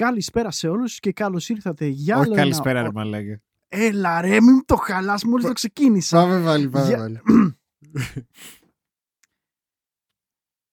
Καλησπέρα 0.00 0.50
σε 0.50 0.68
όλους 0.68 0.98
και 0.98 1.12
καλώς 1.12 1.48
ήρθατε 1.48 1.86
για 1.86 2.16
Όχι 2.16 2.26
άλλο 2.26 2.34
καλησπέρα, 2.34 2.78
ένα... 2.78 2.82
ρε 2.88 2.92
μαλάκα. 2.94 3.42
Έλα 3.68 4.20
ρε, 4.20 4.40
μην 4.40 4.64
το 4.64 4.76
χαλάς 4.76 5.24
μόλις 5.24 5.46
το 5.46 5.52
ξεκίνησα. 5.52 6.16
Πάμε 6.16 6.44
πάλι, 6.44 6.68
πάμε 6.68 6.86
Για- 6.86 6.96
πάλι. 6.96 7.20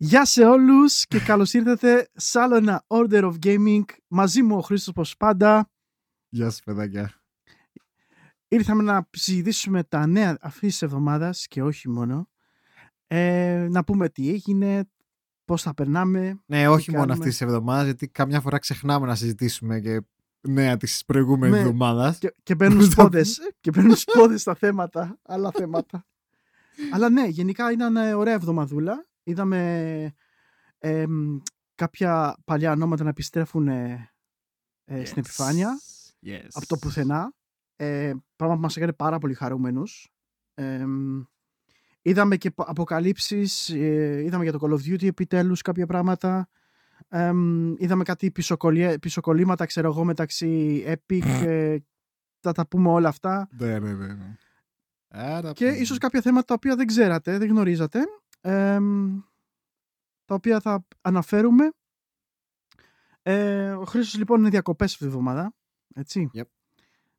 Γεια 0.10 0.26
σε 0.26 0.46
όλους 0.46 1.08
και 1.08 1.20
καλώς 1.20 1.54
ήρθατε 1.54 2.10
σε 2.14 2.40
άλλο 2.40 2.56
ένα 2.56 2.86
Order 2.88 3.24
of 3.24 3.34
Gaming. 3.46 3.84
Μαζί 4.08 4.42
μου 4.42 4.58
ο 4.58 4.62
Χρήστος 4.62 4.94
πως 4.94 5.18
πάντα. 5.18 5.72
Γεια 6.30 6.50
σας, 6.50 6.62
παιδάκια. 6.64 7.22
Ήρθαμε 8.48 8.84
να 8.84 9.08
συζητήσουμε 9.12 9.84
τα 9.84 10.08
νέα 10.08 10.38
αυτής 10.42 10.72
της 10.72 10.82
εβδομάδας 10.82 11.48
και 11.48 11.64
όχι 11.64 11.90
μόνο. 11.90 12.30
Ε, 13.08 13.68
να 13.72 13.84
πούμε 13.84 14.10
τι 14.10 14.30
έγινε, 14.30 14.90
πώς 15.48 15.62
θα 15.62 15.74
περνάμε. 15.74 16.40
Ναι, 16.46 16.68
όχι 16.68 16.92
μόνο 16.92 17.06
κάνουμε. 17.06 17.14
αυτής 17.24 17.38
της 17.38 17.48
εβδομάδας, 17.48 17.86
γιατί 17.86 18.08
καμιά 18.08 18.42
φορά 18.42 18.58
ξεχνάμε 18.58 19.08
να 19.08 19.16
συζητήσουμε 19.16 19.80
και 19.80 20.02
νέα 20.42 20.78
της 20.78 21.04
προηγούμενης 21.06 21.56
Ναι. 21.56 21.62
εβδομάδας. 21.62 22.18
Και, 22.18 22.34
και 22.44 22.56
παίρνουν 22.56 22.78
Πώς 22.78 22.88
τα 22.88 22.92
σπόδες. 23.02 23.40
και 23.60 23.72
παίρνουν 23.72 23.96
σπόδες 23.96 24.42
στα 24.42 24.56
θέματα, 24.56 25.20
άλλα 25.22 25.52
θέματα. 25.52 26.06
Αλλά 26.92 27.10
ναι, 27.10 27.28
γενικά 27.28 27.72
ήταν 27.72 27.96
ε, 27.96 28.14
ωραία 28.14 28.34
εβδομαδούλα. 28.34 29.06
Είδαμε 29.24 30.14
εμ, 30.78 31.38
κάποια 31.76 32.38
παλιά 32.46 32.72
ονόματα 32.72 33.04
να 33.04 33.10
επιστρέφουν 33.10 33.68
ε, 33.68 34.10
ε, 34.86 35.06
στην 35.06 35.18
επιφάνεια 35.20 35.80
Yes. 36.26 36.48
από 36.54 36.68
το 36.68 36.78
πουθενά. 36.78 37.34
Ε, 37.76 38.14
πράγμα 38.36 38.56
που 38.56 38.62
μας 38.62 38.78
έκανε 38.78 38.94
πάρα 38.94 39.18
πολύ 39.18 39.34
χαρούμενους. 39.34 40.10
Εμ, 42.08 42.14
είδαμε 42.14 42.38
και 42.38 42.52
πο- 42.52 42.64
αποκαλύψεις, 42.68 43.70
ε, 43.70 44.22
είδαμε 44.26 44.44
για 44.44 44.52
το 44.54 44.60
Call 44.62 44.72
of 44.72 44.94
Duty 44.94 45.08
επιτέλους 45.08 45.62
κάποια 45.62 45.86
πράγματα. 45.86 46.50
Εμ, 47.10 47.74
είδαμε 47.78 48.04
κάτι 48.04 48.32
πισωκολλιέ- 48.32 49.00
πισωκολλήματα, 49.00 49.66
ξέρω 49.66 49.88
εγώ, 49.88 50.04
μεταξύ 50.04 50.84
Epic, 50.88 51.26
ε, 51.46 51.78
θα 52.40 52.52
τα 52.52 52.68
πούμε 52.68 52.90
όλα 52.90 53.10
αυτά. 53.10 53.48
Ναι, 53.58 53.80
ναι, 53.80 53.94
ναι. 53.94 54.14
ναι. 54.14 54.36
Άρα, 55.08 55.52
Και 55.54 55.66
πάμε. 55.66 55.78
ίσως 55.78 55.98
κάποια 55.98 56.22
θέματα 56.22 56.46
τα 56.46 56.54
οποία 56.54 56.76
δεν 56.76 56.88
ξέρατε, 56.88 57.38
δεν 57.38 57.50
γνωρίζατε, 57.50 58.00
εμ, 58.42 59.20
τα 60.26 60.36
οποία 60.36 60.60
θα 60.60 60.88
αναφέρουμε. 61.02 61.72
Ε, 63.22 63.72
ο 63.72 63.84
Χρήστος 63.86 64.18
λοιπόν 64.18 64.40
είναι 64.40 64.50
διακοπές 64.50 64.92
αυτή 64.92 65.04
τη 65.04 65.10
βδομάδα, 65.10 65.54
έτσι. 65.96 66.30
Yep. 66.34 66.42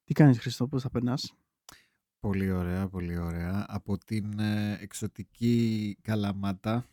Τι 0.05 0.15
κάνεις 0.15 0.39
Χρήστο, 0.39 0.67
πώς 0.67 0.83
θα 0.83 0.91
περνάς; 0.91 1.35
Πολύ 2.21 2.51
ωραία, 2.51 2.89
πολύ 2.89 3.19
ωραία. 3.19 3.67
Από 3.69 3.99
την 3.99 4.39
ε, 4.39 4.79
εξωτική 4.81 5.97
Καλαμάτα. 6.03 6.87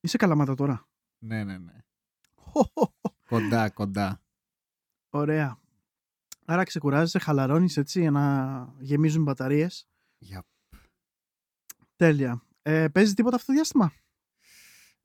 Είσαι 0.00 0.16
καλαμάτα 0.16 0.54
τώρα. 0.54 0.88
Ναι, 1.18 1.44
ναι, 1.44 1.58
ναι. 1.58 1.72
Κοντά, 3.28 3.70
κοντά. 3.70 4.22
Ωραία. 5.10 5.60
Άρα 6.44 6.64
ξεκουράζεσαι, 6.64 7.18
χαλαρώνεις 7.18 7.76
έτσι 7.76 8.00
για 8.00 8.10
να 8.10 8.74
γεμίζουν 8.78 9.20
οι 9.20 9.24
μπαταρίες. 9.24 9.88
Για... 10.18 10.46
Τέλεια. 11.96 12.42
Ε, 12.62 12.88
παίζεις 12.88 13.14
τίποτα 13.14 13.36
αυτό 13.36 13.46
το 13.46 13.52
διάστημα; 13.52 13.92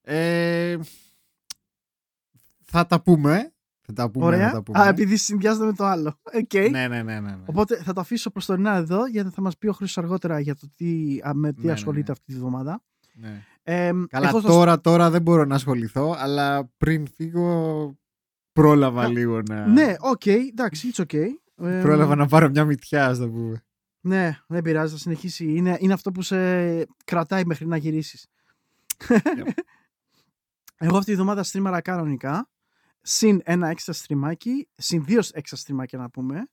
Ε, 0.01 0.79
θα 2.63 2.85
τα 2.85 3.01
πούμε. 3.01 3.53
Θα 3.95 4.03
τα 4.03 4.09
πούμε, 4.11 4.25
Ωραία. 4.25 4.47
θα 4.49 4.53
τα 4.53 4.61
πούμε. 4.63 4.79
Α, 4.79 4.87
επειδή 4.87 5.15
συνδυάζεται 5.17 5.65
με 5.65 5.73
το 5.73 5.85
άλλο. 5.85 6.19
ΟΚ. 6.33 6.53
Ναι, 6.53 6.69
ναι, 6.69 6.87
ναι, 6.87 7.03
ναι, 7.03 7.19
ναι. 7.19 7.37
Οπότε 7.45 7.75
θα 7.83 7.93
το 7.93 8.01
αφήσω 8.01 8.29
προσωρινά 8.31 8.75
εδώ 8.75 9.05
γιατί 9.07 9.29
θα 9.29 9.41
μας 9.41 9.57
πει 9.57 9.67
ο 9.67 9.73
Χρήστος 9.73 10.03
αργότερα 10.03 10.39
για 10.39 10.55
το 10.55 10.67
τι, 10.75 11.19
α, 11.23 11.33
με 11.33 11.53
τι 11.53 11.59
Ναι, 11.59 11.65
ναι, 11.65 11.71
ασχολείται 11.71 12.05
ναι. 12.05 12.11
αυτή 12.11 12.25
τη 12.33 12.39
βδομάδα. 12.39 12.81
ναι. 13.13 13.43
Ε, 13.63 13.91
Καλά, 14.09 14.27
εγώ 14.27 14.41
θα- 14.41 14.47
τώρα, 14.47 14.81
τώρα 14.81 15.09
δεν 15.09 15.21
μπορώ 15.21 15.45
να 15.45 15.55
ασχοληθώ, 15.55 16.15
αλλά 16.19 16.69
πριν 16.77 17.07
φύγω 17.15 17.95
πρόλαβα 18.53 19.01
Α, 19.03 19.07
λίγο 19.07 19.41
να... 19.49 19.65
Ναι, 19.67 19.95
οκ, 19.99 20.25
εντάξει, 20.25 20.91
it's 20.93 21.01
okay. 21.05 21.27
Ε, 21.67 21.79
Πρόλαβα 21.81 22.15
να 22.15 22.25
πάρω 22.27 22.49
μια 22.49 22.65
ματιά, 22.65 23.05
ας 23.05 23.17
το 23.17 23.29
πούμε. 23.29 23.63
Ναι, 24.01 24.37
δεν 24.47 24.61
πειράζει, 24.61 24.91
θα 24.93 24.99
συνεχίσει. 24.99 25.53
Είναι, 25.55 25.77
είναι 25.79 25.93
αυτό 25.93 26.11
που 26.11 26.21
σε 26.21 26.37
κρατάει 27.05 27.45
μέχρι 27.45 27.67
να 27.67 27.77
γυρίσεις. 27.77 28.27
Εγώ 30.77 30.97
αυτή 30.97 31.09
τη 31.11 31.15
βδομάδα 31.15 31.43
στρίμαρα 31.43 31.81
κανονικά. 31.81 32.49
Συν 33.01 33.41
ένα 33.43 33.67
έξτρα 33.67 33.93
στριμάκι. 33.93 34.69
Συν 34.75 35.03
δύο 35.05 35.21
έξτρα 35.33 35.57
στριμάκια 35.57 35.97
να 35.99 36.09
πούμε. 36.09 36.49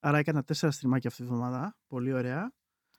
Άρα 0.00 0.18
έκανα 0.18 0.42
τέσσερα 0.44 0.72
στριμάκια 0.72 1.08
αυτή 1.10 1.22
τη 1.22 1.28
βδομάδα. 1.28 1.76
Πολύ 1.86 2.12
ωραία. 2.12 2.52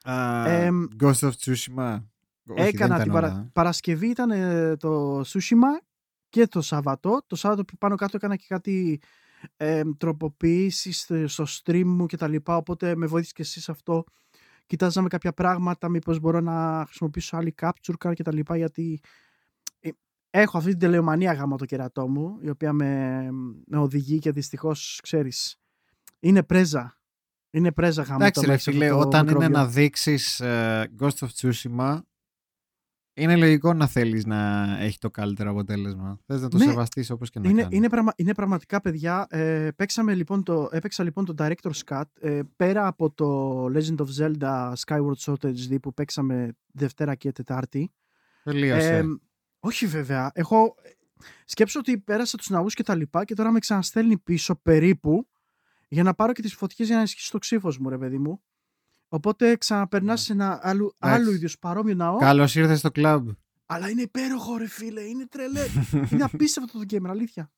Α, 0.03 0.45
Εμ, 0.49 0.83
Ghost 0.99 1.13
of 1.19 1.31
Tsushima. 1.39 2.03
Όχι, 2.47 2.67
έκανα 2.67 2.95
δεν 2.97 3.03
την 3.03 3.11
ήταν 3.11 3.11
παρα... 3.11 3.27
όλα. 3.27 3.49
Παρασκευή 3.53 4.07
ήταν 4.07 4.31
ε, 4.31 4.75
το 4.75 5.19
Tsushima 5.19 5.81
και 6.29 6.47
το 6.47 6.61
Σάββατο. 6.61 7.21
Το 7.27 7.35
Σάββατο 7.35 7.65
που 7.65 7.77
πάνω 7.77 7.95
κάτω 7.95 8.17
έκανα 8.17 8.35
και 8.35 8.45
κάτι 8.47 9.01
ε, 9.57 9.81
τροποποιήσεις 9.97 10.99
στο- 11.01 11.27
στο 11.27 11.45
stream 11.47 11.83
μου 11.85 12.05
και 12.05 12.17
τα 12.17 12.27
λοιπά. 12.27 12.55
Οπότε 12.55 12.95
με 12.95 13.05
βοήθησε 13.05 13.33
και 13.35 13.41
εσύ 13.41 13.61
σε 13.61 13.71
αυτό. 13.71 14.03
Κοιτάζαμε 14.65 15.07
κάποια 15.07 15.33
πράγματα, 15.33 15.89
μήπως 15.89 16.19
μπορώ 16.19 16.39
να 16.39 16.83
χρησιμοποιήσω 16.85 17.37
άλλη 17.37 17.55
capture 17.61 17.93
card 18.05 18.13
και 18.13 18.23
τα 18.23 18.33
λοιπά 18.33 18.57
γιατί 18.57 18.99
ε, 19.01 19.09
έχω 20.31 20.57
αυτή 20.57 20.69
την 20.69 20.79
τελεομανία 20.79 21.33
γάμα 21.33 21.57
το 21.57 21.65
κερατό 21.65 22.07
μου 22.07 22.37
η 22.41 22.49
οποία 22.49 22.73
με, 22.73 23.27
με 23.65 23.77
οδηγεί 23.77 24.19
και 24.19 24.31
δυστυχώς 24.31 24.99
ξέρεις 25.03 25.55
είναι 26.19 26.43
πρέζα. 26.43 26.95
Είναι 27.51 27.71
πρέζα 27.71 28.01
γάμα 28.01 28.25
Εντάξει 28.25 28.45
ρε 28.45 28.57
φίλε, 28.57 28.91
όταν 28.91 29.27
είναι 29.27 29.47
να 29.47 29.67
δείξεις 29.67 30.39
ε, 30.39 30.91
Ghost 30.99 31.09
of 31.19 31.27
Tsushima, 31.35 31.99
είναι 33.13 33.35
λογικό 33.35 33.73
να 33.73 33.87
θέλεις 33.87 34.25
να 34.25 34.67
έχει 34.79 34.97
το 34.97 35.09
καλύτερο 35.09 35.49
αποτέλεσμα. 35.51 36.19
Θες 36.25 36.41
να 36.41 36.47
το 36.47 36.57
Ναι. 36.57 36.63
σεβαστείς 36.65 37.09
όπως 37.09 37.29
και 37.29 37.39
να 37.39 37.49
Είναι, 37.49 37.61
κάνεις. 37.61 37.77
είναι, 37.77 37.89
πραγμα- 37.89 38.13
είναι 38.15 38.33
πραγματικά 38.33 38.81
παιδιά. 38.81 39.25
Ε, 39.29 39.69
παίξαμε, 39.75 40.13
λοιπόν, 40.13 40.43
το, 40.43 40.69
έπαιξα 40.71 41.03
λοιπόν 41.03 41.25
το 41.25 41.33
Director's 41.37 41.79
Cut 41.89 42.03
ε, 42.19 42.39
πέρα 42.55 42.87
από 42.87 43.11
το 43.11 43.65
Legend 43.65 43.95
of 43.97 44.07
Zelda 44.19 44.73
Skyward 44.85 45.15
Sword 45.25 45.45
HD 45.45 45.75
που 45.81 45.93
παίξαμε 45.93 46.55
Δευτέρα 46.73 47.15
και 47.15 47.31
Τετάρτη. 47.31 47.91
Τελείωσε. 48.43 48.95
Ε, 48.97 49.03
όχι 49.63 49.87
βέβαια. 49.87 50.31
Έχω 50.33 50.75
σκέψω 51.45 51.79
ότι 51.79 51.97
πέρασα 51.97 52.37
τους 52.37 52.49
ναούς 52.49 52.73
και 52.73 52.83
τα 52.83 52.95
λοιπά 52.95 53.25
και 53.25 53.33
τώρα 53.35 53.51
με 53.51 53.59
ξαναστέλνει 53.59 54.17
πίσω 54.17 54.55
περίπου 54.55 55.27
για 55.87 56.03
να 56.03 56.13
πάρω 56.13 56.33
και 56.33 56.41
τις 56.41 56.53
φωτιές 56.53 56.87
για 56.87 56.95
να 56.95 57.01
ενισχύσει 57.01 57.31
το 57.31 57.37
ξύφος 57.37 57.77
μου 57.77 57.89
ρε 57.89 57.97
παιδί 57.97 58.17
μου. 58.17 58.41
Οπότε 59.07 59.55
ξαναπερνάς 59.55 60.19
Ναι. 60.19 60.25
σε 60.25 60.33
ένα 60.33 60.59
άλλου, 60.63 60.95
Εντάξει. 60.99 61.21
άλλου 61.21 61.31
είδους 61.35 61.59
παρόμοιο 61.59 61.95
ναό. 61.95 62.17
Καλώς 62.17 62.55
ήρθες 62.55 62.79
στο 62.79 62.91
κλαμπ. 62.91 63.29
Αλλά 63.65 63.89
είναι 63.89 64.01
υπέροχο, 64.01 64.57
ρε 64.57 64.67
φίλε. 64.67 65.01
Είναι 65.01 65.25
τρελέ. 65.27 65.65
είναι 66.11 66.23
απίστευτο 66.23 66.79
το 66.79 66.85
gamer, 66.89 67.09
αλήθεια. 67.09 67.51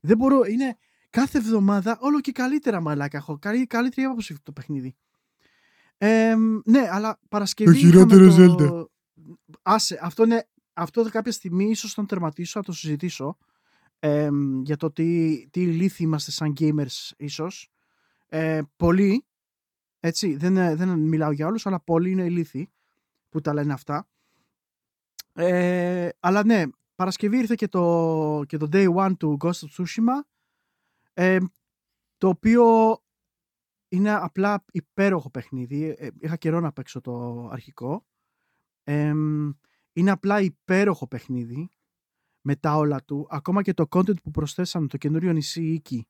Δεν 0.00 0.16
μπορώ. 0.16 0.44
Είναι 0.44 0.76
κάθε 1.10 1.38
εβδομάδα 1.38 1.98
όλο 2.00 2.20
και 2.20 2.32
καλύτερα 2.32 2.80
μαλάκα. 2.80 3.16
Έχω 3.16 3.38
καλή, 3.38 3.66
καλύτερη 3.66 4.06
άποψη 4.06 4.32
αυτό 4.32 4.44
το 4.44 4.52
παιχνίδι. 4.52 4.96
Ε, 5.98 6.34
ναι, 6.64 6.88
αλλά 6.90 7.18
Παρασκευή. 7.28 7.72
Το 7.72 7.76
χειρότερο 7.78 8.24
είχαμε 8.24 8.56
Zelda. 8.58 8.84
Άσε, 9.62 9.98
αυτό 10.02 10.24
είναι. 10.24 10.48
Αυτό 10.78 11.02
κάποια 11.10 11.32
στιγμή 11.32 11.64
ίσως 11.64 11.94
τον 11.94 12.06
τερματίσω, 12.06 12.58
θα 12.58 12.64
το 12.66 12.72
συζητήσω. 12.72 13.36
Ε, 13.98 14.28
για 14.62 14.76
το 14.76 14.90
τι, 14.92 15.46
τι 15.50 15.60
ηλίθιοι 15.60 16.06
είμαστε 16.08 16.30
σαν 16.30 16.54
gamers 16.60 17.10
ίσως. 17.16 17.70
Ε, 18.26 18.62
πολλοί, 18.76 19.24
έτσι, 20.00 20.36
δεν, 20.36 20.54
δεν 20.76 20.98
μιλάω 20.98 21.30
για 21.30 21.46
όλους, 21.46 21.66
αλλά 21.66 21.80
πολλοί 21.80 22.10
είναι 22.10 22.24
ηλίθιοι 22.24 22.70
που 23.28 23.40
τα 23.40 23.54
λένε 23.54 23.72
αυτά. 23.72 24.08
Ε, 25.32 26.08
αλλά 26.20 26.44
ναι, 26.44 26.62
Παρασκευή 26.94 27.38
ήρθε 27.38 27.54
και 27.54 27.68
το, 27.68 28.42
και 28.46 28.56
το 28.56 28.68
Day 28.72 28.94
One 28.94 29.12
του 29.18 29.36
Ghost 29.40 29.50
of 29.50 29.68
Tsushima 29.76 30.20
ε, 31.12 31.38
το 32.18 32.28
οποίο 32.28 32.98
είναι 33.88 34.12
απλά 34.12 34.64
υπέροχο 34.72 35.30
παιχνίδι. 35.30 35.96
Ε, 35.98 36.08
είχα 36.20 36.36
καιρό 36.36 36.60
να 36.60 36.72
παίξω 36.72 37.00
το 37.00 37.48
αρχικό. 37.52 38.06
Ε, 38.84 39.12
είναι 39.96 40.10
απλά 40.10 40.40
υπέροχο 40.40 41.06
παιχνίδι 41.06 41.70
με 42.40 42.56
τα 42.56 42.76
όλα 42.76 43.04
του. 43.04 43.26
Ακόμα 43.30 43.62
και 43.62 43.74
το 43.74 43.84
content 43.90 44.22
που 44.22 44.30
προσθέσαμε, 44.30 44.86
το 44.86 44.96
καινούριο 44.96 45.32
νησί 45.32 45.62
Οίκη, 45.62 46.06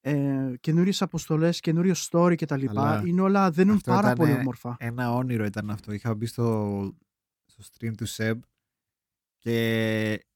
ε, 0.00 0.52
καινούριες 0.60 1.02
αποστολές, 1.02 1.60
καινούριο 1.60 1.94
story 2.10 2.34
κτλ. 2.36 2.64
Αλλά 2.68 3.02
Είναι 3.06 3.20
όλα, 3.20 3.50
δένουν 3.50 3.74
αυτό 3.74 3.90
πάρα 3.90 4.10
ήτανε 4.10 4.16
πολύ 4.28 4.40
όμορφα. 4.40 4.76
Ένα 4.78 5.14
όνειρο 5.14 5.44
ήταν 5.44 5.70
αυτό. 5.70 5.92
Είχα 5.92 6.14
μπει 6.14 6.26
στο, 6.26 6.92
στο 7.44 7.62
stream 7.72 7.92
του 7.96 8.08
Seb 8.08 8.38
και 9.38 10.26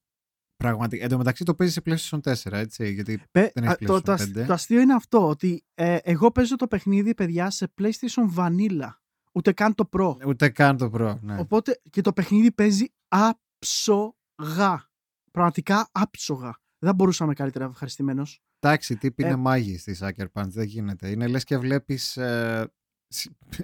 πραγματικά. 0.56 1.04
Εν 1.04 1.10
τω 1.10 1.16
μεταξύ 1.16 1.44
το 1.44 1.54
παίζει 1.54 1.72
σε 1.72 1.82
PlayStation 1.84 2.20
4, 2.20 2.52
έτσι. 2.52 2.92
Γιατί 2.92 3.22
Πε- 3.30 3.52
δεν 3.54 3.68
α, 3.68 3.72
έχεις 3.72 3.86
το, 3.86 4.00
το, 4.00 4.12
PlayStation 4.12 4.14
ασ- 4.20 4.38
5. 4.38 4.44
το 4.46 4.52
αστείο 4.52 4.80
είναι 4.80 4.94
αυτό, 4.94 5.28
ότι 5.28 5.64
ε, 5.74 5.96
εγώ 6.02 6.30
παίζω 6.30 6.56
το 6.56 6.66
παιχνίδι, 6.66 7.14
παιδιά, 7.14 7.50
σε 7.50 7.72
PlayStation 7.80 8.34
Vanilla. 8.36 8.90
Ούτε 9.32 9.52
καν 9.52 9.74
το 9.74 9.88
Pro. 9.92 10.16
ούτε 10.26 10.48
καν 10.48 10.76
το 10.76 10.90
Pro. 10.94 11.16
Ναι. 11.20 11.38
Οπότε 11.38 11.80
και 11.90 12.00
το 12.00 12.12
παιχνίδι 12.12 12.52
παίζει 12.52 12.86
άψογα. 13.08 14.88
Πραγματικά 15.30 15.88
άψογα. 15.92 16.58
Δεν 16.78 16.94
μπορούσαμε 16.94 17.34
καλύτερα 17.34 17.64
ευχαριστημένος. 17.64 18.40
Εντάξει, 18.60 18.96
τύπη 18.96 19.22
Ε, 19.24 19.26
είναι 19.26 19.36
μάγη 19.36 19.78
στη 19.78 19.96
Sucker 20.00 20.26
Punch. 20.32 20.46
Δεν 20.48 20.64
γίνεται. 20.64 21.08
Είναι 21.08 21.26
λες 21.26 21.44
και 21.44 21.58
βλέπεις. 21.58 22.18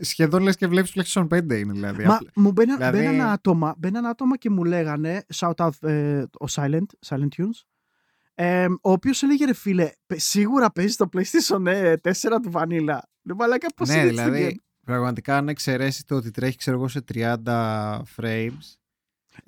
σχεδόν 0.01 0.43
λες 0.43 0.57
και 0.57 0.67
βλέπεις 0.67 0.93
PlayStation 0.95 1.29
5 1.29 1.59
είναι 1.59 1.73
δηλαδή. 1.73 2.05
Μα 2.05 2.15
Απλά- 2.15 2.31
μου 2.35 2.53
μπαίνα, 2.53 2.77
δηλαδή- 2.77 2.99
μπαίνανε 2.99 3.23
άτομα, 3.31 3.75
μπαίνανε 3.79 4.09
άτομα 4.09 4.37
και 4.37 4.51
μου 4.51 4.65
λέγανε, 4.65 5.25
shout 5.35 5.55
out 5.57 5.89
ε, 5.89 6.23
ο 6.23 6.45
Silent, 6.51 6.87
Silent 7.07 7.29
Tunes, 7.37 7.61
Ε, 8.35 8.65
ο 8.81 8.91
οποίος 8.91 9.23
έλεγε 9.23 9.45
ρε 9.45 9.55
φίλε, 9.55 9.91
«Πε- 10.07 10.19
σίγουρα 10.21 10.73
παίζει 10.73 10.95
το 10.97 11.09
PlayStation 11.13 11.67
ε, 11.67 11.95
4 12.03 12.41
του 12.43 12.51
Vanilla. 12.53 12.99
Ναι, 13.23 13.35
μαλάκα, 13.35 13.67
πώς 13.77 13.89
ναι, 13.89 13.95
είναι 13.95 14.03
έτσι 14.09 14.17
το 14.25 14.31
δηλαδή, 14.31 14.57
game? 14.61 14.65
Πραγματικά 14.87 15.37
αν 15.37 15.49
εξαιρέσεις 15.49 16.05
το 16.05 16.15
ότι 16.17 16.31
τρέχει, 16.31 16.57
ξέρω 16.57 16.77
εγώ, 16.77 16.89
σε 16.89 17.05
30 17.15 18.03
frames. 18.17 18.77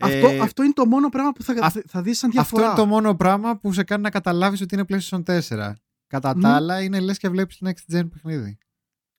Αυτό, 0.00 0.28
ε, 0.28 0.38
αυτό 0.38 0.62
είναι 0.62 0.72
το 0.72 0.86
μόνο 0.86 1.08
πράγμα 1.08 1.32
που 1.32 1.42
θα, 1.42 1.54
αυ- 1.62 1.84
θα 1.88 2.02
δεις 2.02 2.18
σαν 2.18 2.28
αυτό 2.28 2.40
διαφορά. 2.42 2.64
είναι 2.66 2.74
το 2.74 2.86
μόνο 2.86 3.14
πράγμα 3.16 3.58
που 3.58 3.72
σε 3.72 3.82
κάνει 3.84 4.02
να 4.02 4.10
καταλάβεις 4.10 4.60
ότι 4.60 4.74
είναι 4.74 4.84
PlayStation 4.88 5.22
4. 5.22 5.72
Κατά 6.06 6.36
Μμ. 6.36 6.40
τα 6.40 6.54
άλλα, 6.54 6.82
είναι 6.82 7.00
λες 7.00 7.18
και 7.18 7.28
βλέπεις 7.28 7.58
το 7.58 7.68
Next 7.70 7.94
Gen 7.96 8.08
παιχνίδι. 8.10 8.58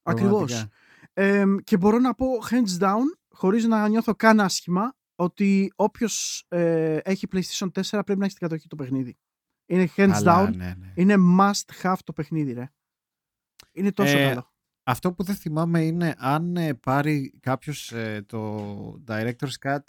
Ακριβώς. 0.04 0.52
Πραγματικά. 0.52 0.70
Ε, 1.14 1.46
και 1.64 1.78
μπορώ 1.78 2.00
να 2.00 2.14
πω 2.16 2.26
hands 2.50 2.80
down, 2.84 3.04
χωρίς 3.30 3.66
να 3.66 3.88
νιώθω 3.88 4.16
καν 4.16 4.40
άσχημα, 4.40 4.96
ότι 5.16 5.72
όποιος 5.76 6.46
ε, 6.48 6.96
έχει 6.98 7.28
PlayStation 7.32 7.68
4 7.72 7.82
πρέπει 7.90 8.16
να 8.20 8.26
έχει 8.26 8.34
στην 8.36 8.48
κατοχή 8.48 8.68
το 8.68 8.76
παιχνίδι. 8.76 9.18
Είναι 9.66 9.90
hands 9.96 10.10
Καλά, 10.12 10.48
down, 10.50 10.56
ναι, 10.56 10.74
ναι. 10.80 10.92
είναι 10.96 11.16
must 11.40 11.82
have 11.84 11.96
το 12.04 12.14
παιχνίδι, 12.14 12.54
ρε. 12.54 12.72
Είναι 13.72 13.92
τόσο 13.92 14.18
Ε, 14.18 14.28
καλό. 14.30 14.52
Αυτό 14.90 15.14
που 15.14 15.24
δεν 15.24 15.36
θυμάμαι 15.36 15.84
είναι 15.84 16.16
αν 16.18 16.56
ε, 16.58 16.74
πάρει 16.74 17.34
κάποιος 17.40 17.92
ε, 17.92 18.24
το 18.28 19.04
Director's 19.08 19.68
Cut 19.68 19.80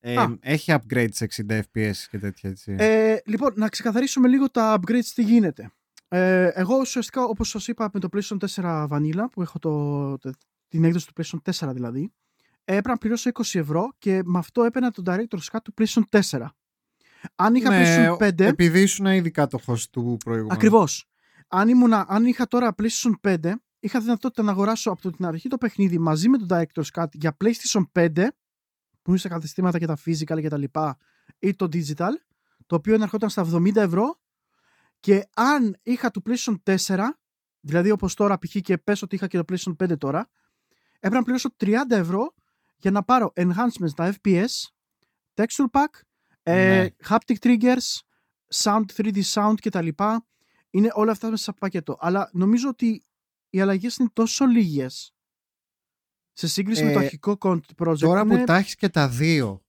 ε, 0.00 0.16
Α. 0.16 0.36
έχει 0.40 0.74
upgrade 0.76 1.08
σε 1.10 1.26
60 1.48 1.60
FPS 1.60 1.96
και 2.10 2.18
τέτοια 2.18 2.50
έτσι. 2.50 2.74
Ε, 2.78 3.16
λοιπόν, 3.24 3.52
να 3.56 3.68
ξεκαθαρίσουμε 3.68 4.28
λίγο 4.28 4.50
τα 4.50 4.78
upgrades 4.80 5.04
τι 5.14 5.22
γίνεται. 5.22 5.70
Ε, 6.08 6.46
εγώ 6.54 6.76
ουσιαστικά, 6.78 7.22
όπως 7.24 7.48
σας 7.48 7.68
είπα, 7.68 7.90
με 7.92 8.00
το 8.00 8.08
PlayStation 8.12 8.36
4 8.54 8.86
Vanilla, 8.88 9.24
που 9.32 9.42
έχω 9.42 9.58
το, 9.58 10.18
το- 10.18 10.30
την 10.68 10.84
έκδοση 10.84 11.06
του 11.06 11.12
PlayStation 11.22 11.52
4 11.68 11.70
δηλαδή, 11.72 12.12
έπρεπε 12.64 12.88
να 12.88 12.96
πληρώσω 12.96 13.30
20 13.34 13.58
ευρώ 13.58 13.88
και 13.98 14.20
με 14.24 14.38
αυτό 14.38 14.62
έπαιρνα 14.62 14.90
το 14.90 15.02
Director's 15.06 15.50
Cut 15.52 15.58
του 15.64 15.74
PlayStation 15.80 16.20
4. 16.30 16.46
Αν 17.34 17.54
είχα 17.54 17.70
Ναι, 17.70 18.08
PlayStation 18.18 18.28
5, 18.28 18.40
Επειδή 18.40 18.80
ήσουν 18.82 19.06
ήδη 19.06 19.30
κάτοχος 19.30 19.90
του 19.90 20.16
προηγούμενου. 20.24 20.54
Ακριβώς. 20.54 21.04
Αν, 21.48 21.68
ήμουνα, 21.68 22.06
αν 22.08 22.24
είχα 22.24 22.46
τώρα 22.46 22.74
PlayStation 22.82 23.36
5, 23.42 23.52
είχα 23.80 24.00
δυνατότητα 24.00 24.42
να 24.42 24.50
αγοράσω 24.50 24.90
από 24.90 25.12
την 25.12 25.26
αρχή 25.26 25.48
το 25.48 25.58
παιχνίδι 25.58 25.98
μαζί 25.98 26.28
με 26.28 26.38
τον 26.38 26.46
Director's 26.50 26.90
Cut 26.94 27.06
για 27.12 27.36
PlayStation 27.44 27.82
5, 27.92 28.26
που 29.02 29.10
είναι 29.10 29.18
στα 29.18 29.28
καταστήματα 29.28 29.78
και 29.78 29.86
τα 29.86 29.96
physical 30.04 30.40
και 30.40 30.48
τα 30.48 30.56
λοιπά, 30.56 30.98
ή 31.38 31.54
το 31.54 31.68
digital, 31.72 32.10
το 32.66 32.74
οποίο 32.76 32.94
εναρχόταν 32.94 33.30
στα 33.30 33.46
70 33.52 33.76
ευρώ. 33.76 34.20
Και 35.00 35.28
αν 35.34 35.76
είχα 35.82 36.10
το 36.10 36.20
PlayStation 36.26 36.76
4, 36.86 36.98
δηλαδή 37.60 37.90
όπως 37.90 38.14
τώρα 38.14 38.38
π.χ. 38.38 38.56
και 38.60 38.78
πες 38.78 39.02
ότι 39.02 39.14
είχα 39.14 39.26
και 39.26 39.42
το 39.42 39.44
PlayStation 39.48 39.76
5 39.84 39.98
τώρα, 39.98 40.28
έπρεπε 40.94 41.16
να 41.16 41.22
πληρώσω 41.22 41.48
30 41.58 41.74
ευρώ 41.88 42.34
για 42.76 42.90
να 42.90 43.02
πάρω 43.02 43.32
enhancements 43.36 43.88
στα 43.88 44.14
FPS, 44.22 44.46
texture 45.34 45.66
pack, 45.70 46.00
ε, 46.42 46.52
Ναι. 46.82 46.88
haptic 47.08 47.34
triggers, 47.42 48.00
sound, 48.54 48.84
3D 48.96 49.22
sound 49.32 49.54
κτλ. 49.62 49.88
Είναι 50.70 50.88
όλα 50.92 51.10
αυτά 51.12 51.30
μέσα 51.30 51.42
σε 51.42 51.52
πακέτο. 51.52 51.96
Αλλά 52.00 52.30
νομίζω 52.32 52.68
ότι 52.68 53.04
οι 53.50 53.60
αλλαγές 53.60 53.96
είναι 53.96 54.08
τόσο 54.12 54.44
λίγες 54.46 55.14
σε 56.32 56.48
σύγκριση 56.48 56.84
με 56.84 56.92
το 56.92 56.98
Ε, 56.98 57.02
αρχικό 57.02 57.36
con- 57.40 57.60
project. 57.76 57.98
Τώρα 57.98 58.24
που 58.26 58.32
είναι 58.32 58.44
τα 58.44 58.56
έχεις 58.56 58.74
και 58.74 58.88
τα 58.88 59.08
δύο, 59.08 59.64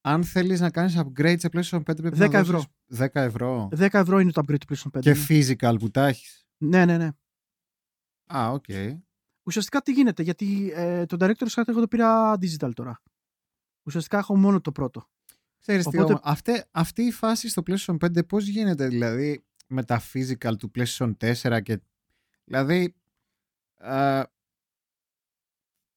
αν 0.00 0.24
θέλεις 0.24 0.60
να 0.60 0.70
κάνεις 0.70 0.98
upgrade 0.98 1.36
σε 1.38 1.48
PlayStation 1.52 1.82
5 1.82 1.82
πρέπει 2.02 2.16
10 2.18 2.30
να 2.30 2.38
ευρώ. 2.38 2.52
δώσεις 2.58 2.68
10 3.14 3.20
ευρώ. 3.20 3.68
10 3.76 3.88
ευρώ 3.92 4.18
είναι 4.18 4.32
το 4.32 4.42
upgrade 4.46 4.58
του 4.66 4.76
PlayStation 4.76 4.90
5. 4.98 5.00
Και 5.00 5.10
ναι. 5.12 5.26
physical 5.28 5.76
που 5.78 5.90
τα 5.90 6.06
έχεις. 6.06 6.46
ναι, 6.56 6.84
ναι, 6.84 6.96
ναι. 6.98 7.10
Α, 8.34 8.50
οκ. 8.50 8.64
Ουσιαστικά 9.46 9.82
τι 9.82 9.92
γίνεται, 9.92 10.22
γιατί 10.22 10.72
ε, 10.74 11.06
το 11.06 11.16
Director's 11.20 11.48
Cut 11.54 11.62
εγώ 11.68 11.80
το 11.80 11.88
πήρα 11.88 12.34
digital 12.34 12.70
τώρα. 12.74 13.02
Ουσιαστικά 13.86 14.18
έχω 14.18 14.36
μόνο 14.36 14.60
το 14.60 14.72
πρώτο. 14.72 15.08
Ξέρεις 15.60 15.82
τι 15.86 15.88
Οπότε- 15.98 16.12
όμως, 16.12 16.20
αυτή, 16.24 16.62
αυτή 16.70 17.02
η 17.02 17.10
φάση 17.12 17.48
στο 17.48 17.62
PlayStation 17.66 17.96
5 17.98 18.26
πώς 18.26 18.46
γίνεται 18.46 18.88
δηλαδή 18.88 19.44
με 19.66 19.84
τα 19.84 20.02
physical 20.12 20.52
του 20.58 20.70
PlayStation 20.74 21.12
4 21.16 21.60
και 21.62 21.80
δηλαδή 22.44 22.94
α, 23.78 24.22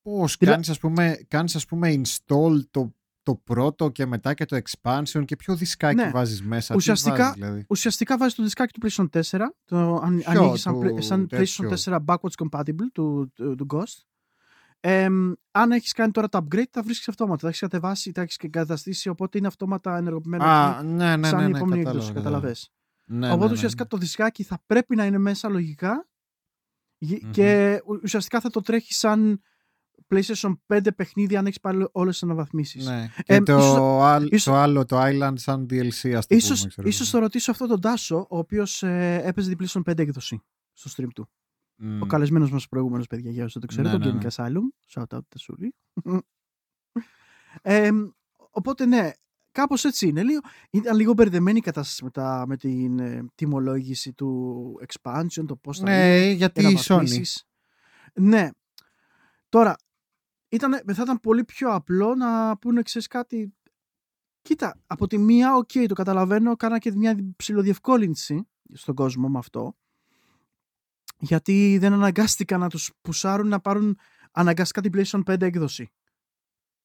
πώς 0.02 0.36
Δηλα- 0.40 0.52
κάνεις 0.52 0.70
ας 0.70 0.80
πούμε, 0.80 1.26
κάνεις 1.28 1.56
ας 1.56 1.66
πούμε 1.66 2.02
install 2.04 2.60
το, 2.72 2.96
το 3.24 3.36
πρώτο 3.36 3.90
και 3.90 4.06
μετά 4.06 4.34
και 4.34 4.46
το 4.46 4.58
expansion 4.64 5.24
και 5.26 5.36
ποιο 5.36 5.56
δισκάκι 5.56 5.96
Ναι. 5.96 6.10
βάζεις 6.12 6.42
μέσα, 6.44 6.72
τι 6.74 6.78
Ουσιαστικά- 6.78 7.18
βάζεις, 7.18 7.34
δηλαδή; 7.34 7.66
Ουσιαστικά 7.70 8.18
βάζεις 8.18 8.36
το 8.36 8.44
δισκάκι 8.44 8.80
του 8.80 8.88
PlayStation 8.88 9.10
4, 9.10 9.56
το 9.66 9.96
αν, 9.96 10.18
Ποιο, 10.18 10.42
ανοίγεις 10.42 10.62
σαν, 10.62 10.74
του 10.74 10.80
play- 10.96 11.02
σαν 11.02 11.28
τέτοιο; 11.28 11.70
PlayStation 11.70 11.70
4 11.70 12.00
backwards 12.06 12.48
compatible 12.50 12.86
του, 12.94 13.32
του, 13.36 13.56
του 13.56 13.66
Ghost. 13.74 14.04
Ε, 14.80 15.08
αν 15.52 15.72
έχεις 15.72 15.92
κάνει 15.94 16.12
τώρα 16.12 16.30
το 16.30 16.38
upgrade, 16.50 16.70
θα 16.72 16.82
βρίσκεις 16.82 17.08
αυτόματα. 17.08 17.38
Θα 17.42 17.48
έχεις 17.48 17.60
κατεβάσει, 17.60 18.12
θα 18.12 18.22
έχεις 18.22 18.38
εγκαταστήσει, 18.38 19.10
οπότε 19.10 19.38
είναι 19.38 19.48
αυτόματα 19.48 19.98
ενεργοποιημένο 19.98 20.44
Α, 20.44 20.76
εκεί, 20.78 20.86
ναι, 20.88 21.16
ναι, 21.16 21.28
σαν 21.28 21.38
ναι, 21.40 21.46
η 21.46 21.52
ναι, 21.52 21.58
επόμενη 21.58 21.84
κατάλαβα, 21.84 21.90
έκδοση. 21.90 22.14
κατάλαβα. 22.14 22.14
Καταλαβες. 22.14 22.72
Ναι, 23.06 23.26
οπότε 23.28 23.40
ναι, 23.42 23.46
ναι, 23.48 23.54
ουσιαστικά 23.54 23.84
ναι. 23.84 23.90
το 23.90 23.98
δισκάκι 23.98 24.44
θα 24.44 24.64
πρέπει 24.66 24.96
να 24.96 25.06
είναι 25.06 25.18
μέσα 25.18 25.50
λογικά 25.50 26.08
γε- 26.98 27.24
Μμμ. 27.24 27.32
και 27.32 27.82
ου- 27.86 28.00
ουσιαστικά 28.04 28.40
θα 28.40 28.50
το 28.50 28.62
τρέχει 28.62 28.94
σαν 28.94 29.42
PlayStation 30.08 30.54
5 30.68 30.88
παιχνίδι 30.96 31.36
αν 31.36 31.46
έχεις 31.46 31.60
πάρει 31.60 31.88
όλες 31.92 32.14
τις 32.14 32.24
αναβαθμίσεις. 32.24 32.86
Ναι. 32.88 33.10
Και 33.16 33.34
Ε, 33.34 33.42
το, 33.42 33.58
ίσως- 33.58 34.02
άλλ- 34.04 34.26
ίσως- 34.32 34.44
το 34.44 34.54
άλλο, 34.60 34.86
το 34.86 34.98
Island 35.02 35.34
σαν 35.36 35.66
DLC, 35.70 36.14
ας 36.14 36.28
το 36.28 36.36
Ίσως, 36.36 36.58
πούμε. 36.58 36.70
ξέρω 36.70 36.88
ίσως 36.88 37.08
εγώ. 37.08 37.12
το 37.18 37.20
ρωτήσω 37.20 37.52
αυτό 37.52 37.68
τον 37.68 37.82
Τάσο, 37.82 38.18
ο 38.30 38.38
οποίος 38.38 38.84
ε, 38.84 39.22
έπαιζε 39.24 39.56
την 39.56 39.68
PlayStation 39.68 39.82
5 39.84 40.00
έκδοση 40.02 40.42
στο 40.74 40.90
stream 41.04 41.08
του. 41.16 41.30
Μμ. 41.78 42.02
Ο 42.02 42.06
καλεσμένος 42.06 42.52
μας 42.52 42.68
προηγούμενος, 42.68 43.08
παιδιά, 43.08 43.32
για 43.32 43.44
όσοι 43.44 43.60
δεν 43.60 43.68
το 43.68 43.68
ξέρετε, 43.68 43.98
Ναι, 43.98 44.06
ο 44.06 44.08
ναι, 44.14 44.18
Gaming 44.20 44.24
ναι. 44.24 44.30
Asylum. 44.36 44.94
Shout 45.02 45.18
out, 45.18 45.22
Τεσούλη. 45.28 45.76
ε, 47.62 47.90
οπότε, 48.50 48.86
ναι, 48.86 49.12
κάπως 49.56 49.84
έτσι 49.86 50.08
είναι. 50.08 50.24
Λίγο, 50.24 50.40
ήταν 50.70 50.96
λίγο 50.96 51.14
μπερδεμένη 51.14 51.58
η 51.58 51.62
κατάσταση 51.62 52.04
με, 52.04 52.10
τα, 52.10 52.44
με 52.48 52.58
την 52.58 53.00
ε, 53.00 53.26
τιμολόγηση 53.36 54.14
του 54.14 54.80
expansion, 54.88 55.46
το 55.48 55.56
πώς 55.56 55.80
θα 55.80 55.92
είναι, 55.92 56.18
Ναι, 56.20 56.32
γιατί 56.32 56.62
η 56.62 56.64
Sony. 56.66 56.86
αναβαθμίσεις. 56.90 57.46
Ναι. 58.14 58.50
Τώρα, 59.50 59.76
ήταν, 60.50 60.72
θα 60.94 61.02
ήταν 61.02 61.20
πολύ 61.20 61.44
πιο 61.44 61.70
απλό 61.70 62.16
να 62.16 62.58
πούνε, 62.58 62.82
ξέρεις 62.82 63.08
κάτι, 63.08 63.54
κοίτα, 64.42 64.80
από 64.88 65.08
τη 65.08 65.18
μία, 65.18 65.56
οκ, 65.56 65.72
το 65.88 65.94
καταλαβαίνω, 65.94 66.56
κάνα 66.56 66.78
και 66.78 66.92
μια 66.96 67.18
ψηλοδιευκόλυνση 67.36 68.48
στον 68.74 68.96
κόσμο 68.96 69.28
με 69.28 69.38
αυτό, 69.38 69.76
γιατί 71.20 71.78
δεν 71.80 71.94
αναγκάστηκαν 71.94 72.60
να 72.60 72.70
τους 72.70 72.92
πουσάρουν 73.02 73.48
να 73.48 73.60
πάρουν 73.60 73.98
αναγκαστικά 74.32 74.82
την 74.82 74.92
PlayStation 74.96 75.24
5 75.34 75.42
έκδοση. 75.42 75.92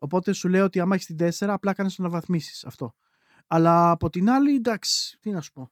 Οπότε 0.02 0.32
σου 0.32 0.48
λέω 0.48 0.64
ότι 0.64 0.80
άμα 0.80 0.94
έχεις 0.94 1.06
την 1.06 1.16
4, 1.16 1.46
απλά 1.48 1.72
κάνεις 1.72 1.98
αναβαθμίσεις 1.98 2.64
αυτό. 2.64 2.94
Αλλά 3.46 3.90
από 3.90 4.10
την 4.10 4.30
άλλη, 4.30 4.54
εντάξει, 4.54 5.18
τι 5.20 5.30
να 5.30 5.40
σου 5.40 5.52
πω. 5.52 5.70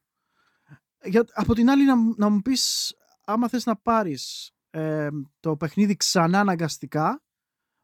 Για, 1.03 1.23
από 1.33 1.53
την 1.53 1.69
άλλη, 1.69 1.85
να, 1.85 1.95
μου- 1.95 2.13
να 2.17 2.29
μου 2.29 2.41
πεις, 2.41 2.93
άμα 3.25 3.47
θες 3.49 3.65
να 3.65 3.75
πάρεις 3.75 4.51
ε, 4.69 5.07
το 5.39 5.55
παιχνίδι 5.57 5.95
ξανά 5.95 6.39
αναγκαστικά, 6.39 7.23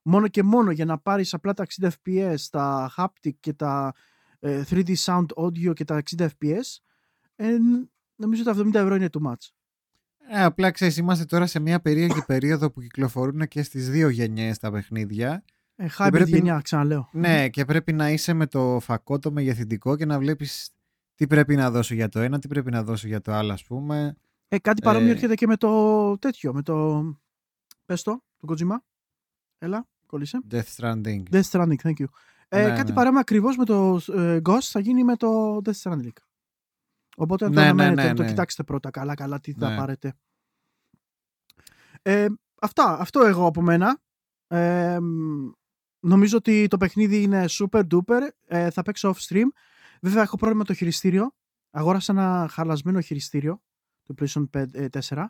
μόνο 0.02 0.28
και 0.28 0.44
μόνο 0.44 0.72
για 0.72 0.86
να 0.86 0.98
πάρεις 1.00 1.34
απλά 1.34 1.54
τα 1.54 1.66
60 1.82 1.90
fps, 2.06 2.36
τα 2.52 2.94
haptic 2.98 3.34
και 3.40 3.54
τα 3.54 3.94
ε, 4.40 4.64
3D 4.70 4.96
sound 4.96 5.26
audio 5.36 5.74
και 5.74 5.84
τα 5.84 6.02
60 6.18 6.28
fps, 6.28 6.62
ε, 7.36 7.58
νομίζω 8.16 8.44
τα 8.44 8.54
70 8.56 8.74
ευρώ 8.74 8.96
είναι 8.96 9.10
too 9.12 9.28
much. 9.28 9.50
Ε, 10.30 10.44
απλά 10.44 10.72
ξέρεις, 10.72 10.98
είμαστε 10.98 11.26
τώρα 11.26 11.46
σε 11.46 11.60
μια 11.60 11.82
περίεργη 11.82 12.24
περίοδο 12.26 12.72
που 12.72 12.82
κυκλοφορούν 12.82 13.48
και 13.48 13.64
στις 13.64 13.90
δύο 13.90 14.10
γενιές 14.10 14.58
τα 14.58 14.72
παιχνίδια. 14.72 15.44
Ε, 15.76 15.88
hybrid 15.98 16.08
πρέπει- 16.12 16.30
γενιά, 16.30 16.60
ξαναλέω. 16.64 17.10
Ναι, 17.12 17.50
και 17.50 17.66
πρέπει 17.66 17.94
να 17.94 18.10
είσαι 18.10 18.34
με 18.34 18.48
το 18.48 18.80
φακό 18.82 19.20
το 19.20 19.32
μεγεθυντικό 19.32 19.96
και 19.96 20.06
να 20.06 20.20
βλέπεις 20.20 20.70
τι 21.16 21.28
πρέπει 21.28 21.56
να 21.56 21.72
δώσω 21.72 21.94
για 21.94 22.10
το 22.10 22.20
ένα, 22.20 22.40
τι 22.40 22.48
πρέπει 22.48 22.72
να 22.72 22.84
δώσω 22.84 23.08
για 23.08 23.22
το 23.22 23.32
άλλο, 23.34 23.54
ας 23.54 23.64
πούμε. 23.64 24.16
Ε, 24.48 24.60
κάτι 24.60 24.82
παρόμοιο 24.82 25.08
Ε, 25.10 25.12
έρχεται 25.12 25.36
και 25.36 25.48
με 25.48 25.56
το 25.58 26.18
τέτοιο, 26.18 26.54
με 26.54 26.62
το... 26.62 27.04
Πες 27.86 28.02
το, 28.04 28.24
το 28.38 28.54
Kojima. 28.54 28.76
Έλα, 29.58 29.88
κόλλησε. 30.06 30.40
Death 30.52 30.64
Stranding. 30.76 31.24
Death 31.32 31.42
Stranding, 31.52 31.76
thank 31.84 31.94
you. 32.00 32.06
Ε, 32.48 32.68
Ναι, 32.68 32.76
κάτι 32.76 32.90
ναι. 32.90 32.94
παρόμοιο 32.96 33.20
ακριβώς 33.20 33.58
με 33.58 33.66
το 33.66 34.02
ε, 34.14 34.40
Ghost 34.46 34.62
θα 34.62 34.80
γίνει 34.80 35.04
με 35.04 35.16
το 35.16 35.56
Death 35.66 35.82
Stranding. 35.82 36.14
Οπότε 37.18 37.46
να 37.46 37.52
το 37.52 37.56
Ναι, 37.56 37.62
ναι, 37.62 37.68
αναμένετε, 37.70 38.02
ναι, 38.02 38.08
να 38.08 38.14
το 38.16 38.22
ναι. 38.24 38.28
κοιτάξετε 38.30 38.64
πρώτα 38.64 38.90
καλά 38.90 39.14
καλά 39.14 39.40
τι 39.40 39.52
θα 39.54 39.70
Ναι. 39.70 39.76
πάρετε. 39.78 40.14
Ε, 42.02 42.26
αυτά, 42.62 43.00
αυτό 43.00 43.20
εγώ 43.26 43.46
από 43.46 43.62
μένα. 43.62 44.00
Ε, 44.48 45.00
μ, 45.00 45.50
νομίζω 46.06 46.38
ότι 46.38 46.68
το 46.68 46.78
παιχνίδι 46.78 47.22
είναι 47.22 47.46
super 47.48 47.82
duper. 47.92 48.22
Ε, 48.48 48.70
θα 48.70 48.82
παίξω 48.82 49.14
off 49.16 49.28
stream. 49.34 49.46
Βέβαια 50.02 50.22
έχω 50.22 50.36
πρόβλημα 50.38 50.62
με 50.68 50.68
το 50.68 50.74
χειριστήριο. 50.74 51.32
Αγόρασα 51.72 52.12
ένα 52.14 52.48
χαλασμένο 52.52 53.02
χειριστήριο 53.02 53.62
του 54.04 54.16
PlayStation 54.20 54.50
5, 54.58 54.64
ε, 54.74 54.88
4. 54.90 55.26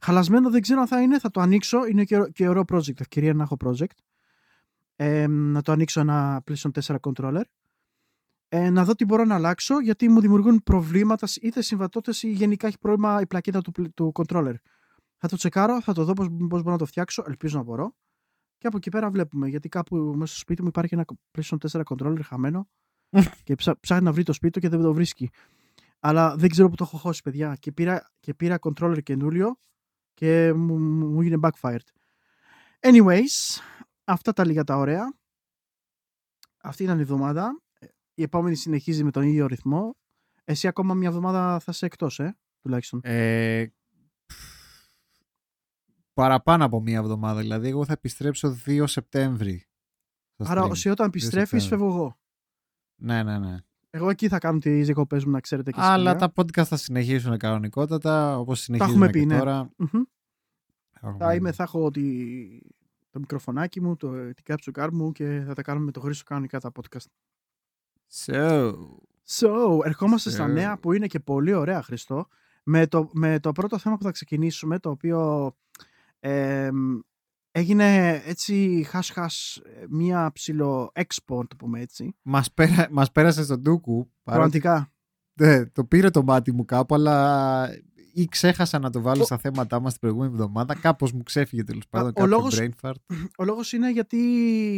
Χαλασμένο 0.00 0.50
δεν 0.50 0.60
ξέρω 0.60 0.80
αν 0.80 0.86
θα 0.86 1.02
είναι, 1.02 1.18
θα 1.18 1.30
το 1.30 1.40
ανοίξω. 1.40 1.86
Είναι 1.86 2.04
και, 2.04 2.16
ω- 2.18 2.28
και 2.28 2.48
ωραίο 2.48 2.64
project, 2.72 3.00
ευκαιρία 3.00 3.34
να 3.34 3.42
έχω 3.42 3.56
project. 3.64 3.96
Ε, 4.96 5.26
να 5.26 5.62
το 5.62 5.72
ανοίξω 5.72 6.00
ένα 6.00 6.42
PlayStation 6.50 6.70
4 6.82 6.96
controller. 7.00 7.42
Ε, 8.48 8.70
να 8.70 8.84
δω 8.84 8.94
τι 8.94 9.04
μπορώ 9.04 9.24
να 9.24 9.34
αλλάξω, 9.34 9.80
γιατί 9.80 10.08
μου 10.08 10.20
δημιουργούν 10.20 10.62
προβλήματα, 10.62 11.26
είτε 11.42 11.62
συμβατότητες 11.62 12.22
ή 12.22 12.30
γενικά 12.30 12.66
έχει 12.66 12.78
πρόβλημα 12.78 13.20
η 13.20 13.26
πλακέτα 13.26 13.60
του, 13.60 13.72
πλ- 13.72 13.94
του 13.94 14.12
controller. 14.14 14.54
Θα 15.16 15.28
το 15.28 15.36
τσεκάρω, 15.36 15.80
θα 15.82 15.92
το 15.92 16.04
δω 16.04 16.12
πώς, 16.12 16.26
πώς 16.48 16.58
μπορώ 16.60 16.70
να 16.72 16.78
το 16.78 16.86
φτιάξω, 16.86 17.24
ελπίζω 17.26 17.56
να 17.58 17.64
μπορώ. 17.64 17.94
Και 18.58 18.66
από 18.66 18.76
εκεί 18.76 18.90
πέρα 18.90 19.10
βλέπουμε, 19.10 19.48
γιατί 19.48 19.68
κάπου 19.68 19.96
μέσα 19.96 20.32
στο 20.32 20.40
σπίτι 20.40 20.62
μου 20.62 20.68
υπάρχει 20.68 20.94
ένα 20.94 21.04
PlayStation 21.38 21.56
4 21.70 21.82
controller 21.82 22.20
χαμένο 22.22 22.68
και 23.44 23.54
ψά, 23.54 23.80
ψάχνει 23.80 24.04
να 24.04 24.12
βρει 24.12 24.22
το 24.22 24.32
σπίτι 24.32 24.52
του 24.52 24.60
και 24.60 24.68
δεν 24.68 24.80
το 24.80 24.92
βρίσκει. 24.92 25.30
Αλλά 26.00 26.36
δεν 26.36 26.48
ξέρω 26.48 26.68
που 26.68 26.74
το 26.74 26.84
έχω 26.84 26.96
χώσει, 26.96 27.22
παιδιά. 27.22 27.56
Και 27.60 27.72
πήρα, 27.72 28.10
και 28.20 28.34
πήρα 28.34 28.58
controller 28.60 29.02
καινούριο 29.02 29.56
και 30.14 30.52
μου, 30.52 30.78
μου 30.78 31.06
μου 31.06 31.20
έγινε 31.20 31.38
backfired. 31.40 31.86
Anyways, 32.80 33.60
αυτά 34.04 34.32
τα 34.32 34.46
λίγα 34.46 34.64
τα 34.64 34.76
ωραία. 34.76 35.16
Αυτή 36.62 36.82
ήταν 36.82 36.98
η 36.98 37.00
εβδομάδα. 37.00 37.62
Η 38.14 38.22
επόμενη 38.22 38.54
συνεχίζει 38.54 39.04
με 39.04 39.10
τον 39.10 39.22
ίδιο 39.22 39.46
ρυθμό. 39.46 39.96
Εσύ 40.44 40.68
ακόμα 40.68 40.94
μια 40.94 41.08
εβδομάδα 41.08 41.58
θα 41.58 41.70
είσαι 41.70 41.86
εκτός, 41.86 42.18
ε, 42.18 42.36
τουλάχιστον. 42.60 43.00
Ε, 43.02 43.66
παραπάνω 46.22 46.64
από 46.64 46.80
μία 46.80 46.98
εβδομάδα. 46.98 47.40
Δηλαδή, 47.40 47.68
εγώ 47.68 47.84
θα 47.84 47.92
επιστρέψω 47.92 48.56
2 48.66 48.86
Σεπτέμβρη. 48.86 49.66
στο 50.34 50.44
Άρα, 50.48 50.64
stream. 50.66 50.70
εσύ 50.70 50.88
όταν 50.88 51.06
επιστρέφεις, 51.06 51.62
Σεπτέμβρη. 51.62 51.86
φεύγω 51.86 52.02
εγώ. 52.04 52.18
Ναι, 52.96 53.22
ναι, 53.22 53.38
ναι. 53.38 53.56
Εγώ 53.90 54.10
εκεί 54.10 54.28
θα 54.28 54.38
κάνω 54.38 54.58
τις 54.58 54.84
διακοπές 54.84 55.24
μου, 55.24 55.30
να 55.30 55.40
ξέρετε 55.40 55.70
και 55.70 55.80
εσείς, 55.80 55.90
Αλλά 55.90 56.12
παιδιά. 56.12 56.32
τα 56.34 56.42
podcast 56.42 56.64
θα 56.64 56.76
συνεχίσουν 56.76 57.36
κανονικότατα, 57.36 58.38
όπως 58.38 58.60
συνεχίζουν 58.60 58.92
έχουμε 58.94 59.06
και 59.06 59.18
πει, 59.18 59.26
ναι. 59.26 59.38
τώρα. 59.38 59.70
Μμμ. 59.76 60.02
Έχουμε 61.00 61.16
Θα, 61.18 61.34
είμαι, 61.34 61.50
πει. 61.50 61.56
θα 61.56 61.62
έχω 61.62 61.90
τη, 61.90 62.02
το 63.10 63.18
μικροφωνάκι 63.18 63.80
μου, 63.80 63.96
το, 63.96 64.10
την 64.34 64.44
κάψου 64.44 64.72
μου 64.92 65.12
και 65.12 65.42
θα 65.46 65.54
τα 65.54 65.62
κάνουμε 65.62 65.84
με 65.84 65.90
το 65.92 66.00
Χρήστο 66.00 66.24
κανονικά 66.24 66.60
τα 66.60 66.70
podcast. 66.74 67.06
So, 68.24 68.72
So, 69.30 69.50
ερχόμαστε 69.84 70.30
στα 70.30 70.46
So. 70.46 70.50
νέα 70.52 70.78
που 70.78 70.92
είναι 70.92 71.06
και 71.06 71.20
πολύ 71.20 71.52
ωραία, 71.52 71.82
Χριστό. 71.82 72.26
Με 72.64 72.86
το, 72.86 73.10
με 73.12 73.40
το 73.40 73.52
πρώτο 73.52 73.78
θέμα 73.78 73.96
που 73.96 74.02
θα 74.02 74.10
ξεκινήσουμε, 74.10 74.78
το 74.78 74.90
οποίο 74.90 75.52
εμ, 76.20 76.98
έγινε 77.50 78.12
έτσι 78.26 78.84
χας-χας 78.88 79.60
ε, 79.64 79.84
μία 79.88 80.30
ψηλό 80.32 80.92
expo, 80.94 81.36
να 81.36 81.46
το 81.46 81.56
πούμε 81.56 81.80
έτσι. 81.80 82.16
μας, 82.22 82.52
πέρα, 82.52 82.88
μας 82.90 83.12
πέρασε 83.12 83.44
στον 83.44 83.62
Τούκου. 83.62 84.10
παρότι 84.22 84.58
Πραγματικά. 84.60 84.92
Ναι, 85.40 85.66
το 85.66 85.84
πήρε 85.84 86.10
το 86.10 86.22
μάτι 86.22 86.52
μου 86.52 86.64
κάπου, 86.64 86.94
αλλά 86.94 87.68
ή 88.14 88.24
ξέχασα 88.26 88.78
να 88.78 88.90
το 88.90 89.00
βάλω 89.00 89.22
Ο- 89.22 89.24
στα 89.24 89.38
θέματά 89.38 89.80
μας 89.80 89.92
την 89.92 90.00
προηγούμενη 90.00 90.32
εβδομάδα. 90.32 90.74
Κάπως 90.74 91.12
μου 91.12 91.22
ξέφυγε 91.22 91.64
τέλος 91.64 91.88
πάντων 91.88 92.08
ο 92.08 92.12
κάποιο 92.12 92.26
λόγος- 92.30 92.58
brain 92.60 92.70
fart. 92.82 92.94
Ο 93.38 93.44
λόγος 93.44 93.72
είναι 93.72 93.90
γιατί 93.90 94.18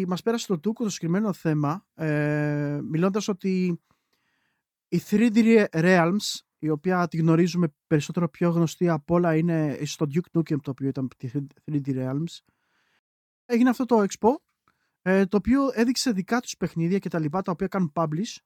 μας 0.09 0.23
πέρασε 0.23 0.47
το 0.47 0.59
Τούκο 0.59 0.85
το 0.85 0.91
συγκεκριμένο 0.91 1.33
θέμα, 1.33 1.87
ε, 1.95 2.79
μιλώντας 2.91 3.29
ότι 3.29 3.81
η 4.89 4.99
3D 5.11 5.67
Realms, 5.73 6.39
η 6.63 6.69
οποία 6.69 7.09
τη 7.09 7.17
γνωρίζουμε 7.17 7.75
περισσότερο 7.87 8.29
πιο 8.29 8.51
γνωστή 8.51 8.89
από 8.89 9.15
όλα 9.15 9.37
είναι 9.37 9.79
στο 9.85 10.07
Duke 10.15 10.39
Nukem 10.39 10.61
το 10.63 10.71
οποίο 10.71 10.89
ήταν 10.89 11.09
τη 11.17 11.31
3D 11.65 11.89
Realms, 11.89 12.39
έγινε 13.45 13.71
αυτό 13.71 13.85
το 13.85 14.03
expo, 14.03 14.29
ε, 15.03 15.27
το 15.27 15.37
οποίο 15.37 15.71
έδειξε 15.73 16.13
δικά 16.13 16.41
τους 16.41 16.57
παιχνίδια 16.57 16.99
και 16.99 17.09
τα 17.09 17.19
λοιπά, 17.19 17.43
τα 17.43 17.53
οποία 17.53 17.67
κάνουν 17.67 17.93
publish, 17.95 18.37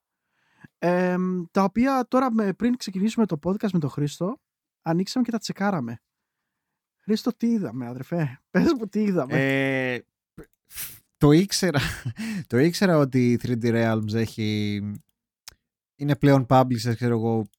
ε, 0.77 1.15
τα 1.51 1.63
οποία 1.63 2.05
τώρα 2.07 2.33
με, 2.33 2.53
πριν 2.53 2.77
ξεκινήσουμε 2.77 3.25
το 3.25 3.39
podcast 3.43 3.71
με 3.71 3.79
τον 3.79 3.89
Χρήστο, 3.89 4.41
ανοίξαμε 4.81 5.25
και 5.25 5.31
τα 5.31 5.37
τσεκάραμε. 5.37 6.01
Χρήστο, 6.97 7.35
τι 7.37 7.47
είδαμε, 7.47 7.87
αδερφέ; 7.87 8.39
Πες 8.51 8.73
μου 8.73 8.87
τι 8.87 9.03
είδαμε. 9.03 9.33
Ε, 9.93 9.99
το 11.17 11.31
ήξερα, 11.31 11.79
το 12.47 12.57
ήξερα 12.57 12.97
ότι 12.97 13.31
η 13.31 13.39
3D 13.43 13.63
Realms 13.63 14.13
έχει, 14.13 14.81
είναι 15.95 16.15
πλέον 16.15 16.45
publisher, 16.49 16.95
ξέρω 16.95 17.17
εγώ, 17.17 17.49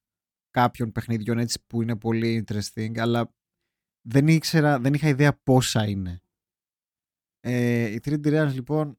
κάποιων 0.56 0.92
παιχνιδιών 0.92 1.38
έτσι 1.38 1.64
που 1.66 1.82
είναι 1.82 1.96
πολύ 1.96 2.44
interesting, 2.48 2.98
αλλά 2.98 3.34
δεν 4.02 4.28
ήξερα, 4.28 4.78
δεν 4.78 4.94
είχα 4.94 5.08
ιδέα 5.08 5.38
πόσα 5.42 5.88
είναι. 5.88 6.20
Ε, 7.40 7.90
η 7.90 8.00
3D 8.04 8.26
Realms 8.26 8.52
λοιπόν, 8.52 8.98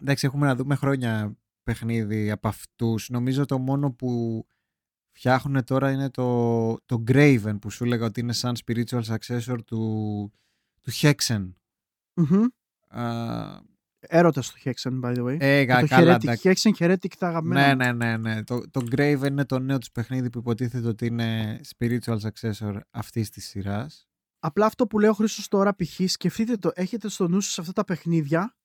εντάξει 0.00 0.26
έχουμε 0.26 0.46
να 0.46 0.54
δούμε 0.54 0.74
χρόνια 0.74 1.36
παιχνίδι 1.62 2.30
από 2.30 2.48
αυτούς. 2.48 3.08
Νομίζω 3.08 3.44
το 3.44 3.58
μόνο 3.58 3.92
που 3.92 4.44
φτιάχνουν 5.10 5.64
τώρα 5.64 5.90
είναι 5.90 6.10
το, 6.10 6.76
το 6.86 7.02
Graven 7.06 7.56
που 7.60 7.70
σου 7.70 7.84
έλεγα 7.84 8.06
ότι 8.06 8.20
είναι 8.20 8.32
σαν 8.32 8.56
spiritual 8.66 9.02
successor 9.02 9.58
του, 9.66 10.32
του 10.80 10.90
Hexen. 10.92 11.52
Μμμ. 12.14 12.44
Α, 12.88 13.60
Έρωτας 14.00 14.46
στο 14.46 14.56
Hexen, 14.64 15.00
by 15.04 15.16
the 15.16 15.24
way. 15.24 15.36
ε, 15.40 15.60
Και 15.60 15.66
κα- 15.66 15.80
το 15.80 15.86
καλά, 15.86 16.14
Heretic. 16.16 16.22
εντάξει. 16.24 16.72
Hexen 16.78 16.84
Heretic 16.84 17.12
τα 17.18 17.28
αγαπημένα. 17.28 17.74
Ναι, 17.74 17.92
μου. 17.92 17.98
ναι, 17.98 18.16
ναι, 18.16 18.34
ναι. 18.34 18.44
Το, 18.44 18.60
το 18.70 18.80
Graven 18.90 19.26
είναι 19.26 19.44
το 19.44 19.58
νέο 19.58 19.78
τους 19.78 19.90
παιχνίδι 19.90 20.30
που 20.30 20.38
υποτίθεται 20.38 20.88
ότι 20.88 21.06
είναι 21.06 21.60
spiritual 21.78 22.18
successor 22.18 22.78
αυτής 22.90 23.30
της 23.30 23.46
σειράς. 23.48 24.08
Απλά 24.38 24.66
αυτό 24.66 24.86
που 24.86 24.98
λέω 24.98 25.12
Χρήστος 25.12 25.48
τώρα 25.48 25.74
π.χ. 25.74 26.00
σκεφτείτε 26.06 26.56
το, 26.56 26.70
έχετε 26.74 27.08
στο 27.08 27.28
νου 27.28 27.40
σας 27.40 27.58
αυτά 27.58 27.72
τα 27.72 27.84
παιχνίδια 27.84 28.56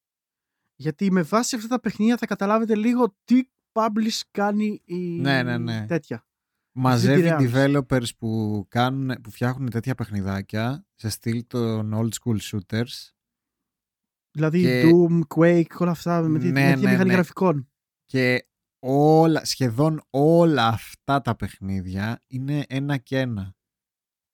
γιατί 0.76 1.12
με 1.12 1.22
βάση 1.22 1.56
αυτά 1.56 1.68
τα 1.68 1.80
παιχνίδια 1.80 2.18
θα 2.18 2.26
καταλάβετε 2.26 2.76
λίγο 2.76 3.16
τι 3.24 3.42
publish 3.72 4.20
κάνει 4.32 4.82
η 4.86 4.96
Ναι, 5.20 5.44
ναι, 5.44 5.58
ναι. 5.58 5.86
τέτοια. 5.86 6.26
Μαζεύει 6.76 7.30
Realms. 7.32 7.54
developers 7.54 8.16
που, 8.18 8.66
κάνουν, 8.70 9.22
που 9.24 9.32
φτιάχνουν 9.32 9.70
τέτοια 9.70 9.96
παιχνιδάκια 9.96 10.86
σε 10.96 11.10
στυλ 11.10 11.44
των 11.48 11.94
old 11.96 12.10
school 12.24 12.38
shooters 12.40 13.10
Δηλαδή 14.34 14.62
Και- 14.62 14.84
Doom, 14.86 15.20
Quake, 15.36 15.78
όλα 15.80 15.92
αυτά 15.92 16.22
με 16.22 16.40
τη 16.40 16.46
Ναι, 16.46 16.52
με 16.52 16.60
τέτοια 16.60 16.76
ναι, 16.76 16.90
μηχανή 16.92 17.08
ναι. 17.10 17.14
γραφικών. 17.14 17.68
και 18.06 18.48
όλα, 18.86 19.46
σχεδόν 19.46 20.02
όλα 20.10 20.68
αυτά 20.68 21.22
τα 21.22 21.36
παιχνίδια 21.36 22.20
είναι 22.28 22.66
ένα 22.68 22.98
και 22.98 23.20
ένα. 23.20 23.56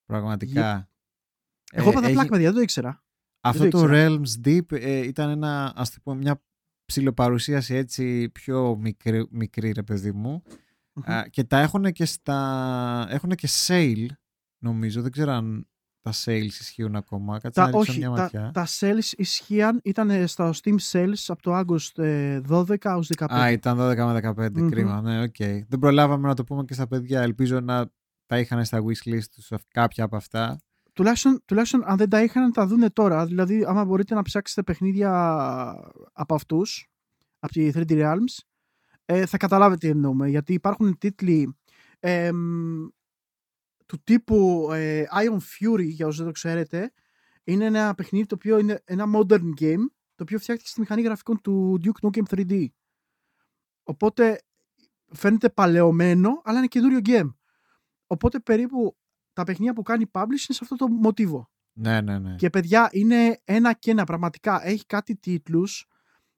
Πραγματικά. 0.05 0.89
Εγώ 1.71 1.87
Ε, 1.87 1.91
είπα 1.91 1.99
τα 1.99 2.05
έχει- 2.05 2.15
πλάκα, 2.15 2.29
παιδιά, 2.29 2.45
δεν 2.45 2.55
το 2.55 2.61
ήξερα. 2.61 3.03
Αυτό 3.41 3.61
Δεν 3.61 3.69
το 3.69 3.79
το 3.81 3.87
Realms 3.89 4.47
Deep 4.47 4.71
ε, 4.71 4.97
ήταν 5.07 5.29
ένα, 5.29 5.73
ας 5.75 5.89
το 5.93 5.99
πούμε, 6.03 6.15
μια 6.17 6.43
ψηλοπαρουσίαση 6.85 7.73
έτσι 7.75 8.29
πιο 8.29 8.75
μικρή, 8.77 9.27
μικρή 9.31 9.71
ρε 9.71 9.83
παιδί 9.83 10.11
μου. 10.11 10.43
Μμμ. 10.93 11.11
Α, 11.11 11.27
και 11.27 11.43
τα 11.43 11.59
έχουν 11.59 11.91
και 11.91 12.05
στα... 12.05 13.07
έχουν 13.09 13.29
και 13.29 13.47
sale, 13.67 14.05
νομίζω. 14.63 15.01
Δεν 15.01 15.11
ξέρω 15.11 15.31
αν 15.31 15.68
τα 16.01 16.11
sales 16.25 16.43
ισχύουν 16.59 16.95
ακόμα. 16.95 17.39
Κάτσε 17.39 17.59
Τα, 17.59 17.61
να 17.61 17.77
ρίξω 17.77 17.91
όχι, 17.91 17.97
μια 17.99 18.09
τα, 18.09 18.21
ματιά. 18.21 18.51
τα 18.53 18.67
sales 18.79 19.11
ισχύαν, 19.17 19.79
ήταν 19.83 20.27
στα 20.27 20.53
Steam 20.63 20.75
sales 20.91 21.13
από 21.27 21.41
το 21.41 21.57
August 21.59 22.03
ε, 22.03 22.41
12 22.49 22.75
ως 22.95 23.09
15. 23.17 23.25
Α, 23.29 23.51
ήταν 23.51 23.77
12 23.79 23.95
με 23.95 24.19
15, 24.47 24.49
Μμμ. 24.53 24.69
κρίμα. 24.69 25.01
Ναι, 25.01 25.21
οκ. 25.21 25.35
Δεν 25.67 25.79
προλάβαμε 25.79 26.27
να 26.27 26.33
το 26.33 26.43
πούμε 26.43 26.63
και 26.63 26.73
στα 26.73 26.87
παιδιά. 26.87 27.21
Ελπίζω 27.21 27.59
να 27.59 27.89
τα 28.25 28.39
είχαν 28.39 28.65
στα 28.65 28.83
wishlist 28.83 29.23
τους 29.35 29.51
αυ- 29.51 29.67
κάποια 29.73 30.03
από 30.03 30.15
αυτά. 30.15 30.59
τουλάχιστον, 30.93 31.41
τουλάχιστον 31.45 31.81
αν 31.85 31.97
δεν 31.97 32.09
τα 32.09 32.23
είχαν 32.23 32.43
να 32.43 32.51
τα 32.51 32.67
δούνε 32.67 32.89
τώρα. 32.89 33.25
Δηλαδή, 33.25 33.63
άμα 33.67 33.85
μπορείτε 33.85 34.15
να 34.15 34.21
ψάξετε 34.21 34.63
παιχνίδια 34.63 35.11
από 36.13 36.35
αυτούς, 36.35 36.87
από 37.39 37.53
τη 37.53 37.71
3D 37.73 37.91
Realms, 37.91 38.43
ε, 39.05 39.25
θα 39.25 39.37
καταλάβετε 39.37 39.79
τι 39.87 39.87
εννοούμε. 39.87 40.27
Γιατί 40.29 40.53
υπάρχουν 40.53 40.97
τίτλοι 40.97 41.57
εμ, 41.99 42.87
του 43.89 44.01
τύπου 44.03 44.69
ε, 44.71 45.03
Ion 45.11 45.37
Fury, 45.37 45.85
για 45.85 46.05
όσους 46.05 46.17
δεν 46.17 46.25
το 46.25 46.31
ξέρετε. 46.31 46.91
Είναι 47.43 47.65
ένα 47.65 47.95
παιχνίδι 47.95 48.25
το 48.25 48.35
οποίο 48.35 48.59
είναι 48.59 48.81
ένα 48.85 49.05
modern 49.15 49.49
game, 49.59 49.83
το 50.15 50.23
οποίο 50.23 50.39
φτιάχτηκε 50.39 50.69
στη 50.69 50.79
μηχανή 50.79 51.01
γραφικών 51.01 51.41
του 51.41 51.79
Duke 51.83 52.07
Nukem 52.07 52.23
3D. 52.29 52.65
Οπότε 53.83 54.41
φαίνεται 55.11 55.49
παλαιωμένο, 55.49 56.41
αλλά 56.43 56.57
είναι 56.57 56.67
καινούριο 56.67 56.99
game. 57.05 57.33
Οπότε 58.07 58.39
περίπου 58.39 58.97
τα 59.33 59.43
παιχνίδια 59.43 59.73
που 59.73 59.81
κάνει 59.81 60.05
publish 60.11 60.21
είναι 60.21 60.37
σε 60.37 60.59
αυτό 60.61 60.75
το 60.75 60.87
μοτίβο. 60.87 61.49
Ναι, 61.73 62.01
ναι, 62.01 62.19
ναι. 62.19 62.35
Και 62.35 62.49
παιδιά 62.49 62.89
είναι 62.91 63.41
ένα 63.43 63.73
και 63.73 63.91
ένα 63.91 64.03
πραγματικά. 64.03 64.65
Έχει 64.65 64.85
κάτι 64.85 65.15
τίτλους 65.15 65.87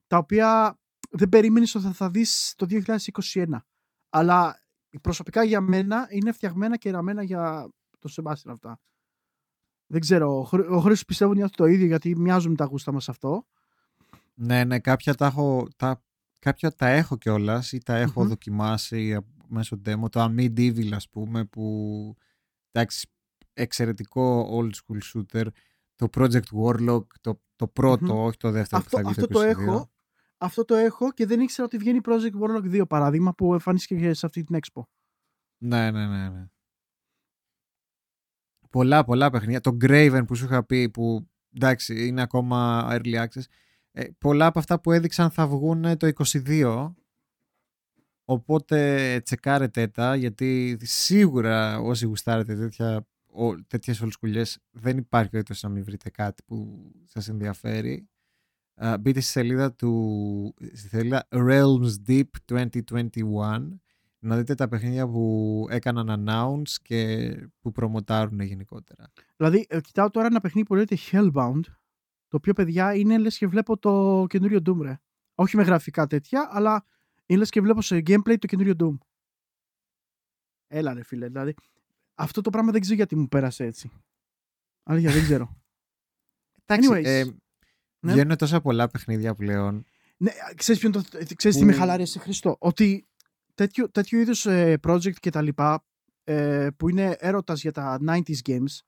τα 0.06 0.16
οποία 0.16 0.78
δεν 1.10 1.28
περίμενες 1.28 1.74
ότι 1.74 1.84
θα, 1.84 1.92
θα 1.92 2.10
δεις 2.10 2.54
το 2.56 2.66
2021. 3.34 3.44
Αλλά 4.10 4.61
προσωπικά 5.00 5.42
για 5.44 5.60
μένα 5.60 6.06
είναι 6.10 6.32
φτιαγμένα 6.32 6.76
και 6.76 6.90
ραμμένα 6.90 7.22
για 7.22 7.68
το 7.98 8.08
Σεμπάστιαν 8.08 8.54
αυτά. 8.54 8.80
Δεν 9.86 10.00
ξέρω, 10.00 10.38
ο, 10.38 10.42
Χρ- 10.44 10.70
ο 10.70 10.78
Χρήστος 10.80 11.04
πιστεύω 11.04 11.32
νιώθει 11.34 11.54
το 11.54 11.64
ίδιο 11.66 11.86
γιατί 11.86 12.16
μοιάζουν 12.16 12.56
τα 12.56 12.64
γούστα 12.64 12.92
μας 12.92 13.08
αυτό. 13.08 13.46
Ναι, 14.34 14.64
ναι, 14.64 14.78
κάποια 14.78 15.14
τα 15.14 15.26
έχω, 15.26 15.66
τα, 15.76 16.02
κάποια 16.38 16.72
τα 16.72 16.86
έχω 16.88 17.16
κιόλας 17.16 17.72
ή 17.72 17.78
τα 17.82 17.96
έχω 17.96 18.20
Μμμ. 18.20 18.28
δοκιμάσει 18.28 19.14
από- 19.14 19.28
μέσω 19.48 19.80
demo. 19.86 20.10
Το 20.10 20.24
Amid 20.24 20.58
Evil, 20.58 20.90
ας 20.92 21.08
πούμε, 21.08 21.44
που 21.44 22.14
εντάξει, 22.72 23.08
εξαιρετικό 23.52 24.48
old 24.60 24.70
school 24.70 24.98
shooter. 25.12 25.46
Το 25.94 26.08
Project 26.14 26.42
Warlock, 26.64 27.06
το, 27.20 27.40
το 27.56 27.66
πρώτο, 27.68 28.14
Μμμ. 28.14 28.24
όχι 28.24 28.36
το 28.36 28.50
δεύτερο 28.50 28.82
Αυτό, 28.84 28.96
που 28.96 29.02
θα 29.02 29.10
βγει 29.10 29.20
αυτό 29.20 29.26
το 29.32 29.40
22. 29.40 29.44
έχω. 29.44 29.91
Αυτό 30.42 30.64
το 30.64 30.74
έχω 30.74 31.12
και 31.12 31.26
δεν 31.26 31.40
ήξερα 31.40 31.66
ότι 31.66 31.76
βγαίνει 31.76 32.00
Project 32.04 32.40
Warlock 32.40 32.80
2 32.80 32.88
παράδειγμα 32.88 33.34
που 33.34 33.52
εμφανίστηκε 33.52 33.96
και 33.96 34.14
σε 34.14 34.26
αυτή 34.26 34.44
την 34.44 34.58
Expo. 34.60 34.82
Ναι, 35.58 35.90
ναι, 35.90 36.06
ναι, 36.06 36.28
ναι. 36.28 36.46
Πολλά, 38.70 39.04
πολλά 39.04 39.30
παιχνίδια. 39.30 39.60
Το 39.60 39.76
Graven 39.80 40.22
που 40.26 40.34
σου 40.34 40.44
είχα 40.44 40.64
πει 40.64 40.90
που 40.90 41.30
εντάξει 41.54 42.06
είναι 42.06 42.22
ακόμα 42.22 42.88
early 42.90 43.24
access. 43.24 43.42
Ε, 43.92 44.04
πολλά 44.18 44.46
από 44.46 44.58
αυτά 44.58 44.80
που 44.80 44.92
έδειξαν 44.92 45.30
θα 45.30 45.46
βγουν 45.46 45.96
το 45.96 46.10
22. 46.24 46.92
Οπότε 48.24 49.20
τσεκάρετε 49.24 49.86
τα 49.86 50.16
γιατί 50.16 50.78
σίγουρα 50.80 51.80
όσοι 51.80 52.06
γουστάρετε 52.06 52.56
τέτοια, 52.56 53.06
ο, 53.26 53.62
τέτοιες 53.62 54.00
ολσκουλιές 54.00 54.58
δεν 54.70 54.98
υπάρχει 54.98 55.30
περίπτωση 55.30 55.66
να 55.66 55.72
μην 55.72 55.84
βρείτε 55.84 56.10
κάτι 56.10 56.42
που 56.46 56.90
σας 57.04 57.28
ενδιαφέρει. 57.28 58.08
Α, 58.84 58.98
μπείτε 58.98 59.20
στη 59.20 59.30
σελίδα 59.30 59.72
του 59.72 60.54
στη 60.72 60.88
σελίδα 60.88 61.28
Realms 61.30 61.90
Deep 62.06 62.22
2021 62.46 63.68
να 64.18 64.36
δείτε 64.36 64.54
τα 64.54 64.68
παιχνίδια 64.68 65.08
που 65.08 65.66
έκαναν 65.70 66.24
announce 66.28 66.70
και 66.82 67.30
που 67.60 67.72
προμοτάρουν 67.72 68.40
γενικότερα. 68.40 69.12
Δηλαδή, 69.36 69.66
ε, 69.68 69.80
κοιτάω 69.80 70.10
τώρα 70.10 70.26
ένα 70.26 70.40
παιχνίδι 70.40 70.66
που 70.66 70.74
λέγεται 70.74 70.96
Hellbound, 71.10 71.60
το 72.28 72.36
οποίο, 72.36 72.52
παιδιά, 72.52 72.94
είναι 72.94 73.18
λες 73.18 73.38
και 73.38 73.46
βλέπω 73.46 73.78
το 73.78 74.24
καινούριο 74.28 74.60
Doom, 74.66 74.78
ρε. 74.80 75.00
Όχι 75.34 75.56
με 75.56 75.62
γραφικά 75.62 76.06
τέτοια, 76.06 76.48
αλλά 76.52 76.84
είναι 77.26 77.38
λες 77.38 77.50
και 77.50 77.60
βλέπω 77.60 77.82
σε 77.82 77.96
gameplay 77.96 78.36
το 78.38 78.46
καινούριο 78.46 78.74
Doom. 78.78 78.96
Έλα 80.66 80.94
ρε 80.94 81.02
φίλε, 81.02 81.26
δηλαδή. 81.26 81.54
Αυτό 82.14 82.40
το 82.40 82.50
πράγμα 82.50 82.72
δεν 82.72 82.80
ξέρω 82.80 82.96
γιατί 82.96 83.16
μου 83.16 83.28
πέρασε 83.28 83.64
έτσι. 83.64 83.90
Αλήθεια, 84.82 85.12
δεν 85.12 85.22
ξέρω. 85.22 85.56
Εντάξει, 86.64 86.88
Anyways. 86.92 87.04
ε, 87.04 87.24
Ναι. 88.02 88.12
βγαίνουν 88.12 88.36
τόσα 88.36 88.60
πολλά 88.60 88.88
παιχνίδια 88.88 89.34
πλέον. 89.34 89.84
Ναι, 90.16 90.30
ξέρεις, 90.56 90.80
ποιο 90.80 90.90
είναι 90.94 91.02
το, 91.02 91.34
ξέρεις 91.36 91.56
τι 91.56 91.62
Που- 91.64 91.70
με 91.70 91.76
χαλάρει 91.76 92.02
εσύ 92.02 92.18
Χριστό. 92.18 92.56
Ότι 92.58 93.06
τέτοιο, 93.54 93.90
τέτοιο 93.90 94.20
είδους 94.20 94.46
ε, 94.46 94.78
project 94.86 95.14
και 95.14 95.30
τα 95.30 95.42
λοιπά 95.42 95.84
ε, 96.24 96.68
που 96.76 96.88
είναι 96.88 97.16
έρωτας 97.18 97.60
για 97.60 97.72
τα 97.72 97.98
90s 98.08 98.48
games 98.48 98.78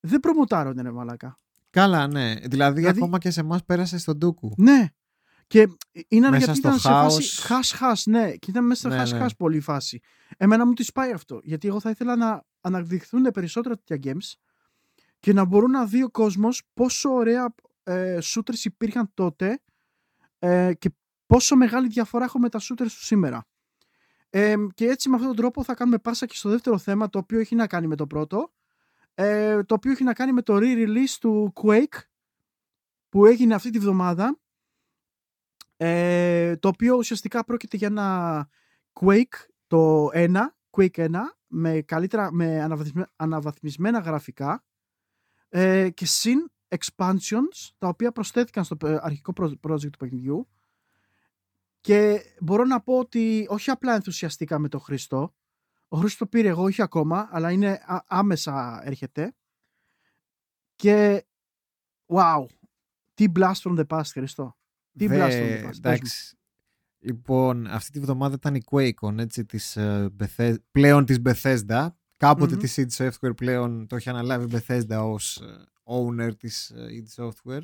δεν 0.00 0.20
προμοτάρονται 0.20 0.82
ρε 0.82 0.90
μαλάκα. 0.90 1.38
Καλά, 1.70 2.06
ναι. 2.06 2.34
Δηλαδή, 2.34 2.74
Δηλαδή- 2.80 2.98
ακόμα 2.98 3.18
και 3.18 3.30
σε 3.30 3.40
εμάς 3.40 3.64
πέρασε 3.64 3.98
στον 3.98 4.16
Ντούκου. 4.16 4.54
Ναι. 4.56 4.88
Και 5.46 5.68
είναι 6.08 6.28
Μέσα 6.30 6.44
γιατί 6.44 6.58
στο 6.58 6.68
ήταν 6.68 6.78
σε 6.80 6.88
χάος. 6.88 7.14
φάση 7.14 7.40
χάς-χάς, 7.42 8.06
ναι. 8.06 8.30
Και 8.36 8.50
ήταν 8.50 8.66
μέσα 8.66 8.80
στο 8.80 8.88
Ναι, 8.88 8.96
χάς-χάς 8.96 9.20
ναι. 9.20 9.34
πολύ 9.36 9.56
η 9.56 9.60
φάση. 9.60 10.00
Εμένα 10.36 10.66
μου 10.66 10.72
τη 10.72 10.84
πάει 10.94 11.12
αυτό. 11.12 11.40
Γιατί 11.42 11.68
εγώ 11.68 11.80
θα 11.80 11.90
ήθελα 11.90 12.16
να 12.16 12.42
αναδειχθούν 12.60 13.22
περισσότερα 13.32 13.76
τέτοια 13.84 14.12
games 14.12 14.32
και 15.20 15.32
να 15.32 15.44
μπορούν 15.44 15.70
να 15.70 15.86
δει 15.86 16.02
ο 16.02 16.10
κόσμος 16.10 16.62
πόσο 16.74 17.10
ωραία 17.10 17.54
ε, 17.86 18.18
shooters 18.22 18.64
υπήρχαν 18.64 19.10
τότε 19.14 19.62
ε, 20.38 20.74
και 20.74 20.90
πόσο 21.26 21.56
μεγάλη 21.56 21.88
διαφορά 21.88 22.24
έχω 22.24 22.38
με 22.38 22.48
τα 22.48 22.58
shooters 22.58 22.76
του 22.76 23.04
σήμερα. 23.04 23.46
Ε, 24.30 24.54
και 24.74 24.86
έτσι 24.86 25.08
με 25.08 25.14
αυτόν 25.14 25.30
τον 25.30 25.40
τρόπο 25.40 25.64
θα 25.64 25.74
κάνουμε 25.74 25.98
πάσα 25.98 26.26
και 26.26 26.34
στο 26.34 26.48
δεύτερο 26.48 26.78
θέμα 26.78 27.08
το 27.08 27.18
οποίο 27.18 27.38
έχει 27.38 27.54
να 27.54 27.66
κάνει 27.66 27.86
με 27.86 27.96
το 27.96 28.06
πρώτο 28.06 28.52
ε, 29.14 29.62
το 29.62 29.74
οποίο 29.74 29.92
έχει 29.92 30.04
να 30.04 30.12
κάνει 30.12 30.32
με 30.32 30.42
το 30.42 30.56
re-release 30.56 31.16
του 31.20 31.52
Quake 31.62 31.98
που 33.08 33.26
έγινε 33.26 33.54
αυτή 33.54 33.70
τη 33.70 33.78
βδομάδα 33.78 34.40
ε, 35.76 36.56
το 36.56 36.68
οποίο 36.68 36.96
ουσιαστικά 36.96 37.44
πρόκειται 37.44 37.76
για 37.76 37.86
ένα 37.86 38.48
Quake 39.00 39.46
το 39.66 40.08
1, 40.12 40.36
Quake 40.70 41.10
1 41.10 41.10
με, 41.46 41.80
καλύτερα, 41.80 42.32
με 42.32 42.62
αναβαθμισμέ- 42.62 43.08
αναβαθμισμένα 43.16 43.98
γραφικά 43.98 44.64
ε, 45.48 45.90
και 45.90 46.06
συν 46.06 46.50
expansions 46.68 47.70
τα 47.78 47.88
οποία 47.88 48.12
προσθέθηκαν 48.12 48.64
στο 48.64 48.76
ε, 48.86 48.98
αρχικό 49.00 49.32
προ- 49.32 49.58
project 49.68 49.90
του 49.90 49.98
παιχνιδιού 49.98 50.48
και 51.80 52.22
μπορώ 52.40 52.64
να 52.64 52.80
πω 52.80 52.98
ότι 52.98 53.46
όχι 53.48 53.70
απλά 53.70 53.94
ενθουσιαστήκα 53.94 54.58
με 54.58 54.68
τον 54.68 54.80
Χριστό 54.80 55.34
ο 55.88 55.96
Χρήστος 55.96 56.18
το 56.18 56.26
πήρε 56.26 56.48
εγώ 56.48 56.62
όχι 56.62 56.82
ακόμα 56.82 57.28
αλλά 57.30 57.50
είναι 57.52 57.80
α- 57.86 58.04
άμεσα 58.06 58.80
έρχεται 58.84 59.34
και 60.76 61.26
wow 62.06 62.44
τι 63.14 63.24
blast 63.38 63.52
from 63.62 63.78
the 63.78 63.86
past 63.86 64.04
Χριστό 64.12 64.56
τι 64.98 65.06
Δε- 65.06 65.16
blast 65.18 65.30
from 65.32 65.46
the 65.46 65.58
past 65.58 65.62
πες 65.62 65.62
μου. 65.62 65.90
εντάξει. 65.90 66.36
Λοιπόν, 66.98 67.66
αυτή 67.66 67.90
τη 67.90 68.00
βδομάδα 68.00 68.34
ήταν 68.34 68.54
η 68.54 68.62
QuakeCon, 68.70 69.18
έτσι, 69.18 69.44
της, 69.44 69.76
ε, 69.76 70.08
Bethesda, 70.20 70.54
πλέον 70.70 71.04
της 71.04 71.18
Bethesda. 71.24 71.88
καποτε 72.16 72.54
Μμμ. 72.54 72.60
τη 72.62 72.74
id 72.76 72.96
Software 72.96 73.36
πλέον 73.36 73.86
το 73.86 73.96
έχει 73.96 74.08
αναλάβει 74.08 74.56
η 74.56 74.60
Bethesda 74.66 74.98
ως 75.02 75.36
ε, 75.36 75.64
owner 75.86 76.32
της 76.38 76.70
ε, 76.70 76.86
id 76.90 77.24
Software. 77.24 77.62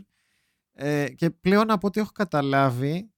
Ε, 0.73 1.09
και 1.14 1.31
πλέον 1.31 1.71
από 1.71 1.87
ό,τι 1.87 2.00
έχω 2.00 2.11
καταλάβει, 2.12 3.12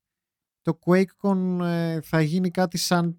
το 0.62 0.78
QuakeCon 0.87 1.58
ε, 1.62 2.00
θα 2.00 2.20
γίνει 2.20 2.50
κάτι 2.50 2.78
σαν 2.78 3.18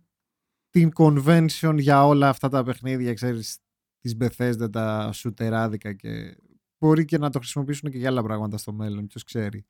την 0.69 0.91
convention 0.95 1.75
για 1.77 2.05
όλα 2.05 2.29
αυτά 2.29 2.49
τα 2.49 2.63
παιχνίδια, 2.63 3.13
ξέρεις, 3.13 3.57
της 3.99 4.15
Bethesda, 4.19 4.71
τα 4.71 5.11
σουτεράδικα 5.11 5.93
και 5.93 6.37
μπορεί 6.77 7.05
και 7.05 7.17
να 7.17 7.29
το 7.29 7.39
χρησιμοποιήσουν 7.39 7.89
και 7.91 7.97
για 7.97 8.09
άλλα 8.09 8.23
πράγματα 8.23 8.57
στο 8.57 8.73
μέλλον, 8.73 9.07
ποιος 9.07 9.23
ξέρει. 9.23 9.65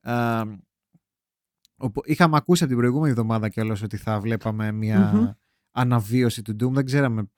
Α, 0.00 0.42
οπο- 1.76 2.02
είχαμε 2.04 2.36
ακούσει 2.36 2.62
από 2.62 2.72
την 2.72 2.80
προηγούμενη 2.80 3.10
εβδομάδα 3.10 3.48
κιόλας 3.48 3.82
ότι 3.82 3.96
θα 3.96 4.20
βλέπαμε 4.20 4.72
μια 4.72 5.12
Μμμ. 5.14 5.30
αναβίωση 5.70 6.42
του 6.42 6.52
Doom. 6.52 6.72
Δεν 6.72 6.84
ξέραμε 6.84 7.30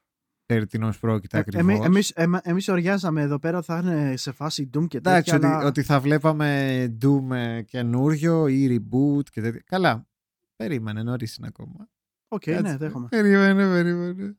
περί 0.55 0.67
τίνος 0.67 0.99
πρόκειται 0.99 1.37
Ε, 1.37 1.41
ακριβώς. 1.41 1.63
εμεί- 1.63 1.85
εμείς, 1.85 2.11
εμα- 2.11 2.41
εμείς 2.45 2.69
ωρυάζαμε 2.69 3.23
εδώ 3.23 3.39
πέρα 3.39 3.63
θα 3.63 3.79
είναι 3.79 4.17
σε 4.17 4.33
φάση 4.33 4.71
Doom 4.75 4.87
και 4.89 4.97
Εντάξει, 4.97 5.31
τέτοια 5.31 5.49
ότι, 5.49 5.57
αλλά... 5.57 5.67
ότι 5.67 5.83
θα 5.83 6.01
βλέπαμε 6.01 6.97
Doom 7.03 7.31
ε, 7.31 7.63
καινούριο 7.63 8.47
ή 8.49 8.67
reboot 8.91 9.29
και 9.31 9.41
τέτοια. 9.41 9.63
Καλά, 9.67 10.07
περίμενε, 10.57 11.03
νωρίς 11.03 11.37
είναι 11.37 11.47
ακόμα. 11.47 11.89
Οκ, 12.29 12.41
Κάτσε. 12.45 12.61
ναι, 12.61 12.77
δέχομαι. 12.77 13.09
Περίμενε, 13.09 13.65
περίμενε. 13.73 14.37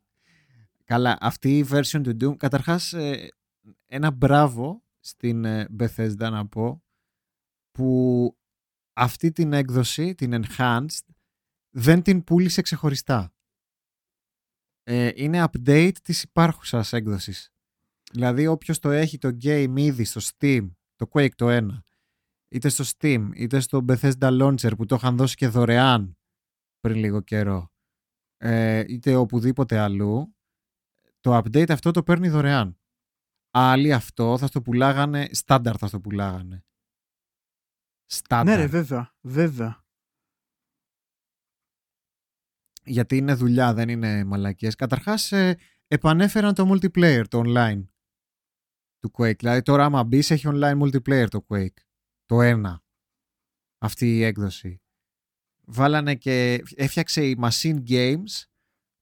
Καλά, 0.85 1.17
αυτή 1.21 1.57
η 1.57 1.65
version 1.69 2.01
του 2.03 2.17
Doom, 2.21 2.37
καταρχάς 2.37 2.93
ε, 2.93 3.27
ένα 3.85 4.11
μπράβο 4.11 4.83
στην 4.99 5.45
ε, 5.45 5.67
Bethesda 5.79 6.15
να 6.31 6.47
πω, 6.47 6.83
που 7.71 8.35
αυτή 8.93 9.31
την 9.31 9.53
έκδοση, 9.53 10.15
την 10.15 10.43
Enhanced, 10.45 11.05
δεν 11.69 12.01
την 12.01 12.23
πούλησε 12.23 12.61
ξεχωριστά. 12.61 13.33
Ε, 14.93 15.11
είναι 15.15 15.43
update 15.51 15.95
της 16.03 16.23
υπάρχουσας 16.23 16.93
έκδοσης. 16.93 17.49
Δηλαδή 18.11 18.47
όποιος 18.47 18.79
το 18.79 18.89
έχει 18.89 19.17
το 19.17 19.37
game 19.43 19.73
ήδη 19.75 20.03
στο 20.03 20.21
Steam, 20.23 20.71
το 20.95 21.09
Quake 21.11 21.33
το 21.35 21.47
1, 21.49 21.67
είτε 22.47 22.69
στο 22.69 22.83
Steam, 22.97 23.29
είτε 23.35 23.59
στο 23.59 23.85
Bethesda 23.87 24.41
Launcher 24.41 24.77
που 24.77 24.85
το 24.85 24.95
είχαν 24.95 25.17
δώσει 25.17 25.35
και 25.35 25.47
δωρεάν 25.47 26.17
πριν 26.79 26.95
λίγο 26.95 27.21
καιρό, 27.21 27.71
ε, 28.37 28.83
είτε 28.87 29.15
οπουδήποτε 29.15 29.77
αλλού, 29.77 30.35
το 31.19 31.37
update 31.37 31.69
αυτό 31.71 31.91
το 31.91 32.03
παίρνει 32.03 32.29
δωρεάν. 32.29 32.79
Άλλοι 33.51 33.93
αυτό 33.93 34.37
θα 34.37 34.49
το 34.49 34.61
πουλάγανε, 34.61 35.29
στάνταρ 35.31 35.75
θα 35.77 35.89
το 35.89 35.99
πουλάγανε. 35.99 36.65
Στάνταρ. 38.05 38.55
Ναι 38.55 38.61
ρε, 38.61 38.67
βέβαια, 38.67 39.13
βέβαια. 39.21 39.85
Γιατί 42.83 43.17
είναι 43.17 43.33
δουλειά, 43.33 43.73
δεν 43.73 43.89
είναι 43.89 44.23
μαλακίες. 44.23 44.75
Καταρχάς, 44.75 45.31
ε, 45.31 45.57
επανέφεραν 45.87 46.53
το 46.53 46.71
multiplayer, 46.71 47.23
το 47.27 47.41
online 47.45 47.85
του 48.99 49.11
Quake. 49.17 49.37
Δηλαδή 49.37 49.61
τώρα 49.61 49.85
άμα 49.85 50.03
μπεις 50.03 50.31
έχει 50.31 50.47
online 50.49 50.81
multiplayer 50.81 51.27
το 51.29 51.45
Quake. 51.47 51.77
Το 52.25 52.41
ένα. 52.41 52.83
Αυτή 53.77 54.17
η 54.17 54.23
έκδοση. 54.23 54.81
Βάλανε 55.65 56.15
και 56.15 56.63
έφτιαξε 56.75 57.25
η 57.25 57.39
Machine 57.41 57.83
Games 57.87 58.43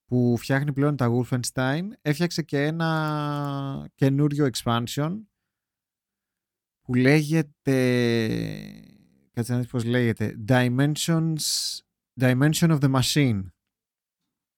που 0.06 0.38
φτιάχνει 0.38 0.74
πλέον 0.74 0.96
τα 0.96 1.10
Wolfenstein. 1.12 1.88
Έφτιαξε 2.02 2.42
και 2.42 2.64
ένα 2.64 3.90
καινούριο 3.96 4.50
expansion 4.54 5.20
που 6.82 6.94
λέγεται... 6.94 7.76
Κάτσε 9.32 9.54
να 9.54 9.60
δεις 9.60 9.68
πώς 9.68 9.84
λέγεται. 9.84 10.36
Dimensions... 10.48 11.38
Dimension 12.22 12.52
of 12.52 12.80
the 12.80 13.02
Machine 13.02 13.42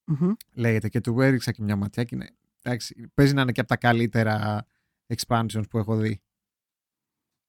Μμμ. 0.05 0.31
λέγεται 0.53 0.89
και 0.89 1.01
του 1.01 1.21
έριξα 1.21 1.51
και 1.51 1.63
μια 1.63 1.75
ματιά 1.75 2.03
και 2.03 2.15
είναι, 2.15 2.29
εντάξει, 2.61 3.07
παίζει 3.13 3.33
να 3.33 3.41
είναι 3.41 3.51
και 3.51 3.59
από 3.59 3.69
τα 3.69 3.77
καλύτερα 3.77 4.67
expansions 5.15 5.69
που 5.69 5.77
έχω 5.77 5.95
δει. 5.95 6.21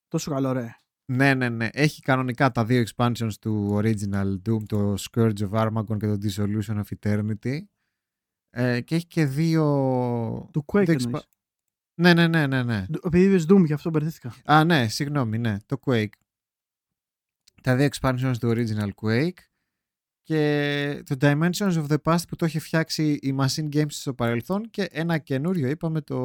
Τόσο 0.08 0.30
καλό 0.30 0.52
ρε. 0.52 0.76
Ναι, 1.12 1.34
ναι, 1.34 1.48
ναι. 1.48 1.68
Έχει 1.72 2.02
κανονικά 2.02 2.50
τα 2.50 2.64
δύο 2.64 2.84
expansions 2.86 3.32
του 3.40 3.70
original 3.74 4.36
Doom, 4.48 4.62
το 4.66 4.94
Scourge 4.98 5.38
of 5.38 5.50
Armagon 5.50 5.96
και 5.98 6.06
το 6.06 6.18
Dissolution 6.22 6.82
of 6.82 6.82
Eternity. 7.00 7.60
Ε, 8.50 8.80
και 8.80 8.94
έχει 8.94 9.06
και 9.06 9.26
δύο... 9.26 9.64
Του 10.52 10.64
Quake 10.72 10.84
δύο 10.84 10.96
εννοείς. 11.00 11.28
Ναι, 12.00 12.14
ναι, 12.14 12.28
ναι, 12.28 12.46
ναι, 12.46 12.62
ναι. 12.62 12.86
Ντου- 12.90 13.04
Επειδή 13.06 13.24
είπες 13.24 13.46
Doom, 13.48 13.64
γι' 13.64 13.72
αυτό 13.72 13.90
μπερδεύτηκα. 13.90 14.34
Α, 14.44 14.64
ναι, 14.64 14.88
συγγνώμη, 14.88 15.38
ναι, 15.38 15.56
το 15.66 15.80
Quake. 15.84 16.12
Τα 17.62 17.76
δύο 17.76 17.88
expansions 17.92 18.34
του 18.40 18.48
original 18.56 18.90
Quake 19.02 19.38
και 20.22 21.02
το 21.06 21.16
Dimensions 21.20 21.72
of 21.72 21.86
the 21.86 21.96
Past 22.02 22.22
που 22.28 22.36
το 22.36 22.46
είχε 22.46 22.58
φτιάξει 22.58 23.12
η 23.12 23.36
Machine 23.38 23.68
Games 23.74 23.90
στο 23.90 24.14
παρελθόν 24.14 24.70
και 24.70 24.82
ένα 24.82 25.18
καινούριο, 25.18 25.68
είπαμε, 25.68 26.00
το 26.00 26.18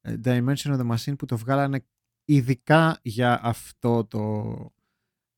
ε, 0.00 0.14
Dimension 0.24 0.54
of 0.54 0.78
the 0.78 0.90
Machine 0.94 1.18
που 1.18 1.26
το 1.26 1.36
βγάλανε 1.36 1.86
ειδικά 2.24 2.98
για 3.02 3.40
αυτό 3.42 4.04
το 4.04 4.54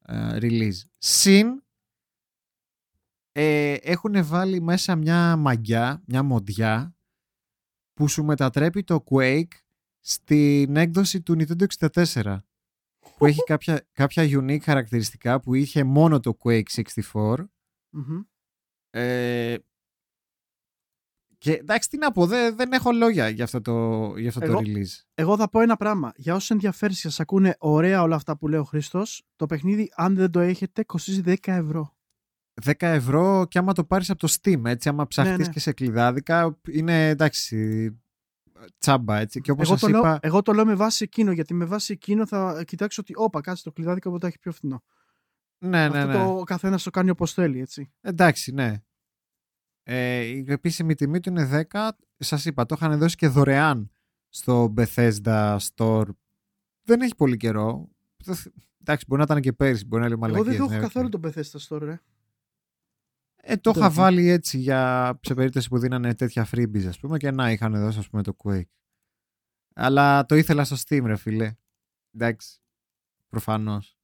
ε, 0.04 0.36
release. 0.40 0.82
Συν 0.98 1.62
ε, 3.32 3.72
έχουν 3.72 4.24
βάλει 4.24 4.60
μέσα 4.60 4.96
μια 4.96 5.36
μαγιά, 5.36 6.02
μια 6.06 6.22
μοντιά 6.22 6.96
που 7.94 8.08
σου 8.08 8.24
μετατρέπει 8.24 8.84
το 8.84 9.04
Quake 9.10 9.52
στην 10.00 10.76
έκδοση 10.76 11.22
του 11.22 11.36
Nintendo 11.38 11.66
64 11.78 12.38
που 13.16 13.26
έχει 13.26 13.42
κάποια, 13.42 13.86
κάποια 13.92 14.24
unique 14.24 14.62
χαρακτηριστικά 14.62 15.40
που 15.40 15.54
είχε 15.54 15.84
μόνο 15.84 16.20
το 16.20 16.36
Quake 16.42 16.62
64 17.12 17.34
Μμμ. 17.90 18.20
ε, 18.90 19.56
και 21.38 21.52
εντάξει 21.52 21.88
τι 21.88 21.98
να 21.98 22.12
πω 22.12 22.26
δεν, 22.26 22.56
δεν 22.56 22.72
έχω 22.72 22.92
λόγια 22.92 23.28
για 23.28 23.44
αυτό 23.44 23.60
το, 23.60 24.12
για 24.16 24.28
αυτό 24.28 24.40
το 24.40 24.46
Εγώ- 24.46 24.60
release 24.60 25.04
Εγώ 25.14 25.36
θα 25.36 25.48
πω 25.48 25.60
ένα 25.60 25.76
πράγμα. 25.76 26.12
Για 26.16 26.34
όσους 26.34 26.50
ενδιαφέρει 26.50 26.92
και 26.92 26.98
σας 26.98 27.20
ακούνε 27.20 27.56
ωραία 27.58 28.02
όλα 28.02 28.16
αυτά 28.16 28.36
που 28.36 28.48
λέει 28.48 28.60
ο 28.60 28.64
Χρήστος, 28.64 29.22
το 29.36 29.46
παιχνίδι, 29.46 29.92
αν 29.94 30.14
δεν 30.14 30.30
το 30.30 30.40
έχετε, 30.40 30.84
κοστίζει 30.84 31.22
10 31.24 31.36
ευρώ. 31.42 31.96
10 32.64 32.72
ευρώ 32.78 33.46
και 33.48 33.58
άμα 33.58 33.72
το 33.72 33.84
πάρεις 33.84 34.10
από 34.10 34.18
το 34.20 34.36
Steam, 34.40 34.64
έτσι, 34.64 34.88
άμα 34.88 35.06
ψαχτείς 35.06 35.46
ναι. 35.46 35.52
και 35.52 35.60
σε 35.60 35.72
κλειδάδικα, 35.72 36.58
είναι 36.70 37.08
εντάξει, 37.08 37.88
τσάμπα, 38.78 39.18
έτσι. 39.18 39.40
Και 39.40 39.50
όπως 39.50 39.68
Εγώ 39.68 39.76
σας 39.76 39.90
το, 39.90 39.98
είπα, 39.98 40.08
λέω, 40.08 40.18
εγώ 40.20 40.42
το 40.42 40.52
λέω 40.52 40.64
με 40.66 40.74
βάση 40.74 41.04
εκείνο, 41.04 41.32
γιατί 41.32 41.54
με 41.54 41.64
βάση 41.64 41.92
εκείνο 41.92 42.26
θα 42.26 42.62
κοιτάξω 42.66 43.00
ότι 43.02 43.12
όπα 43.16 43.40
κάτσε 43.40 43.62
το 43.62 43.72
κλειδάδικο 43.72 44.08
από 44.08 44.18
το 44.18 44.26
έχει 44.26 44.38
πιο 44.38 44.52
φθηνό. 44.52 44.82
ναι, 45.58 45.88
ναι, 45.88 45.98
Αυτό 45.98 46.06
ναι. 46.06 46.12
το 46.24 46.38
ο 46.38 46.44
καθένας 46.44 46.82
το 46.82 46.90
κάνει 46.90 47.10
όπως 47.10 47.32
θέλει, 47.32 47.60
έτσι. 47.60 47.92
Εντάξει, 48.00 48.52
ναι. 48.52 48.82
Ε, 49.82 50.20
η 50.20 50.44
επίσημη 50.48 50.94
τιμή 50.94 51.20
του 51.20 51.28
είναι 51.28 51.66
10. 51.72 51.88
Σας 52.18 52.44
είπα, 52.44 52.66
το 52.66 52.76
είχαν 52.78 52.98
δώσει 52.98 53.16
και 53.16 53.28
δωρεάν 53.28 53.90
στο 54.28 54.74
Bethesda 54.76 55.56
Store. 55.74 56.04
Δεν 56.82 57.00
έχει 57.00 57.14
πολύ 57.16 57.36
καιρό. 57.36 57.88
Δεν 58.24 58.34
θ- 58.34 58.52
Εντάξει, 58.80 59.04
μπορεί 59.08 59.20
να 59.20 59.26
ήταν 59.30 59.42
και 59.42 59.52
πέρυσι, 59.52 59.84
μπορεί 59.86 60.02
να 60.02 60.08
λέει 60.08 60.18
Εγώ 60.20 60.26
μαλακίες. 60.32 60.56
δεν 60.56 60.56
το 60.56 60.62
έχω 60.64 60.72
ναι, 60.72 60.78
οκ. 60.78 60.92
καθόλου 60.92 61.08
το 61.08 61.20
Bethesda 61.24 61.58
Store, 61.68 61.80
ρε. 61.82 62.00
Ε, 63.50 63.56
το 63.56 63.70
το 63.72 63.78
είχα 63.78 63.86
έχω. 63.86 63.94
βάλει 63.94 64.28
έτσι 64.28 64.58
για 64.58 65.18
σε 65.22 65.34
περίπτωση 65.34 65.68
που 65.68 65.78
δίνανε 65.78 66.14
τέτοια 66.14 66.48
freebies, 66.52 66.84
ας 66.86 66.98
πούμε, 66.98 67.16
και 67.18 67.30
να 67.30 67.50
είχαν 67.50 67.72
δώσει, 67.72 67.98
ας 67.98 68.08
πούμε, 68.08 68.22
το 68.22 68.36
Quake. 68.44 68.68
Αλλά 69.74 70.26
το 70.26 70.34
ήθελα 70.34 70.64
στο 70.64 70.76
Steam, 70.86 71.02
ρε 71.04 71.16
φίλε. 71.16 71.54
Εντάξει. 72.14 72.58
Προφανώς. 73.28 73.96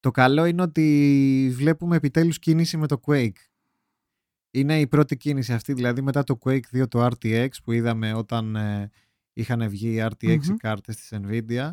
Το 0.00 0.10
καλό 0.10 0.44
είναι 0.44 0.62
ότι 0.62 1.50
βλέπουμε 1.54 1.96
επιτέλους 1.96 2.38
κίνηση 2.38 2.76
με 2.76 2.86
το 2.86 3.00
Quake. 3.06 3.32
Είναι 4.50 4.80
η 4.80 4.86
πρώτη 4.86 5.16
κίνηση 5.16 5.52
αυτή, 5.52 5.72
δηλαδή 5.72 6.02
μετά 6.02 6.22
το 6.24 6.38
Quake 6.44 6.60
2 6.72 6.88
το 6.88 7.06
RTX 7.06 7.48
που 7.64 7.72
είδαμε 7.72 8.14
όταν 8.14 8.56
ε, 8.56 8.90
είχαν 9.32 9.68
βγει 9.68 9.88
οι 9.94 10.02
RTX 10.10 10.22
οι 10.22 10.36
Μμμ. 10.50 10.56
κάρτες 10.56 10.96
της 10.96 11.12
Nvidia. 11.12 11.72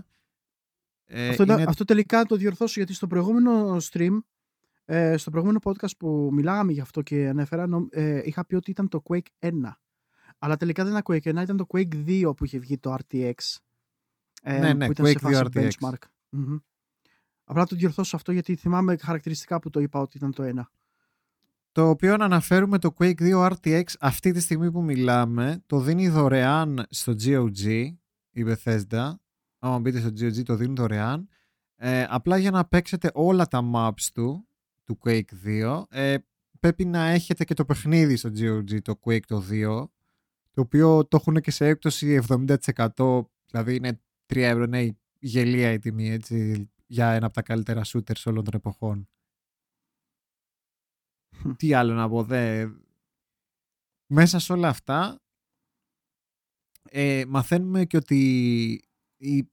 Ε, 1.05 1.29
αυτό, 1.29 1.43
ήταν- 1.43 1.59
είναι- 1.59 1.69
αυτό 1.69 1.85
τελικά 1.85 2.23
το 2.25 2.35
διορθώσω 2.35 2.73
γιατί 2.77 2.93
στο 2.93 3.07
προηγούμενο 3.07 3.77
stream, 3.91 4.17
ε, 4.85 5.17
στο 5.17 5.29
προηγούμενο 5.29 5.59
podcast 5.63 5.97
που 5.97 6.29
μιλάγαμε 6.33 6.71
γι' 6.71 6.81
αυτό 6.81 7.01
και 7.01 7.27
ανέφερα, 7.27 7.67
νο- 7.67 7.87
ε, 7.91 8.21
είχα 8.25 8.45
πει 8.45 8.55
ότι 8.55 8.71
ήταν 8.71 8.87
το 8.87 9.01
Quake 9.09 9.19
1. 9.39 9.51
Αλλά 10.39 10.55
τελικά 10.57 10.83
δεν 10.83 10.91
ήταν 10.97 11.03
Quake 11.05 11.29
1, 11.39 11.41
ήταν 11.41 11.57
το 11.57 11.65
Quake 11.69 11.95
2 12.07 12.33
που 12.37 12.45
είχε 12.45 12.57
βγει 12.59 12.77
το 12.77 12.95
RTX. 12.99 13.33
Ε, 14.43 14.59
Ναι, 14.59 14.73
ναι, 14.73 14.85
που 14.85 14.91
ήταν 14.91 15.05
σε 15.05 15.13
Quake 15.13 15.15
2 15.17 15.21
φάση 15.21 15.41
RTX. 15.53 15.67
benchmark. 15.89 15.97
Μμμ. 16.29 16.57
Απλά 17.43 17.65
το 17.65 17.75
διορθώσω 17.75 18.15
αυτό 18.15 18.31
γιατί 18.31 18.55
θυμάμαι 18.55 18.97
χαρακτηριστικά 18.97 19.59
που 19.59 19.69
το 19.69 19.79
είπα 19.79 19.99
ότι 19.99 20.17
ήταν 20.17 20.31
το 20.33 20.43
1. 20.43 20.69
Το 21.71 21.89
οποίο 21.89 22.17
να 22.17 22.25
αναφέρουμε 22.25 22.77
το 22.79 22.93
Quake 22.97 23.19
2 23.33 23.51
RTX 23.51 23.83
αυτή 23.99 24.31
τη 24.31 24.39
στιγμή 24.39 24.71
που 24.71 24.81
μιλάμε 24.83 25.63
το 25.65 25.79
δίνει 25.79 26.09
δωρεάν 26.09 26.85
στο 26.89 27.13
GOG 27.23 27.91
η 28.31 28.45
Bethesda. 28.47 29.11
Άμα 29.59 29.79
μπείτε 29.79 29.99
στο 29.99 30.09
GOG 30.09 30.43
το 30.43 30.55
δίνει 30.55 30.73
δωρεάν. 30.73 31.27
Ε, 31.75 32.05
απλά 32.09 32.37
για 32.37 32.51
να 32.51 32.65
παίξετε 32.65 33.11
όλα 33.13 33.45
τα 33.47 33.69
maps 33.75 34.01
του, 34.13 34.47
του 34.85 34.99
Quake 35.03 35.21
2 35.45 35.83
ε, 35.89 36.17
πρέπει 36.59 36.85
να 36.85 37.05
έχετε 37.05 37.43
και 37.43 37.53
το 37.53 37.65
παιχνίδι 37.65 38.15
στο 38.15 38.29
GOG 38.35 38.81
το 38.81 38.99
Quake 39.03 39.25
το 39.27 39.43
2 39.49 39.85
το 40.51 40.61
οποίο 40.61 41.07
το 41.07 41.17
έχουν 41.17 41.41
και 41.41 41.51
σε 41.51 41.67
έκπτωση 41.67 42.21
70% 42.27 43.21
δηλαδή 43.45 43.75
είναι 43.75 43.99
3 44.33 44.37
ευρώ, 44.37 44.63
είναι 44.63 44.97
γελία 45.19 45.71
η 45.71 45.79
τιμή 45.79 46.09
έτσι, 46.09 46.69
για 46.85 47.11
ένα 47.11 47.25
από 47.25 47.35
τα 47.35 47.41
καλύτερα 47.41 47.81
shooters 47.85 48.23
όλων 48.25 48.43
των 48.43 48.53
εποχών. 48.53 49.09
Τι 51.57 51.73
άλλο 51.73 51.93
να 51.93 52.09
πω, 52.09 52.23
δε... 52.23 52.67
Μέσα 54.07 54.39
σε 54.39 54.53
όλα 54.53 54.67
αυτά 54.67 55.21
ε, 56.83 57.23
μαθαίνουμε 57.27 57.85
και 57.85 57.97
ότι 57.97 58.81
οι 59.17 59.49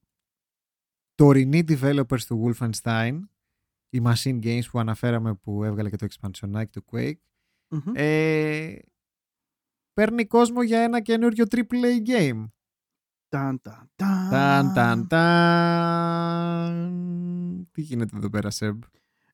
τωρινοί 1.15 1.63
developers 1.67 2.21
του 2.27 2.55
Wolfenstein 2.59 3.19
οι 3.93 4.01
Machine 4.05 4.43
Games 4.43 4.61
που 4.71 4.79
αναφέραμε 4.79 5.33
που 5.33 5.63
έβγαλε 5.63 5.89
και 5.89 5.95
το 5.95 6.07
expansionάκι 6.09 6.69
του 6.71 6.83
Quake 6.91 7.13
Μμμ. 7.69 7.91
ε, 7.95 8.75
παίρνει 9.93 10.25
κόσμο 10.25 10.61
για 10.63 10.79
ένα 10.79 11.01
καινούριο 11.01 11.45
AAA 11.49 12.07
game. 12.07 12.45
Ταν, 13.27 13.61
ταν, 13.61 13.89
ταν. 13.95 14.29
Ταν, 14.29 14.73
ταν, 14.73 15.07
ταν. 15.07 16.73
Τι 17.71 17.81
γίνεται 17.81 18.17
εδώ 18.17 18.29
πέρα, 18.29 18.49
Σεμ. 18.49 18.79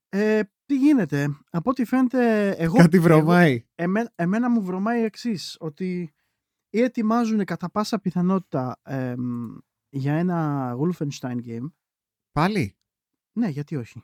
Ε, 0.09 0.41
τι 0.65 0.77
γίνεται; 0.77 1.37
Από 1.49 1.69
ό,τι 1.69 1.85
φαίνεται, 1.85 2.49
εγώ, 2.49 2.77
Κάτι 2.77 2.97
εγώ- 2.97 3.05
βρωμάει. 3.05 3.65
εμέ- 3.75 4.11
εμένα 4.15 4.49
μου 4.49 4.63
βρωμάει 4.63 5.03
εξής 5.03 5.57
ότι 5.59 6.13
ή 6.69 6.81
ετοιμάζουν 6.81 7.45
κατά 7.45 7.69
πάσα 7.69 7.99
πιθανότητα 7.99 8.79
εμ, 8.83 9.57
για 9.89 10.13
ένα 10.13 10.71
Wolfenstein 10.79 11.37
game. 11.45 11.71
Πάλι; 12.31 12.75
Ναι, 13.37 13.47
γιατί 13.47 13.75
όχι. 13.75 14.03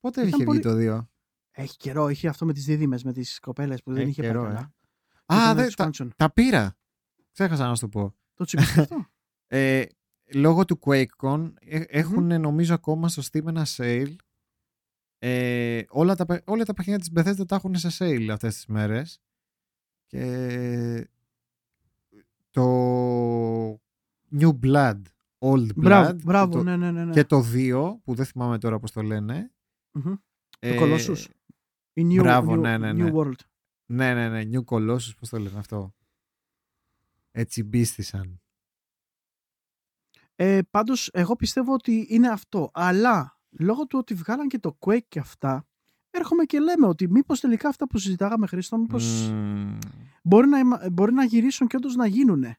Πότε 0.00 0.20
Ήταν 0.20 0.26
είχε 0.26 0.36
βγει 0.36 0.44
πολύ- 0.44 0.60
το 0.60 0.74
2. 0.74 1.08
Έχει 1.50 1.76
καιρό, 1.76 2.08
είχε 2.08 2.28
αυτό 2.28 2.46
με 2.46 2.52
τις 2.52 2.64
δίδυμες, 2.64 3.04
με 3.04 3.12
τις 3.12 3.38
κοπέλες 3.40 3.82
που 3.82 3.92
δεν 3.92 4.00
Έχει 4.02 4.10
είχε 4.10 4.22
καιρό, 4.22 4.42
πάει 4.42 4.50
ε. 4.52 4.54
καλά. 4.54 4.72
Α, 5.26 5.36
Ήταν 5.52 5.56
δε, 5.56 5.62
ένα 5.62 5.70
τα, 5.70 5.90
expansion. 5.92 6.08
τα 6.16 6.32
πήρα. 6.32 6.76
Ξέχασα 7.32 7.66
να 7.66 7.74
σου 7.74 7.80
το 7.80 7.88
πω. 7.88 8.14
Το 8.34 8.44
τσιμπήστε 8.44 8.80
αυτό. 8.80 8.96
Ε, 9.52 9.84
λόγω 10.34 10.64
του 10.64 10.78
QuakeCon 10.84 11.52
ε, 11.60 11.80
έχουν 11.86 12.40
νομίζω 12.40 12.74
ακόμα 12.74 13.08
στο 13.08 13.22
Steam 13.32 13.46
ένα 13.46 13.66
sale. 13.76 14.14
Ε, 15.18 15.82
όλα, 15.88 16.14
τα, 16.14 16.26
παι- 16.26 16.50
όλα 16.50 16.64
τα 16.64 16.74
παιχνίδια 16.74 17.00
της 17.00 17.10
Bethesda 17.14 17.46
τα 17.46 17.54
έχουν 17.54 17.74
σε 17.76 17.88
sale 17.98 18.28
αυτές 18.32 18.54
τις 18.54 18.66
μέρες. 18.66 19.20
Και 20.06 21.08
το 22.50 22.64
New 24.38 24.58
Blood, 24.62 25.00
Old 25.38 25.66
Blood 25.66 25.74
μπράβο, 25.74 26.12
και 26.16 26.22
μπράβο, 26.24 26.52
το, 26.52 26.62
ναι, 26.62 26.76
ναι, 26.76 26.90
ναι. 26.90 27.04
ναι. 27.04 27.12
και 27.12 27.24
το 27.24 27.44
2 27.52 27.94
που 28.04 28.14
δεν 28.14 28.24
θυμάμαι 28.26 28.58
τώρα 28.58 28.78
πώς 28.78 28.92
το 28.92 29.02
λένε. 29.02 29.52
Μμμ. 29.92 30.14
Ε, 30.58 30.76
Colossus. 30.80 31.24
Η 31.92 32.02
New, 32.02 32.16
μπράβο, 32.22 32.52
new, 32.52 32.58
ναι, 32.58 32.78
ναι, 32.78 32.92
ναι. 32.92 33.10
new 33.10 33.14
World. 33.14 33.38
Ναι, 33.86 34.14
ναι, 34.14 34.28
ναι. 34.28 34.58
New 34.58 34.64
Colossus, 34.64 35.16
πώς 35.18 35.28
το 35.28 35.38
λένε 35.38 35.58
αυτό. 35.58 35.94
Έτσι 37.30 37.62
μπίστησαν. 37.62 38.40
Ε, 40.34 40.60
πάντως, 40.70 41.08
εγώ 41.12 41.36
πιστεύω 41.36 41.72
ότι 41.72 42.06
είναι 42.08 42.28
αυτό. 42.28 42.70
Αλλά, 42.72 43.40
λόγω 43.50 43.86
του 43.86 43.98
ότι 43.98 44.14
βγάλαν 44.14 44.48
και 44.48 44.58
το 44.58 44.78
Quake 44.80 45.02
και 45.08 45.18
αυτά, 45.18 45.66
έρχομαι 46.10 46.44
και 46.44 46.60
λέμε 46.60 46.86
ότι 46.86 47.08
μήπως 47.08 47.40
τελικά 47.40 47.68
αυτά 47.68 47.86
που 47.86 47.98
συζητάγαμε, 47.98 48.46
Χρήστο, 48.46 48.78
μήπως 48.78 49.28
Μμμ. 49.30 49.78
μπορεί, 50.22 50.48
να, 50.48 50.58
είμα- 50.58 50.90
μπορεί 50.92 51.12
να 51.12 51.24
γυρίσουν 51.24 51.66
και 51.66 51.76
όντως 51.76 51.94
να 51.94 52.06
γίνουνε. 52.06 52.58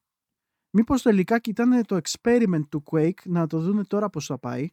Μήπως 0.70 1.02
τελικά 1.02 1.40
κοιτάνε 1.40 1.84
το 1.84 2.00
experiment 2.04 2.62
του 2.70 2.84
Quake, 2.92 3.24
να 3.26 3.48
το 3.48 3.60
δούνε 3.60 3.84
τώρα 3.84 4.10
πώς 4.10 4.26
θα 4.26 4.38
πάει. 4.38 4.70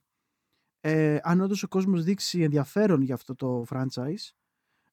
Ε, 0.81 1.19
αν 1.23 1.41
όντως 1.41 1.63
ο 1.63 1.69
κόσμος 1.69 2.03
δείξει 2.05 2.43
ενδιαφέρον 2.43 3.01
για 3.03 3.15
αυτό 3.15 3.35
το 3.35 3.65
franchise, 3.71 4.31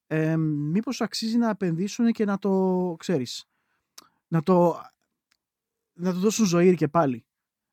ε, 0.08 0.36
μήπως 0.38 1.02
αξίζει 1.02 1.38
να 1.38 1.50
επενδύσουν 1.50 2.12
και 2.12 2.26
να 2.26 2.38
το, 2.38 2.96
ξέρεις, 3.00 3.46
να 4.28 4.44
το, 4.44 4.82
να 5.94 6.14
το 6.14 6.20
δώσουν 6.20 6.46
ζωή 6.46 6.76
και 6.76 6.88
πάλι. 6.88 7.26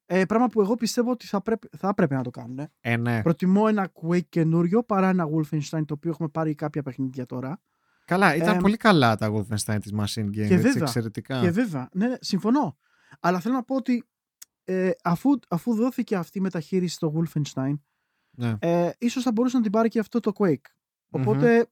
Ε, 0.06 0.24
πράγμα 0.24 0.48
που 0.48 0.60
εγώ 0.60 0.74
πιστεύω 0.76 1.10
ότι 1.10 1.26
θα, 1.26 1.40
πρέπει, 1.42 1.68
θα 1.76 1.88
έπρεπε 1.88 2.14
να 2.14 2.22
το 2.22 2.30
κάνουν. 2.30 2.58
ε. 2.58 2.70
Ε, 2.80 2.96
ναι. 2.96 3.22
Προτιμώ 3.22 3.64
ένα 3.68 3.92
Quake 4.02 4.24
καινούριο 4.28 4.82
παρά 4.82 5.08
ένα 5.08 5.26
Wolfenstein 5.28 5.84
το 5.86 5.94
οποίο 5.94 6.10
έχουμε 6.10 6.28
πάρει 6.28 6.54
κάποια 6.54 6.82
παιχνίδια 6.82 7.26
τώρα. 7.26 7.60
Καλά, 8.04 8.34
ήταν 8.34 8.56
Ε, 8.56 8.60
πολύ 8.60 8.76
καλά 8.76 9.16
τα 9.16 9.32
Wolfenstein 9.32 9.78
της 9.80 9.92
Machine 9.94 10.26
Game. 10.26 10.32
και 10.32 10.42
έτσι, 10.42 10.56
βέβαια, 10.56 10.82
εξαιρετικά. 10.82 11.40
Και 11.40 11.50
βέβαια, 11.50 11.88
ναι, 11.92 12.06
ναι, 12.08 12.14
συμφωνώ. 12.20 12.76
Αλλά 13.20 13.40
θέλω 13.40 13.54
να 13.54 13.62
πω 13.64 13.74
ότι 13.76 14.04
ε, 14.64 14.90
αφού, 15.02 15.30
αφού 15.48 15.74
δόθηκε 15.74 16.16
αυτή 16.16 16.38
η 16.38 16.40
μεταχείριση 16.40 16.94
στο 16.94 17.12
Wolfenstein, 17.16 17.74
Ναι. 18.36 18.56
ε, 18.58 18.90
ίσως 18.98 19.22
θα 19.22 19.32
μπορούσε 19.32 19.56
να 19.56 19.62
την 19.62 19.72
πάρει 19.72 19.88
και 19.88 19.98
αυτό 19.98 20.20
το 20.20 20.32
Quake. 20.34 20.66
οποτε 21.10 21.66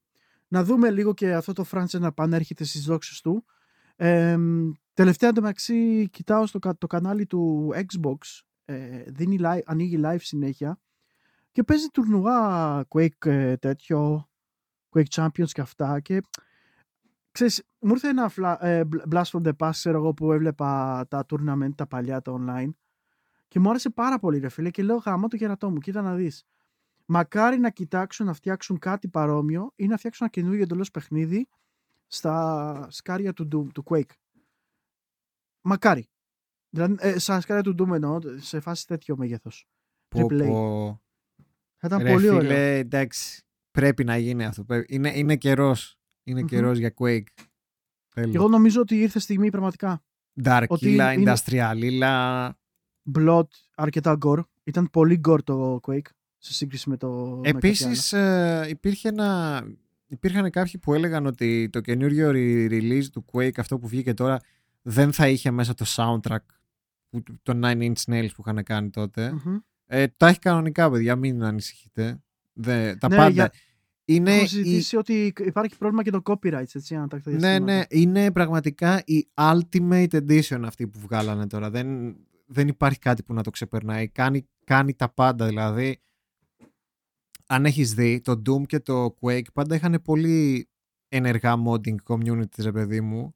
να 0.49 0.65
δούμε 0.65 0.91
λίγο 0.91 1.15
και 1.15 1.35
αυτό 1.35 1.53
το 1.53 1.65
franchise 1.71 2.01
να 2.01 2.07
επανέρχεται 2.07 2.65
στις 2.65 2.85
δόξες 2.85 3.21
του. 3.21 3.45
Ε, 3.97 4.39
τελευταία 4.95 5.29
εντωμεταξύ 5.29 6.09
κοιτάω 6.11 6.47
στο 6.47 6.59
κα- 6.59 6.79
το 6.79 6.87
κανάλι 6.87 7.27
του 7.27 7.73
Xbox, 7.75 8.17
ε, 8.65 9.03
δίνει 9.07 9.39
live, 9.41 9.61
ανοίγει 9.65 10.01
live 10.05 10.21
συνέχεια 10.21 10.81
και 11.53 11.63
παίζει 11.63 11.87
τουρνουά 11.89 12.85
Quake 12.89 13.27
ε, 13.27 13.57
τέτοιο, 13.57 14.29
Quake 14.91 15.09
Champions 15.11 15.49
και 15.53 15.61
αυτά 15.61 16.01
και 16.01 16.23
ξέρεις, 17.31 17.63
μου 17.79 17.91
ήρθε 17.91 18.09
ένα 18.09 18.29
φλα, 18.29 18.65
ε, 18.67 18.89
Blast 19.11 19.23
from 19.25 19.43
the 19.43 19.53
Past 19.59 19.71
ξέρω 19.73 19.99
εγώ, 19.99 20.15
που 20.15 20.33
έβλεπα 20.33 21.05
τα 21.09 21.25
tournament 21.31 21.75
τα 21.75 21.87
παλιά, 21.87 22.21
τα 22.21 22.33
online 22.39 22.71
και 23.51 23.61
μου 23.61 23.71
άρεσε 23.71 23.91
πάρα 23.91 24.19
πολύ 24.19 24.39
ρε 24.39 24.49
φίλε 24.49 24.71
και 24.71 24.83
λέω 24.83 24.97
γάμα 24.97 25.29
το 25.29 25.37
κερατό 25.37 25.71
μου, 25.71 25.79
κοίτα 25.79 26.03
να 26.03 26.15
δεις. 26.15 26.45
Μακάρι 27.07 27.59
να 27.59 27.71
κοιτάξουν 27.71 28.27
να 28.27 28.33
φτιάξουν 28.33 28.79
κάτι 28.79 29.09
παρόμοιο 29.09 29.73
ή 29.77 29.87
να 29.87 29.97
φτιάξουν 29.97 30.27
ένα 30.27 30.35
καινούργιο 30.35 30.63
εντελώς 30.63 30.91
παιχνίδι 30.91 31.49
στα 32.07 32.87
σκάρια 32.91 33.33
του, 33.33 33.49
Doom, 33.53 33.67
του 33.75 33.83
Quake. 33.87 34.13
Μακάρι. 35.61 36.09
Δηλαδή, 36.71 36.95
ε, 36.99 37.19
στα 37.19 37.41
σκάρια 37.41 37.63
του 37.63 37.75
Doom 37.79 37.95
εννοώ, 37.95 38.19
σε 38.37 38.61
φάση 38.61 38.87
τέτοιο 38.87 39.17
μέγεθος. 39.17 39.67
Πω, 40.09 40.27
AAA. 40.31 40.47
πω. 40.47 41.01
Θα 41.77 41.87
ήταν 41.87 42.03
Ρε 42.03 42.13
πολύ 42.13 42.27
φίλε, 42.27 42.37
ωραίο. 42.37 42.51
εντάξει. 42.57 43.43
Πρέπει 43.71 44.05
να 44.05 44.17
γίνει 44.17 44.45
αυτό. 44.45 44.65
Πρέπει- 44.65 44.95
Είναι, 44.95 45.19
είναι 45.19 45.37
καιρός. 45.37 45.99
Είναι 46.23 46.41
Μμμ. 46.41 46.47
καιρός 46.47 46.79
για 46.79 46.95
Quake. 46.99 47.23
Θέλω. 48.09 48.31
Και 48.31 48.37
εγώ 48.37 48.49
νομίζω 48.49 48.81
ότι 48.81 49.01
ήρθε 49.01 49.19
στιγμή 49.19 49.51
πραγματικά. 49.51 50.03
Dark 50.45 50.65
ότι 50.69 50.87
Illa, 50.99 51.15
είναι- 51.17 51.33
Industrial 51.33 51.77
Illa. 51.83 52.51
Blood, 53.19 53.47
αρκετά 53.75 54.19
gore. 54.27 54.41
Ήταν 54.65 54.91
πολύ 54.91 55.21
gore 55.29 55.43
το 55.45 55.81
Quake. 55.87 56.07
σε 56.39 56.53
σύγκριση 56.53 56.89
με 56.89 56.97
το. 56.97 57.09
με 57.43 57.51
κάποια 57.51 57.69
Επίσης 57.69 58.13
ε, 58.13 58.67
υπήρχε 58.69 59.09
ένα... 59.09 59.63
Υπήρχαν 60.07 60.51
κάποιοι 60.51 60.79
που 60.79 60.95
έλεγαν 60.95 61.27
ότι 61.27 61.69
το 61.73 61.81
καινούριο 61.81 62.31
re- 62.35 62.69
release 62.71 63.05
του 63.13 63.25
Quake, 63.33 63.59
αυτό 63.59 63.79
που 63.79 63.89
βγήκε 63.89 64.15
τώρα, 64.15 64.39
δεν 64.83 65.13
θα 65.13 65.29
είχε 65.29 65.51
μέσα 65.51 65.75
το 65.75 65.85
soundtrack 65.89 66.45
που, 67.09 67.23
το 67.43 67.61
9 67.63 67.73
Inch 67.81 67.93
Nails 68.13 68.29
που 68.35 68.43
είχαν 68.47 68.63
κάνει 68.63 68.91
τότε. 68.91 69.25
άλλα. 69.25 69.41
Μμμ. 69.45 69.57
Ε, 69.87 70.07
τα 70.17 70.29
έχει 70.29 70.39
κανονικά, 70.39 70.91
παιδιά, 70.91 71.17
μην 71.17 71.43
ανησυχείτε. 71.43 72.23
Δε, 72.53 72.95
τα 72.97 73.09
Ναι, 73.09 73.17
πάντα. 73.17 73.31
για- 73.31 73.53
Είναι 74.05 74.35
Έχω 74.35 74.43
η- 74.45 74.47
συζητήσει 74.47 74.97
ότι 74.97 75.33
υπάρχει 75.45 75.77
πρόβλημα 75.79 76.03
και 76.03 76.11
το 76.11 76.21
copyrights, 76.25 76.75
έτσι, 76.75 76.95
ανατακτά 76.95 77.31
Ναι, 77.31 77.37
διαστήματα. 77.37 77.73
ναι, 77.75 77.83
είναι 77.89 78.33
πραγματικά 78.33 79.03
η 79.05 79.29
Ultimate 79.35 80.09
Edition 80.11 80.61
αυτή 80.65 80.87
που 80.87 80.99
βγάλανε 81.01 81.47
τώρα. 81.47 81.71
Δεν, 81.71 82.17
δεν 82.53 82.69
υπάρχει 82.69 82.99
κάτι 82.99 83.23
που 83.23 83.35
να 83.35 83.43
το 83.43 83.51
ξεπερνάει. 83.51 84.09
Κάνει, 84.09 84.49
κάνει 84.65 84.95
τα 84.95 85.09
πάντα, 85.09 85.47
δηλαδή. 85.47 86.01
Αν 87.47 87.65
έχεις 87.65 87.95
δει, 87.95 88.21
το 88.21 88.43
Doom 88.47 88.67
και 88.67 88.81
το 88.81 89.17
Quake 89.21 89.53
πάντα 89.53 89.75
είχαν 89.75 90.01
πολύ 90.05 90.69
ενεργά 91.09 91.55
modding 91.67 91.97
community, 92.05 92.59
ρε 92.59 92.73
παιδί 92.73 93.01
μου. 93.01 93.35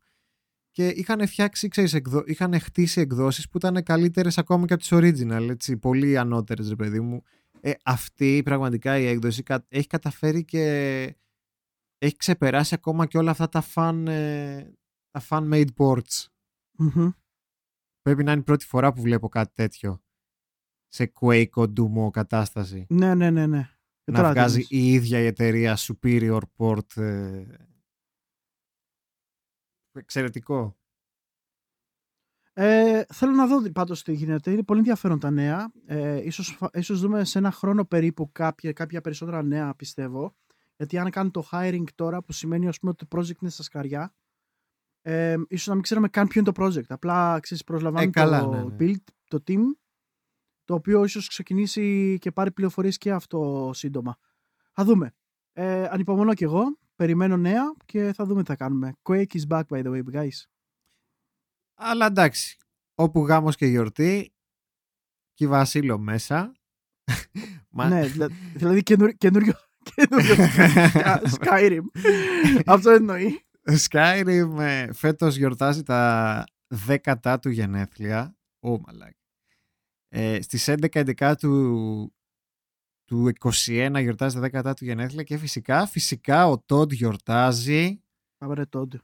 Και 0.70 0.88
είχαν 0.88 1.26
φτιάξει, 1.26 1.68
ξέρεις, 1.68 1.94
εκδο... 1.94 2.22
είχαν 2.26 2.60
χτίσει 2.60 3.00
εκδόσεις 3.00 3.48
που 3.48 3.56
ήταν 3.56 3.82
καλύτερες 3.82 4.38
ακόμα 4.38 4.66
και 4.66 4.72
από 4.72 4.82
τις 4.82 4.92
original, 4.92 5.48
έτσι, 5.50 5.76
πολύ 5.76 6.18
ανώτερες, 6.18 6.68
ρε 6.68 6.76
παιδί 6.76 7.00
μου. 7.00 7.22
Ε, 7.60 7.72
αυτή 7.84 8.42
πραγματικά 8.44 8.98
η 8.98 9.06
έκδοση 9.06 9.42
κα- 9.42 9.66
έχει 9.68 9.86
καταφέρει 9.86 10.44
και 10.44 10.62
έχει 11.98 12.16
ξεπεράσει 12.16 12.74
ακόμα 12.74 13.06
και 13.06 13.18
όλα 13.18 13.30
αυτά 13.30 13.48
τα 13.48 13.64
fan, 13.74 14.04
ε, 14.06 14.66
τα 15.10 15.22
fan 15.28 15.52
made 15.52 15.68
ports. 15.76 16.26
Μμμ. 16.78 17.10
Πρέπει 18.04 18.24
να 18.24 18.30
είναι 18.32 18.40
η 18.40 18.44
πρώτη 18.44 18.64
φορά 18.64 18.92
που 18.92 19.00
βλέπω 19.00 19.28
κάτι 19.28 19.52
τέτοιο 19.54 20.02
σε 20.88 21.12
Quake 21.20 21.48
Doom 21.54 22.10
κατάσταση. 22.10 22.86
Ναι, 22.88 23.14
ναι, 23.14 23.30
ναι. 23.30 23.46
ναι. 23.46 23.68
Και 24.04 24.10
να 24.10 24.16
τώρα 24.16 24.28
τι 24.32 24.34
βγάζει 24.38 24.58
λες. 24.58 24.70
η 24.70 24.92
ίδια 24.92 25.18
η 25.20 25.26
εταιρεία 25.26 25.76
superior 25.78 26.40
port. 26.56 26.96
Ε, 26.96 27.44
εξαιρετικό. 29.92 30.76
Ε, 32.52 33.04
θέλω 33.12 33.32
να 33.32 33.46
δω 33.46 33.70
πάντως 33.72 34.02
τι 34.02 34.12
γίνεται. 34.12 34.50
Είναι 34.50 34.62
πολύ 34.62 34.78
ενδιαφέρον 34.78 35.18
τα 35.18 35.30
νέα. 35.30 35.72
Ε, 35.86 36.24
ίσως, 36.24 36.48
φα- 36.56 36.70
ίσως 36.72 37.00
δούμε 37.00 37.24
σε 37.24 37.38
ένα 37.38 37.50
χρόνο 37.50 37.84
περίπου 37.84 38.32
κάποια, 38.32 38.72
κάποια 38.72 39.00
περισσότερα 39.00 39.42
νέα 39.42 39.74
πιστεύω. 39.74 40.36
Γιατί 40.76 40.98
αν 40.98 41.10
κάνουν 41.10 41.30
το 41.32 41.48
hiring 41.52 41.84
τώρα 41.94 42.22
που 42.22 42.32
σημαίνει 42.32 42.68
ας 42.68 42.78
πούμε 42.78 42.90
ότι 42.90 43.06
το 43.06 43.18
project 43.18 43.40
είναι 43.40 43.50
στα 43.50 43.62
σκαριά 43.62 44.14
ε, 45.06 45.36
ίσως 45.48 45.66
να 45.66 45.74
μην 45.74 45.82
ξέρουμε 45.82 46.08
καν 46.08 46.26
ποιο 46.28 46.40
είναι 46.40 46.52
το 46.52 46.64
project. 46.64 46.86
Απλά 46.88 47.40
ξέρεις, 47.40 47.64
προσλαμβάνουν 47.64 48.08
Ε, 48.08 48.12
καλά, 48.12 48.40
το 48.40 48.48
ναι, 48.50 48.62
ναι. 48.62 48.74
build, 48.78 49.02
το 49.28 49.42
team 49.46 49.60
το 50.64 50.74
οποίο 50.74 51.04
ίσως 51.04 51.28
ξεκινήσει 51.28 52.16
και 52.20 52.30
πάρει 52.32 52.52
πληροφορίες 52.52 52.98
και 52.98 53.12
αυτό 53.12 53.70
σύντομα. 53.74 54.16
Θα 54.72 54.84
δούμε. 54.84 55.14
Ε, 55.52 55.84
ανυπομονώ 55.90 56.34
κι 56.34 56.44
εγώ. 56.44 56.78
Περιμένω 56.96 57.36
νέα 57.36 57.62
και 57.84 58.12
θα 58.12 58.24
δούμε 58.24 58.42
τι 58.42 58.48
θα 58.48 58.56
κάνουμε. 58.56 58.96
Quake 59.02 59.26
is 59.32 59.46
back 59.48 59.62
by 59.68 59.84
the 59.84 59.90
way 59.92 60.02
guys. 60.12 60.42
Αλλά 61.74 62.06
εντάξει. 62.06 62.56
Όπου 62.94 63.20
γάμος 63.26 63.56
και 63.56 63.66
γιορτή 63.66 64.32
και 65.34 65.44
η 65.44 65.46
Βασίλο 65.46 65.98
μέσα. 65.98 66.52
Μα- 67.68 67.88
Ναι, 67.94 68.06
δηλα- 68.06 68.30
δηλαδή 68.54 68.82
καινούριο, 68.82 69.14
καινούριο, 69.14 69.54
καινούριο 69.94 70.34
Skyrim. 71.40 71.82
Αυτό 72.66 72.90
εννοεί. 72.90 73.43
Skyrim 73.66 74.56
ε, 74.58 74.92
φέτος 74.92 75.36
γιορτάζει 75.36 75.82
τα 75.82 76.44
δέκατά 76.66 77.38
του 77.38 77.48
γενέθλια. 77.48 78.36
Ω 78.60 78.80
μαλάκι. 78.80 79.18
Ε, 80.08 80.42
στις 80.42 80.68
11 80.68 81.34
του, 81.38 82.14
του 83.04 83.32
21 83.40 83.96
γιορτάζει 84.00 84.34
τα 84.34 84.40
δέκατά 84.40 84.74
του 84.74 84.84
γενέθλια 84.84 85.22
και 85.22 85.36
φυσικά, 85.36 85.86
φυσικά 85.86 86.48
ο 86.48 86.64
Todd 86.68 86.92
γιορτάζει 86.92 88.02
Πάμε 88.38 88.54
ρε 88.54 88.64
τότε. 88.64 89.00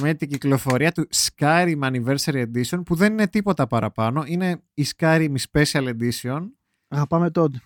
με 0.00 0.14
την 0.14 0.28
κυκλοφορία 0.28 0.92
του 0.92 1.08
Skyrim 1.14 1.78
Anniversary 1.80 2.46
Edition 2.46 2.82
που 2.84 2.94
δεν 2.94 3.12
είναι 3.12 3.28
τίποτα 3.28 3.66
παραπάνω. 3.66 4.24
Είναι 4.26 4.62
η 4.74 4.86
Skyrim 4.96 5.34
Special 5.50 5.94
Edition 5.98 6.46
Αγαπάμε 6.88 7.30
τότε. 7.30 7.60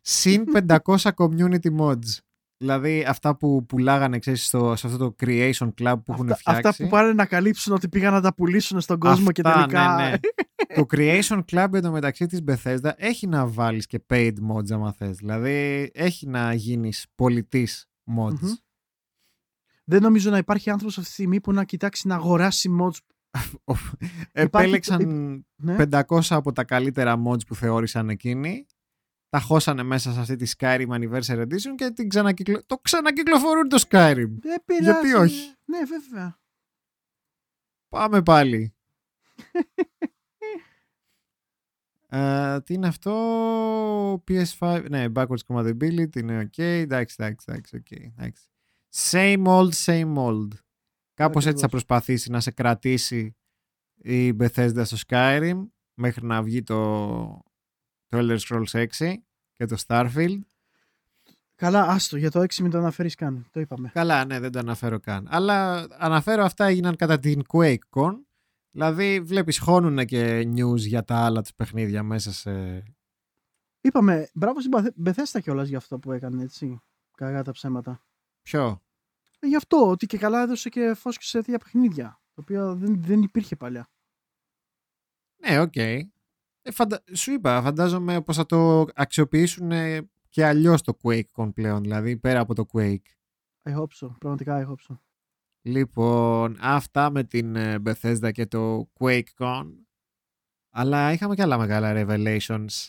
συν 0.00 0.44
500 0.68 0.96
community 1.16 1.76
mods. 1.78 2.18
Δηλαδή 2.62 3.04
αυτά 3.08 3.36
που 3.36 3.66
πουλάγανε 3.66 4.18
ξέρεις, 4.18 4.46
στο, 4.46 4.76
σε 4.76 4.86
αυτό 4.86 4.98
το 4.98 5.14
Creation 5.20 5.68
Club 5.80 5.94
που 6.04 6.12
έχουν 6.12 6.30
Αυτά, 6.30 6.36
φτιάξει. 6.52 6.68
αυτά 6.68 6.84
που 6.84 6.90
πάνε 6.90 7.12
να 7.12 7.26
καλύψουν 7.26 7.72
ότι 7.74 7.88
πήγαν 7.88 8.12
να 8.12 8.20
τα 8.20 8.34
πουλήσουν 8.34 8.80
στον 8.80 8.98
κόσμο 8.98 9.32
και 9.32 9.42
Αυτά, 9.44 9.58
τελικά. 9.60 9.94
ναι, 9.96 10.10
ναι. 10.10 10.16
το 10.74 10.86
Creation 10.90 11.40
Club 11.52 11.68
εντωμεταξύ 11.72 12.26
της 12.26 12.40
Bethesda 12.46 12.90
έχει 12.96 13.26
να 13.26 13.46
βάλεις 13.46 13.86
και 13.86 14.04
paid 14.10 14.32
mods 14.52 14.70
άμα 14.70 14.92
θες. 14.92 15.16
Δηλαδή 15.16 15.90
έχει 15.94 16.26
να 16.26 16.52
γίνεις 16.54 17.06
πολιτής 17.14 17.86
mods. 18.16 18.38
Μμμ. 18.40 18.52
Δεν 19.84 20.02
νομίζω 20.02 20.30
να 20.30 20.38
υπάρχει 20.38 20.70
άνθρωπος 20.70 20.96
αυτή 20.98 21.08
τη 21.08 21.14
στιγμή 21.14 21.40
που 21.40 21.52
να 21.52 21.64
κοιτάξει 21.64 22.06
να 22.08 22.14
αγοράσει 22.14 22.70
mods. 22.80 22.96
Επέλεξαν 24.32 25.44
Ναι. 25.56 25.76
500 25.90 26.02
από 26.28 26.52
τα 26.52 26.64
καλύτερα 26.64 27.22
mods 27.26 27.46
που 27.46 27.54
θεώρησαν 27.54 28.08
εκείνοι. 28.08 28.66
Τα 29.32 29.40
χώσανε 29.40 29.82
μέσα 29.82 30.12
σε 30.12 30.20
αυτή 30.20 30.36
τη 30.36 30.52
Skyrim 30.58 30.88
Anniversary 30.88 31.42
Edition 31.42 31.74
και 31.76 31.90
την 31.90 32.08
ξανακυκλο... 32.08 32.64
το 32.66 32.78
ξανακυκλοφορούν 32.78 33.68
το 33.68 33.84
Skyrim. 33.88 34.28
Δεν 34.40 34.64
πειράζει. 34.64 34.84
Γιατί 34.84 35.12
όχι; 35.14 35.54
Ναι, 35.64 35.78
βέβαια. 35.84 36.40
Πάμε 37.88 38.22
πάλι. 38.22 38.74
Ε, 42.14 42.60
τι 42.60 42.74
είναι 42.74 42.86
αυτό; 42.86 44.24
PS5 44.28 44.86
ναι 44.88 45.06
backwards 45.14 45.44
compatibility 45.46 46.16
είναι 46.16 46.50
ok 46.50 46.58
εντάξει 46.58 47.16
εντάξει 47.18 47.46
εντάξει 47.48 47.82
okay, 47.84 48.10
εντάξει. 48.16 48.48
same 48.94 49.44
old 49.46 49.70
same 49.84 50.14
old 50.16 50.48
κάπως 51.14 51.46
έτσι 51.46 51.60
θα 51.60 51.66
Ακριβώς. 51.66 51.68
προσπαθήσει 51.68 52.30
να 52.30 52.40
σε 52.40 52.50
κρατήσει 52.50 53.36
η 53.94 54.36
Bethesda 54.38 54.82
στο 54.84 54.96
Skyrim 55.06 55.66
μέχρι 55.94 56.26
να 56.26 56.42
βγει 56.42 56.62
το, 56.62 57.42
το 58.12 58.18
Elder 58.20 58.38
Scrolls 58.38 58.86
6 58.98 59.14
και 59.52 59.66
το 59.66 59.76
Starfield 59.86 60.38
Καλά, 61.54 61.82
άστο, 61.86 62.16
για 62.16 62.30
το 62.30 62.40
6 62.40 62.54
μην 62.56 62.70
το 62.70 62.78
αναφέρεις 62.78 63.14
καν. 63.14 63.46
Το 63.50 63.60
είπαμε. 63.60 63.90
Καλά, 63.94 64.24
ναι, 64.24 64.40
δεν 64.40 64.52
το 64.52 64.58
αναφέρω 64.58 65.00
καν. 65.00 65.26
Αλλά 65.30 65.86
αναφέρω 65.90 66.44
αυτά 66.44 66.64
έγιναν 66.64 66.96
κατά 66.96 67.18
την 67.18 67.42
QuakeCon. 67.48 68.12
Δηλαδή, 68.70 69.20
βλέπεις 69.20 69.58
χώνουν 69.58 70.04
και 70.06 70.40
news 70.40 70.76
για 70.78 71.04
τα 71.04 71.16
άλλα 71.24 71.40
τους 71.42 71.54
παιχνίδια 71.54 72.02
μέσα 72.02 72.32
σε... 72.32 72.82
Είπαμε, 73.80 74.30
μπράβο 74.34 74.60
στην 74.60 74.70
Μπαθε- 74.70 74.94
Bethesda 75.04 75.40
κιόλας 75.42 75.68
για 75.68 75.78
αυτό 75.78 75.98
που 75.98 76.12
έκανε, 76.12 76.42
έτσι. 76.42 76.80
Κακά 77.16 77.42
τα 77.42 77.52
ψέματα. 77.52 78.02
Ποιο; 78.42 78.82
Ε, 79.38 79.46
γι' 79.46 79.56
αυτό, 79.56 79.88
ότι 79.90 80.06
και 80.06 80.18
καλά 80.18 80.42
έδωσε 80.42 80.68
και 80.68 80.94
φως 80.94 81.18
και 81.18 81.24
σε 81.24 81.38
τέτοια 81.38 81.58
παιχνίδια. 81.58 82.20
Το 82.34 82.40
οποίο 82.40 82.74
δεν, 82.74 83.02
δεν 83.02 83.22
υπήρχε 83.22 83.56
παλιά. 83.56 83.88
Ναι, 85.36 85.60
οκ. 85.60 85.74
Ε, 86.62 86.70
φαντα... 86.70 87.02
Σου 87.12 87.32
είπα, 87.32 87.62
φαντάζομαι 87.62 88.22
πως 88.22 88.36
θα 88.36 88.46
το 88.46 88.86
αξιοποιήσουν 88.94 89.70
ε, 89.70 90.10
και 90.28 90.44
αλλιώς 90.46 90.82
το 90.82 90.96
QuakeCon 91.02 91.54
πλέον, 91.54 91.82
δηλαδή 91.82 92.16
πέρα 92.16 92.40
από 92.40 92.54
το 92.54 92.66
Quake. 92.72 92.96
I 93.62 93.74
hope 93.76 93.92
so. 94.00 94.10
Πραγματικά 94.18 94.66
I 94.66 94.70
hope 94.70 94.92
so. 94.92 94.98
Λοιπόν, 95.62 96.56
αυτά 96.60 97.10
με 97.10 97.24
την 97.24 97.56
ε, 97.56 97.82
Bethesda 97.84 98.30
και 98.32 98.46
το 98.46 98.90
QuakeCon. 98.98 99.66
Αλλά 100.70 101.12
είχαμε 101.12 101.34
και 101.34 101.42
άλλα 101.42 101.58
μεγάλα 101.58 101.92
revelations 101.94 102.88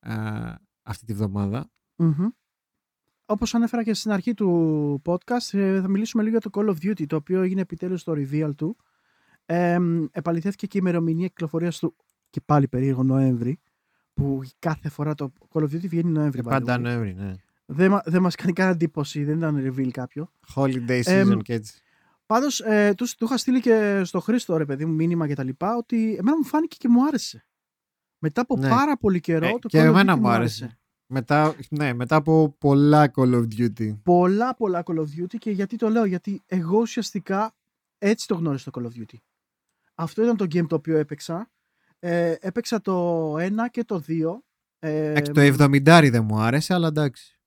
α, 0.00 0.54
αυτή 0.82 1.04
τη 1.04 1.14
βδομάδα. 1.14 1.70
Μμμ. 1.96 2.28
Όπως 3.24 3.54
ανέφερα 3.54 3.82
και 3.82 3.94
στην 3.94 4.10
αρχή 4.10 4.34
του 4.34 5.02
podcast, 5.04 5.58
ε, 5.58 5.80
θα 5.80 5.88
μιλήσουμε 5.88 6.22
λίγο 6.22 6.38
για 6.40 6.50
το 6.50 6.60
Call 6.60 6.68
of 6.68 6.90
Duty, 6.90 7.06
το 7.06 7.16
οποίο 7.16 7.42
έγινε 7.42 7.60
επιτέλους 7.60 8.04
το 8.04 8.12
reveal 8.16 8.50
του. 8.56 8.76
Ε, 9.46 9.78
μ, 9.78 10.04
επαληθεύτηκε 10.10 10.66
και 10.66 10.76
η 10.76 10.80
ημερομηνία 10.82 11.26
κυκλοφορίας 11.26 11.78
του 11.78 11.96
και 12.30 12.40
πάλι 12.44 12.68
περίεργο 12.68 13.02
Νοέμβρη, 13.02 13.58
που 14.14 14.42
κάθε 14.58 14.88
φορά 14.88 15.14
το 15.14 15.32
Call 15.52 15.60
of 15.60 15.64
Duty 15.64 15.88
βγαίνει 15.88 16.10
Νοέμβρη. 16.10 16.40
Και 16.42 16.48
by 16.48 16.52
the 16.52 16.58
πάντα 16.58 16.76
way. 16.76 16.80
Νοέμβρη, 16.80 17.14
ναι. 17.14 17.34
Δεν, 17.66 17.90
μα- 17.90 18.02
δεν 18.04 18.22
μας 18.22 18.34
κάνει 18.34 18.52
κανένα 18.52 18.74
εντύπωση, 18.74 19.24
δεν 19.24 19.36
ήταν 19.36 19.56
reveal 19.74 19.90
κάποιο. 19.90 20.30
Holiday 20.54 20.88
season 21.02 21.04
Εμ, 21.04 21.38
και 21.38 21.52
έτσι. 21.52 21.80
Πάντως, 22.26 22.60
ε, 22.60 22.94
τους, 22.96 23.14
του 23.14 23.24
είχα 23.24 23.36
στείλει 23.36 23.60
και 23.60 24.02
στο 24.04 24.20
Χρήστο, 24.20 24.56
ρε 24.56 24.64
παιδί 24.64 24.84
μου, 24.84 24.92
μήνυμα 24.94 25.26
και 25.26 25.34
τα 25.34 25.42
λοιπά, 25.44 25.76
ότι 25.76 26.14
εμένα 26.18 26.36
μου 26.36 26.44
φάνηκε 26.44 26.76
και 26.78 26.88
μου 26.88 27.06
άρεσε. 27.06 27.44
Μετά 28.18 28.40
από 28.40 28.56
Ναι. 28.56 28.68
πάρα 28.68 28.96
πολύ 28.96 29.20
καιρό, 29.20 29.46
Ε, 29.46 29.58
το 29.58 29.68
και 29.68 29.78
Call 29.78 29.82
of 29.82 29.86
εμένα 29.86 30.14
Duty 30.14 30.18
μου 30.18 30.28
άρεσε. 30.28 30.78
Μετά, 31.06 31.54
ναι, 31.70 31.92
μετά 31.94 32.16
από 32.16 32.54
πολλά 32.58 33.10
Call 33.14 33.34
of 33.34 33.46
Duty. 33.58 33.96
πολλά 34.02 34.54
πολλά 34.56 34.82
Call 34.86 34.96
of 34.98 35.04
Duty 35.20 35.34
και 35.38 35.50
γιατί 35.50 35.76
το 35.76 35.88
λέω, 35.88 36.04
γιατί 36.04 36.42
εγώ 36.46 36.78
ουσιαστικά 36.80 37.54
έτσι 37.98 38.26
το 38.26 38.34
γνώρισα 38.34 38.70
το 38.70 38.80
Call 38.80 38.84
of 38.86 39.00
Duty. 39.00 39.16
Αυτό 39.94 40.22
ήταν 40.22 40.36
το 40.36 40.44
game 40.44 40.66
το 40.66 40.74
οποίο 40.74 40.96
έπαιξα. 40.96 41.50
Ε, 42.02 42.34
έπαιξα 42.40 42.80
το 42.80 43.34
1 43.38 43.48
και 43.70 43.84
το 43.84 44.02
2. 44.08 44.38
Ε, 44.78 45.10
Εντάξει, 45.10 45.32
το 45.32 45.40
70 45.64 46.08
δεν 46.10 46.24
μου 46.24 46.38
άρεσε, 46.40 46.74
αλλά 46.74 46.86
εντάξει. 46.88 47.38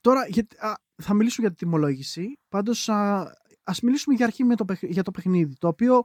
Τώρα 0.00 0.26
γιατί, 0.28 0.56
α, 0.56 0.74
θα 1.02 1.14
μιλήσω 1.14 1.40
για 1.42 1.50
τη 1.50 1.56
τιμολόγηση. 1.56 2.38
Πάντως 2.48 2.88
α, 2.88 3.32
ας 3.62 3.80
μιλήσουμε 3.80 4.14
για 4.14 4.24
αρχή 4.26 4.44
με 4.44 4.54
το, 4.56 4.64
παιχ- 4.64 4.84
για 4.84 5.02
το 5.02 5.10
παιχνίδι. 5.10 5.54
Το 5.58 5.68
οποίο 5.68 6.04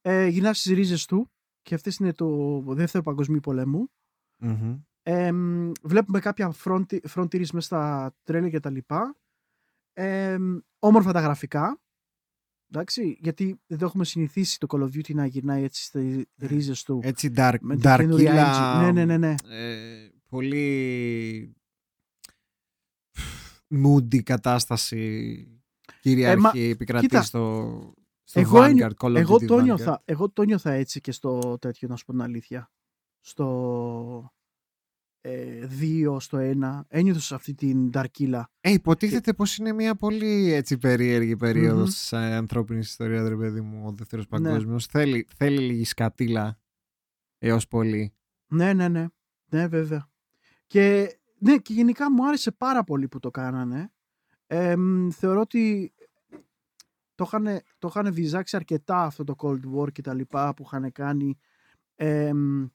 ε, 0.00 0.26
γυρνά 0.26 0.52
στις 0.52 0.72
ρίζες 0.72 1.06
του 1.06 1.30
και 1.62 1.74
αυτές 1.74 1.96
είναι 1.96 2.12
του 2.12 2.64
Δεύτερου 2.68 3.04
Παγκοσμίου 3.04 3.40
Πολέμου. 3.40 3.90
Μμμ. 4.36 4.78
Ε, 5.02 5.32
μ, 5.32 5.70
βλέπουμε 5.82 6.20
κάποια 6.20 6.54
fronti- 6.64 7.00
frontiers 7.14 7.50
μέσα 7.50 7.60
στα 7.60 8.14
τρέλια 8.22 8.48
και 8.50 8.60
τα 8.60 8.70
λοιπά. 8.70 9.16
Ε, 9.92 10.38
μ, 10.38 10.56
όμορφα 10.78 11.12
τα 11.12 11.20
γραφικά. 11.20 11.80
Εντάξει, 12.72 13.18
γιατί 13.20 13.60
δεν 13.66 13.78
το 13.78 13.84
έχουμε 13.84 14.04
συνηθίσει 14.04 14.58
το 14.58 14.66
Call 14.70 14.80
of 14.82 14.96
Duty 14.96 15.14
να 15.14 15.26
γυρνάει 15.26 15.62
έτσι 15.62 15.82
στις 15.84 16.24
ρίζες 16.36 16.82
του. 16.82 17.00
Έτσι 17.02 17.32
dark, 17.36 17.56
με 17.60 17.76
την 17.76 17.90
καινούρια 17.96 18.32
darkila, 18.34 18.78
engine. 18.78 18.84
Ναι, 18.84 18.92
ναι, 19.04 19.04
ναι, 19.04 19.18
ναι. 19.18 19.34
ε, 19.48 20.10
πολύ 20.28 21.52
moody 23.74 24.22
κατάσταση 24.22 25.46
κυριαρχεί, 26.00 26.38
Ε, 26.58 26.60
μα, 26.64 26.70
επικρατεί 26.70 27.06
κοίτα, 27.06 27.22
στο, 27.22 27.92
στο 28.24 28.40
Εγώ, 28.40 28.58
Vanguard, 28.58 28.64
ένι- 28.68 28.92
Call 28.98 29.10
of 29.12 29.14
εγώ, 29.16 29.34
Duty 29.34 29.46
το 29.46 29.56
Vanguard. 29.56 29.62
νιώθα, 29.62 30.02
εγώ 30.04 30.30
το 30.30 30.42
νιώθα 30.42 30.70
έτσι 30.72 31.00
και 31.00 31.12
στο 31.12 31.58
τέτοιο, 31.60 31.88
να 31.88 31.96
σου 31.96 32.04
πω 32.04 32.12
την 32.12 32.22
αλήθεια. 32.22 32.70
Στο 33.20 34.32
2, 35.80 36.16
στο 36.20 36.38
1. 36.40 36.80
Ένιωθα 36.88 37.20
σε 37.20 37.34
αυτή 37.34 37.54
την 37.54 37.90
ταρκύλα. 37.90 38.50
Ε, 38.60 38.70
υποτίθεται 38.72 39.32
πως 39.32 39.56
είναι 39.56 39.72
μια 39.72 39.94
πολύ 39.94 40.52
έτσι 40.52 40.78
περίεργη 40.78 41.36
περίοδος 41.36 41.78
Μμμ. 41.80 41.84
της 41.84 42.12
ε, 42.12 42.16
ανθρώπινης 42.16 42.88
ιστορίας, 42.88 43.28
ρε 43.28 43.36
παιδί 43.36 43.60
μου, 43.60 43.86
ο 43.86 43.92
δεύτερος 43.92 44.26
Ναι. 44.28 44.38
παγκόσμιος. 44.40 44.86
Θέλει, 44.86 45.26
θέλει 45.36 45.58
λίγη 45.58 45.84
σκατήλα 45.84 46.58
έως 47.38 47.68
πολύ. 47.68 48.12
Ναι, 48.46 48.72
ναι, 48.72 48.88
ναι. 48.88 49.06
Ναι, 49.50 49.66
βέβαια. 49.66 50.10
Και, 50.66 51.16
ναι, 51.38 51.56
και 51.56 51.72
γενικά 51.72 52.10
μου 52.12 52.26
άρεσε 52.28 52.50
πάρα 52.50 52.84
πολύ 52.84 53.08
που 53.08 53.18
το 53.18 53.30
κάνανε. 53.30 53.92
Ε, 54.46 54.76
μ, 54.76 55.08
θεωρώ 55.10 55.40
ότι 55.40 55.92
το 57.14 57.24
είχαν, 57.26 57.60
το 57.78 57.88
είχαν 57.88 58.12
βυζάξει 58.12 58.56
αρκετά 58.56 59.02
αυτό 59.02 59.24
το 59.24 59.34
Cold 59.38 59.60
War 59.76 59.92
και 59.92 60.02
τα 60.02 60.14
λοιπά 60.14 60.54
που 60.54 60.62
είχαν 60.66 60.92
κάνει. 60.92 61.38
Ε, 61.94 62.32
μ, 62.32 62.66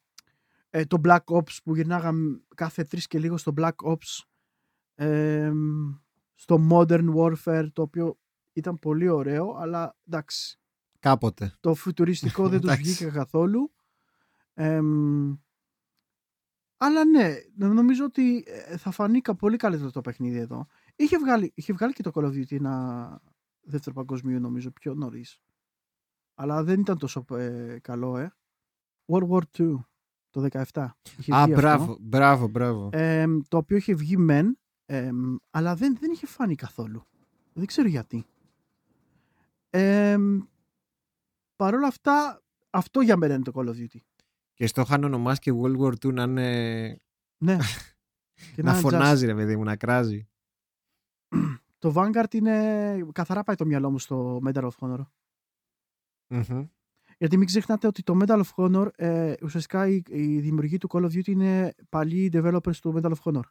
ε, 0.76 0.86
το 0.86 1.02
Black 1.04 1.24
Ops 1.26 1.58
που 1.64 1.76
γυρνάγαμε 1.76 2.42
κάθε 2.56 2.84
τρεις 2.84 3.08
και 3.08 3.20
λίγο 3.20 3.38
στο 3.38 3.54
Black 3.58 3.76
Ops. 3.84 4.24
Ε, 4.96 5.52
μ, 5.52 5.94
στο 6.36 6.68
Modern 6.72 7.14
Warfare 7.16 7.68
το 7.74 7.82
οποίο 7.82 8.20
ήταν 8.54 8.80
πολύ 8.80 9.08
ωραίο 9.10 9.54
αλλά 9.56 9.98
εντάξει 10.08 10.60
Κάποτε. 11.00 11.54
το 11.60 11.74
φουτουριστικό 11.74 12.50
δεν 12.50 12.60
τους 12.62 12.70
Εντάξει. 12.72 12.92
βγήκε 12.92 13.06
καθόλου. 13.12 13.74
Εμ, 14.54 15.36
αλλά 16.78 17.06
ναι, 17.06 17.34
νομίζω 17.56 18.06
ότι 18.06 18.44
ε, 18.48 18.78
θα 18.78 18.92
φανεί 18.92 19.22
κα- 19.22 19.36
πολύ 19.36 19.58
καλύτερο 19.58 19.92
το 19.92 20.02
παιχνίδι 20.02 20.38
εδώ. 20.38 20.68
Είχε 20.96 21.18
βγάλει, 21.18 21.52
είχε 21.56 21.74
βγάλει 21.74 21.94
και 21.94 22.04
το 22.04 22.12
Call 22.14 22.24
of 22.24 22.32
Duty 22.32 22.52
ένα 22.52 23.22
δεύτερο 23.62 23.96
παγκοσμίου 23.96 24.40
νομίζω 24.40 24.72
πιο 24.72 24.94
νωρίς. 24.94 25.40
Αλλά 26.36 26.64
δεν 26.64 26.80
ήταν 26.80 26.98
τόσο 26.98 27.26
ε, 27.30 27.78
καλό, 27.82 28.18
ε. 28.18 28.34
World 29.06 29.30
War 29.30 29.42
II 29.58 29.74
το 30.34 30.48
17. 30.72 30.86
Είχε 31.18 31.34
Α, 31.36 31.44
βγει 31.44 31.54
αυτό. 31.54 31.56
μπράβο, 31.56 31.98
μπράβο, 32.02 32.48
μπράβο. 32.48 32.90
Εμ, 32.94 33.40
το 33.48 33.58
οποίο 33.58 33.78
είχε 33.78 33.94
βγει 33.94 34.18
μεν, 34.18 34.58
εμ, 34.86 35.36
αλλά 35.52 35.76
δεν, 35.76 35.98
δεν 36.00 36.12
είχε 36.12 36.26
φάνει 36.28 36.56
καθόλου. 36.56 37.06
Δεν 37.54 37.66
ξέρω 37.66 37.88
γιατί. 37.88 38.26
Εμ, 39.70 40.40
Παρ' 41.56 41.74
όλα 41.74 41.88
αυτά, 41.88 42.42
αυτό 42.70 43.02
για 43.02 43.18
μένα 43.18 43.34
είναι 43.34 43.44
το 43.44 43.52
Call 43.56 43.68
of 43.68 43.72
Duty. 43.76 43.98
Και 44.54 44.68
στο 44.68 44.82
είχαν 44.82 45.04
ονομάσει 45.04 45.40
και 45.40 45.52
World 45.56 45.78
War 45.80 45.92
II 46.06 46.14
να 46.14 46.24
είναι... 46.24 47.00
Ναι. 47.38 47.58
Και 48.56 48.62
να 48.64 48.72
είναι 48.72 48.80
φωνάζει 48.80 49.26
ρε 49.26 49.36
παιδί 49.36 49.56
μου, 49.56 49.64
να 49.64 49.76
κράζει. 49.76 50.28
just- 51.36 51.56
Το 51.80 51.94
Vanguard 51.96 52.34
είναι... 52.34 53.06
Καθαρά 53.12 53.44
πάει 53.44 53.56
το 53.56 53.66
μυαλό 53.66 53.92
μου 53.92 54.00
στο 54.00 54.40
Medal 54.46 54.70
of 54.70 54.70
Honor. 54.80 55.00
Μμμ. 56.28 56.66
Γιατί 57.24 57.38
μην 57.38 57.48
ξεχνάτε 57.48 57.88
ότι 57.88 58.04
το 58.04 58.18
Medal 58.22 58.42
of 58.44 58.50
Honor, 58.56 58.88
ε, 58.96 59.34
ουσιαστικά 59.44 59.88
η, 59.88 60.02
η 60.10 60.40
δημιουργή 60.40 60.78
του 60.78 60.88
Call 60.92 61.02
of 61.02 61.06
Duty 61.06 61.28
είναι 61.28 61.76
παλιοί 61.90 62.30
developers 62.34 62.76
του 62.76 62.94
Medal 62.96 63.12
of 63.12 63.22
Honor. 63.24 63.42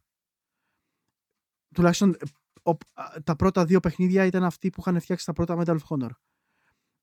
Τουλάχιστον 1.75 2.11
ε, 2.11 2.17
ο- 2.63 3.01
α, 3.01 3.05
τα 3.25 3.37
πρώτα 3.37 3.65
δύο 3.65 3.81
παιχνίδια 3.81 4.25
ήταν 4.27 4.45
αυτοί 4.45 4.71
που 4.71 4.81
είχαν 4.81 5.01
φτιάξει 5.01 5.27
τα 5.27 5.33
πρώτα 5.33 5.57
Medal 5.59 5.77
of 5.79 5.87
Honor. 5.89 6.11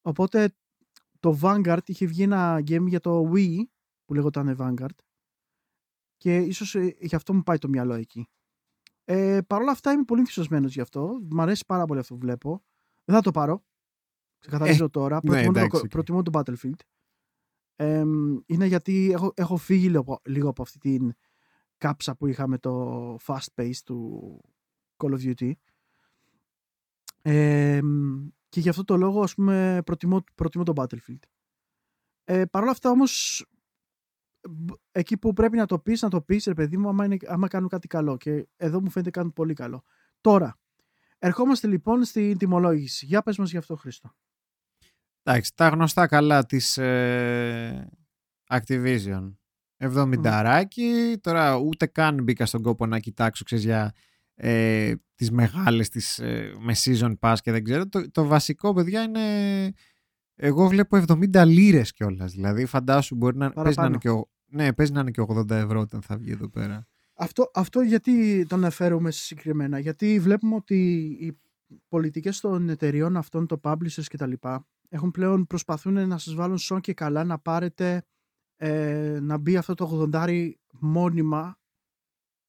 Οπότε 0.01 0.55
το 1.19 1.39
Vanguard 1.41 1.79
είχε 1.85 2.05
βγει 2.05 2.23
ένα 2.23 2.57
game 2.59 2.85
για 2.87 2.99
το 2.99 3.31
Wii 3.35 3.57
που 4.05 4.13
λεγόταν 4.13 4.55
Vanguard 4.59 4.95
και 6.17 6.37
ίσως 6.37 6.75
ε, 6.75 6.95
γι' 6.99 7.15
αυτό 7.15 7.33
μου 7.33 7.43
πάει 7.43 7.57
το 7.57 7.67
μυαλό 7.69 7.93
εκεί. 7.93 8.27
Ε, 9.03 9.39
Παρ' 9.47 9.61
όλα 9.61 9.71
αυτά 9.71 9.91
είμαι 9.91 10.03
πολύ 10.03 10.19
ενθουσιασμένος 10.19 10.73
γι' 10.73 10.81
αυτό. 10.81 11.19
Μ' 11.29 11.41
αρέσει 11.41 11.63
πάρα 11.67 11.85
πολύ 11.85 11.99
αυτό 11.99 12.13
που 12.13 12.19
βλέπω. 12.19 12.63
Δεν 13.05 13.15
θα 13.15 13.21
το 13.21 13.31
πάρω. 13.31 13.63
Ξεκαθαρίζω 14.39 14.89
τώρα. 14.89 15.15
ναι, 15.15 15.29
Προτιμώ, 15.29 15.49
εντάξει, 15.49 15.69
το, 15.69 15.77
οκ. 15.77 15.87
προτιμώ 15.87 16.21
το 16.21 16.31
Battlefield. 16.33 16.79
Ε, 17.75 17.99
είναι 18.45 18.65
γιατί 18.65 19.09
έχω, 19.13 19.33
έχω 19.35 19.57
φύγει 19.57 19.89
λίγο, 19.89 20.19
λίγο 20.25 20.49
από 20.49 20.61
αυτή 20.61 20.77
την 20.77 21.13
κάψα 21.77 22.15
που 22.15 22.27
είχαμε 22.27 22.57
το 22.57 23.15
fast 23.25 23.47
pace 23.55 23.75
του 23.85 24.39
Call 24.97 25.11
of 25.19 25.33
Duty. 25.33 25.51
Ε, 27.21 27.79
και 28.49 28.59
γι' 28.59 28.69
αυτό 28.69 28.83
το 28.83 28.97
λόγο 28.97 29.21
ας 29.21 29.33
πούμε 29.35 29.81
προτιμώ, 29.85 30.23
προτιμώ 30.35 30.63
το 30.63 30.73
Battlefield. 30.75 31.19
Ε, 32.23 32.45
Παρ' 32.45 32.61
όλα 32.61 32.71
αυτά 32.71 32.89
όμως 32.89 33.45
μπ- 34.49 34.79
εκεί 34.91 35.17
που 35.17 35.33
πρέπει 35.33 35.57
να 35.57 35.65
το 35.65 35.79
πεις, 35.79 36.01
να 36.01 36.09
το 36.09 36.21
πεις 36.21 36.45
ρε 36.45 36.53
παιδί 36.53 36.77
μου 36.77 36.89
άμα, 36.89 37.05
είναι, 37.05 37.17
άμα 37.25 37.47
κάνουν 37.47 37.69
κάτι 37.69 37.87
καλό 37.87 38.17
και 38.17 38.47
εδώ 38.55 38.81
μου 38.81 38.89
φαίνεται 38.89 39.09
κάνουν 39.11 39.33
πολύ 39.33 39.53
καλό. 39.53 39.83
Τώρα, 40.21 40.59
ερχόμαστε 41.19 41.67
λοιπόν 41.67 42.03
στην 42.03 42.37
τιμολόγηση. 42.37 43.05
Για 43.05 43.21
πες 43.21 43.37
μας 43.37 43.51
γι' 43.51 43.57
αυτό 43.57 43.75
Χρήστο. 43.75 44.11
Εντάξει, 45.29 45.51
τα 45.55 45.67
γνωστά 45.67 46.07
καλά 46.07 46.45
της 46.45 46.77
ε, 46.77 47.89
Activision. 48.49 49.33
70 49.77 50.63
τώρα 51.21 51.55
ούτε 51.55 51.85
καν 51.85 52.23
μπήκα 52.23 52.45
στον 52.45 52.61
κόπο 52.61 52.85
να 52.85 52.99
κοιτάξω 52.99 53.43
ξέρεις, 53.43 53.63
για 53.63 53.91
ε, 54.35 54.93
τις 55.15 55.31
μεγάλες 55.31 55.89
τις, 55.89 56.19
ε, 56.19 56.53
με 56.59 56.73
season 56.83 57.13
pass 57.19 57.35
και 57.41 57.51
δεν 57.51 57.63
ξέρω. 57.63 57.87
Το, 57.87 58.11
το 58.11 58.25
βασικό 58.25 58.73
παιδιά 58.73 59.01
είναι 59.01 59.19
εγώ 60.35 60.67
βλέπω 60.67 61.03
70 61.07 61.43
λίρες 61.45 61.91
κιόλας. 61.91 62.31
Δηλαδή 62.31 62.65
φαντάσου 62.65 63.15
μπορεί 63.15 63.37
να, 63.37 63.51
παίζει 63.51 63.79
να, 63.79 63.85
είναι 63.85 63.97
και, 63.97 64.09
ο- 64.09 64.29
ναι, 64.45 64.73
παίζει 64.73 64.91
να 64.91 64.99
είναι 64.99 65.11
και 65.11 65.25
80 65.27 65.49
ευρώ 65.49 65.79
όταν 65.79 66.01
θα 66.01 66.17
βγει 66.17 66.31
εδώ 66.31 66.49
πέρα. 66.49 66.87
Αυτό, 67.13 67.51
αυτό 67.53 67.81
γιατί 67.81 68.45
το 68.45 68.55
αναφέρουμε 68.55 69.11
συγκεκριμένα. 69.11 69.79
Γιατί 69.79 70.19
βλέπουμε 70.19 70.55
ότι 70.55 70.97
οι 71.19 71.39
πολιτικές 71.87 72.39
των 72.39 72.69
εταιριών 72.69 73.17
αυτών, 73.17 73.47
το 73.47 73.59
publishers 73.63 74.03
και 74.07 74.17
τα 74.17 74.27
λοιπά, 74.27 74.67
έχουν 74.89 75.11
πλέον 75.11 75.47
προσπαθούν 75.47 76.07
να 76.07 76.17
σας 76.17 76.33
βάλουν 76.33 76.57
σόν 76.57 76.81
και 76.81 76.93
καλά 76.93 77.23
να 77.23 77.39
πάρετε 77.39 78.05
ε, 78.55 79.19
να 79.21 79.37
μπει 79.37 79.57
αυτό 79.57 79.73
το 79.73 80.09
80 80.13 80.51
μόνιμα 80.71 81.59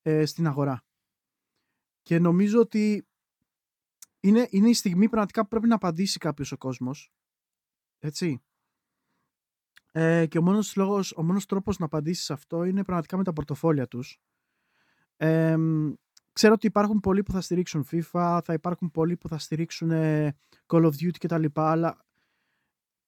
ε, 0.03 0.27
στην 0.27 0.47
αγορά. 0.47 0.85
Και 2.03 2.19
νομίζω 2.19 2.61
ότι 2.61 3.09
είναι, 4.21 4.47
είναι 4.51 4.69
η 4.69 4.75
στιγμή 4.75 5.09
πραγματικά 5.09 5.43
που 5.43 5.49
πρέπει 5.49 5.67
να 5.67 5.75
απαντήσει 5.75 6.19
κάποιος 6.19 6.53
ο 6.53 6.57
κόσμος. 6.57 7.13
Έτσι. 7.99 8.43
Ε, 9.93 10.27
και 10.27 10.39
ο 10.39 10.43
μόνος, 10.43 10.77
λόγος, 10.77 11.13
ο 11.17 11.23
μόνος 11.23 11.47
τρόπος 11.47 11.79
να 11.79 11.85
απαντήσει 11.85 12.25
σε 12.25 12.33
αυτό 12.33 12.65
είναι 12.65 12.85
πραγματικά 12.85 13.17
με 13.17 13.25
τα 13.25 13.33
πορτοφόλια 13.33 13.89
τους. 13.89 14.21
Ε, 15.17 15.57
μ, 15.57 15.93
ξέρω 16.33 16.53
ότι 16.53 16.67
υπάρχουν 16.67 17.01
πολλοί 17.01 17.23
που 17.23 17.33
θα 17.33 17.41
στηρίξουν 17.41 17.87
FIFA, 17.91 18.41
θα 18.45 18.53
υπάρχουν 18.53 18.91
πολλοί 18.91 19.17
που 19.17 19.29
θα 19.29 19.39
στηρίξουν 19.39 19.91
ε, 19.91 20.37
Call 20.67 20.85
of 20.85 20.91
Duty 20.91 21.19
κτλ. 21.19 21.45
Αλλά 21.55 22.05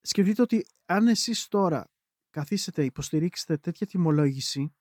σκεφτείτε 0.02 0.42
ότι 0.42 0.66
αν 0.86 1.08
εσείς 1.08 1.48
τώρα 1.48 1.90
καθίσετε, 2.30 2.84
υποστηρίξετε 2.84 3.56
τέτοια 3.56 3.86
τιμολόγηση 3.86 4.74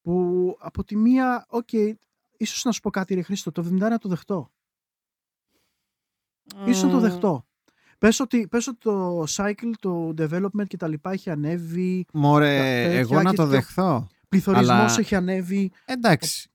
που 0.00 0.56
από 0.60 0.84
τη 0.84 0.96
μία, 0.96 1.46
οκ, 1.48 1.72
ίσως 2.36 2.64
να 2.64 2.72
σου 2.72 2.80
πω 2.80 2.90
κάτι 2.90 3.14
ρε 3.14 3.22
Χρήστο, 3.22 3.52
το 3.52 3.62
70 3.62 3.78
να 3.78 3.98
το 3.98 4.08
δεχτώ. 4.08 4.50
Ίσως 6.66 6.82
να 6.82 6.90
το 6.90 6.98
δεχτώ. 7.00 7.44
Πες 7.98 8.20
ότι, 8.20 8.48
πες 8.48 8.66
ότι 8.66 8.78
το 8.78 9.24
cycle, 9.28 9.70
το 9.80 10.08
development 10.18 10.66
και 10.66 10.76
τα 10.76 10.88
λοιπά 10.88 11.10
έχει 11.12 11.30
ανέβει, 11.30 12.06
Μωρέ, 12.12 12.82
τέτοια 12.82 12.98
εγώ 12.98 13.14
να 13.22 13.30
και 13.30 13.36
το 13.36 13.42
τέτοιο. 13.42 13.46
δεχθώ. 13.46 14.06
πληθωρισμός 14.28 14.70
Αλλά- 14.70 14.96
έχει 14.98 15.14
ανέβει. 15.14 15.72
Εντάξει. 15.84 16.50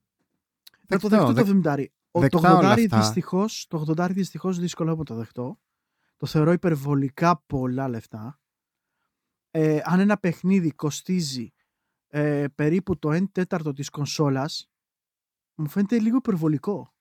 Να 0.87 0.99
το 0.99 1.07
Δεκτό, 1.07 1.09
δεχτώ 1.09 1.25
το 1.25 1.33
δεκ- 1.33 1.47
70. 1.47 1.83
Ο, 2.11 2.19
το 2.19 2.19
δεκτά 2.19 2.57
όλα 2.57 2.73
80 2.73 2.83
αυτά. 2.83 2.97
δυστυχώς, 2.99 3.65
το 3.69 3.77
80 3.87 4.07
δυστυχώς 4.11 4.59
δύσκολο 4.59 4.95
να 4.95 5.03
το 5.03 5.15
δεχτώ. 5.15 5.59
Το 6.17 6.25
θεωρώ 6.25 6.51
υπερβολικά 6.51 7.43
πολλά 7.47 7.87
λεφτά. 7.87 8.39
Ε, 9.51 9.79
αν 9.83 9.99
ένα 9.99 10.17
παιχνίδι 10.17 10.71
κοστίζει 10.71 11.53
ε, 12.07 12.45
περίπου 12.55 12.99
το 12.99 13.09
1 13.11 13.31
τέταρτο 13.31 13.73
της 13.73 13.89
κονσόλας, 13.89 14.69
μου 15.55 15.69
φαίνεται 15.69 15.99
λίγο 15.99 16.15
υπερβολικό. 16.17 16.93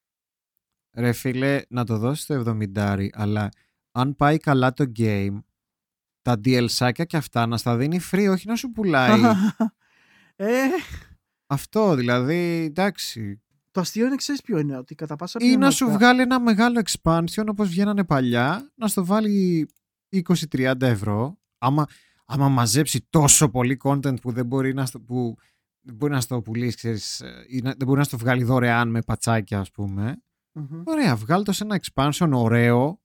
Ρε 0.97 1.12
φίλε, 1.12 1.62
να 1.69 1.85
το 1.85 1.99
δώσεις 1.99 2.27
το 2.27 2.57
70, 2.75 3.09
αλλά 3.12 3.49
αν 3.93 4.17
πάει 4.17 4.39
καλά 4.39 4.73
το 4.73 4.93
game, 4.97 5.39
τα 6.23 6.41
DLC 6.45 6.93
και 7.07 7.17
αυτά 7.17 7.47
να 7.47 7.57
στα 7.57 7.77
δίνει 7.77 8.01
free, 8.11 8.29
όχι 8.31 8.47
να 8.47 8.57
σου 8.57 8.71
πουλάει. 8.71 9.21
ε, 10.37 10.67
Αυτό 11.47 11.95
δηλαδή, 11.95 12.65
εντάξει. 12.65 13.43
Το 13.75 13.81
αστείο 13.81 14.07
είναι, 14.07 14.14
ξέρεις 14.16 14.43
ποιο 14.43 14.59
είναι, 14.59 14.77
ότι 14.77 14.95
κατά 14.95 15.16
πάσα 15.16 15.39
Ή 15.43 15.57
να 15.57 15.70
σου 15.70 15.85
πιθανότητα- 15.85 15.99
βγάλει 15.99 16.20
ένα 16.20 16.41
μεγάλο 16.41 16.83
expansion 16.85 17.45
όπως 17.49 17.68
βγαίνανε 17.68 18.05
παλιά, 18.05 18.72
να 18.75 18.89
στο 18.89 19.05
βάλει 19.05 19.68
20-30 20.09 20.75
ευρώ. 20.81 21.39
Άμα, 21.59 21.87
άμα 22.27 22.49
μαζέψει 22.49 23.07
τόσο 23.11 23.49
πολύ 23.49 23.81
content 23.85 24.20
που 24.20 24.33
δεν 24.33 24.47
μπορεί 24.47 24.75
να 24.75 24.87
στο, 24.87 25.01
που 25.01 25.37
δεν 25.81 25.95
μπορεί 25.95 26.12
να 26.12 26.20
στο 26.20 26.43
πουλήσει, 26.43 26.77
ξέρεις, 26.77 27.20
ε, 27.20 27.45
ή 27.49 27.61
να- 27.62 27.75
δεν 27.77 27.87
μπορεί 27.87 27.99
να 27.99 28.05
στο 28.05 28.18
βγάλει 28.18 28.45
δωρεάν 28.45 28.89
με 28.91 29.01
πατσάκια, 29.03 29.59
ας 29.61 29.70
πούμε. 29.70 30.22
Μμμ. 30.53 30.83
Ωραία, 30.85 31.16
βγάλει 31.16 31.45
το 31.45 31.53
σε 31.53 31.64
ένα 31.64 31.81
expansion 31.83 32.31
ωραίο, 32.35 33.01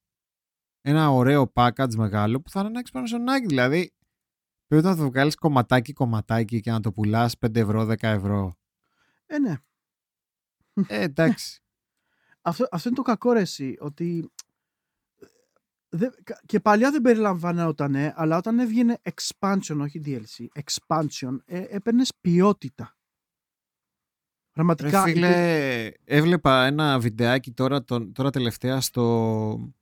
ένα 0.82 1.10
ωραίο 1.12 1.52
package 1.56 1.96
μεγάλο 1.96 2.42
που 2.42 2.50
θα 2.50 2.60
είναι 2.60 2.70
ένα 2.70 2.82
expansion 2.86 3.48
δηλαδή 3.48 3.94
πρέπει 4.68 4.84
να 4.86 4.96
το 4.96 5.04
βγάλεις 5.10 5.36
κομματάκι 5.36 5.94
κομματάκι 5.94 6.60
και 6.62 6.72
να 6.72 6.80
το 6.80 6.92
πουλάς 6.92 7.38
5 7.38 7.56
ευρώ, 7.60 7.86
10 7.86 7.96
ευρώ. 8.08 8.54
Ε, 9.26 9.40
ναι. 9.40 9.56
Ε, 10.88 11.02
εντάξει. 11.02 11.62
Αυτό, 12.42 12.68
αυτό 12.72 12.88
είναι 12.88 12.98
το 12.98 13.04
κακό 13.04 13.32
ρε 13.32 13.40
εσύ, 13.42 13.76
ότι 13.80 14.32
ε, 15.20 15.26
δεν- 15.90 16.14
κα- 16.24 16.42
και 16.46 16.60
παλιά 16.60 16.92
δεν 16.92 17.02
περιλαμβανόταν, 17.02 17.96
αλλά 18.16 18.38
όταν 18.38 18.60
έβγαινε 18.60 18.98
expansion, 19.04 19.78
όχι 19.80 20.02
DLC, 20.06 20.46
expansion, 20.64 21.38
ε, 21.46 21.64
έπαιρνες 21.70 22.12
ποιότητα. 22.22 22.84
Ρε 24.54 24.66
Πραγματικά. 24.66 25.00
υπήρ- 25.02 25.14
φίλε, 25.14 25.92
έβλεπα 26.04 26.66
ένα 26.66 27.00
βιντεάκι 27.00 27.52
τώρα, 27.52 27.84
τον- 27.84 28.12
τώρα 28.14 28.30
τελευταία 28.30 28.82
στο 28.82 29.74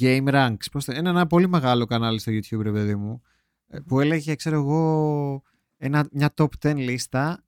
Game 0.00 0.28
Ranks. 0.28 0.64
Πώς 0.72 0.84
το- 0.84 0.92
είναι 0.92 1.08
ένα 1.08 1.26
πολύ 1.26 1.48
μεγάλο 1.48 1.84
κανάλι 1.84 2.18
στο 2.18 2.32
YouTube, 2.32 2.62
ρε 2.62 2.72
παιδί 2.72 2.94
μου, 2.94 3.22
ε, 3.66 3.78
που 3.80 4.00
έλεγε, 4.00 4.34
ξέρω 4.34 4.56
εγώ, 4.56 5.42
ένα, 5.76 6.08
μια 6.12 6.34
top 6.36 6.48
10 6.58 6.76
λίστα 6.76 7.44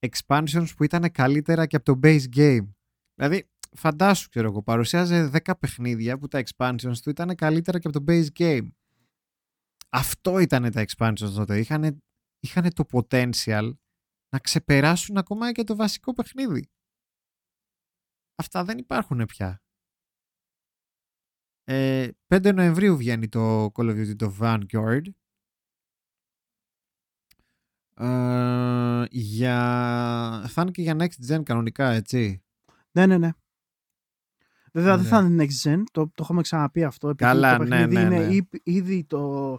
expansions 0.00 0.66
που 0.76 0.84
ήταν 0.84 1.10
καλύτερα 1.12 1.66
και 1.66 1.76
από 1.76 1.84
το 1.84 2.00
base 2.02 2.36
game. 2.36 2.68
Δηλαδή, 3.14 3.50
φαντάσου, 3.76 4.28
ξέρω 4.28 4.48
εγώ, 4.48 4.62
παρουσιάζε 4.62 5.30
10 5.44 5.52
παιχνίδια 5.58 6.18
που 6.18 6.28
τα 6.28 6.42
expansions 6.44 6.96
του 7.02 7.10
ήταν 7.10 7.34
καλύτερα 7.34 7.78
και 7.78 7.88
από 7.88 8.00
το 8.00 8.04
base 8.08 8.26
game. 8.38 8.68
Αυτό 9.88 10.38
ήταν 10.38 10.70
τα 10.70 10.84
expansions 10.86 11.32
τότε. 11.34 11.58
Είχαν, 11.58 12.02
είχαν 12.40 12.72
το 12.72 12.84
potential 12.92 13.72
να 14.32 14.38
ξεπεράσουν 14.38 15.16
ακόμα 15.16 15.52
και 15.52 15.64
το 15.64 15.76
βασικό 15.76 16.12
παιχνίδι. 16.12 16.70
Αυτά 18.34 18.64
δεν 18.64 18.78
υπάρχουν 18.78 19.24
πια. 19.26 19.62
Ε, 21.64 22.08
5 22.34 22.54
Νοεμβρίου 22.54 22.96
βγαίνει 22.96 23.28
το 23.28 23.64
Call 23.64 23.88
of 23.90 23.96
Duty 23.96 24.16
το 24.16 24.36
Vanguard. 24.40 25.04
Ε, 28.00 29.04
για... 29.10 29.56
Θα 30.48 30.62
είναι 30.62 30.70
και 30.70 30.82
για 30.82 30.96
Next 30.98 31.32
Gen 31.34 31.42
κανονικά, 31.42 31.90
έτσι. 31.90 32.42
Ναι, 32.92 33.06
ναι, 33.06 33.18
ναι. 33.18 33.30
Βέβαια 34.72 34.96
δεν 34.96 35.04
Ναι. 35.04 35.08
θα 35.10 35.20
είναι 35.20 35.44
next 35.44 35.68
gen, 35.68 35.82
το, 35.92 36.06
το 36.06 36.12
έχουμε 36.22 36.42
ξαναπεί 36.42 36.84
αυτό. 36.84 37.08
επειδή 37.08 37.30
Καλά, 37.30 37.56
το 37.56 37.62
ναι, 37.62 37.68
παιχνίδι 37.68 37.94
ναι, 37.94 38.00
είναι 38.00 38.26
ναι. 38.26 38.34
ή- 38.34 38.48
ήδη 38.62 39.04
το 39.04 39.52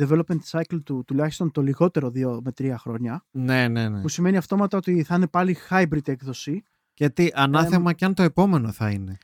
development 0.00 0.38
cycle 0.50 0.82
του 0.84 1.04
τουλάχιστον 1.06 1.50
το 1.50 1.62
λιγότερο 1.62 2.08
2 2.08 2.38
με 2.42 2.52
3 2.58 2.74
χρόνια. 2.78 3.24
Ναι, 3.30 3.68
ναι, 3.68 3.88
ναι. 3.88 4.00
Που 4.00 4.08
σημαίνει 4.08 4.36
αυτόματα 4.36 4.76
ότι 4.76 5.02
θα 5.02 5.14
είναι 5.14 5.26
πάλι 5.28 5.56
hybrid 5.70 6.08
έκδοση. 6.08 6.62
Γιατί 6.94 7.32
ανάθεμα 7.34 7.92
κι 7.92 8.04
αν 8.04 8.14
το 8.14 8.22
επόμενο 8.22 8.72
θα 8.72 8.90
είναι. 8.90 9.18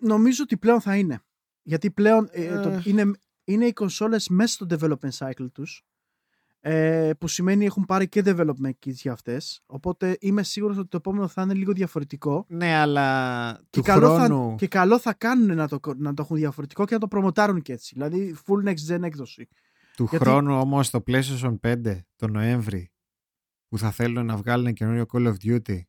Νομίζω 0.00 0.42
ότι 0.42 0.56
πλέον 0.56 0.80
θα 0.80 0.96
είναι. 0.96 1.20
Γιατί 1.62 1.90
πλέον 1.90 2.28
ε, 2.30 2.60
το- 2.60 2.68
Ε. 2.68 2.82
είναι, 2.84 3.10
είναι 3.44 3.64
οι 3.66 3.72
κονσόλες 3.72 4.28
μέσα 4.28 4.52
στο 4.54 4.66
development 4.70 5.26
cycle 5.26 5.46
τους. 5.52 5.82
Ε, 6.60 7.10
που 7.18 7.28
σημαίνει 7.28 7.64
έχουν 7.64 7.84
πάρει 7.84 8.08
και 8.08 8.22
development 8.24 8.72
kits 8.86 8.92
για 8.92 9.12
αυτές. 9.12 9.62
Οπότε 9.66 10.16
είμαι 10.20 10.42
σίγουρος 10.42 10.76
ότι 10.76 10.88
το 10.88 10.96
επόμενο 10.96 11.28
θα 11.28 11.42
είναι 11.42 11.54
λίγο 11.54 11.72
διαφορετικό. 11.72 12.44
Ναι, 12.48 12.74
αλλά 12.74 13.52
Και 13.70 13.78
του 13.78 13.82
καλό, 13.82 14.14
χρόνου... 14.14 14.50
θα, 14.50 14.54
και 14.56 14.68
καλό 14.68 14.98
θα 14.98 15.14
κάνουν 15.14 15.56
να 15.56 15.68
το, 15.68 15.80
να 15.96 16.14
το 16.14 16.22
έχουν 16.22 16.36
διαφορετικό 16.36 16.84
και 16.84 16.94
να 16.94 17.00
το 17.00 17.08
προμοτάρουν 17.08 17.62
και 17.62 17.72
έτσι. 17.72 17.94
Δηλαδή 17.94 18.36
full 18.46 18.68
next 18.68 18.94
gen 18.94 19.02
έκδοση. 19.02 19.48
Του 19.96 20.06
Γιατί- 20.10 20.24
χρόνου 20.24 20.58
όμως 20.60 20.90
το 20.90 21.02
PlayStation 21.06 21.56
5 21.66 21.98
το 22.16 22.28
Νοέμβρη 22.28 22.92
που 23.68 23.78
θα 23.78 23.90
θέλουν 23.90 24.26
να 24.26 24.36
βγάλουν 24.36 24.72
καινούριο 24.72 25.06
Call 25.12 25.26
of 25.26 25.34
Duty 25.44 25.80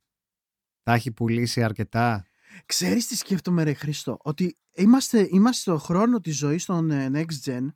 θα 0.83 0.93
έχει 0.93 1.11
πουλήσει 1.11 1.63
αρκετά; 1.63 2.25
Ξέρεις 2.65 3.07
τι 3.07 3.15
σκέφτομαι 3.15 3.63
ρε 3.63 3.73
Χρήστο, 3.73 4.17
ότι 4.21 4.57
είμαστε, 4.75 5.27
είμαστε 5.31 5.61
στο 5.71 5.77
χρόνο 5.77 6.19
της 6.19 6.37
ζωής 6.37 6.65
των 6.65 6.91
ε, 6.91 7.09
next 7.13 7.49
gen. 7.49 7.67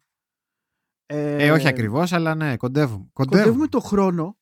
Ε, 1.16 1.52
όχι 1.52 1.68
ακριβώς, 1.68 2.14
αλλά 2.14 2.36
ναι, 2.36 2.58
κοντεύουμε. 2.58 3.10
Κοντεύουμε 3.14 3.42
Κοντεύουμε. 3.42 3.68
το 3.68 3.80
χρόνο 3.80 4.38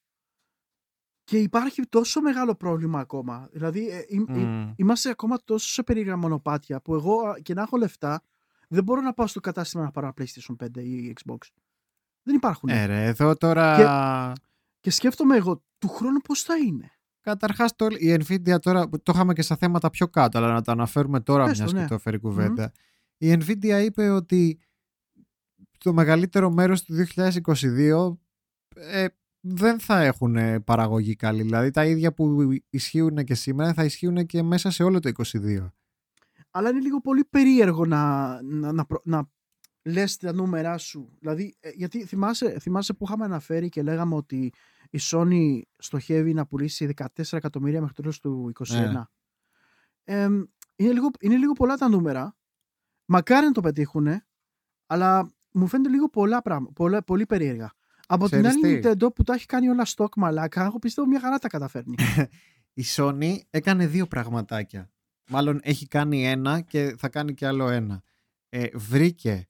και 1.24 1.38
υπάρχει 1.38 1.82
τόσο 1.89 2.22
μεγάλο 2.22 2.55
πρόβλημα 2.55 2.99
ακόμα. 2.99 3.49
Δηλαδή 3.51 3.89
ε, 3.89 3.97
ε, 3.97 4.05
ε, 4.28 4.39
Μμ. 4.39 4.74
είμαστε 4.76 5.09
ακόμα 5.09 5.38
τόσο 5.45 5.69
σε 5.69 5.84
περίεργα 5.84 6.17
μονοπάτια 6.17 6.82
που 6.82 6.93
εγώ 6.93 7.28
α, 7.28 7.39
και 7.39 7.53
να 7.53 7.61
έχω 7.61 7.78
λεφτά 7.78 8.24
δεν 8.67 8.84
μπορώ 8.84 9.01
να 9.01 9.13
πάω 9.13 9.28
στο 9.28 9.39
κατάστημα 9.39 9.84
να 9.84 9.91
πάρω 9.91 10.07
ένα 10.07 10.15
PlayStation 10.17 10.65
5 10.65 10.84
ή 10.84 11.13
Xbox. 11.24 11.38
Δεν 12.24 12.36
υπάρχουν. 12.36 12.69
Ε, 12.69 12.86
ρε, 12.86 13.05
εδώ 13.05 13.36
τώρα... 13.36 14.34
Και 14.80 14.89
σκέφτομαι 14.89 15.36
εγώ 15.36 15.63
του 15.78 15.88
χρόνου 15.88 16.19
πώς 16.19 16.41
θα 16.41 16.57
είναι; 16.57 16.91
Καταρχάς 17.22 17.76
το, 17.76 17.88
η 17.89 18.17
Nvidia 18.19 18.59
τώρα, 18.59 18.89
που 18.89 19.01
το 19.01 19.11
είχαμε 19.15 19.34
και 19.34 19.41
στα 19.41 19.55
θέματα 19.55 19.89
πιο 19.89 20.07
κάτω, 20.07 20.38
αλλά 20.38 20.53
να 20.53 20.61
το 20.61 20.72
αναφέρουμε 20.72 21.19
τώρα 21.19 21.45
Πες 21.45 21.57
το, 21.57 21.63
μιας 21.63 21.74
ναι. 21.74 21.82
και 21.82 21.88
το 21.88 21.97
φέρει 21.97 22.19
κουβέντα. 22.19 22.72
Η 23.17 23.34
Nvidia 23.34 23.82
είπε 23.86 24.09
ότι 24.09 24.59
το 25.84 25.93
μεγαλύτερο 25.93 26.51
μέρος 26.51 26.84
του 26.84 26.93
2022 27.15 28.17
ε, 28.75 29.07
δεν 29.39 29.79
θα 29.79 30.01
έχουν 30.03 30.36
ε, 30.36 30.59
παραγωγή 30.59 31.15
καλή. 31.15 31.41
Δηλαδή 31.41 31.71
τα 31.71 31.86
ίδια 31.86 32.13
που 32.13 32.51
ισχύουν 32.69 33.23
και 33.23 33.36
σήμερα 33.36 33.73
θα 33.73 33.84
ισχύουν 33.84 34.25
και 34.25 34.43
μέσα 34.43 34.71
σε 34.71 34.84
όλο 34.84 34.99
το 34.99 35.11
2022. 35.17 35.71
Αλλά 36.51 36.69
είναι 36.69 36.79
λίγο 36.79 37.01
πολύ 37.01 37.25
περίεργο 37.25 37.86
να, 37.86 38.41
να, 38.41 38.71
να, 38.71 38.86
προ- 38.86 39.05
να 39.05 39.29
λες 39.84 40.17
τα 40.17 40.34
νούμερά 40.34 40.77
σου. 40.77 41.15
Δηλαδή, 41.19 41.55
ε, 41.59 41.69
γιατί 41.69 42.05
θυμάσαι, 42.05 42.59
θυμάσαι 42.59 42.93
που 42.93 43.05
είχαμε 43.05 43.25
αναφέρει 43.25 43.69
και 43.69 43.84
λέγαμε 43.84 44.15
ότι 44.15 44.53
η 44.89 44.99
Sony 45.01 45.61
στοχεύει 45.77 46.34
να 46.34 46.45
πουλήσει 46.45 46.93
14 46.95 47.05
εκατομμύρια 47.32 47.79
μέχρι 47.79 47.95
το 47.95 48.01
τέλος 48.01 48.19
του 48.19 48.51
2021. 48.55 48.91
Ναι. 48.91 49.03
Εμ, 50.03 50.43
είναι, 50.75 50.91
λίγο, 50.91 51.09
είναι 51.19 51.38
λίγο 51.38 51.53
πολλά 51.53 51.75
τα 51.75 51.89
νούμερα. 51.89 52.36
Μακάρι 53.05 53.45
να 53.45 53.51
το 53.51 53.61
πετύχουν, 53.61 54.07
αλλά 54.86 55.32
μου 55.54 55.68
φαίνεται 55.68 55.89
λίγο 55.89 56.10
πολλά 56.10 56.41
πράγματα, 56.41 56.74
πολλά, 56.74 57.04
πολύ 57.04 57.26
περίεργα. 57.26 57.72
Από 58.08 58.30
την 58.30 58.41
Ξέρεις 58.41 58.64
άλλη 58.64 58.80
τι; 58.80 58.89
Nintendo 58.89 59.14
που 59.16 59.24
τα 59.24 59.34
έχει 59.34 59.45
κάνει 59.45 59.70
όλα 59.70 59.86
stock 59.95 60.16
μαλάκα, 60.16 60.64
εγώ 60.64 60.80
πιστεύω 60.80 61.08
μια 61.08 61.20
χαρά 61.20 61.38
τα 61.38 61.47
καταφέρνει. 61.47 61.95
Η 62.74 62.84
Sony 62.95 63.36
έκανε 63.49 63.88
δύο 63.88 64.08
πραγματάκια. 64.08 64.91
Μάλλον 65.30 65.60
έχει 65.64 65.88
κάνει 65.88 66.28
ένα 66.28 66.62
και 66.62 66.95
θα 66.97 67.10
κάνει 67.10 67.34
και 67.34 67.47
άλλο 67.47 67.70
ένα. 67.70 68.04
Ε, 68.49 68.68
βρήκε, 68.74 69.47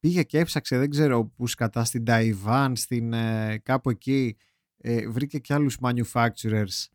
πήγε 0.00 0.22
και 0.22 0.38
έψαξε, 0.38 0.78
δεν 0.78 0.90
ξέρω 0.90 1.24
πού 1.24 1.46
σκατά, 1.46 1.84
στην 1.84 2.04
Ταϊβάν, 2.04 2.76
στην, 2.76 3.12
ε, 3.12 3.58
κάπου 3.58 3.90
εκεί, 3.90 4.36
ε, 4.76 5.08
βρήκε 5.08 5.38
και 5.38 5.54
άλλους 5.54 5.78
manufacturers, 5.80 6.86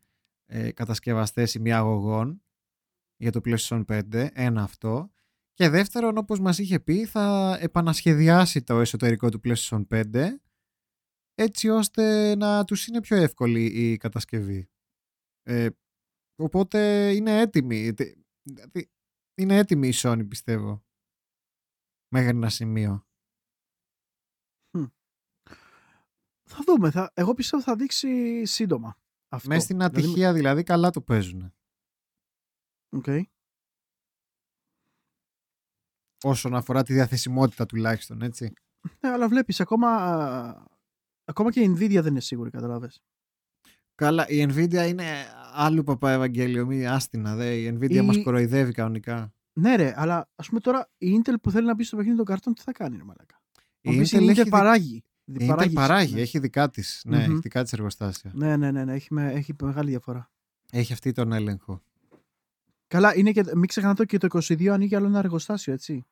ε, 0.46 0.72
κατασκευαστές 0.72 1.54
ημιαγωγών 1.54 2.42
για 3.16 3.32
το 3.32 3.40
PlayStation 3.44 3.84
5, 3.84 4.28
ένα 4.32 4.62
αυτό. 4.62 5.10
Και 5.58 5.68
δεύτερον, 5.68 6.16
όπως 6.18 6.40
μας 6.40 6.58
είχε 6.58 6.80
πει, 6.80 7.06
θα 7.06 7.56
επανασχεδιάσει 7.60 8.62
το 8.62 8.80
εσωτερικό 8.80 9.28
του 9.28 9.40
PlayStation 9.44 9.86
5 9.90 10.36
έτσι 11.34 11.68
ώστε 11.68 12.34
να 12.36 12.64
τους 12.64 12.86
είναι 12.86 13.00
πιο 13.00 13.16
εύκολη 13.16 13.64
η 13.64 13.96
κατασκευή. 13.96 14.70
Ε, 15.42 15.68
οπότε 16.42 17.10
είναι 17.14 17.40
έτοιμη. 17.40 17.94
Τε- 17.94 18.18
δηλαδή, 18.42 18.90
Είναι 19.34 19.56
έτοιμη 19.56 19.88
η 19.88 19.92
Sony 19.94 20.28
πιστεύω. 20.28 20.84
Μέχρι 22.12 22.28
ένα 22.28 22.48
σημείο. 22.48 23.06
θα 26.50 26.58
δούμε. 26.66 26.90
Θα, 26.90 27.10
εγώ 27.14 27.34
πιστεύω 27.34 27.62
θα 27.62 27.76
δείξει 27.76 28.44
σύντομα. 28.44 28.98
Αυτό. 29.28 29.48
Μέσα 29.48 29.60
στην 29.60 29.76
Δηλαδή, 29.76 30.00
ατυχία 30.00 30.32
δηλαδή 30.32 30.62
καλά 30.62 30.90
το 30.90 31.02
παίζουν. 31.02 31.54
οκ. 32.96 33.06
Όσον 36.22 36.54
αφορά 36.54 36.82
τη 36.82 36.92
διαθεσιμότητα 36.92 37.66
τουλάχιστον, 37.66 38.22
έτσι. 38.22 38.52
Ναι, 39.00 39.10
αλλά 39.10 39.28
βλέπεις 39.28 39.60
ακόμα, 39.60 39.88
ακόμα 41.24 41.50
και 41.50 41.60
η 41.60 41.74
Nvidia 41.76 41.98
δεν 42.02 42.06
είναι 42.06 42.20
σίγουρη, 42.20 42.50
καταλάβες. 42.50 43.02
Καλά, 43.94 44.28
η 44.28 44.46
Nvidia 44.48 44.86
είναι 44.88 45.04
άλλου 45.54 45.82
παπά 45.82 46.10
Ευαγγέλιο, 46.12 46.66
μη 46.66 46.86
άστινα, 46.86 47.34
δε. 47.34 47.54
Η 47.54 47.78
Nvidia 47.80 47.90
Η- 47.90 48.00
μας 48.00 48.22
κοροϊδεύει 48.22 48.72
κανονικά. 48.72 49.32
Ναι, 49.52 49.76
ρε, 49.76 49.92
αλλά 49.96 50.28
ας 50.36 50.48
πούμε 50.48 50.60
τώρα 50.60 50.88
η 50.98 51.20
Intel 51.22 51.32
που 51.42 51.50
θέλει 51.50 51.66
να 51.66 51.74
μπει 51.74 51.84
στο 51.84 51.96
παιχνίδι 51.96 52.16
των 52.16 52.26
καρτών, 52.26 52.54
τι 52.54 52.62
θα 52.62 52.72
κάνει, 52.72 52.96
ρε 52.96 53.02
Μαλάκα. 53.02 53.40
Η 53.80 53.90
Η 53.94 53.98
Intel, 54.00 54.16
Intel, 54.16 54.28
έχει, 54.28 54.42
δι- 54.42 54.48
παράγει. 54.48 55.02
η 55.24 55.32
Intel 55.40 55.46
Παράγεις, 55.46 55.74
παράγει, 55.74 56.14
ναι. 56.14 56.20
έχει 56.20 56.38
δικά 56.38 56.70
της. 56.70 57.02
Ναι, 57.04 57.16
Μμμ. 57.16 57.22
έχει 57.30 57.40
δικά 57.40 57.62
της 57.62 57.72
εργοστάσια. 57.72 58.30
Ναι, 58.34 58.56
ναι, 58.56 58.70
ναι, 58.70 58.84
ναι, 58.84 58.94
έχει, 58.94 59.14
με, 59.14 59.32
έχει 59.32 59.54
μεγάλη 59.62 59.90
διαφορά. 59.90 60.30
Έχει 60.72 60.92
αυτή 60.92 61.12
τον 61.12 61.32
έλεγχο. 61.32 61.82
Καλά, 62.88 63.16
είναι 63.16 63.32
και, 63.32 63.42
μην 63.54 63.66
ξεχνάτε 63.66 64.04
και 64.04 64.18
το 64.18 64.28
22 64.32 64.66
ανοίγει 64.66 64.94
άλλο 64.94 65.06
ένα 65.06 65.18
εργοστάσιο, 65.18 65.72
έτσι. 65.72 66.06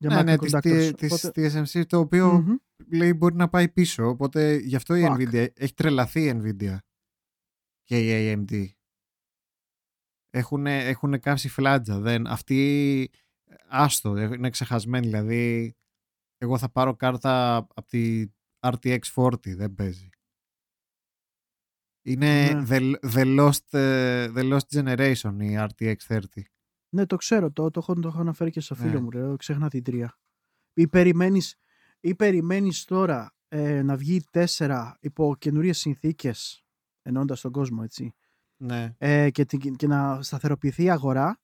Για 0.00 0.08
ναι, 0.08 0.22
ναι, 0.22 0.38
της, 0.38 0.54
microconductors. 0.54 0.92
της, 0.96 1.12
Οπότε- 1.12 1.32
της 1.32 1.76
TSMC 1.76 1.86
το 1.86 1.98
οποίο 1.98 2.32
Μμμ. 2.32 2.56
λέει 2.92 3.12
μπορεί 3.12 3.34
να 3.34 3.48
πάει 3.48 3.68
πίσω. 3.68 4.08
Οπότε 4.08 4.54
γι' 4.56 4.76
αυτό 4.76 4.94
η 4.94 5.04
Fuck. 5.08 5.16
Nvidia 5.16 5.46
έχει 5.54 5.74
τρελαθεί 5.74 6.20
η 6.24 6.40
Nvidia 6.42 6.76
και 7.82 7.98
η 7.98 8.32
AMD. 8.34 8.66
Έχουν, 10.30 10.66
έχουν 10.66 11.20
κάψει 11.20 11.48
φλάτζα. 11.48 12.00
Δεν, 12.00 12.26
αυτοί 12.26 13.10
άστο, 13.68 14.16
είναι 14.16 14.50
ξεχασμένοι. 14.50 15.06
Δηλαδή, 15.06 15.74
εγώ 16.38 16.58
θα 16.58 16.68
πάρω 16.70 16.94
κάρτα 16.96 17.56
από 17.56 17.86
τη 17.86 18.26
RTX 18.66 18.98
40, 19.14 19.54
δεν 19.54 19.74
παίζει. 19.74 20.08
Είναι 22.12 22.52
Ναι. 22.52 22.64
the, 22.68 22.94
the, 23.14 23.38
lost, 23.40 23.78
ε, 23.78 24.28
the 24.36 24.52
Lost 24.52 24.80
Generation 24.80 25.34
η 25.38 25.56
RTX 25.58 25.94
30. 26.08 26.18
Ναι, 26.88 27.06
το 27.06 27.16
ξέρω. 27.16 27.50
Το, 27.52 27.70
το, 27.70 27.80
έχω, 27.80 27.94
το 27.94 28.08
έχω 28.08 28.20
αναφέρει 28.20 28.50
και 28.50 28.60
στο 28.60 28.74
φίλο 28.74 28.92
Ναι. 28.92 29.00
μου. 29.00 29.10
Ρε, 29.10 29.36
ξέχνα 29.36 29.68
την 29.68 29.82
τρία. 29.82 30.18
Ή 30.74 30.88
περιμένεις, 30.88 31.56
ή 32.00 32.14
περιμένεις 32.14 32.84
τώρα 32.84 33.34
ε, 33.48 33.82
να 33.82 33.96
βγει 33.96 34.14
η 34.14 34.24
4 34.56 34.92
υπό 35.00 35.34
καινούριες 35.38 35.78
συνθήκες 35.78 36.64
εννοώντας 37.02 37.40
τον 37.40 37.52
κόσμο, 37.52 37.80
έτσι. 37.84 38.14
Ναι. 38.56 38.94
ε, 38.98 39.30
και, 39.30 39.44
την- 39.44 39.76
και 39.76 39.86
να 39.86 40.22
σταθεροποιηθεί 40.22 40.82
η 40.82 40.90
αγορά 40.90 41.40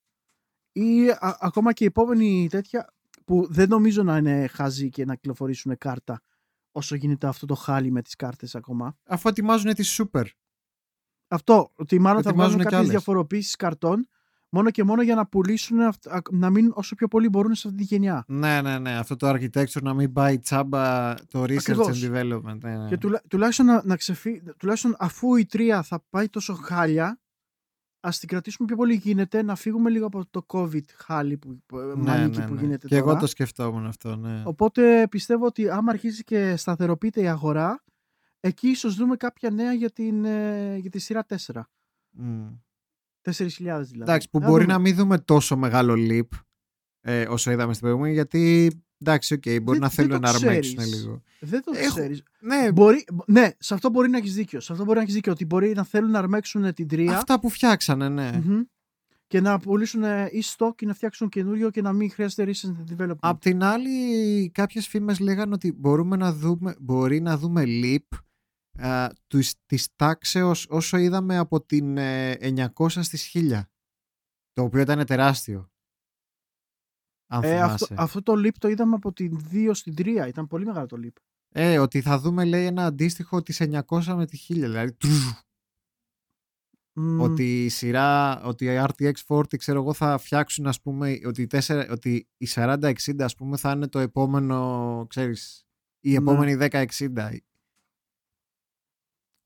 ή 0.73 1.09
α- 1.11 1.37
ακόμα 1.41 1.73
και 1.73 1.85
η 1.85 1.87
επόμενη 1.87 2.47
τέτοια 2.51 2.93
που 3.25 3.47
δεν 3.51 3.69
νομίζω 3.69 4.03
να 4.03 4.17
είναι 4.17 4.47
χαζή 4.47 4.89
και 4.89 5.05
να 5.05 5.15
κυκλοφορήσουν 5.15 5.79
κάρτα 5.79 6.23
όσο 6.73 6.95
γίνεται 6.95 7.27
αυτό 7.27 7.47
το 7.47 7.55
χάλι 7.55 7.91
με 7.91 8.03
τις 8.03 8.17
κάρτες 8.17 8.55
ακόμα. 8.55 8.97
Αφού 9.07 9.29
ετοιμάζουν 9.29 9.75
τη 9.75 9.85
Super. 9.97 10.25
Αυτό, 11.35 11.71
ότι 11.77 11.99
μάλλον 11.99 12.23
θα 12.23 12.29
Ετοιμάζουν 12.29 12.37
βγάλουν 12.37 12.57
κι 12.57 12.63
κάποιες 12.63 12.79
άλλες. 12.81 12.91
διαφοροποίησεις 12.91 13.57
καρτών 13.57 14.09
μόνο 14.49 14.71
και 14.71 14.85
μόνο 14.85 15.03
για 15.03 15.15
να 15.15 15.27
πουλήσουν, 15.27 15.81
αυτ- 15.81 16.09
α- 16.09 16.21
να 16.31 16.51
μείνουν 16.51 16.73
όσο 16.75 16.95
πιο 16.95 17.09
πολύ 17.09 17.29
μπορούν 17.29 17.55
σε 17.55 17.69
αυτή 17.69 17.79
τη 17.81 17.85
γενιά. 17.85 18.25
Ναι, 18.27 18.61
ναι, 18.63 18.79
ναι. 18.79 18.97
Αυτό 18.97 19.17
το 19.17 19.29
architecture 19.31 19.83
να 19.83 19.95
μην 19.95 20.13
πάει 20.13 20.39
τσάμπα 20.39 21.15
το 21.15 21.43
research 21.43 21.57
Ακριβώς. 21.59 22.03
and 22.05 22.11
development. 22.15 22.59
Ναι, 22.63 22.77
ναι. 22.77 22.89
Και 22.89 22.97
τουλά, 22.99 23.23
τουλάχιστον, 23.29 23.67
να, 23.67 23.83
να 23.85 23.97
ξεφύ, 23.97 24.43
τουλάχιστον 24.57 24.97
αφού 24.99 25.37
η 25.37 25.47
τρία 25.47 25.83
θα 25.83 26.05
πάει 26.11 26.29
τόσο 26.29 26.55
χάλια, 26.55 27.19
ας 28.01 28.19
την 28.19 28.29
κρατήσουμε 28.29 28.67
πιο 28.67 28.77
πολύ 28.77 28.95
γίνεται, 28.95 29.43
να 29.43 29.55
φύγουμε 29.55 29.91
λίγο 29.91 30.07
από 30.07 30.27
το 30.31 30.47
COVID 30.47 30.85
χάλι 30.97 31.37
που, 31.37 31.63
που, 31.67 31.77
ναι, 31.77 31.95
μανίκι 31.95 32.39
ναι, 32.39 32.47
που 32.47 32.55
ναι. 32.55 32.61
γίνεται 32.61 32.87
Και 32.89 32.99
τώρα. 32.99 33.11
εγώ 33.11 33.21
το 33.21 33.27
σκεφτόμουν 33.27 33.87
αυτό, 33.87 34.17
ναι. 34.17 34.43
Οπότε 34.45 35.07
πιστεύω 35.11 35.47
ότι 35.47 35.69
άμα 35.71 35.93
αρχίσει 35.93 36.25
και 36.25 36.57
σταθεροποιείται 36.57 37.21
η 37.23 37.27
αγορά, 37.29 37.83
εκεί 38.49 38.69
ίσως 38.69 38.95
δούμε 38.95 39.17
κάποια 39.17 39.51
νέα 39.51 39.73
για, 39.73 39.91
την, 39.91 40.25
ε, 40.25 40.77
για 40.77 40.91
τη 40.91 40.99
σειρά 40.99 41.25
4. 41.29 41.37
Μμ. 42.11 42.47
4.000 43.23 43.49
δηλαδή. 43.59 43.87
Εντάξει, 44.01 44.31
που 44.31 44.39
Να 44.39 44.47
μπορεί 44.49 44.63
δούμε. 44.63 44.73
να 44.75 44.79
μην 44.81 44.95
δούμε 44.95 45.19
τόσο 45.19 45.57
μεγάλο 45.57 45.95
leap 45.97 46.29
ε, 47.01 47.27
όσο 47.29 47.51
είδαμε 47.51 47.73
στην 47.73 47.85
προηγούμενη, 47.85 48.15
γιατί 48.15 48.71
εντάξει, 48.99 49.35
οκ, 49.35 49.43
μπορεί 49.43 49.61
Δεν- 49.63 49.73
να 49.73 49.79
δεν 49.79 49.91
θέλουν 49.91 50.11
το 50.11 50.19
να 50.19 50.29
αρμέξουν 50.29 50.77
ξέρεις. 50.77 50.95
λίγο. 51.03 51.23
Δεν 51.41 51.63
το 51.63 51.73
Έχω- 51.77 51.95
ξέρεις. 51.95 52.23
Ναι, 52.41 52.73
Μπορεί, 52.73 53.05
ναι, 53.27 53.49
σε 53.59 53.75
αυτό 53.75 53.91
μπορεί 53.91 54.09
να 54.11 54.17
έχεις 54.19 54.35
δίκιο. 54.35 54.61
Σε 54.61 54.73
αυτό 54.73 54.85
μπορεί 54.85 54.97
να 54.97 55.03
έχεις 55.03 55.15
δίκιο. 55.15 55.33
Ότι 55.33 55.45
μπορεί 55.45 55.73
να 55.75 55.85
θέλουν 55.85 56.11
να 56.11 56.19
αρμέξουν 56.19 56.75
την 56.75 56.89
τρία 56.89 57.17
αυτά 57.17 57.41
που 57.41 57.49
φτιάξανε, 57.49 58.09
ναι. 58.09 58.31
μμμ, 58.45 58.61
και 59.27 59.41
να 59.41 59.59
πουλήσουν 59.59 60.03
ε, 60.03 60.29
e-stock 60.33 60.71
και 60.77 60.87
να 60.87 60.95
φτιάξουν 60.95 61.29
καινούριο 61.29 61.71
και 61.71 61.83
να 61.83 61.93
μην 61.93 62.11
χρειάζεται 62.11 62.45
research 62.53 62.69
and 62.69 63.03
development. 63.03 63.17
Απ' 63.21 63.41
την 63.41 63.63
άλλη, 63.63 64.51
κάποιες 64.51 64.87
φήμες 64.89 65.19
λέγανε 65.19 65.55
ότι 65.55 65.73
μπορούμε 65.73 66.17
να 66.17 66.33
δούμε, 66.33 66.75
μπορεί 66.81 67.21
να 67.21 67.39
δούμε 67.39 67.63
leap 67.67 68.19
α, 68.79 69.09
τους- 69.27 69.55
της 69.67 69.89
τάξεως 69.97 70.67
όσο 70.69 70.97
είδαμε 70.97 71.37
από 71.37 71.61
την 71.65 71.97
ε, 71.97 72.37
900 72.41 72.89
στις 73.03 73.31
1000. 73.35 73.69
Το 74.53 74.63
οποίο 74.63 74.81
ήταν 74.81 75.07
τεράστιο. 75.07 75.73
Αν 77.27 77.43
ε, 77.43 77.49
θυμάσαι. 77.55 77.73
αυτό, 77.73 77.95
αυτό 77.99 78.23
το 78.23 78.33
leap 78.33 78.53
το 78.59 78.69
είδαμε 78.69 78.95
από 78.95 79.13
την 79.13 79.39
2 79.53 79.71
στην 79.75 79.95
3. 79.99 80.25
Ήταν 80.29 80.47
πολύ 80.47 80.65
μεγάλο 80.65 80.87
το 80.87 80.97
leap. 81.05 81.13
Ε, 81.57 81.79
ότι 81.79 82.01
θα 82.01 82.19
δούμε 82.19 82.45
λέει 82.45 82.65
ένα 82.67 82.85
αντίστοιχο 82.87 83.43
της 83.43 83.61
900 83.61 84.03
με 84.17 84.27
τη 84.27 84.37
1000. 84.49 84.55
Δηλαδή, 84.55 84.93
τρουζ, 84.93 85.31
Μμ, 86.97 87.21
ότι 87.21 87.65
η 87.65 87.69
σειρά, 87.69 88.43
ότι 88.43 88.65
η 88.65 88.69
RTX 88.89 89.13
40 89.27 89.57
ξέρω 89.57 89.81
εγώ 89.81 89.93
θα 89.93 90.19
φτιάξουν 90.19 90.67
ας 90.67 90.81
πούμε 90.81 91.19
ότι, 91.27 91.43
η 91.43 91.47
4, 91.51 91.87
ότι 91.91 92.29
η 92.37 92.47
4060 92.47 92.93
ας 93.25 93.35
πούμε 93.35 93.57
θα 93.57 93.71
είναι 93.71 93.89
το 93.89 93.99
επόμενο 93.99 95.07
ξέρεις 95.09 95.65
η 96.01 96.11
Ναι. 96.11 96.17
επόμενη 96.17 96.55
1060 96.55 97.37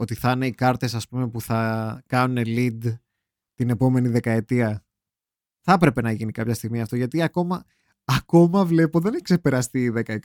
ότι 0.00 0.14
θα 0.14 0.30
είναι 0.30 0.46
οι 0.46 0.50
κάρτες 0.50 0.94
ας 0.94 1.08
πούμε 1.08 1.28
που 1.28 1.40
θα 1.40 2.02
κάνουν 2.06 2.44
lead 2.46 2.78
την 3.54 3.70
επόμενη 3.70 4.08
δεκαετία 4.08 4.84
θα 5.60 5.72
έπρεπε 5.72 6.00
να 6.00 6.12
γίνει 6.12 6.32
κάποια 6.32 6.54
στιγμή 6.54 6.80
αυτό 6.80 6.96
γιατί 6.96 7.22
ακόμα, 7.22 7.64
ακόμα 8.04 8.64
βλέπω 8.64 9.00
δεν 9.00 9.14
έχει 9.14 9.22
ξεπεραστεί 9.22 9.84
η 9.84 9.92
1060 10.06 10.16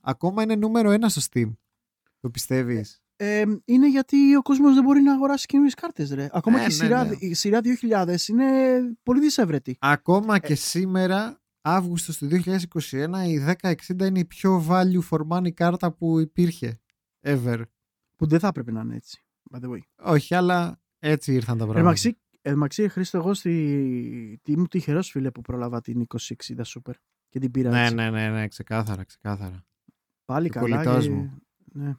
ακόμα 0.00 0.42
είναι 0.42 0.54
νούμερο 0.54 0.90
ένα 0.90 1.08
στο 1.08 1.20
Steam 1.30 1.52
το 2.20 2.30
πιστεύεις; 2.30 3.02
Ε, 3.16 3.44
είναι 3.64 3.88
γιατί 3.88 4.36
ο 4.36 4.42
κόσμος 4.42 4.74
δεν 4.74 4.84
μπορεί 4.84 5.00
να 5.00 5.12
αγοράσει 5.12 5.46
καινούριες 5.46 5.74
κάρτες 5.74 6.10
ρε. 6.10 6.28
Ακόμα 6.32 6.60
Ε, 6.60 6.66
και 6.66 6.74
η, 6.74 6.76
ναι, 6.76 6.84
σειρά, 6.84 7.04
ναι. 7.04 7.16
η 7.18 7.34
σειρά 7.34 7.60
2000 7.62 8.28
είναι 8.28 8.44
πολύ 9.02 9.20
δυσέβρετη. 9.20 9.76
Ακόμα 9.80 10.34
Ε. 10.34 10.38
και 10.38 10.54
σήμερα, 10.54 11.40
Αύγουστος 11.62 12.18
του 12.18 12.28
2021, 12.28 13.26
η 13.26 13.38
1060 13.62 14.06
είναι 14.06 14.18
η 14.18 14.24
πιο 14.24 14.66
value 14.68 15.08
for 15.10 15.20
money 15.28 15.50
κάρτα 15.50 15.92
που 15.92 16.18
υπήρχε. 16.18 16.80
Ever. 17.26 17.62
Που 18.20 18.26
δεν 18.26 18.38
θα 18.38 18.46
έπρεπε 18.48 18.70
να 18.72 18.80
είναι 18.80 18.96
έτσι. 18.96 19.24
By 19.50 19.58
the 19.60 19.70
way. 19.70 19.78
Όχι, 20.02 20.34
αλλά 20.34 20.80
έτσι 20.98 21.32
ήρθαν 21.32 21.58
τα 21.58 21.64
πράγματα. 21.64 21.78
Ερμαξί, 21.80 22.18
Ερμαξί 22.42 22.88
Χρήστο, 22.88 23.18
εγώ 23.18 23.34
στη... 23.34 24.40
τι 24.42 24.52
ήμουν 24.52 24.68
τυχερός 24.68 25.10
φίλε 25.10 25.30
που 25.30 25.40
πρόλαβα 25.40 25.80
την 25.80 26.06
2060 26.18 26.34
Super 26.56 26.92
και 27.28 27.38
την 27.38 27.50
πήρα 27.50 27.70
Ναι, 27.70 27.82
έτσι. 27.82 27.94
ναι, 27.94 28.10
ναι, 28.10 28.28
ναι, 28.28 28.48
ξεκάθαρα, 28.48 29.04
ξεκάθαρα. 29.04 29.64
Πάλι 30.24 30.46
Ο 30.46 30.50
καλά. 30.52 30.68
κολλητός 30.82 31.04
και- 31.04 31.10
μου. 31.10 31.32
Ναι. 31.72 31.94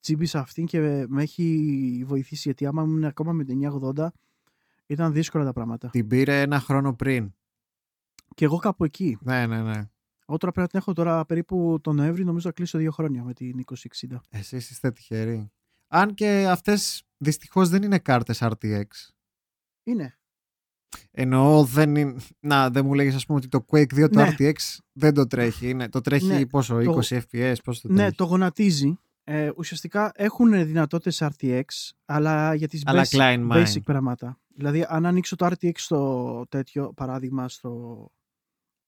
Τσίμπησα 0.00 0.40
αυτήν 0.40 0.66
και 0.66 1.06
με 1.08 1.22
έχει 1.22 2.02
βοηθήσει 2.06 2.42
γιατί 2.44 2.66
άμα 2.66 2.82
ήμουν 2.82 3.04
ακόμα 3.04 3.32
με 3.32 3.44
την 3.44 3.60
980 3.96 4.06
ήταν 4.86 5.12
δύσκολα 5.12 5.44
τα 5.44 5.52
πράγματα. 5.52 5.88
Την 5.88 6.06
πήρε 6.06 6.40
ένα 6.40 6.60
χρόνο 6.60 6.94
πριν. 6.94 7.34
Και 8.34 8.44
εγώ 8.44 8.56
κάπου 8.58 8.84
εκεί. 8.84 9.18
Ναι, 9.20 9.46
ναι, 9.46 9.62
ναι. 9.62 9.88
Εγώ 10.28 10.38
τώρα 10.38 10.52
πρέπει 10.52 10.60
να 10.60 10.66
την 10.66 10.78
έχω 10.78 10.92
τώρα 10.92 11.24
περίπου 11.24 11.78
τον 11.82 11.96
Νοέμβρη, 11.96 12.24
νομίζω 12.24 12.48
θα 12.48 12.54
κλείσω 12.54 12.78
δύο 12.78 12.90
χρόνια 12.90 13.22
με 13.24 13.32
την 13.32 13.64
2060. 14.10 14.16
Εσείς 14.30 14.70
είστε 14.70 14.90
τυχεροί. 14.92 15.50
Αν 15.88 16.14
και 16.14 16.46
αυτές 16.50 17.02
δυστυχώς 17.16 17.68
δεν 17.68 17.82
είναι 17.82 17.98
κάρτες 17.98 18.38
RTX. 18.42 18.84
Είναι. 19.82 20.18
Εννοώ 21.10 21.64
δεν 21.64 21.96
είναι... 21.96 22.16
Να, 22.40 22.70
δεν 22.70 22.84
μου 22.84 22.94
λέγεις 22.94 23.14
ας 23.14 23.26
πούμε 23.26 23.38
ότι 23.38 23.48
το 23.48 23.64
Quake 23.70 23.94
2 24.04 24.08
το 24.10 24.20
Ναι. 24.20 24.34
RTX 24.38 24.52
δεν 24.92 25.14
το 25.14 25.26
τρέχει. 25.26 25.68
Είναι... 25.68 25.88
Το 25.88 26.00
τρέχει 26.00 26.26
Ναι, 26.26 26.46
πόσο, 26.46 26.82
το- 26.82 26.98
20 27.08 27.20
FPS, 27.30 27.54
πόσο 27.64 27.80
το 27.88 27.92
Ναι, 27.92 27.96
τρέχει. 27.98 28.14
το 28.14 28.24
γονατίζει. 28.24 28.98
Ε, 29.24 29.50
ουσιαστικά 29.56 30.12
έχουν 30.14 30.66
δυνατότητες 30.66 31.22
RTX, 31.22 31.62
αλλά 32.04 32.54
για 32.54 32.68
τις 32.68 32.82
Αλλά 32.86 33.04
basic, 33.06 33.16
Klein 33.18 33.48
Mine. 33.52 33.64
basic 33.66 33.82
πράγματα. 33.84 34.38
Δηλαδή, 34.54 34.84
αν 34.88 35.06
ανοίξω 35.06 35.36
το 35.36 35.46
RTX 35.46 35.72
στο 35.74 36.44
τέτοιο 36.48 36.92
παράδειγμα 36.92 37.48
στο 37.48 38.04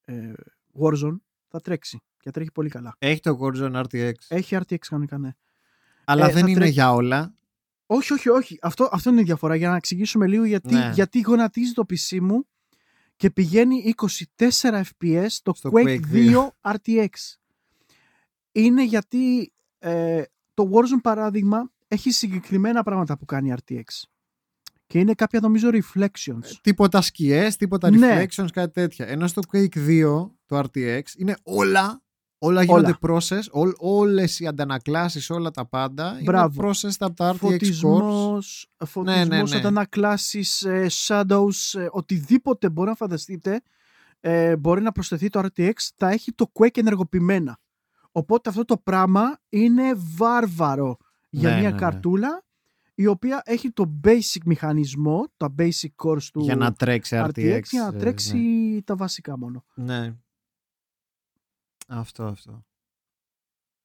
ε, 0.05 0.33
Warzone, 0.81 1.17
θα 1.49 1.61
τρέξει. 1.61 2.01
Και 2.21 2.31
τρέχει 2.31 2.53
πολύ 2.53 2.69
καλά. 2.69 2.95
Έχει 2.99 3.21
το 3.21 3.39
Warzone 3.43 3.83
RTX. 3.85 4.13
Έχει 4.29 4.57
RTX 4.61 4.79
κανονικά, 4.89 5.19
ναι. 5.19 5.31
αλλά 6.05 6.25
ε, 6.25 6.33
δεν 6.33 6.43
θα 6.43 6.49
είναι 6.49 6.59
τρέχει- 6.59 6.73
για 6.75 6.93
όλα. 6.93 7.35
Όχι, 7.87 8.13
όχι, 8.13 8.29
όχι. 8.29 8.59
Αυτό, 8.63 8.89
αυτό 8.93 9.11
είναι 9.11 9.21
η 9.21 9.25
διαφορά. 9.25 9.55
Για 9.55 9.69
να 9.69 9.77
εξηγήσουμε 9.77 10.27
λίγο 10.27 10.45
γιατί, 10.45 10.75
Ναι. 10.75 10.91
γιατί 10.95 11.21
γονατίζει 11.21 11.73
το 11.73 11.85
PC 11.91 12.19
μου 12.21 12.47
και 13.17 13.31
πηγαίνει 13.31 13.95
24 14.39 14.83
FPS 14.99 15.29
το 15.43 15.55
Στο 15.55 15.71
Quake, 15.73 15.85
Quake 15.85 16.01
2 16.13 16.49
RTX. 16.61 17.07
Είναι 18.53 18.85
γιατί 18.85 19.53
ε, 19.79 20.23
το 20.55 20.71
Warzone 20.73 21.01
παράδειγμα 21.03 21.71
έχει 21.89 22.11
συγκεκριμένα 22.11 22.83
πράγματα 22.83 23.19
που 23.19 23.25
κάνει 23.25 23.55
RTX. 23.67 23.83
Και 24.89 24.99
είναι 24.99 25.15
κάποια 25.15 25.41
νομίζω 25.41 25.69
reflections. 25.73 26.53
Τίποτα 26.61 27.01
σκιές, 27.01 27.57
τίποτα 27.57 27.91
Ναι. 27.91 28.27
reflections, 28.27 28.47
κάτι 28.53 28.73
τέτοια. 28.73 29.07
Ενώ 29.07 29.27
στο 29.27 29.43
Quake 29.53 29.77
2 29.77 30.31
το 30.47 30.59
RTX 30.59 31.01
είναι 31.17 31.37
όλα, 31.43 32.03
όλα 32.39 32.63
γίνονται 32.63 32.95
process, 33.01 33.43
ό, 33.51 33.61
όλες 33.79 34.41
οι 34.41 34.47
αντανακλάσεις, 34.47 35.31
όλα 35.31 35.51
τα 35.51 35.67
πάντα 35.67 36.19
Μπράβο. 36.25 36.63
είναι 36.63 36.71
processed 36.71 36.97
από 36.99 37.15
τα 37.15 37.33
RTX 37.33 37.35
cores. 37.35 37.39
Φωτισμός, 37.39 38.71
φωτισμός 38.87 39.29
ναι, 39.29 39.43
ναι. 39.43 39.57
αντανακλάσεις, 39.57 40.63
ε, 40.63 40.87
shadows, 41.07 41.79
ε, 41.79 41.87
οτιδήποτε 41.91 42.69
μπορεί 42.69 42.89
να 42.89 42.95
φανταστείτε 42.95 43.63
ε, 44.21 44.57
μπορεί 44.57 44.83
να 44.83 44.93
προσθεθεί 44.93 45.29
το 45.29 45.41
RTX, 45.57 45.73
τα 45.97 46.09
έχει 46.09 46.33
το 46.33 46.53
Quake 46.53 46.77
ενεργοποιημένα. 46.79 47.59
Οπότε 48.13 48.49
αυτό 48.49 48.65
το 48.65 48.77
πράγμα 48.77 49.39
είναι 49.49 49.83
βάρβαρο 50.17 50.97
για 51.31 51.49
Ναι, 51.49 51.55
μια 51.55 51.65
ναι, 51.69 51.75
ναι. 51.75 51.81
καρτούλα 51.81 52.45
η 52.99 53.07
οποία 53.07 53.43
έχει 53.45 53.71
το 53.71 54.01
basic 54.05 54.41
μηχανισμό, 54.45 55.27
τα 55.37 55.55
basic 55.59 55.89
cores 55.97 56.23
του 56.23 56.41
για 56.41 56.57
να 56.57 56.73
τρέξει 56.73 57.17
RTX. 57.19 57.29
RTX 57.29 57.63
για 57.63 57.83
να 57.83 57.97
ε, 57.97 57.99
τρέξει 57.99 58.37
ναι. 58.37 58.83
τα 58.83 58.97
βασικά 58.97 59.39
μόνο. 59.39 59.65
Ναι. 59.75 60.15
Αυτό, 61.89 62.25
αυτό. 62.25 62.65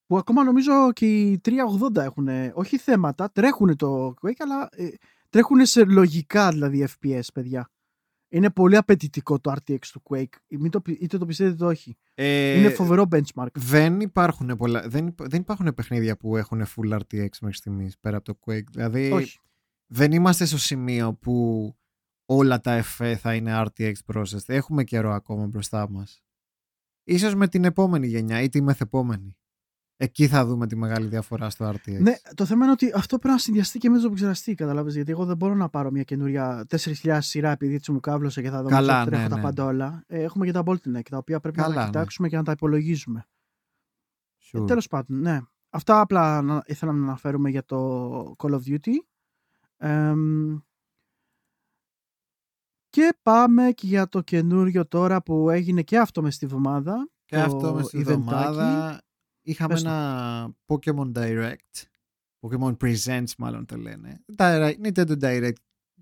Που 0.05 0.17
ακόμα 0.17 0.43
νομίζω 0.43 0.91
και 0.93 1.05
οι 1.05 1.41
380 1.43 1.95
έχουν, 1.95 2.27
όχι 2.53 2.77
θέματα, 2.77 3.31
τρέχουν 3.31 3.75
το 3.75 4.13
Quake, 4.21 4.37
αλλά 4.37 4.69
ε, 4.71 4.87
τρέχουν 5.29 5.65
σε 5.65 5.85
λογικά 5.85 6.49
δηλαδή 6.49 6.87
FPS, 6.89 7.27
παιδιά. 7.33 7.69
Είναι 8.33 8.49
πολύ 8.49 8.75
απαιτητικό 8.77 9.39
το 9.39 9.53
RTX 9.55 9.79
του 9.91 10.01
Quake. 10.09 10.33
Μην 10.47 10.71
το, 10.71 10.81
πι- 10.81 11.01
είτε 11.01 11.17
το 11.17 11.25
πιστεύετε 11.25 11.55
είτε 11.55 11.65
όχι. 11.65 11.97
Ε, 12.13 12.59
Είναι 12.59 12.69
φοβερό 12.69 13.07
benchmark. 13.11 13.47
δεν 13.53 13.99
υπάρχουν, 13.99 14.55
πολλά, 14.57 14.87
δεν, 14.87 15.07
υπά- 15.07 15.27
δεν 15.29 15.41
υπάρχουν 15.41 15.73
παιχνίδια 15.73 16.17
που 16.17 16.37
έχουν 16.37 16.65
full 16.65 16.93
RTX 16.99 17.27
μέχρι 17.41 17.53
στιγμής 17.57 17.97
πέρα 17.99 18.17
από 18.17 18.25
το 18.33 18.39
Quake. 18.45 18.63
Δηλαδή 18.71 19.11
όχι. 19.11 19.39
δεν 19.87 20.11
είμαστε 20.11 20.45
στο 20.45 20.57
σημείο 20.57 21.13
που 21.13 21.75
όλα 22.25 22.59
τα 22.61 22.83
FE 22.97 23.15
θα 23.17 23.35
είναι 23.35 23.63
RTX 23.65 23.93
processed. 24.13 24.43
Έχουμε 24.45 24.83
καιρό 24.83 25.11
ακόμα 25.11 25.45
μπροστά 25.47 25.89
μας. 25.89 26.23
Ίσως 27.03 27.35
με 27.35 27.47
την 27.47 27.63
επόμενη 27.65 28.07
γενιά 28.07 28.41
ή 28.41 28.49
τη 28.49 28.61
μεθεπόμενη. 28.61 29.37
Εκεί 30.03 30.27
θα 30.27 30.45
δούμε 30.45 30.67
τη 30.67 30.75
μεγάλη 30.75 31.07
διαφορά 31.07 31.49
στο 31.49 31.69
RTX. 31.69 31.99
Ναι, 31.99 32.13
το 32.35 32.45
θέμα 32.45 32.63
είναι 32.63 32.71
ότι 32.71 32.91
αυτό 32.95 33.17
πρέπει 33.17 33.33
να 33.33 33.39
συνδυαστεί 33.39 33.79
και 33.79 33.89
με 33.89 33.99
το 33.99 34.05
επεξεργαστή, 34.05 34.55
καταλάβες, 34.55 34.95
γιατί 34.95 35.11
εγώ 35.11 35.25
δεν 35.25 35.37
μπορώ 35.37 35.55
να 35.55 35.69
πάρω 35.69 35.91
μια 35.91 36.03
καινούρια 36.03 36.65
4.000 36.69 37.17
σειρά 37.21 37.51
επειδή 37.51 37.75
έτσι 37.75 37.91
μου 37.91 37.99
κάβλωσε 37.99 38.41
και 38.41 38.49
θα 38.49 38.61
δω 38.61 38.69
Καλά, 38.69 39.01
ότι 39.01 39.09
τρέχω 39.09 39.23
ναι, 39.23 39.29
τα 39.29 39.35
ναι. 39.35 39.41
πάντα 39.41 39.65
όλα. 39.65 40.03
Ε, 40.07 40.21
έχουμε 40.21 40.45
και 40.45 40.51
τα 40.51 40.63
Bottleneck, 40.65 41.09
τα 41.09 41.17
οποία 41.17 41.39
πρέπει 41.39 41.57
να 41.57 41.63
Καλά, 41.63 41.75
τα 41.75 41.81
ναι. 41.81 41.85
κοιτάξουμε 41.85 42.29
και 42.29 42.35
να 42.35 42.43
τα 42.43 42.51
υπολογίζουμε. 42.51 43.25
Sure. 44.51 44.61
Ε, 44.61 44.65
τέλος 44.65 44.87
πάντων, 44.87 45.19
ναι. 45.19 45.39
Αυτά 45.69 45.99
απλά 45.99 46.41
να, 46.41 46.63
ήθελα 46.65 46.91
να 46.91 47.03
αναφέρουμε 47.03 47.49
για 47.49 47.65
το 47.65 48.35
Call 48.37 48.51
of 48.51 48.61
Duty. 48.67 48.93
Εμ, 49.77 50.57
και 52.89 53.17
πάμε 53.21 53.71
και 53.71 53.87
για 53.87 54.07
το 54.07 54.21
καινούριο 54.21 54.87
τώρα 54.87 55.21
που 55.21 55.49
έγινε 55.49 55.81
και 55.81 55.97
αυτό 55.97 56.21
μες 56.21 56.35
στη 56.35 56.45
βδομάδα. 56.45 57.09
Και 57.25 57.35
το 57.35 57.41
αυτό 57.41 57.73
μες 57.73 57.85
στη 57.85 58.05
eventάκι. 58.07 58.97
Εβδομάδα 59.43 59.51
είχαμε 59.51 59.73
Πες 59.73 59.83
το. 59.83 59.89
ένα 59.89 60.55
Pokemon 60.65 61.11
Direct. 61.17 61.83
Pokemon 62.39 62.77
Presents 62.77 63.35
μάλλον 63.37 63.65
το 63.65 63.77
λένε. 63.77 64.23
Direct, 64.37 64.75
Nintendo 64.83 65.21
Direct 65.21 65.53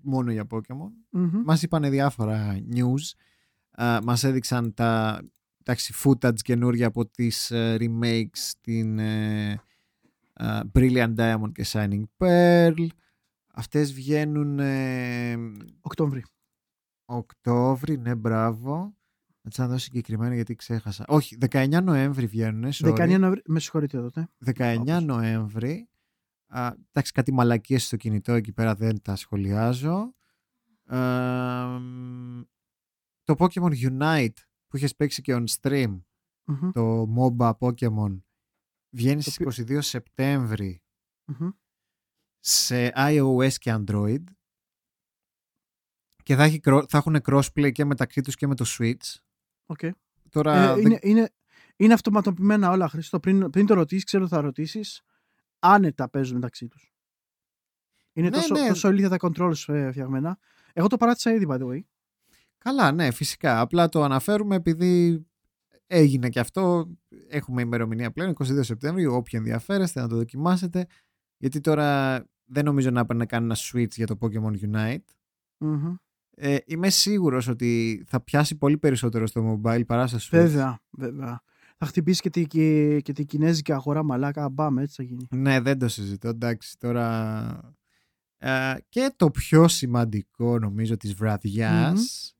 μόνο 0.02 0.30
για 0.32 0.46
Pokemon. 0.50 0.90
Μμμ. 1.10 1.42
Μας 1.44 1.62
είπανε 1.62 1.90
διάφορα 1.90 2.60
news. 2.74 3.12
Α, 3.70 4.02
μας 4.02 4.24
έδειξαν 4.24 4.74
τα 4.74 5.22
εντάξει, 5.64 5.94
footage 6.04 6.40
καινούργια 6.42 6.86
από 6.86 7.06
τις 7.06 7.50
ε, 7.50 7.76
remakes 7.80 8.52
την 8.60 8.98
ε, 8.98 9.52
α, 10.32 10.60
Brilliant 10.74 11.14
Diamond 11.16 11.52
και 11.52 11.66
Shining 11.66 12.02
Pearl. 12.16 12.86
Αυτές 13.54 13.92
βγαίνουν 13.92 14.58
ε, 14.58 15.36
Οκτώβρη. 15.80 16.24
Οκτώβρη, 17.04 17.98
ναι 17.98 18.14
μπράβο. 18.14 18.96
Να 19.44 19.50
τις 19.50 19.58
να 19.58 19.68
δω 19.68 19.78
συγκεκριμένα 19.78 20.34
γιατί 20.34 20.54
ξέχασα. 20.54 21.04
Όχι, 21.08 21.36
19 21.50 21.82
Νοέμβρη 21.82 22.26
βγαίνουν. 22.26 22.72
19 22.72 23.18
Νοεμβρίου. 23.18 23.42
Με 23.46 23.60
συγχωρείτε 23.60 24.00
τότε. 24.00 24.28
19 24.44 24.76
Όπως. 24.80 25.02
Νοέμβρη. 25.04 25.88
Α, 26.46 26.72
εντάξει, 26.88 27.12
κάτι 27.12 27.32
μαλακίες 27.32 27.84
στο 27.86 27.96
κινητό 27.96 28.32
εκεί 28.32 28.52
πέρα 28.52 28.74
δεν 28.74 29.02
τα 29.02 29.16
σχολιάζω. 29.16 30.14
Ε, 30.86 30.96
μ, 31.80 32.40
το 33.22 33.34
Pokemon 33.38 33.72
Unite 33.90 34.36
που 34.68 34.76
είχες 34.76 34.96
παίξει 34.96 35.22
και 35.22 35.34
on 35.36 35.44
stream, 35.60 36.00
Μμμ, 36.44 36.70
το 36.70 37.06
MOBA 37.16 37.52
Pokemon, 37.58 38.20
βγαίνει 38.90 39.22
Το 39.22 39.30
στις 39.30 39.60
22 39.66 39.78
Σεπτέμβρη 39.82 40.82
μμμ. 41.24 41.48
σε 42.38 42.92
iOS 42.96 43.52
και 43.58 43.74
Android 43.78 44.24
και 46.22 46.34
θα, 46.36 46.42
έχει, 46.44 46.60
cro- 46.64 46.84
θα 46.88 46.98
έχουν 46.98 47.16
crossplay 47.22 47.72
και 47.72 47.84
μεταξύ 47.84 48.20
τους 48.20 48.34
και 48.34 48.46
με 48.46 48.54
το 48.54 48.64
Switch. 48.68 49.14
Οκ. 49.66 49.78
Τώρα 50.30 50.62
Ε, 50.70 50.74
δεν- 50.74 50.84
είναι, 50.84 50.98
είναι, 51.02 51.30
είναι 51.76 51.92
αυτοματοποιημένα 51.94 52.70
όλα, 52.70 52.88
Χρήστο. 52.88 53.20
Πριν, 53.20 53.50
πριν 53.50 53.66
το 53.66 53.74
ρωτήσεις, 53.74 54.04
ξέρω 54.04 54.28
θα 54.28 54.40
ρωτήσεις. 54.40 55.02
Άνετα 55.58 56.08
παίζουν 56.08 56.34
μεταξύ 56.34 56.66
τους. 56.68 56.92
Είναι 58.12 58.28
Ναι, 58.28 58.34
τόσο, 58.36 58.54
ναι. 58.54 58.68
τόσο 58.68 58.88
ηλίθια 58.90 59.08
τα 59.08 59.16
controls 59.20 59.74
ε, 59.74 59.90
φτιαγμένα. 59.90 60.38
Εγώ 60.72 60.86
το 60.86 60.96
παράτησα 60.96 61.32
ήδη, 61.32 61.46
by 61.50 61.58
the 61.60 61.66
way. 61.68 61.80
Καλά, 62.58 62.92
ναι, 62.92 63.10
φυσικά. 63.10 63.60
Απλά 63.60 63.88
το 63.88 64.02
αναφέρουμε 64.02 64.54
επειδή 64.56 65.26
έγινε 65.86 66.28
και 66.28 66.40
αυτό. 66.40 66.90
Έχουμε 67.28 67.62
ημερομηνία 67.62 68.12
πλέον, 68.12 68.30
22 68.30 68.62
Σεπτέμβρη. 68.64 69.06
Όποιοι 69.06 69.32
ενδιαφέρεστε 69.42 70.00
να 70.00 70.08
το 70.08 70.16
δοκιμάσετε. 70.16 70.86
Γιατί 71.36 71.60
τώρα 71.60 72.18
δεν 72.44 72.64
νομίζω 72.64 72.90
να 72.90 73.00
έπαιρνε 73.00 73.26
κανένα 73.26 73.56
switch 73.58 73.90
για 73.90 74.06
το 74.06 74.18
Pokemon 74.20 74.54
Unite. 74.72 75.04
Μμμ. 75.58 75.94
Ε, 76.34 76.56
είμαι 76.66 76.90
σίγουρος 76.90 77.48
ότι 77.48 78.02
θα 78.06 78.20
πιάσει 78.20 78.56
πολύ 78.56 78.78
περισσότερο 78.78 79.26
στο 79.26 79.60
mobile 79.64 79.86
παρά 79.86 80.06
στο 80.06 80.18
switch. 80.18 80.28
Βέβαια, 80.30 80.80
βέβαια. 80.90 81.42
Θα 81.76 81.86
χτυπήσει 81.86 82.20
και 82.20 82.30
τη, 82.30 82.46
και, 82.46 83.00
και 83.00 83.12
τη 83.12 83.24
κινέζικη 83.24 83.72
αγορά 83.72 84.02
μαλάκα. 84.02 84.48
Μπαμ, 84.48 84.78
έτσι 84.78 84.94
θα 84.96 85.02
γίνει. 85.02 85.26
Ναι, 85.30 85.60
δεν 85.60 85.78
το 85.78 85.88
συζητώ. 85.88 86.28
Εντάξει, 86.28 86.78
τώρα... 86.78 87.74
Ε, 88.38 88.74
και 88.88 89.12
το 89.16 89.30
πιο 89.30 89.68
σημαντικό 89.68 90.58
νομίζω 90.58 90.96
της 90.96 91.14
βραδιάς 91.14 92.34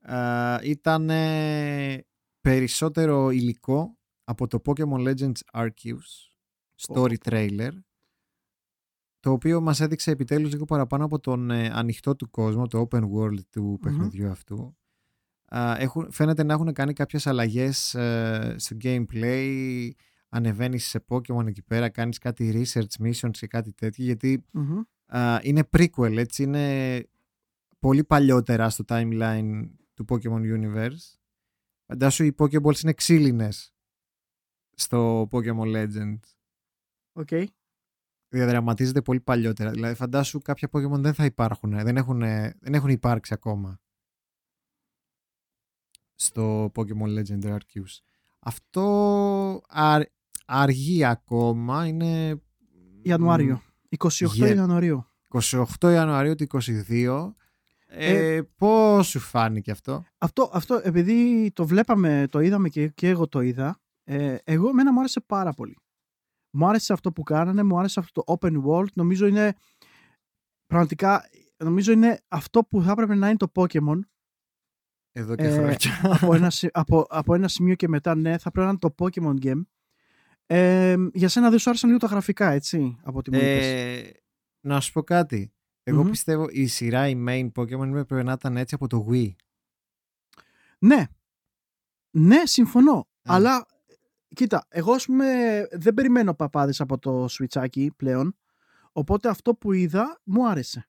ε, 0.00 0.56
ήταν 0.62 1.10
ε, 1.10 2.04
περισσότερο 2.40 3.30
υλικό 3.30 3.98
από 4.24 4.46
το 4.46 4.62
Pokemon 4.64 5.08
Legends 5.08 5.32
Arceus 5.52 6.06
story 6.86 7.14
trailer 7.24 7.70
το 9.24 9.30
οποίο 9.30 9.60
μας 9.60 9.80
έδειξε 9.80 10.10
επιτέλους 10.10 10.52
λίγο 10.52 10.64
παραπάνω 10.64 11.04
από 11.04 11.20
τον 11.20 11.50
ε, 11.50 11.70
ανοιχτό 11.72 12.16
του 12.16 12.30
κόσμο, 12.30 12.66
το 12.66 12.88
open 12.90 13.02
world 13.10 13.38
του 13.50 13.78
παιχνιδιού 13.82 14.30
αυτού. 14.30 14.76
Α, 15.44 15.76
έχουν, 15.78 16.12
φαίνεται 16.12 16.42
να 16.42 16.52
έχουν 16.52 16.72
κάνει 16.72 16.92
κάποιες 16.92 17.26
αλλαγές 17.26 17.94
ε, 17.94 18.54
στο 18.58 18.76
gameplay, 18.82 19.90
ανεβαίνεις 20.28 20.86
σε 20.86 21.04
Pokemon 21.08 21.46
εκεί 21.46 21.62
πέρα, 21.62 21.88
κάνεις 21.88 22.18
κάτι 22.18 22.52
research 22.54 23.06
missions 23.06 23.30
και 23.30 23.46
κάτι 23.46 23.72
τέτοιο, 23.72 24.04
γιατί 24.04 24.44
Μμμ. 24.50 24.80
α, 25.06 25.38
είναι 25.42 25.68
prequel, 25.76 26.16
έτσι, 26.16 26.42
είναι 26.42 27.06
πολύ 27.78 28.04
παλιότερα 28.04 28.70
στο 28.70 28.84
timeline 28.88 29.68
του 29.94 30.04
Pokemon 30.08 30.40
Universe. 30.58 31.18
Φαντάσου 31.86 32.24
οι 32.24 32.34
Pokeballs 32.38 32.82
είναι 32.82 32.92
ξύλινες 32.92 33.74
στο 34.74 35.28
Pokemon 35.30 35.74
Legends. 35.76 36.20
OK. 37.12 37.28
Διαδραματίζεται 38.34 39.02
πολύ 39.02 39.20
παλιότερα. 39.20 39.70
Δηλαδή 39.70 39.94
φαντάσου 39.94 40.38
κάποια 40.40 40.68
Pokemon 40.72 40.98
δεν 40.98 41.14
θα 41.14 41.24
υπάρχουν, 41.24 41.70
δεν 41.70 41.96
έχουν, 41.96 42.18
δεν 42.60 42.74
έχουν 42.74 42.88
υπάρξει 42.90 43.34
ακόμα 43.34 43.78
στο 46.14 46.72
Pokemon 46.74 47.18
Legend 47.18 47.44
Arceus. 47.52 47.98
Αυτό 48.38 49.62
αρ- 49.68 50.08
αργεί 50.46 51.04
ακόμα, 51.04 51.86
είναι 51.86 52.40
Ιανουάριο. 53.02 53.62
28 53.98 54.26
Γε- 54.32 54.54
Ιανουαρίου. 54.56 55.06
28 55.80 55.90
Ιανουαρίου 55.92 56.34
του 56.34 56.46
22. 56.88 57.34
Ε, 57.86 58.40
πώς 58.56 59.06
σου 59.08 59.18
φάνηκε 59.18 59.70
αυτό; 59.70 60.04
Αυτό, 60.18 60.50
αυτό 60.52 60.80
επειδή 60.84 61.50
το 61.54 61.66
βλέπαμε, 61.66 62.26
το 62.30 62.40
είδαμε 62.40 62.68
και, 62.68 62.88
και 62.88 63.08
εγώ 63.08 63.28
το 63.28 63.40
είδα, 63.40 63.80
ε, 64.04 64.36
εγώ 64.44 64.68
εμένα 64.68 64.92
μου 64.92 64.98
άρεσε 64.98 65.20
πάρα 65.20 65.52
πολύ. 65.52 65.76
Μου 66.56 66.66
άρεσε 66.68 66.92
αυτό 66.92 67.12
που 67.12 67.22
κάνανε, 67.22 67.62
μου 67.62 67.78
άρεσε 67.78 68.00
αυτό 68.00 68.22
το 68.22 68.38
open 68.40 68.62
world. 68.64 68.92
Νομίζω 68.94 69.26
είναι 69.26 69.54
πραγματικά, 70.66 71.28
νομίζω 71.56 71.92
είναι 71.92 72.20
αυτό 72.28 72.64
που 72.64 72.82
θα 72.82 72.90
έπρεπε 72.90 73.14
να 73.14 73.28
είναι 73.28 73.36
το 73.36 73.52
Pokemon. 73.54 73.98
Εδώ 75.12 75.34
και 75.34 75.44
Ε, 75.44 75.52
χρόνια. 75.52 75.76
από, 76.02 76.34
ένα, 76.34 76.50
σι- 76.56 76.70
από, 76.72 77.06
από 77.08 77.34
ένα 77.34 77.48
σημείο 77.48 77.74
και 77.74 77.88
μετά, 77.88 78.14
ναι, 78.14 78.38
θα 78.38 78.50
πρέπει 78.50 78.66
να 78.66 78.72
είναι 78.72 78.78
το 78.78 78.94
Pokemon 78.98 79.44
game. 79.44 79.62
Ε, 80.46 80.96
για 81.12 81.28
σένα 81.28 81.50
δεν 81.50 81.58
σου 81.58 81.68
άρεσαν 81.70 81.88
λίγο 81.88 82.00
τα 82.00 82.06
γραφικά, 82.06 82.50
έτσι, 82.50 82.98
από 83.02 83.18
ό,τι 83.18 83.30
μου 83.30 83.36
είπες; 83.38 83.64
Ε, 83.66 84.12
να 84.66 84.80
σου 84.80 84.92
πω 84.92 85.02
κάτι. 85.02 85.52
Εγώ 85.82 86.02
Μμμ. 86.02 86.10
πιστεύω 86.10 86.46
η 86.50 86.66
σειρά, 86.66 87.08
η 87.08 87.24
main 87.28 87.50
Pokemon 87.54 87.90
πρέπει 88.06 88.24
να 88.24 88.32
ήταν 88.32 88.56
έτσι 88.56 88.74
από 88.74 88.86
το 88.86 89.06
Wii. 89.10 89.34
Ναι. 90.78 91.04
Ναι, 92.16 92.46
συμφωνώ. 92.46 93.08
Ε. 93.22 93.32
Αλλά 93.32 93.66
κοίτα, 94.34 94.66
εγώ 94.68 94.92
ας 94.92 95.04
πούμε 95.04 95.26
δεν 95.72 95.94
περιμένω 95.94 96.34
παπάδες 96.34 96.80
από 96.80 96.98
το 96.98 97.28
σουιτσάκι 97.28 97.92
πλέον. 97.96 98.36
Οπότε 98.92 99.28
αυτό 99.28 99.54
που 99.54 99.72
είδα 99.72 100.20
μου 100.24 100.48
άρεσε. 100.48 100.88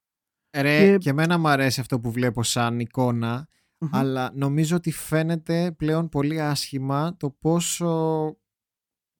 Ρε, 0.58 0.80
Και- 0.92 0.98
και... 0.98 1.10
εμένα 1.10 1.38
μου 1.38 1.48
αρέσει 1.48 1.80
αυτό 1.80 2.00
που 2.00 2.12
βλέπω 2.12 2.44
σαν 2.44 2.80
εικόνα, 2.80 3.48
Μμμ. 3.78 3.90
αλλά 3.96 4.32
νομίζω 4.34 4.76
ότι 4.76 4.92
φαίνεται 4.92 5.72
πλέον 5.78 6.10
πολύ 6.10 6.42
άσχημα 6.42 7.16
το 7.18 7.30
πόσο, 7.30 7.86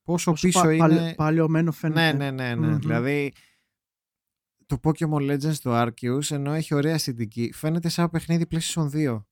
πόσο, 0.04 0.32
Πόσο 0.32 0.32
πίσω 0.48 0.62
πα- 0.62 0.70
είναι... 0.74 0.78
παλαι- 0.88 1.16
παλαιωμένο 1.16 1.72
φαίνεται. 1.72 2.12
Ναι, 2.12 2.32
ναι, 2.32 2.32
ναι, 2.32 2.56
ναι. 2.56 2.68
Μμμ. 2.68 2.78
Δηλαδή, 2.80 3.34
το 4.66 4.80
Pokemon 4.84 5.32
Legends 5.32 5.54
στο 5.54 5.72
Arceus, 5.84 6.32
ενώ 6.32 6.54
έχει 6.54 6.74
ωραία 6.74 6.94
αισθητική, 6.94 7.52
φαίνεται 7.54 7.90
σαν 7.90 8.10
παιχνίδι 8.10 8.46
PlayStation 8.52 8.90
2. 8.90 9.24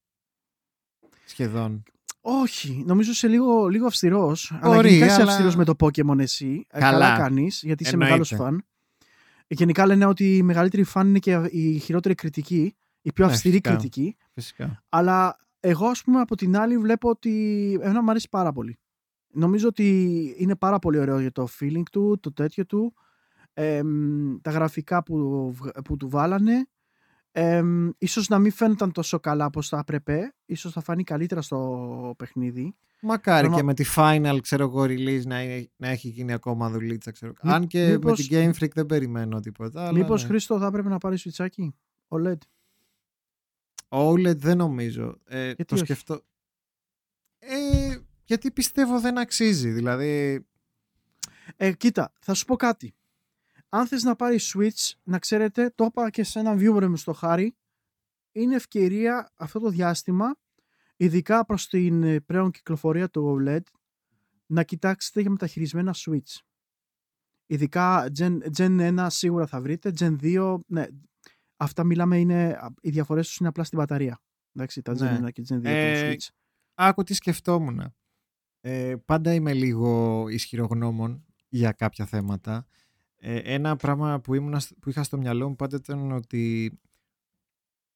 Σχεδόν. 1.25 1.83
Όχι, 2.25 2.83
νομίζω 2.85 3.11
είσαι 3.11 3.27
λίγο, 3.27 3.67
λίγο 3.67 3.85
αυστηρός. 3.85 4.57
Αλλά 4.61 4.75
Μπορεί, 4.75 4.87
γενικά 4.87 5.05
είσαι 5.05 5.15
αλλά- 5.21 5.29
αυστηρός 5.31 5.55
με 5.55 5.63
το 5.65 5.73
Pokémon 5.79 6.19
εσύ. 6.19 6.65
Ε, 6.71 6.79
Καλά. 6.79 6.91
Καλά 6.91 7.17
κάνεις, 7.17 7.61
γιατί 7.63 7.83
είσαι 7.83 7.91
Εννοείται. 7.93 8.13
μεγάλος 8.17 8.33
φαν. 8.43 8.65
Ε, 9.47 9.55
Γενικά 9.55 9.85
λένε 9.85 10.05
ότι 10.05 10.37
η 10.37 10.43
μεγαλύτερη 10.43 10.83
φαν 10.83 11.07
είναι 11.07 11.19
και 11.19 11.47
η 11.51 11.77
χειρότερη 11.79 12.15
κριτική, 12.15 12.75
η 13.01 13.11
πιο 13.11 13.25
Ναι, 13.25 13.31
αυστηρή 13.31 13.53
φυσικά. 13.55 13.69
κριτική. 13.69 14.15
Φυσικά. 14.33 14.83
Αλλά 14.89 15.37
εγώ, 15.59 15.87
ας 15.87 16.03
πούμε, 16.03 16.19
από 16.19 16.35
την 16.35 16.57
άλλη 16.57 16.77
βλέπω 16.77 17.09
ότι 17.09 17.31
εμένα 17.81 18.03
μου 18.03 18.09
αρέσει 18.09 18.27
πάρα 18.29 18.51
πολύ. 18.51 18.77
Νομίζω 19.33 19.67
ότι 19.67 20.35
είναι 20.37 20.55
πάρα 20.55 20.79
πολύ 20.79 20.99
ωραίο 20.99 21.19
για 21.19 21.31
το 21.31 21.47
feeling 21.59 21.83
του, 21.91 22.17
το 22.21 22.33
τέτοιο 22.33 22.65
του, 22.65 22.93
εμ, 23.53 24.35
τα 24.41 24.51
γραφικά 24.51 25.03
που, 25.03 25.51
βγ- 25.53 25.81
που 25.83 25.97
του 25.97 26.09
βάλανε. 26.09 26.67
Εμ, 27.35 27.89
ίσως 27.97 28.27
να 28.27 28.39
μην 28.39 28.51
φαίνονταν 28.51 28.91
τόσο 28.91 29.19
καλά 29.19 29.45
όπως 29.45 29.67
θα 29.67 29.77
έπρεπε. 29.77 30.35
Ίσως 30.45 30.71
θα 30.71 30.81
φανεί 30.81 31.03
καλύτερα 31.03 31.41
στο 31.41 32.13
παιχνίδι. 32.17 32.75
Μακάρι 33.01 33.47
Normal- 33.51 33.55
και 33.55 33.63
με 33.63 33.73
τη 33.73 33.83
final, 33.95 34.37
ξέρω 34.41 34.63
εγώ, 34.63 34.81
release 34.83 35.21
να, 35.25 35.41
είναι- 35.43 35.69
να 35.75 35.87
έχει 35.87 36.07
γίνει 36.09 36.33
ακόμα 36.33 36.69
δουλίτσα, 36.69 37.11
ξέρω. 37.11 37.33
Μή- 37.41 37.53
Αν 37.53 37.67
και 37.67 37.87
μήπως- 37.89 38.29
με 38.29 38.41
την 38.43 38.53
Game 38.53 38.63
Freak 38.63 38.71
δεν 38.73 38.85
περιμένω 38.85 39.39
τίποτα. 39.39 39.81
Αλλά 39.87 39.97
Μήπως 39.97 40.21
ναι. 40.21 40.27
Χρήστο 40.27 40.59
θα 40.59 40.65
έπρεπε 40.65 40.89
να 40.89 40.97
πάρει 40.97 41.17
σουιτσάκι, 41.17 41.75
OLED. 42.07 42.37
OLED 43.89 44.35
δεν 44.37 44.57
νομίζω. 44.57 45.17
Ε, 45.25 45.45
Γιατί 45.45 45.65
το 45.65 45.75
όχι; 45.75 45.83
σκεφτώ. 45.83 46.21
Ε, 47.39 47.97
γιατί 48.23 48.51
πιστεύω 48.51 48.99
δεν 48.99 49.17
αξίζει. 49.17 49.69
Δηλαδή, 49.69 50.45
Ε, 51.55 51.71
κοίτα, 51.71 52.13
θα 52.19 52.33
σου 52.33 52.45
πω 52.45 52.55
κάτι. 52.55 52.93
Αν 53.75 53.87
θες 53.87 54.03
να 54.03 54.15
πάρεις 54.15 54.55
Switch, 54.55 54.91
να 55.03 55.19
ξέρετε, 55.19 55.69
το 55.75 55.85
είπα 55.85 56.09
και 56.09 56.23
σε 56.23 56.39
έναν 56.39 56.57
viewer 56.59 56.87
μου 56.87 56.95
στο 56.95 57.13
χάρη, 57.13 57.55
είναι 58.31 58.55
ευκαιρία 58.55 59.31
αυτό 59.35 59.59
το 59.59 59.69
διάστημα, 59.69 60.35
ειδικά 60.95 61.45
προς 61.45 61.67
την 61.67 62.03
ε, 62.03 62.19
πλέον 62.19 62.51
κυκλοφορία 62.51 63.09
του 63.09 63.37
OLED, 63.37 63.61
να 64.45 64.63
κοιτάξετε 64.63 65.21
για 65.21 65.29
μεταχειρισμένα 65.29 65.95
Switch. 65.97 66.39
Ειδικά 67.45 68.11
Gen, 68.17 68.37
Gen 68.57 68.97
1 68.99 69.07
σίγουρα 69.09 69.47
θα 69.47 69.61
βρείτε, 69.61 69.93
Gen 69.99 70.15
2, 70.21 70.57
ναι, 70.67 70.85
αυτά 71.57 71.83
μιλάμε 71.83 72.17
είναι, 72.19 72.59
οι 72.81 72.89
διαφορές 72.89 73.27
τους 73.27 73.37
είναι 73.37 73.49
απλά 73.49 73.63
στην 73.63 73.77
μπαταρία. 73.77 74.21
Εντάξει, 74.53 74.81
τα 74.81 74.93
Gen 74.93 74.97
Ναι. 74.99 75.19
1 75.27 75.31
και 75.31 75.43
Gen 75.49 75.55
2 75.55 75.61
Ε, 75.63 76.11
του 76.11 76.15
Switch. 76.15 76.27
Άκου 76.73 77.03
τι 77.03 77.13
σκεφτόμουν. 77.13 77.93
Ε, 78.61 78.95
πάντα 79.05 79.33
είμαι 79.33 79.53
λίγο 79.53 80.25
ισχυρογνώμων 80.29 81.25
για 81.49 81.71
κάποια 81.71 82.05
θέματα. 82.05 82.67
Ε, 83.25 83.37
ένα 83.37 83.75
πράγμα 83.75 84.19
που, 84.19 84.33
ήμουνα, 84.33 84.59
σ- 84.59 84.73
που 84.79 84.89
είχα 84.89 85.03
στο 85.03 85.17
μυαλό 85.17 85.49
μου 85.49 85.55
πάντα 85.55 85.75
ήταν 85.75 86.11
ότι 86.11 86.71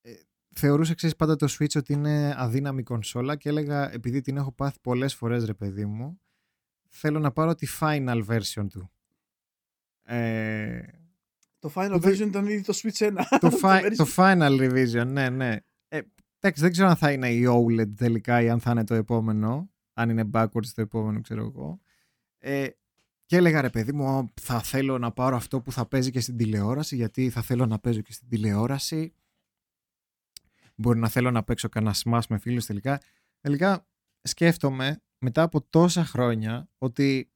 ε, 0.02 0.14
θεωρούσα 0.56 0.94
ξέρεις, 0.94 1.16
πάντα 1.16 1.36
το 1.36 1.48
Switch 1.60 1.76
ότι 1.76 1.94
είναι 1.94 2.34
αδύναμη 2.38 2.84
κονσόλα 2.84 3.36
και 3.36 3.50
έλεγα 3.50 3.94
επειδή 3.94 4.22
την 4.22 4.38
έχω 4.38 4.52
πάθει 4.52 4.78
πολλές 4.82 5.14
φορές 5.16 5.46
ρε 5.46 5.54
παιδί 5.54 5.86
μου 5.86 6.20
θέλω 6.90 7.20
να 7.20 7.32
πάρω 7.32 7.56
τη 7.56 7.68
final 7.80 8.26
version 8.28 8.66
του. 8.70 8.92
Ε, 10.04 10.82
Το 11.60 11.72
final 11.76 11.90
που 11.92 12.00
δεν- 12.00 12.14
version 12.14 12.28
ήταν 12.28 12.48
ήδη 12.48 12.62
το 12.64 12.74
Switch 12.82 13.08
1. 13.08 13.12
το, 13.40 13.50
Το 13.50 13.58
fi- 13.62 13.82
version- 13.86 13.96
το 13.96 14.06
final 14.16 14.60
revision, 14.60 15.08
ναι, 15.08 15.30
ναι. 15.30 15.56
Ε, 15.88 16.02
εντάξει, 16.40 16.62
δεν 16.62 16.72
ξέρω 16.72 16.88
αν 16.88 16.96
θα 16.96 17.12
είναι 17.12 17.30
η 17.30 17.46
OLED 17.50 17.96
τελικά 17.96 18.42
ή 18.42 18.50
αν 18.50 18.60
θα 18.60 18.72
είναι 18.72 18.84
το 18.84 18.94
επόμενο. 18.96 19.70
Αν 19.94 20.10
είναι 20.10 20.30
backwards 20.34 20.68
το 20.76 20.82
επόμενο, 20.82 21.22
ξέρω 21.22 21.42
εγώ. 21.46 21.80
Ε, 22.38 22.68
και 23.28 23.36
έλεγα 23.36 23.62
ρε 23.62 23.70
παιδί 23.70 23.92
μου, 23.92 24.06
«Ω, 24.06 24.30
θα 24.42 24.62
θέλω 24.62 24.98
να 24.98 25.12
πάρω 25.12 25.36
αυτό 25.36 25.62
που 25.62 25.72
θα 25.72 25.86
παίζει 25.86 26.12
και 26.12 26.20
στην 26.20 26.38
τηλεόραση, 26.38 26.96
γιατί 26.96 27.30
θα 27.30 27.42
θέλω 27.42 27.66
να 27.66 27.80
παίζω 27.80 28.02
και 28.02 28.14
στην 28.14 28.30
τηλεόραση. 28.30 29.14
Μπορεί 30.76 31.00
να 31.00 31.10
θέλω 31.10 31.32
να 31.32 31.44
παίξω 31.44 31.70
κανένα 31.70 31.96
smash 32.04 32.22
με 32.30 32.38
φίλους 32.38 32.66
τελικά. 32.66 33.02
Τελικά 33.42 33.88
σκέφτομαι 34.22 35.02
μετά 35.18 35.42
από 35.42 35.62
τόσα 35.62 36.06
χρόνια 36.06 36.70
ότι 36.78 37.32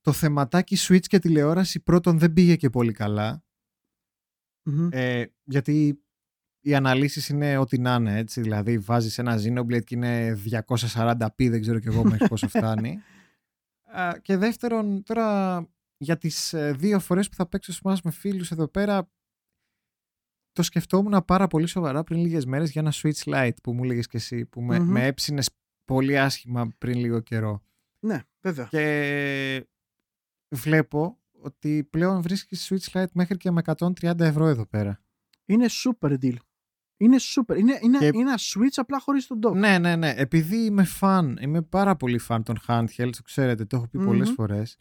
το 0.00 0.12
θεματάκι 0.12 0.76
Switch 0.78 1.06
και 1.06 1.18
τηλεόραση 1.18 1.80
πρώτον 1.80 2.18
δεν 2.18 2.32
πήγε 2.32 2.56
και 2.56 2.70
πολύ 2.70 2.92
καλά. 2.92 3.44
Μμμ. 4.62 4.88
Ε, 4.92 5.26
γιατί 5.44 6.02
οι 6.60 6.74
αναλύσεις 6.74 7.28
είναι 7.28 7.56
ό,τι 7.56 7.78
να 7.78 7.94
είναι, 7.94 8.18
έτσι. 8.18 8.40
Δηλαδή 8.40 8.78
βάζεις 8.78 9.18
ένα 9.18 9.36
Xenoblade 9.36 9.84
και 9.84 9.94
είναι 9.94 10.38
240p, 10.50 11.28
δεν 11.36 11.60
ξέρω 11.60 11.78
κι 11.78 11.88
εγώ 11.88 12.04
μέχρι 12.04 12.28
πόσο 12.28 12.48
φτάνει. 12.58 13.02
Α, 13.92 14.18
και 14.22 14.36
δεύτερον, 14.36 15.02
τώρα 15.02 15.68
για 15.96 16.18
τις 16.18 16.52
ε, 16.52 16.72
δύο 16.72 17.00
φορές 17.00 17.28
που 17.28 17.34
θα 17.34 17.46
παίξω 17.46 17.72
Smash 17.82 17.96
με 18.04 18.10
φίλους 18.10 18.50
εδώ 18.50 18.68
πέρα, 18.68 19.10
το 20.52 20.62
σκεφτόμουν 20.62 21.24
πάρα 21.24 21.46
πολύ 21.46 21.66
σοβαρά 21.66 22.04
πριν 22.04 22.20
λίγες 22.20 22.44
μέρες 22.44 22.70
για 22.70 22.80
ένα 22.80 22.92
Switch 22.94 23.22
Lite 23.24 23.62
που 23.62 23.72
μου 23.72 23.84
έλεγες 23.84 24.06
και 24.06 24.16
εσύ, 24.16 24.46
που 24.46 24.62
με, 24.62 24.78
Μμμ. 24.78 24.90
με 24.90 25.06
έψινες 25.06 25.50
πολύ 25.84 26.18
άσχημα 26.18 26.68
πριν 26.78 26.98
λίγο 26.98 27.20
καιρό. 27.20 27.62
Ναι, 27.98 28.22
βέβαια. 28.40 28.66
Και 28.70 29.66
βλέπω 30.48 31.18
ότι 31.40 31.84
πλέον 31.90 32.22
βρίσκεις 32.22 32.72
Switch 32.72 32.92
Lite 32.92 33.12
μέχρι 33.12 33.36
και 33.36 33.50
με 33.50 33.62
130 33.64 34.20
ευρώ 34.20 34.46
εδώ 34.46 34.66
πέρα. 34.66 35.02
Είναι 35.46 35.66
super 35.68 36.18
deal. 36.22 36.36
Είναι 37.00 37.16
super. 37.18 37.56
Είναι, 37.58 37.78
είναι, 37.82 37.98
Και- 37.98 38.06
είναι 38.06 38.18
ένα 38.18 38.38
Switch 38.38 38.74
απλά 38.76 39.00
χωρίς 39.00 39.26
τον 39.26 39.38
dock. 39.42 39.52
Ναι, 39.54 39.78
ναι, 39.78 39.96
ναι. 39.96 40.14
Επειδή 40.16 40.56
είμαι 40.56 40.86
fan, 41.00 41.34
είμαι 41.40 41.62
πάρα 41.62 41.96
πολύ 41.96 42.20
fan 42.28 42.38
των 42.44 42.56
handhelds, 42.66 43.10
το 43.16 43.22
ξέρετε, 43.24 43.64
το 43.64 43.76
έχω 43.76 43.86
πει 43.88 43.98
Μμμ. 43.98 44.04
πολλές 44.06 44.30
φορές. 44.30 44.76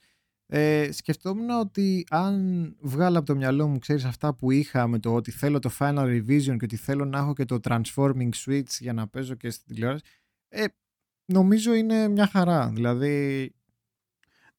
Ε, 0.52 0.92
σκεφτόμουν 0.92 1.50
ότι 1.50 2.06
αν 2.10 2.76
βγάλω 2.80 3.18
από 3.18 3.26
το 3.28 3.36
μυαλό 3.36 3.68
μου, 3.68 3.80
ξέρεις, 3.80 4.06
αυτά 4.06 4.34
που 4.34 4.52
είχα 4.52 4.88
με 4.88 5.00
το 5.00 5.14
ότι 5.14 5.32
θέλω 5.32 5.60
το 5.60 5.70
Final 5.80 6.04
Revision 6.06 6.42
και 6.58 6.64
ότι 6.64 6.76
θέλω 6.76 7.06
να 7.06 7.18
έχω 7.18 7.34
και 7.34 7.46
το 7.46 7.60
Transforming 7.64 8.30
Switch 8.46 8.70
για 8.80 8.94
να 8.94 9.08
παίζω 9.08 9.36
και 9.36 9.50
στην 9.50 9.74
τηλεόραση, 9.74 10.04
ε, 10.50 10.66
νομίζω 11.26 11.74
είναι 11.74 12.08
μια 12.08 12.28
χαρά. 12.28 12.70
Δηλαδή, 12.74 13.54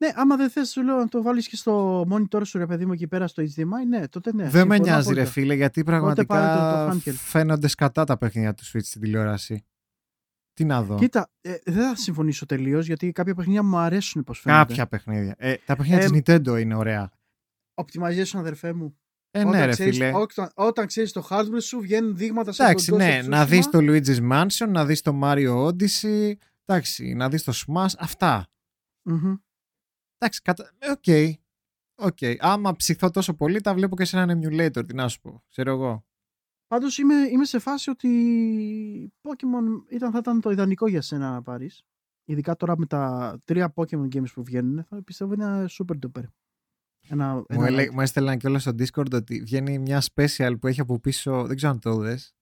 Ναι, 0.05 0.11
άμα 0.15 0.37
δεν 0.37 0.51
θες 0.51 0.71
σου 0.71 0.83
λέω 0.83 0.97
να 0.97 1.09
το 1.09 1.23
βάλεις 1.23 1.49
και 1.49 1.57
στο 1.57 2.01
monitor 2.11 2.43
σου 2.45 2.59
ρε 2.59 2.67
παιδί 2.67 2.87
μου 2.87 2.93
εκεί 2.93 3.07
πέρα 3.07 3.27
στο 3.27 3.43
HDMI, 3.43 3.87
ναι, 3.89 4.09
τότε 4.09 4.33
ναι. 4.35 4.49
δεν 4.49 4.67
με 4.67 4.75
συμφωνώ 4.75 4.91
νοιάζει 4.93 5.07
ρε 5.07 5.13
απόλυτα. 5.13 5.31
φίλε, 5.31 5.55
γιατί 5.55 5.83
πάρε 5.85 5.97
πραγματικά 5.99 6.35
το- 6.35 6.93
το 6.93 7.11
handheld. 7.11 7.15
φαίνονται 7.15 7.69
σκατά 7.69 8.05
τα 8.05 8.17
παιχνίδια 8.17 8.55
του 8.55 8.65
Switch 8.65 8.83
στην 8.85 9.01
τηλεόραση. 9.01 9.65
Τι 10.53 10.65
να 10.65 10.83
δω. 10.83 10.97
Κοίτα, 10.97 11.31
ε, 11.41 11.55
δεν 11.65 11.89
θα 11.89 11.97
συμφωνήσω 11.97 12.47
τελείως 12.47 12.87
γιατί 12.87 13.13
κάποια 13.13 13.35
παιχνίδια 13.35 13.63
μου 13.63 13.77
αρέσουν 13.77 14.25
πώς 14.25 14.41
φαίνεται. 14.41 14.65
Κάποια 14.65 14.87
παιχνίδια. 14.87 15.35
Ε, 15.39 15.55
τα 15.67 15.77
παιχνίδια 15.77 16.05
Ε, 16.05 16.09
της 16.11 16.21
Nintendo 16.25 16.61
είναι 16.61 16.75
ωραία. 16.75 17.11
Optimization, 17.75 18.35
αδερφέ 18.39 18.73
μου. 18.73 18.97
Ε, 19.31 19.45
ναι, 19.45 19.65
ρε 19.65 19.71
ξέρεις, 19.71 19.97
φίλε. 19.97 20.11
Όταν, 20.15 20.51
όταν 20.55 20.87
ξέρεις 20.87 21.13
το 21.13 21.27
hardware 21.31 21.63
σου, 21.63 21.81
βγαίνουν 21.81 22.17
δείγματα 22.17 22.53
σε 22.53 22.63
Εντάξει, 22.63 22.87
τον 22.91 22.99
Ghost 22.99 23.01
ναι, 23.01 23.21
of 23.23 23.27
να 23.29 23.43
Tsushima. 23.45 23.49
δεις 23.49 23.69
το 23.71 23.79
Luigi's 23.83 24.31
Mansion, 24.33 24.69
να 24.69 24.85
δεις 24.85 25.01
το 25.03 25.19
Mario 25.23 25.67
Odyssey, 25.67 26.33
εντάξει, 26.65 27.15
να 27.15 27.29
δεις 27.29 27.43
το 27.45 27.53
Smash, 27.67 27.95
αυτά. 27.99 28.47
Μμμ. 29.03 29.35
Εντάξει, 30.23 30.43
κατα... 30.43 30.71
ε, 30.79 30.91
OK. 30.91 31.05
OK. 32.03 32.19
Άμα 32.39 32.77
ψηθώ 32.77 33.11
τόσο 33.11 33.35
πολύ, 33.35 33.61
τα 33.61 33.75
βλέπω 33.75 33.97
και 33.97 34.05
σε 34.05 34.19
έναν 34.19 34.41
emulator, 34.43 34.87
τι 34.87 34.95
να 34.95 35.09
σου 35.09 35.21
πω. 35.21 35.45
Ξέρω 35.49 35.71
εγώ. 35.71 36.05
Πάντως 36.67 36.99
είμαι, 36.99 37.15
είμαι 37.15 37.45
σε 37.45 37.59
φάση 37.59 37.91
ότι 37.91 38.09
Pokemon 39.23 39.91
ήταν, 39.91 40.11
θα 40.13 40.19
ήταν 40.19 40.41
το 40.41 40.51
ιδανικό 40.51 40.89
για 40.89 41.03
σένα 41.03 41.31
να 41.31 41.43
πάρεις. 41.43 41.83
Ειδικά 42.25 42.57
τώρα 42.57 42.79
με 42.79 42.87
τα 42.87 43.37
τρία 43.45 43.73
Pokemon 43.75 44.09
games 44.15 44.33
που 44.35 44.43
βγαίνουν, 44.43 44.85
θα 44.85 45.03
πιστεύω 45.03 45.33
είναι 45.33 45.65
super 45.69 45.99
duper. 46.07 46.23
Ένα, 47.09 47.35
Μου, 47.35 47.45
ένα 47.49 47.67
έλε... 47.67 47.83
like. 47.83 47.91
μου 47.91 48.01
έστελναν 48.01 48.39
και 48.39 48.47
όλα 48.47 48.59
στο 48.59 48.71
Discord 48.71 49.13
ότι 49.13 49.41
βγαίνει 49.41 49.79
μια 49.79 50.03
special 50.15 50.55
που 50.61 50.67
έχει 50.67 50.81
από 50.81 50.99
πίσω, 51.01 51.47
δεν 51.47 51.57
ξέρω 51.57 51.73
αν 51.73 51.81
το 51.81 51.97
δες, 51.97 52.35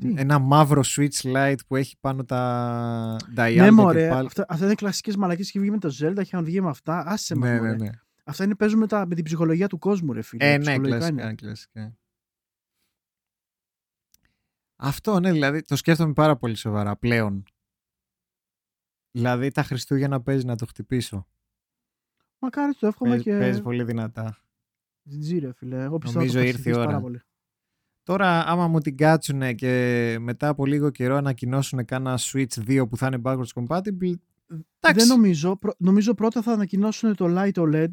Τι; 0.00 0.14
ένα 0.16 0.38
μαύρο 0.38 0.82
Switch 0.84 1.20
Lite 1.22 1.56
που 1.66 1.76
έχει 1.76 1.96
πάνω 2.00 2.24
τα 2.24 3.16
dial 3.36 3.54
Ναι, 3.56 3.64
και 3.64 3.70
μωρέ. 3.70 4.08
πάλι- 4.08 4.26
Αυτά, 4.26 4.44
αυτά 4.48 4.64
είναι 4.64 4.74
κλασικές 4.74 5.16
μαλακίες 5.16 5.50
και 5.50 5.60
βγει 5.60 5.70
με 5.70 5.78
το 5.78 5.94
Zelda. 6.00 6.20
Είχαν 6.22 6.44
βγει 6.44 6.60
με 6.60 6.68
αυτά. 6.68 7.04
Άσε 7.06 7.36
με. 7.36 7.50
Ναι, 7.52 7.56
μωρέ. 7.58 7.70
ναι, 7.70 7.76
ναι. 7.84 7.90
Αυτά 8.24 8.44
είναι, 8.44 8.54
παίζουν 8.54 8.78
με, 8.78 8.86
τα, 8.86 9.06
με 9.06 9.14
την 9.14 9.24
ψυχολογία 9.24 9.66
του 9.66 9.78
κόσμου, 9.78 10.12
ρε 10.12 10.22
φίλε. 10.22 10.52
Ε, 10.52 10.56
ναι, 10.56 10.62
Ψυχολογικά 10.62 10.96
κλασικά, 10.98 11.22
είναι. 11.22 11.34
κλασικά. 11.34 11.96
Αυτό, 14.76 15.20
ναι, 15.20 15.32
δηλαδή 15.32 15.62
το 15.62 15.76
σκέφτομαι 15.76 16.12
πάρα 16.12 16.36
πολύ 16.36 16.54
σοβαρά 16.54 16.96
πλέον. 16.96 17.42
Δηλαδή 19.10 19.50
τα 19.50 19.62
Χριστούγεννα 19.62 20.20
παίζει 20.22 20.44
να 20.44 20.56
το 20.56 20.66
χτυπήσω. 20.66 21.26
Μακάρι 22.38 22.74
το 22.74 22.86
εύχομαι 22.86 23.10
Παίζει, 23.10 23.24
και. 23.24 23.38
παίζει 23.38 23.62
πολύ 23.62 23.84
δυνατά. 23.84 24.38
GG, 25.10 25.38
ρε 25.40 25.52
φίλε. 25.52 25.82
Εγώ 25.82 25.98
πιστεύω 25.98 26.18
Νομίζω 26.18 26.20
ότι 26.20 26.32
το 26.32 26.38
ήρθε 26.38 26.40
η 26.40 26.48
ευχηθείς 26.48 26.72
πάρα 26.76 26.88
ώρα. 26.88 27.00
πολύ. 27.00 27.20
Τώρα, 28.08 28.46
άμα 28.46 28.68
μου 28.68 28.80
την 28.80 28.96
κάτσουνε 28.96 29.54
και 29.54 30.16
μετά 30.20 30.48
από 30.48 30.66
λίγο 30.66 30.90
καιρό 30.90 31.16
ανακοινώσουν 31.16 31.84
κάνα 31.84 32.18
Switch 32.20 32.46
2 32.66 32.88
που 32.88 32.96
θα 32.96 33.06
είναι 33.06 33.20
backwards 33.24 33.52
compatible, 33.54 34.12
εντάξει, 34.80 35.06
Δεν 35.06 35.06
νομίζω. 35.06 35.56
Προ- 35.56 35.74
νομίζω 35.78 36.14
πρώτα 36.14 36.42
θα 36.42 36.52
ανακοινώσουν 36.52 37.16
το 37.16 37.24
Light 37.28 37.52
OLED. 37.52 37.90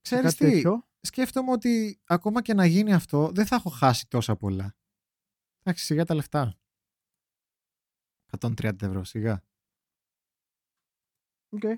ξέρεις 0.00 0.24
κάτι 0.24 0.36
τι, 0.36 0.50
τέτοιο. 0.50 0.88
σκέφτομαι 1.00 1.50
ότι 1.50 2.00
ακόμα 2.04 2.42
και 2.42 2.54
να 2.54 2.66
γίνει 2.66 2.92
αυτό, 2.94 3.30
δεν 3.34 3.46
θα 3.46 3.56
έχω 3.56 3.70
χάσει 3.70 4.08
τόσα 4.08 4.36
πολλά. 4.36 4.74
Εντάξει, 5.62 5.84
σιγά 5.84 6.04
τα 6.04 6.14
λεφτά. 6.14 6.54
130 8.40 8.82
ευρώ, 8.82 9.04
σιγά. 9.04 9.42
Okay. 11.56 11.76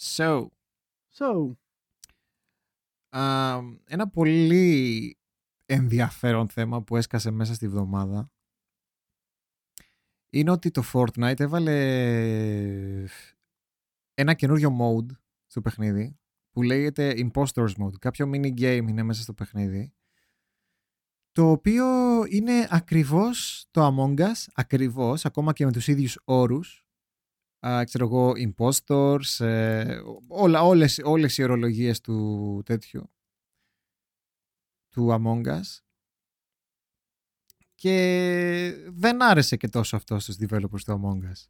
So, 0.00 0.46
So, 1.18 1.52
Α, 3.16 3.58
ένα 3.84 4.08
πολύ 4.08 5.14
ενδιαφέρον 5.72 6.48
θέμα 6.48 6.82
που 6.82 6.96
έσκασε 6.96 7.30
μέσα 7.30 7.54
στη 7.54 7.68
βδομάδα 7.68 8.32
είναι 10.30 10.50
ότι 10.50 10.70
το 10.70 10.82
Fortnite 10.92 11.40
έβαλε 11.40 11.74
ένα 14.14 14.34
καινούριο 14.34 14.76
mode 14.80 15.16
στο 15.46 15.60
παιχνίδι 15.60 16.18
που 16.50 16.62
λέγεται 16.62 17.14
Impostors 17.16 17.72
Mode. 17.78 17.98
Κάποιο 17.98 18.30
mini 18.34 18.58
game 18.58 18.84
είναι 18.88 19.02
μέσα 19.02 19.22
στο 19.22 19.34
παιχνίδι 19.34 19.94
το 21.32 21.50
οποίο 21.50 21.86
είναι 22.28 22.66
ακριβώς 22.70 23.66
το 23.70 23.86
Among 23.86 24.20
Us, 24.20 24.46
ακριβώς, 24.54 25.24
ακόμα 25.24 25.52
και 25.52 25.64
με 25.64 25.72
τους 25.72 25.88
ίδιους 25.88 26.18
όρους 26.24 26.84
α, 27.66 27.84
ξέρω 27.84 28.04
εγώ, 28.04 28.32
impostors, 28.36 29.44
ε, 29.44 30.00
όλα, 30.28 30.62
όλες, 30.62 31.00
όλες 31.04 31.38
οι 31.38 31.42
ορολογίες 31.42 32.00
του 32.00 32.62
τέτοιου, 32.64 33.10
του 34.90 35.08
Among 35.10 35.46
Us. 35.46 35.80
Και 37.74 38.84
δεν 38.88 39.22
άρεσε 39.22 39.56
και 39.56 39.68
τόσο 39.68 39.96
αυτό 39.96 40.18
στους 40.18 40.36
developers 40.40 40.80
του 40.84 41.00
Among 41.02 41.28
Us. 41.30 41.44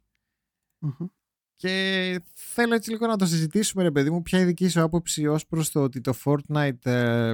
μμμ. 0.79 1.07
Και 1.55 2.21
θέλω 2.33 2.73
έτσι 2.73 2.89
λίγο 2.89 3.07
να 3.07 3.17
το 3.17 3.25
συζητήσουμε, 3.25 3.83
ρε 3.83 3.91
παιδί 3.91 4.09
μου, 4.09 4.21
ποια 4.21 4.37
είναι 4.39 4.47
η 4.47 4.51
δική 4.51 4.67
σου 4.69 4.81
άποψη 4.81 5.27
ως 5.27 5.45
προς 5.45 5.71
το 5.71 5.83
ότι 5.83 6.01
το 6.01 6.13
Fortnite 6.23 6.85
ε, 6.85 7.33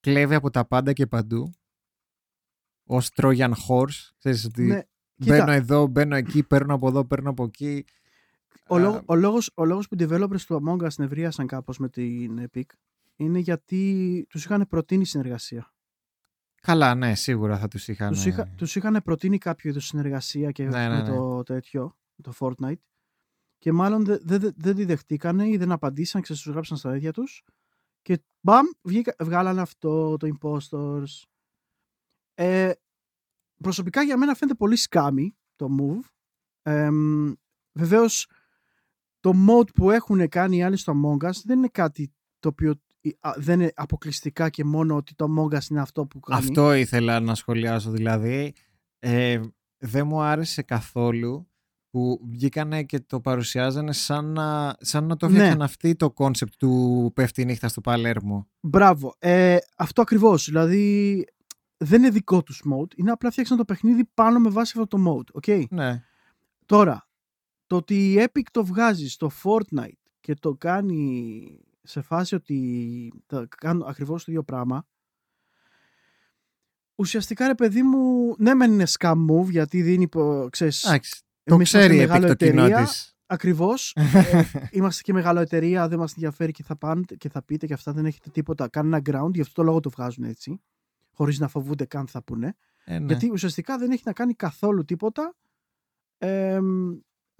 κλέβει 0.00 0.34
από 0.34 0.50
τα 0.50 0.64
πάντα 0.66 0.92
και 0.92 1.06
παντού. 1.06 1.50
Ως 2.88 3.10
Trojan 3.14 3.52
Horse. 3.68 4.10
Ξέρεις 4.18 4.44
ότι 4.44 4.62
ναι, 4.62 4.82
μπαίνω 5.16 5.40
κοίτα, 5.40 5.52
εδώ, 5.52 5.86
μπαίνω 5.86 6.16
εκεί, 6.16 6.42
παίρνω 6.42 6.74
από 6.74 6.88
εδώ, 6.88 7.04
παίρνω 7.04 7.30
από 7.30 7.44
εκεί. 7.44 7.84
Ο, 8.68 8.76
Α, 8.76 8.78
λόγο- 8.78 9.02
ο, 9.06 9.14
λόγος, 9.14 9.50
ο 9.54 9.64
λόγος 9.64 9.88
που 9.88 9.94
οι 10.00 10.06
developers 10.10 10.40
του 10.40 10.62
Among 10.66 10.84
Us 10.84 10.94
νευρίασαν 10.96 11.46
κάπως 11.46 11.78
με 11.78 11.88
την 11.88 12.48
Epic 12.50 12.62
είναι 13.16 13.38
γιατί 13.38 14.26
τους 14.28 14.44
είχαν 14.44 14.66
προτείνει 14.68 15.04
συνεργασία. 15.06 15.70
Καλά, 16.62 16.94
ναι, 16.94 17.14
σίγουρα 17.14 17.58
θα 17.58 17.68
τους 17.68 17.88
είχαν... 17.88 18.12
Τους, 18.12 18.24
είχα, 18.26 18.46
τους 18.56 18.76
είχαν 18.76 19.00
προτείνει 19.04 19.38
κάποιο 19.38 19.70
είδους 19.70 19.86
συνεργασία 19.86 20.50
και 20.50 20.64
Ναι, 20.64 20.88
ναι, 20.88 20.94
με 20.94 21.02
ναι. 21.02 21.08
το 21.08 21.42
τέτοιο, 21.42 21.96
το 22.22 22.32
Fortnite 22.38 22.80
και 23.58 23.72
μάλλον 23.72 24.04
δεν 24.04 24.18
δε, 24.22 24.38
δε- 24.38 24.50
δεν 24.56 24.74
τη 24.76 24.84
δεχτήκανε 24.84 25.48
ή 25.48 25.56
δεν 25.56 25.72
απαντήσαν, 25.72 26.20
ξέρεις, 26.22 26.42
τους 26.42 26.52
γράψαν 26.52 26.76
στα 26.76 26.96
ίδια 26.96 27.12
τους 27.12 27.42
και 28.02 28.22
μπαμ, 28.40 28.66
βγήκα, 28.82 29.14
βγάλανε 29.20 29.60
αυτό 29.60 30.16
το 30.16 30.28
Impostors. 30.40 31.22
Ε, 32.34 32.72
προσωπικά 33.62 34.02
για 34.02 34.16
μένα 34.16 34.34
φαίνεται 34.34 34.56
πολύ 34.56 34.76
scummy 34.76 35.36
το 35.56 35.68
move. 35.80 36.08
Ε, 36.62 36.88
βεβαίως 37.72 38.30
το 39.20 39.32
mode 39.48 39.74
που 39.74 39.90
έχουν 39.90 40.28
κάνει 40.28 40.56
οι 40.56 40.62
άλλοι 40.62 40.76
στο 40.76 40.92
Among 40.92 41.26
Us 41.26 41.40
δεν 41.44 41.58
είναι 41.58 41.68
κάτι 41.68 42.12
το 42.38 42.48
οποίο 42.48 42.70
α, 42.70 42.76
δεν 43.36 43.60
είναι 43.60 43.72
αποκλειστικά 43.74 44.48
και 44.50 44.64
μόνο 44.64 44.96
ότι 44.96 45.14
το 45.14 45.26
Among 45.36 45.56
Us 45.56 45.70
είναι 45.70 45.80
αυτό 45.80 46.06
που 46.06 46.20
κάνει. 46.20 46.40
Αυτό 46.40 46.74
ήθελα 46.74 47.20
να 47.20 47.34
σχολιάσω 47.34 47.90
δηλαδή. 47.90 48.54
Ε, 48.98 49.40
δεν 49.78 50.06
μου 50.06 50.20
άρεσε 50.20 50.62
καθόλου 50.62 51.48
που 51.90 52.20
βγήκανε 52.30 52.82
και 52.82 53.00
το 53.00 53.20
παρουσιάζανε 53.20 53.92
σαν 53.92 54.32
να, 54.32 54.76
σαν 54.80 55.06
να 55.06 55.16
το 55.16 55.26
Ναι. 55.28 55.32
έφτιαξαν 55.32 55.62
αυτοί 55.62 55.94
το 55.94 56.10
concept 56.10 56.52
του 56.58 57.10
πέφτει 57.14 57.42
η 57.42 57.44
νύχτα 57.44 57.68
στο 57.68 57.80
Παλέρμο. 57.80 58.48
Μπράβο. 58.60 59.14
Ε, 59.18 59.56
αυτό 59.76 60.02
ακριβώς. 60.02 60.44
Δηλαδή 60.44 61.24
δεν 61.76 62.02
είναι 62.02 62.10
δικό 62.10 62.42
τους 62.42 62.62
mode. 62.72 62.94
Είναι 62.96 63.10
απλά 63.10 63.30
φτιάξαν 63.30 63.56
το 63.56 63.64
παιχνίδι 63.64 64.04
πάνω 64.14 64.38
με 64.38 64.48
βάση 64.48 64.72
αυτό 64.78 64.96
το 64.96 65.04
mode. 65.10 65.40
Okay? 65.46 65.64
Ναι. 65.70 66.02
Τώρα, 66.66 67.08
το 67.66 67.76
ότι 67.76 68.12
η 68.12 68.24
Epic 68.26 68.42
το 68.50 68.64
βγάζει 68.64 69.08
στο 69.08 69.30
Fortnite 69.42 70.00
και 70.20 70.34
το 70.34 70.54
κάνει 70.54 71.60
σε 71.86 72.00
φάση 72.00 72.34
ότι 72.34 73.12
θα 73.26 73.48
κάνουν 73.56 73.88
ακριβώς 73.88 74.24
το 74.24 74.30
ίδιο 74.30 74.44
πράγμα 74.44 74.86
ουσιαστικά 76.94 77.46
ρε 77.46 77.54
παιδί 77.54 77.82
μου 77.82 78.34
ναι 78.38 78.54
μεν 78.54 78.72
είναι 78.72 78.86
scam 78.98 79.14
move 79.30 79.48
γιατί 79.48 79.82
δίνει 79.82 80.08
πο- 80.08 80.48
ξέρεις, 80.50 80.84
Εντάξει, 80.84 81.22
το 81.42 81.54
εμείς 81.54 81.72
είμαστε 81.72 81.78
ξέρει 81.78 81.94
η 81.94 82.04
Epic 82.04 82.08
μεγάλη 82.08 82.26
το 82.26 82.34
κοινό 82.34 82.64
εταιρεία, 82.64 82.84
της. 82.84 83.16
Ακριβώς. 83.26 83.96
Ε, 84.14 84.42
είμαστε 84.70 85.02
και 85.02 85.12
μεγάλο 85.12 85.40
εταιρεία, 85.40 85.88
δεν 85.88 85.98
μας 85.98 86.12
ενδιαφέρει 86.12 86.52
και 86.52 86.62
θα 86.62 86.76
πάνε 86.76 87.02
και 87.18 87.28
θα 87.28 87.42
πείτε 87.42 87.66
και 87.66 87.72
αυτά 87.72 87.92
δεν 87.92 88.06
έχετε 88.06 88.30
τίποτα, 88.30 88.68
κανένα 88.68 89.02
ground, 89.04 89.30
γι' 89.34 89.40
αυτό 89.40 89.54
το 89.54 89.62
λόγο 89.62 89.80
το 89.80 89.90
βγάζουν 89.90 90.24
έτσι. 90.24 90.60
Χωρίς 91.12 91.38
να 91.38 91.48
φοβούνται 91.48 91.84
καν 91.84 92.06
θα 92.06 92.22
πούνε. 92.22 92.56
Ε, 92.84 92.98
ναι. 92.98 93.06
Γιατί 93.06 93.30
ουσιαστικά 93.30 93.78
δεν 93.78 93.90
έχει 93.90 94.02
να 94.04 94.12
κάνει 94.12 94.34
καθόλου 94.34 94.84
τίποτα. 94.84 95.34
Ε, 96.18 96.60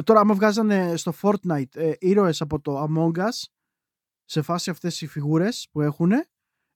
τώρα, 0.04 0.20
άμα 0.20 0.34
βγάζανε 0.34 0.96
στο 0.96 1.12
Fortnite 1.22 1.74
ε, 1.74 1.92
ήρωες 1.98 2.40
από 2.40 2.60
το 2.60 2.84
Among 2.84 3.18
Us 3.18 3.44
σε 4.28 4.42
φάση 4.42 4.70
αυτές 4.70 5.00
οι 5.00 5.06
φιγούρες 5.06 5.68
που 5.70 5.80
έχουν, 5.80 6.12
ε, 6.12 6.24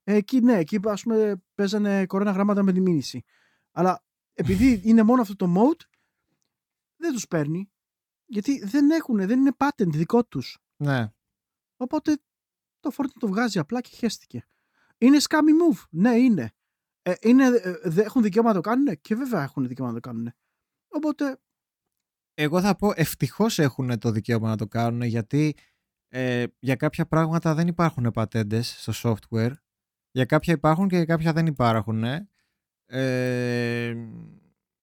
εκεί 0.03 0.39
ναι, 0.39 0.57
εκεί 0.57 0.79
ας 0.83 1.03
πούμε 1.03 1.43
παίζανε 1.55 2.05
κορώνα 2.05 2.31
γράμματα 2.31 2.63
με 2.63 2.71
τη 2.73 2.79
μήνυση. 2.81 3.23
Αλλά 3.71 4.03
επειδή 4.33 4.81
είναι 4.85 5.03
μόνο 5.03 5.21
αυτό 5.21 5.35
το 5.35 5.53
mode, 5.57 5.81
δεν 6.95 7.13
τους 7.13 7.27
παίρνει. 7.27 7.71
Γιατί 8.25 8.65
δεν 8.65 8.89
έχουν, 8.91 9.15
δεν 9.17 9.39
είναι 9.39 9.51
patent 9.57 9.87
δικό 9.87 10.25
τους. 10.25 10.57
ναι. 10.77 11.13
Οπότε 11.77 12.21
το 12.79 12.91
Fortnite 12.97 13.17
το 13.19 13.27
βγάζει 13.27 13.59
απλά 13.59 13.81
και 13.81 13.89
χέστηκε. 13.93 14.47
Είναι 14.97 15.17
scammy 15.29 15.35
move. 15.75 15.83
Ναι, 15.89 16.15
είναι. 16.15 16.51
Ε, 17.01 17.13
είναι 17.21 17.45
ε, 17.45 17.77
δε- 17.83 18.03
έχουν 18.03 18.21
δικαίωμα 18.21 18.47
να 18.49 18.55
το 18.55 18.61
κάνουν 18.61 19.01
και 19.01 19.15
βέβαια 19.15 19.43
έχουν 19.43 19.67
δικαίωμα 19.67 19.91
να 19.91 19.99
το 19.99 20.09
κάνουν. 20.09 20.33
Οπότε 20.87 21.41
Εγώ 22.33 22.61
θα 22.61 22.75
πω 22.75 22.91
ευτυχώς 22.95 23.59
έχουν 23.59 23.99
το 23.99 24.11
δικαίωμα 24.11 24.47
να 24.49 24.57
το 24.57 24.67
κάνουν 24.67 25.01
γιατί 25.01 25.55
ε, 26.13 26.43
για 26.59 26.75
κάποια 26.75 27.05
πράγματα 27.05 27.53
δεν 27.55 27.67
υπάρχουν 27.67 28.11
πατέντες 28.11 28.75
στο 28.87 29.15
software. 29.29 29.51
Για 30.11 30.25
κάποια 30.25 30.53
υπάρχουν 30.53 30.87
και 30.87 30.95
για 30.95 31.05
κάποια 31.05 31.33
δεν 31.33 31.45
υπάρχουν. 31.45 32.03
Ε, 32.85 33.95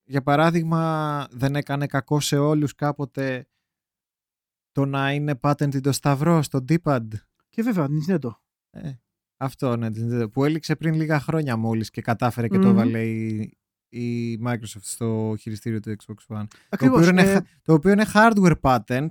για 0.05 0.23
παράδειγμα 0.23 1.27
δεν 1.31 1.57
έκανε 1.57 1.87
κακό 1.87 2.21
σε 2.21 2.39
όλους 2.39 2.75
κάποτε 2.75 3.47
το 4.73 4.85
να 4.85 5.13
είναι 5.13 5.39
patent 5.43 5.81
το 5.83 5.93
σταυρός 5.93 6.47
στο 6.47 6.65
D-pad. 6.69 7.07
και 7.49 7.63
βέβαια 7.63 7.87
Nintendo. 7.89 8.31
Ε, 8.71 8.91
αυτό 9.37 9.77
ναι, 9.77 9.91
της 9.91 10.05
Nintendo, 10.05 10.33
που 10.33 10.45
έληξε 10.45 10.77
πριν 10.77 10.95
λίγα 10.95 11.21
χρόνια 11.21 11.57
μόλις 11.57 11.91
και 11.91 12.01
κατάφερε 12.03 12.49
και 12.49 12.59
το 12.59 12.69
Μμμ. 12.69 12.77
βάλε 12.77 13.05
η, 13.05 13.59
η 13.89 14.39
Microsoft 14.47 14.81
στο 14.83 15.35
χειριστήριο 15.41 15.81
του 15.81 15.91
Xbox 15.97 16.37
One. 16.37 16.45
Το 16.49 16.59
Ακριβώς. 16.69 16.99
οποίο, 16.99 17.11
είναι, 17.11 17.23
ε, 17.23 17.33
χα- 17.33 17.45
το 17.63 17.73
οποίο 17.73 17.91
είναι 17.93 18.05
hardware 18.15 18.61
patent, 18.61 19.09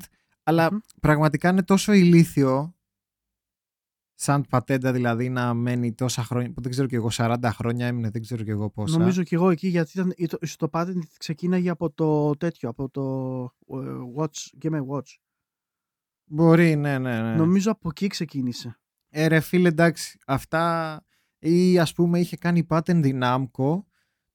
αλλά 0.48 0.72
Μμμ. 0.72 0.80
πραγματικά 1.02 1.50
είναι 1.50 1.64
τόσο 1.64 1.94
ηλίθιο 1.94 2.76
σαν 4.14 4.46
πατέντα 4.50 4.92
δηλαδή 4.92 5.30
να 5.30 5.54
μένει 5.54 5.94
τόσα 5.94 6.24
χρόνια, 6.24 6.52
που 6.52 6.62
δεν 6.62 6.72
ξέρω 6.72 6.88
και 6.88 6.96
εγώ, 6.96 7.10
40 7.12 7.38
χρόνια 7.44 7.88
έμεινε, 7.88 8.10
δεν 8.10 8.22
ξέρω 8.22 8.44
και 8.44 8.52
εγώ 8.52 8.70
πόσα. 8.70 8.98
νομίζω 8.98 9.24
και 9.24 9.36
εγώ 9.36 9.50
εκεί 9.50 9.68
γιατί 9.68 9.92
ήταν, 9.94 10.14
το, 10.28 10.38
στο 10.42 10.70
patent 10.72 11.00
ξεκίναγε 11.18 11.70
από 11.70 11.90
το 11.90 12.38
τέτοιο, 12.38 12.70
από 12.70 12.90
το 12.90 13.44
ε, 13.68 13.98
Watch, 14.18 14.64
Game 14.64 14.86
Watch. 14.88 15.16
Μπορεί, 16.24 16.76
ναι, 16.76 16.98
ναι, 16.98 17.22
ναι. 17.22 17.36
Νομίζω 17.36 17.72
από 17.72 17.90
εκεί 17.90 18.08
ξεκίνησε. 18.08 18.80
Ε, 19.10 19.28
ρε 19.28 19.40
φίλε, 19.40 19.68
εντάξει, 19.68 20.20
αυτά 20.26 21.04
ή 21.40 21.80
ας 21.80 21.94
πούμε 21.94 22.20
είχε 22.20 22.38
κάνει 22.38 22.68
patent 22.70 23.06
η 23.06 23.20
Namco 23.22 23.84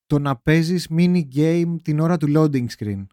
το 0.06 0.18
να 0.18 0.36
παίζεις 0.36 0.88
mini 0.90 1.22
game 1.34 1.76
την 1.82 2.00
ώρα 2.00 2.16
του 2.16 2.26
loading 2.36 2.66
screen. 2.78 3.06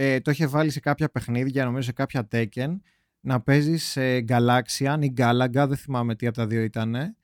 Ε, 0.00 0.20
το 0.20 0.30
είχε 0.30 0.46
βάλει 0.46 0.70
σε 0.70 0.80
κάποια 0.80 1.08
παιχνίδια, 1.10 1.64
νομίζω 1.64 1.82
σε 1.82 1.92
κάποια 1.92 2.28
Tekken, 2.32 2.78
να 3.20 3.40
παίζεις 3.40 3.84
σε 3.84 4.24
Galaxian 4.28 4.96
ή 5.00 5.12
Galaga, 5.16 5.48
δεν 5.68 5.76
θυμάμαι 5.76 6.14
τι 6.14 6.26
από 6.26 6.36
τα 6.36 6.46
δύο 6.46 6.62
ήταν, 6.62 7.16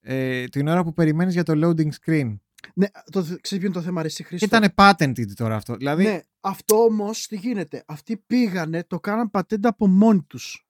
ε, 0.00 0.44
την 0.44 0.68
ώρα 0.68 0.84
που 0.84 0.92
περιμένεις 0.92 1.34
για 1.34 1.42
το 1.42 1.52
loading 1.56 1.88
screen. 2.04 2.36
ναι, 2.74 2.86
το, 3.10 3.20
ξέρεις 3.20 3.40
ποιο 3.42 3.56
είναι 3.60 3.70
το 3.72 3.82
θέμα 3.82 4.00
ρε 4.02 4.08
εσύ 4.08 4.22
Και 4.22 4.28
Χρήστο; 4.28 4.56
ήταν 4.56 4.72
patented 4.74 5.32
τώρα 5.34 5.54
αυτό. 5.56 5.76
Δηλαδή, 5.76 6.02
Ναι, 6.04 6.20
αυτό 6.40 6.76
όμως 6.82 7.26
τι 7.26 7.36
γίνεται; 7.36 7.84
Αυτοί 7.86 8.16
πήγανε, 8.16 8.84
το 8.84 9.00
κάναν 9.00 9.30
πατέντα 9.30 9.68
από 9.68 9.86
μόνοι 9.86 10.22
τους. 10.22 10.66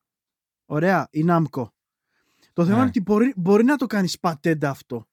Ωραία, 0.66 1.09
η 1.11 1.24
Namco. 1.28 1.70
Το 2.53 2.62
θέμα 2.64 2.74
Ναι. 2.76 2.80
είναι 2.80 2.88
ότι 2.88 3.01
μπορεί, 3.01 3.32
μπορεί 3.36 3.64
να 3.64 3.76
το 3.76 3.86
κάνεις 3.86 4.18
πατέντα 4.18 4.70
αυτό. 4.70 5.09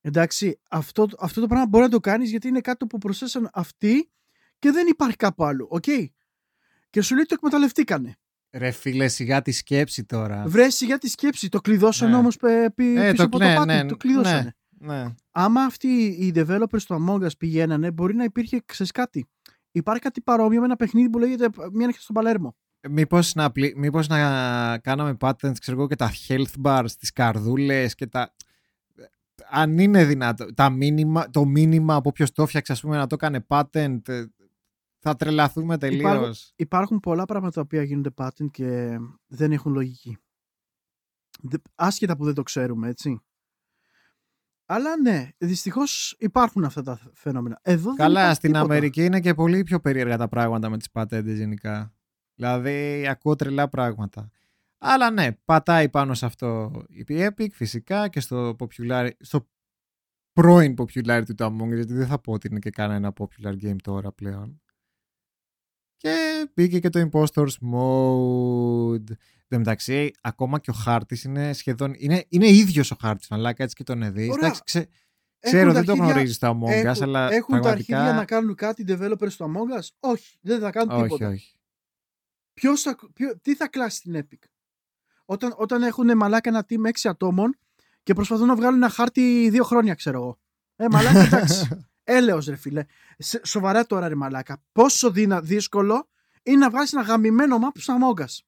Εντάξει, 0.00 0.60
αυτό, 0.70 1.06
αυτό 1.18 1.40
το 1.40 1.46
πράγμα 1.46 1.66
μπορεί 1.66 1.84
να 1.84 1.90
το 1.90 2.00
κάνεις 2.00 2.30
γιατί 2.30 2.48
είναι 2.48 2.60
κάτι 2.60 2.86
που 2.86 2.98
προσθέσαν 2.98 3.50
αυτοί 3.52 4.10
και 4.58 4.70
δεν 4.70 4.86
υπάρχει 4.86 5.16
κάπου 5.16 5.44
άλλο. 5.44 5.66
Οκ; 5.70 5.84
Και 6.90 7.00
σου 7.02 7.14
λέει 7.14 7.24
το 7.24 7.34
εκμεταλλευτήκανε. 7.36 8.16
ρε 8.50 8.70
φίλε, 8.70 9.08
σιγά 9.08 9.42
τη 9.42 9.52
σκέψη 9.52 10.04
τώρα. 10.04 10.44
Μπρέσια 10.46 10.84
για 10.84 10.98
τη 10.98 11.08
σκέψη. 11.08 11.48
Το 11.48 11.60
κλειδώσανε 11.60 12.10
Ναι. 12.10 12.16
όμως 12.16 12.36
πίσω 12.74 13.00
Ε, 13.00 13.12
το 13.12 13.22
από 13.22 13.38
κλε- 13.38 13.56
το 13.56 13.62
patent. 13.62 13.66
ναι, 13.66 13.84
το 13.86 13.96
κλειδώσανε. 13.96 14.54
Ναι. 14.80 15.04
Άμα 15.30 15.62
αυτοί 15.62 15.88
οι 16.04 16.32
developers 16.34 16.82
του 16.86 17.06
Among 17.08 17.22
Us 17.24 17.36
πηγαίνανε, 17.38 17.90
μπορεί 17.90 18.14
να 18.14 18.24
υπήρχε, 18.24 18.62
ξέρεις 18.64 18.92
κάτι. 18.92 19.26
Υπάρχει 19.70 20.02
κάτι 20.02 20.20
παρόμοιο 20.20 20.58
με 20.60 20.64
ένα 20.66 20.76
παιχνίδι 20.76 21.10
που 21.10 21.18
λέγεται 21.18 21.48
Μια 21.72 21.86
νύχτα 21.86 22.00
στο 22.02 22.14
Παλέρμο. 22.14 22.56
Μήπως 22.90 23.34
να, 23.34 23.50
πλη- 23.52 23.76
μήπως 23.76 24.08
να 24.08 24.18
κάναμε 24.78 25.16
patents, 25.20 25.58
ξέρω 25.60 25.76
εγώ, 25.76 25.86
και 25.86 25.96
τα 25.96 26.10
health 26.28 26.52
bars, 26.62 26.90
τις 26.98 27.12
καρδούλες 27.12 27.94
και 27.94 28.06
τα... 28.06 28.34
Αν 29.50 29.78
είναι 29.78 30.04
δυνατό, 30.04 30.54
τα 30.54 30.70
μήνυμα, 30.70 31.30
το 31.30 31.44
μήνυμα 31.44 31.94
από 31.94 32.12
ποιος 32.12 32.32
το 32.32 32.42
έφτιαξε, 32.42 32.72
ας 32.72 32.80
πούμε, 32.80 32.96
να 32.96 33.06
το 33.06 33.14
έκανε 33.14 33.44
patent, 33.48 34.08
ε, 34.08 34.24
θα 34.98 35.16
τρελαθούμε 35.16 35.78
τελείως. 35.78 36.00
Υπάρχουν- 36.10 36.34
Υπάρχουν 36.56 37.00
πολλά 37.00 37.24
πράγματα 37.24 37.52
τα 37.54 37.60
οποία 37.60 37.82
γίνονται 37.82 38.10
patent 38.16 38.50
και 38.50 38.98
δεν 39.26 39.52
έχουν 39.52 39.72
λογική. 39.72 40.18
Δε- 41.42 41.56
Άσχετα 41.74 42.16
που 42.16 42.24
δεν 42.24 42.34
το 42.34 42.42
ξέρουμε, 42.42 42.88
έτσι. 42.88 43.22
Αλλά 44.70 44.96
ναι, 45.00 45.28
δυστυχώς 45.38 46.16
υπάρχουν 46.18 46.64
αυτά 46.64 46.82
τα 46.82 47.10
φαινόμενα. 47.14 47.58
Εδώ 47.62 47.84
δεν 47.88 47.96
Καλά, 47.96 48.20
υπάρχει 48.20 48.36
στην 48.36 48.52
τίποτα. 48.52 48.72
Αμερική 48.72 49.04
είναι 49.04 49.20
και 49.20 49.34
πολύ 49.34 49.62
πιο 49.62 49.80
περίεργα 49.80 50.16
τα 50.16 50.28
πράγματα 50.28 50.68
με 50.68 50.78
τις 50.78 50.90
πατέντες 50.90 51.38
γενικά. 51.38 51.94
Δηλαδή, 52.34 53.06
ακούω 53.08 53.34
τρελά 53.34 53.68
πράγματα. 53.68 54.30
Αλλά 54.78 55.10
ναι, 55.10 55.32
πατάει 55.32 55.88
πάνω 55.88 56.14
σε 56.14 56.26
αυτό 56.26 56.72
η 56.88 57.04
Epic 57.08 57.48
φυσικά 57.52 58.08
και 58.08 58.20
στο, 58.20 58.56
popular, 58.58 59.10
στο 59.18 59.48
πρώην 60.32 60.74
popularity 60.78 61.34
του 61.36 61.44
Among 61.44 61.70
Us, 61.70 61.74
γιατί 61.74 61.92
δεν 61.94 62.06
θα 62.06 62.18
πω 62.18 62.32
ότι 62.32 62.48
είναι 62.48 62.58
και 62.58 62.70
κανένα 62.70 63.12
popular 63.18 63.52
game 63.62 63.76
τώρα 63.82 64.12
πλέον. 64.12 64.62
Και 66.00 66.48
μπήκε 66.54 66.78
και 66.78 66.88
το 66.88 67.08
Impostors 67.12 67.52
Mode. 67.72 69.10
Εν 69.50 69.56
τω 69.56 69.58
μεταξύ, 69.58 70.10
ακόμα 70.20 70.58
και 70.58 70.70
ο 70.70 70.72
χάρτης 70.72 71.24
είναι 71.24 71.52
σχεδόν. 71.52 71.94
Είναι, 71.96 72.24
είναι 72.28 72.48
ίδιος 72.48 72.90
ο 72.90 72.96
χάρτης, 73.00 73.28
μαλάκα, 73.28 73.62
έτσι 73.62 73.74
και 73.76 73.84
τον 73.84 74.02
εδείς. 74.02 74.28
Ωραία. 74.30 74.44
Εντάξει, 74.46 74.62
ξε, 74.64 74.78
Έχουν 74.78 75.58
ξέρω, 75.58 75.66
τα 75.68 75.72
δεν 75.74 75.84
το 75.84 75.90
αρχίδια- 75.92 76.12
γνωρίζεις 76.12 76.38
το 76.38 76.48
Among 76.48 76.68
Us, 76.68 76.84
έχουν, 76.84 77.02
αλλά 77.02 77.32
έχουν 77.32 77.54
τα 77.54 77.60
πραγματικά. 77.60 77.70
αρχίδια 77.98 78.12
να 78.12 78.24
κάνουν 78.24 78.54
κάτι 78.54 78.82
οι 78.82 78.84
developers 78.88 79.32
του 79.36 79.52
Among 79.54 79.78
Us; 79.80 79.86
Όχι, 80.00 80.36
δεν 80.40 80.60
θα 80.60 80.70
κάνουν 80.70 80.94
όχι, 80.94 81.02
τίποτα. 81.02 81.28
όχι. 81.28 81.56
Ποιος 82.54 82.82
θα, 82.82 82.96
ποιο, 83.14 83.38
τι 83.42 83.54
θα 83.54 83.68
κλάσει 83.68 84.00
την 84.00 84.16
Epic; 84.22 84.38
Όταν, 85.24 85.54
όταν 85.56 85.82
έχουν 85.82 86.16
μαλάκα 86.16 86.50
ένα 86.50 86.66
team 86.68 86.86
6 86.86 86.90
ατόμων 87.08 87.56
και 88.02 88.14
προσπαθούν 88.14 88.46
να 88.46 88.56
βγάλουν 88.56 88.76
ένα 88.76 88.88
χάρτη 88.88 89.48
δύο 89.50 89.64
χρόνια, 89.64 89.94
ξέρω 89.94 90.18
εγώ. 90.18 90.38
Ε, 90.76 90.86
μαλάκα, 90.90 91.20
εντάξει. 91.26 91.87
Έλεος 92.10 92.46
ρε 92.46 92.56
φίλε. 92.56 92.84
Σε, 93.18 93.40
σοβαρά 93.44 93.86
τώρα 93.86 94.08
ρε 94.08 94.14
μαλάκα. 94.14 94.62
Πόσο 94.72 95.10
δυνα, 95.10 95.40
δύσκολο 95.40 96.08
είναι 96.42 96.56
να 96.58 96.70
βγάλεις 96.70 96.92
ένα 96.92 97.02
γαμημένο 97.02 97.58
map 97.62 97.80
στο 97.80 97.96
Among 98.00 98.20
Us. 98.20 98.38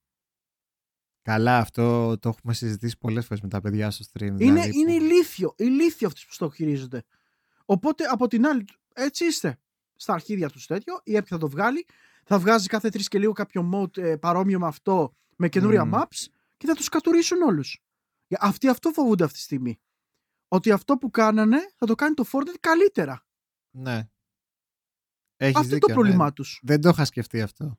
Καλά, 1.23 1.59
αυτό 1.59 2.19
το 2.19 2.29
έχουμε 2.29 2.55
συζητήσει 2.55 2.99
πολλές 2.99 3.27
φορές 3.27 3.43
με 3.43 3.49
τα 3.49 3.61
παιδιά 3.61 3.91
στο 3.91 4.05
stream. 4.13 4.23
Είναι, 4.23 4.37
δηλαδή, 4.37 4.79
είναι 4.79 4.97
που- 4.97 5.05
ηλίθιο. 5.05 5.55
Ηλίθιο 5.59 6.07
αυτοί 6.09 6.21
που 6.29 6.35
το 6.39 6.51
χειρίζονται. 6.51 7.03
Οπότε 7.65 8.05
από 8.05 8.27
την 8.27 8.47
άλλη, 8.47 8.65
έτσι 8.95 9.25
είστε. 9.25 9.59
Στα 9.97 10.13
αρχίδια 10.13 10.51
τους 10.51 10.67
τέτοιο, 10.67 11.01
η 11.05 11.17
Epic 11.17 11.27
θα 11.27 11.39
το 11.39 11.49
βγάλει. 11.49 11.87
Θα 12.25 12.39
βγάζει 12.39 12.67
κάθε 12.67 12.89
τρεις 12.89 13.09
και 13.09 13.19
λίγο 13.19 13.33
κάποιο 13.33 13.71
mode 13.75 13.97
ε, 13.99 14.17
παρόμοιο 14.17 14.59
με 14.59 14.67
αυτό, 14.67 15.17
με 15.37 15.49
καινούρια 15.49 15.85
Μμμ. 15.85 15.93
maps 15.95 16.27
και 16.57 16.67
θα 16.67 16.75
τους 16.75 16.89
κατουρίσουν 16.89 17.43
όλους. 17.43 17.83
Αυτοί 18.39 18.69
αυτό 18.69 18.91
φοβούνται 18.91 19.25
αυτή 19.25 19.37
τη 19.37 19.43
στιγμή. 19.43 19.81
Ότι 20.49 20.71
αυτό 20.71 20.97
που 20.97 21.11
κάνανε 21.11 21.59
θα 21.77 21.87
το 21.87 21.95
κάνει 21.95 22.15
το 22.15 22.25
Fortnite 22.33 22.59
καλύτερα. 22.61 23.25
Ναι. 23.71 24.09
Έχεις 25.37 25.57
αυτό 25.57 25.68
δίκιο, 25.75 25.89
το 25.89 25.95
πρόβλημά 25.95 26.25
ναι. 26.25 26.33
τους. 26.33 26.61
Δεν 26.62 26.81
το 26.81 26.89
είχα 26.89 27.05
σκεφτεί 27.05 27.43
αυτό. 27.43 27.79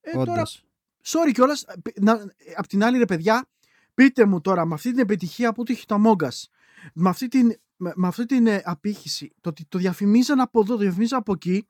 Ε, 0.00 0.12
τώρα, 0.12 0.32
Όντως. 0.32 0.64
sorry 1.04 1.30
κιόλας. 1.32 1.64
Απ' 2.56 2.66
την 2.66 2.82
άλλη, 2.84 2.98
ρε 2.98 3.04
παιδιά, 3.04 3.48
πείτε 3.94 4.24
μου 4.24 4.40
τώρα 4.40 4.64
με 4.64 4.74
αυτή 4.74 4.90
την 4.90 4.98
επιτυχία 4.98 5.52
που 5.52 5.62
του 5.62 5.72
έχει 5.72 5.86
το 5.86 6.02
Among 6.04 6.24
Us, 6.24 6.44
με 6.94 7.08
αυτή 7.08 7.28
την, 7.28 7.60
με, 7.76 7.92
με 7.96 8.06
αυτή 8.06 8.26
την 8.26 8.46
ε, 8.46 8.62
απήχηση, 8.64 9.34
το 9.40 9.48
ότι 9.48 9.64
το 9.64 9.78
διαφημίζαν 9.78 10.40
από 10.40 10.60
εδώ, 10.60 10.72
το 10.74 10.80
διαφημίζαν 10.80 11.18
από 11.18 11.32
εκεί. 11.32 11.68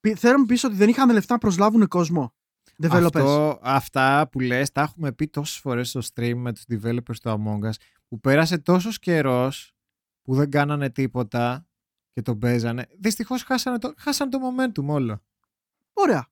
πι- 0.00 0.18
Θέλω 0.18 0.32
να 0.32 0.38
μου 0.38 0.46
πεις 0.46 0.64
ότι 0.64 0.74
δεν 0.74 0.88
είχαν 0.88 1.10
λεφτά 1.12 1.32
να 1.32 1.38
προσλάβουν 1.38 1.88
κόσμο. 1.88 2.34
Developers. 2.82 3.04
Αυτό, 3.04 3.58
αυτά 3.62 4.28
που 4.28 4.40
λες 4.40 4.72
τα 4.72 4.80
έχουμε 4.80 5.12
πει 5.12 5.28
τόσες 5.28 5.58
φορές 5.58 5.88
στο 5.88 6.00
stream 6.14 6.34
με 6.34 6.52
τους 6.52 6.64
developers 6.68 7.16
του 7.22 7.30
Among 7.30 7.66
Us 7.68 7.74
που 8.08 8.20
πέρασε 8.20 8.58
τόσος 8.58 8.98
καιρός 8.98 9.74
που 10.22 10.34
δεν 10.34 10.50
κάνανε 10.50 10.90
τίποτα 10.90 11.66
και 12.12 12.22
τον 12.22 12.38
παίζανε. 12.38 12.86
Δυστυχώς 12.98 13.42
χάσανε 13.42 13.78
το, 13.78 13.94
χάσανε 13.96 14.30
το 14.30 14.38
momentum 14.38 14.84
όλο. 14.86 15.22
Ωραία. 15.92 16.28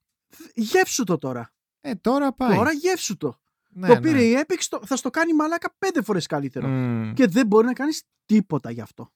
Γεύσου 0.55 1.05
το 1.05 1.19
τώρα. 1.19 1.53
Ε, 1.81 1.95
τώρα 1.95 2.33
πάει. 2.33 2.57
Τώρα 2.57 2.73
γεύσου 2.73 3.17
το. 3.17 3.39
ναι, 3.69 3.87
το 3.87 3.95
ναι. 3.95 4.01
πήρε 4.01 4.23
η 4.25 4.35
Epic, 4.47 4.57
στο- 4.59 4.81
θα 4.87 4.97
στο 4.97 5.11
κάνει 5.11 5.35
μαλάκα 5.35 5.75
πέντε 5.79 6.03
φορές 6.03 6.27
καλύτερο. 6.27 6.69
Μμμ. 6.69 7.13
Και 7.13 7.27
δεν 7.27 7.47
μπορεί 7.47 7.67
να 7.67 7.73
κάνεις 7.73 8.03
τίποτα 8.25 8.71
γι' 8.71 8.81
αυτό. 8.81 9.13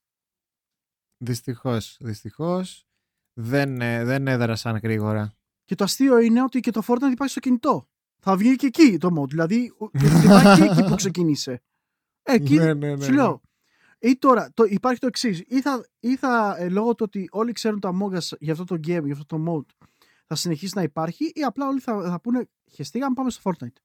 Δυστυχώς, 1.18 1.96
δυστυχώς 2.00 2.86
δεν, 3.32 3.80
ε, 3.80 4.04
δεν 4.04 4.26
έδρασαν 4.26 4.76
γρήγορα. 4.76 5.36
Και 5.64 5.74
το 5.74 5.84
αστείο 5.84 6.18
είναι 6.18 6.42
ότι 6.42 6.60
και 6.60 6.70
το 6.70 6.82
Fortnite 6.86 7.10
υπάρχει 7.12 7.30
στο 7.32 7.40
κινητό. 7.40 7.88
Θα 8.18 8.36
βγει 8.36 8.56
και 8.56 8.66
εκεί 8.66 8.98
το 8.98 9.20
mod. 9.20 9.28
Δηλαδή 9.28 9.72
ο- 9.78 9.90
υπάρχει 9.92 10.60
και 10.62 10.68
εκεί 10.70 10.84
που 10.88 10.94
ξεκίνησε. 11.02 11.62
Ε, 12.22 12.32
εκεί 12.34 12.54
Ναι, 12.56 12.74
ναι, 12.74 12.94
ναι, 12.96 13.04
σου 13.04 13.10
ναι. 13.10 13.16
λέω. 13.16 13.40
Ή 14.04 14.16
τώρα 14.18 14.50
το, 14.54 14.64
υπάρχει 14.64 15.00
το 15.00 15.06
εξής. 15.06 15.42
Ή 15.46 15.60
θα, 15.60 15.86
ή 16.00 16.16
θα 16.16 16.56
ε, 16.58 16.68
λόγω 16.68 16.94
του 16.94 17.04
ότι 17.08 17.28
όλοι 17.30 17.52
ξέρουν 17.52 17.80
το 17.80 17.88
Among 17.88 18.16
Us 18.16 18.36
για 18.38 18.52
αυτό 18.52 18.64
το 18.64 18.74
game, 18.74 19.02
για 19.04 19.12
αυτό 19.12 19.24
το 19.38 19.44
mode, 19.48 19.86
θα 20.26 20.34
συνεχίσει 20.34 20.72
να 20.76 20.82
υπάρχει, 20.82 21.24
ή 21.34 21.42
απλά 21.42 21.66
όλοι 21.68 21.80
θα, 21.80 22.02
θα 22.02 22.20
πούνε 22.20 22.48
χεστήκαμε, 22.70 23.14
πάμε 23.14 23.30
στο 23.30 23.50
Fortnite. 23.50 23.76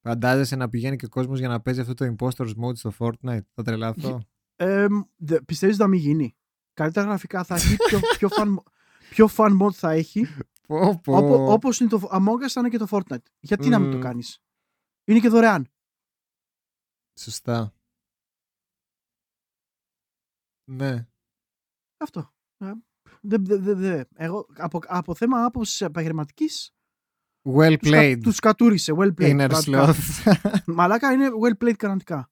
Φαντάζεσαι 0.00 0.56
να 0.56 0.68
πηγαίνει 0.68 0.96
και 0.96 1.04
ο 1.04 1.08
κόσμος 1.08 1.38
για 1.38 1.48
να 1.48 1.60
παίζει 1.60 1.80
αυτό 1.80 1.94
το 1.94 2.14
Impostors 2.18 2.50
Mode 2.64 2.76
στο 2.76 2.92
Fortnite; 2.98 3.40
Θα 3.54 3.62
τρελαθώ. 3.62 4.20
Ε, 4.56 4.86
δε- 5.16 5.40
πιστεύεις 5.42 5.78
να 5.78 5.86
μην 5.86 6.00
γίνει; 6.00 6.36
Καλύτερα 6.74 7.06
γραφικά 7.06 7.44
θα 7.44 7.54
έχει, 7.54 7.76
πιο, 7.76 8.00
πιο, 8.18 8.28
fun, 8.32 8.54
πιο 9.10 9.28
fun 9.36 9.58
mode 9.62 9.72
θα 9.72 9.90
έχει. 9.90 10.26
πω, 10.66 11.00
πω. 11.04 11.16
Όπω 11.16 11.52
όπως 11.52 11.80
είναι 11.80 11.88
το 11.88 12.08
Among 12.12 12.44
Us 12.44 12.48
θα 12.48 12.60
είναι 12.60 12.68
και 12.68 12.78
το 12.78 12.86
Fortnite. 12.90 13.22
Γιατί 13.40 13.68
να 13.68 13.78
μην 13.78 13.90
το 13.90 13.96
Μμμ. 13.96 14.02
κάνεις; 14.02 14.42
Είναι 15.04 15.18
και 15.18 15.28
δωρεάν. 15.28 15.68
Σωστά. 17.18 17.74
Ναι. 20.70 21.06
Αυτό. 21.96 22.32
Ε, 22.58 22.72
δε, 23.20 23.36
δε, 23.38 23.56
δε, 23.56 23.74
δε. 23.74 24.04
Εγώ 24.14 24.46
από, 24.56 24.80
από 24.86 25.14
θέμα 25.14 25.44
άποψης 25.44 25.80
επαγγελματικής 25.80 26.72
Well 27.48 27.76
τους, 27.78 27.90
κα, 27.90 27.98
played. 28.00 28.20
τους 28.22 28.38
κατούρισε. 28.38 28.92
Well 28.96 29.14
played. 29.14 29.40
Inner 29.40 29.48
πραγματικά. 29.48 29.94
sloth. 29.94 30.62
Μαλάκα 30.66 31.12
είναι 31.12 31.28
well 31.42 31.64
played 31.64 31.76
κανονικά. 31.76 32.30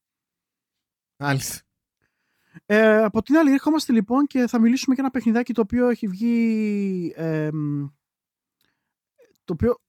Μάλιστα. 1.16 1.60
Ε, 2.66 3.02
από 3.04 3.22
την 3.22 3.36
άλλη, 3.36 3.52
ερχόμαστε 3.52 3.92
λοιπόν 3.92 4.26
και 4.26 4.46
θα 4.46 4.58
μιλήσουμε 4.60 4.94
για 4.94 5.04
ένα 5.04 5.12
παιχνιδάκι 5.12 5.52
το 5.52 5.60
οποίο 5.60 5.88
έχει 5.88 6.08
βγει. 6.08 7.12
εμ, 7.16 7.88
το 9.44 9.52
οποίο 9.52 9.80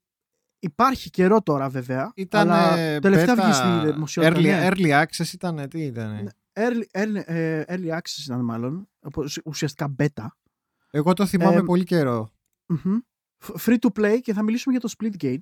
υπάρχει 0.60 1.10
καιρό 1.10 1.42
τώρα 1.42 1.70
βέβαια. 1.70 2.12
Ήταν 2.16 2.52
αλλά 2.52 3.00
τελευταία 3.00 3.36
βγήκε 3.36 3.52
στη 3.54 3.92
δημοσιότητα. 3.92 4.36
early, 4.40 4.44
ναι. 4.44 4.68
early 4.72 5.04
access 5.06 5.34
ήταν, 5.34 5.70
τι 5.70 5.82
ήταν. 5.84 6.24
Ναι. 6.24 6.30
Early, 6.54 6.84
early, 7.02 7.22
ε, 7.26 7.64
early 7.68 7.90
access 7.98 8.24
ήταν 8.26 8.44
μάλλον. 8.44 8.90
όπως 9.00 9.40
ουσιαστικά 9.46 9.96
beta. 10.00 10.26
Εγώ 10.92 11.14
το 11.14 11.26
θυμάμαι 11.26 11.56
Ε, 11.58 11.62
πολύ 11.62 11.84
καιρό. 11.84 12.30
Μμμ. 12.66 12.98
Φ- 13.38 13.56
Free 13.70 13.78
to 13.80 13.90
play 14.00 14.18
και 14.22 14.34
θα 14.34 14.44
μιλήσουμε 14.44 14.78
για 14.78 14.90
το 14.90 14.94
Splitgate. 14.98 15.38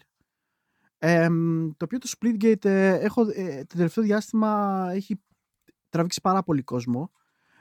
Εμ, 0.97 1.68
το 1.78 1.86
οποίο 1.86 1.97
το 1.97 2.09
Splitgate 2.20 2.66
ε, 2.66 2.93
έχω, 2.93 3.22
ε, 3.34 3.63
το 3.66 3.76
τελευταίο 3.76 4.03
διάστημα 4.03 4.88
έχει 4.93 5.22
τραβήξει 5.89 6.22
πάρα 6.22 6.43
πολύ 6.43 6.61
κόσμο 6.61 7.11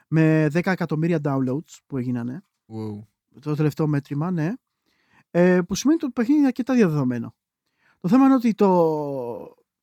με 0.09 0.47
10 0.53 0.55
εκατομμύρια 0.67 1.19
downloads 1.25 1.79
που 1.87 1.97
έγινανε 1.97 2.43
Wow. 2.67 3.05
το 3.41 3.55
τελευταίο 3.55 3.87
μέτρημα, 3.87 4.31
ναι 4.31 4.53
ε, 5.31 5.61
που 5.61 5.75
σημαίνει 5.75 5.99
ότι 6.03 6.13
το 6.13 6.21
παιχνίδι 6.21 6.39
είναι 6.39 6.47
αρκετά 6.47 6.75
διαδεδομένο. 6.75 7.35
Το 8.05 8.11
θέμα 8.11 8.25
είναι 8.25 8.35
ότι 8.35 8.55
το, 8.55 8.77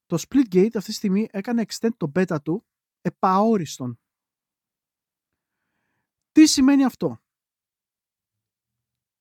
το 0.06 0.24
Splitgate 0.28 0.76
αυτή 0.76 0.90
τη 0.90 0.94
στιγμή 0.94 1.28
έκανε 1.32 1.64
extend 1.68 1.90
το 1.98 2.12
beta 2.16 2.38
του 2.44 2.66
επαόριστον. 3.02 4.00
Τι 6.32 6.48
σημαίνει 6.48 6.84
αυτό; 6.86 7.22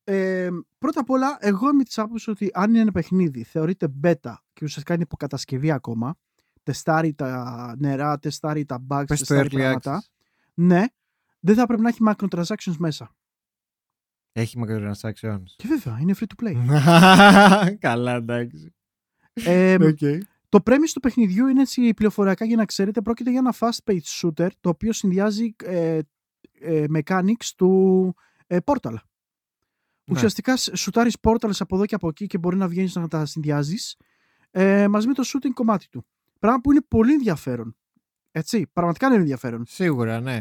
Ε, 0.05 0.49
πρώτα 0.79 1.01
απ' 1.01 1.11
όλα, 1.11 1.39
εγώ 1.41 1.69
είμαι 1.69 1.83
της 1.85 1.99
άποψης 1.99 2.29
ότι 2.29 2.51
αν 2.53 2.71
είναι 2.71 2.81
ένα 2.81 2.93
παιχνίδι, 2.93 3.43
θεωρείται 3.43 3.93
beta 4.03 4.35
και 4.53 4.65
ουσιαστικά 4.65 4.95
είναι 4.95 5.03
υπό 5.03 5.20
κατασκευή 5.20 5.71
ακόμα, 5.71 6.17
τεστάρει 6.63 7.15
τα 7.15 7.75
νερά, 7.79 8.19
τεστάρει 8.19 8.65
τα 8.65 8.87
bugs, 8.89 9.05
Πες 9.07 9.19
το 9.19 9.27
τεστάρει 9.27 9.49
early 9.49 9.57
πράγματα, 9.57 10.03
access. 10.03 10.11
ναι, 10.55 10.85
δεν 11.41 11.55
θα 11.55 11.67
πρέπει 11.67 11.83
να 11.83 11.89
έχει 11.89 11.99
microtransactions 12.07 12.77
μέσα. 12.79 13.15
Έχει 14.33 14.61
microtransactions. 14.65 15.43
Και 15.57 15.69
βέβαια, 15.69 15.99
είναι 16.01 16.15
free 16.21 16.27
to 16.37 16.45
play. 16.45 16.67
Καλά, 17.79 18.13
εντάξει. 18.15 18.75
Ε, 19.47 19.75
Οκ. 19.85 19.99
Το 20.49 20.59
premise 20.65 20.91
του 20.95 21.01
παιχνιδιού 21.01 21.47
είναι 21.47 21.61
έτσι 21.61 21.95
πληροφοριακά 21.95 22.45
για 22.45 22.57
να 22.57 22.65
ξέρετε. 22.65 23.01
Πρόκειται 23.01 23.31
για 23.31 23.39
ένα 23.39 23.55
fast-paced 23.59 24.21
shooter 24.21 24.49
το 24.61 24.69
οποίο 24.69 24.93
συνδυάζει 24.93 25.55
ε, 25.65 25.99
ε, 26.61 26.85
mechanics 26.97 27.45
του 27.57 28.15
ε, 28.47 28.57
Portal. 28.65 28.93
Ναι. 28.93 30.17
Ουσιαστικά 30.17 30.57
σ- 30.57 30.77
σουτάρεις 30.77 31.17
portals 31.21 31.57
από 31.59 31.77
εδώ 31.77 31.87
και 31.87 31.95
από 31.95 32.09
εκεί 32.09 32.27
και 32.27 32.39
μπορεί 32.39 32.57
να 32.57 32.69
βγαίνεις 32.69 32.95
να 32.95 33.09
τα 33.09 33.27
συνδυάζεις 33.27 33.97
ε, 34.51 34.89
μαζί 34.89 35.07
με 35.07 35.15
το 35.15 35.23
shooting 35.27 35.51
κομμάτι 35.55 35.89
του. 35.89 36.07
Πράγμα 36.39 36.61
που 36.61 36.71
είναι 36.71 36.81
πολύ 36.89 37.13
ενδιαφέρον. 37.13 37.77
Έτσι, 38.31 38.67
πραγματικά 38.73 39.07
είναι 39.07 39.17
ενδιαφέρον. 39.17 39.65
Σίγουρα, 39.67 40.21
ναι. 40.21 40.41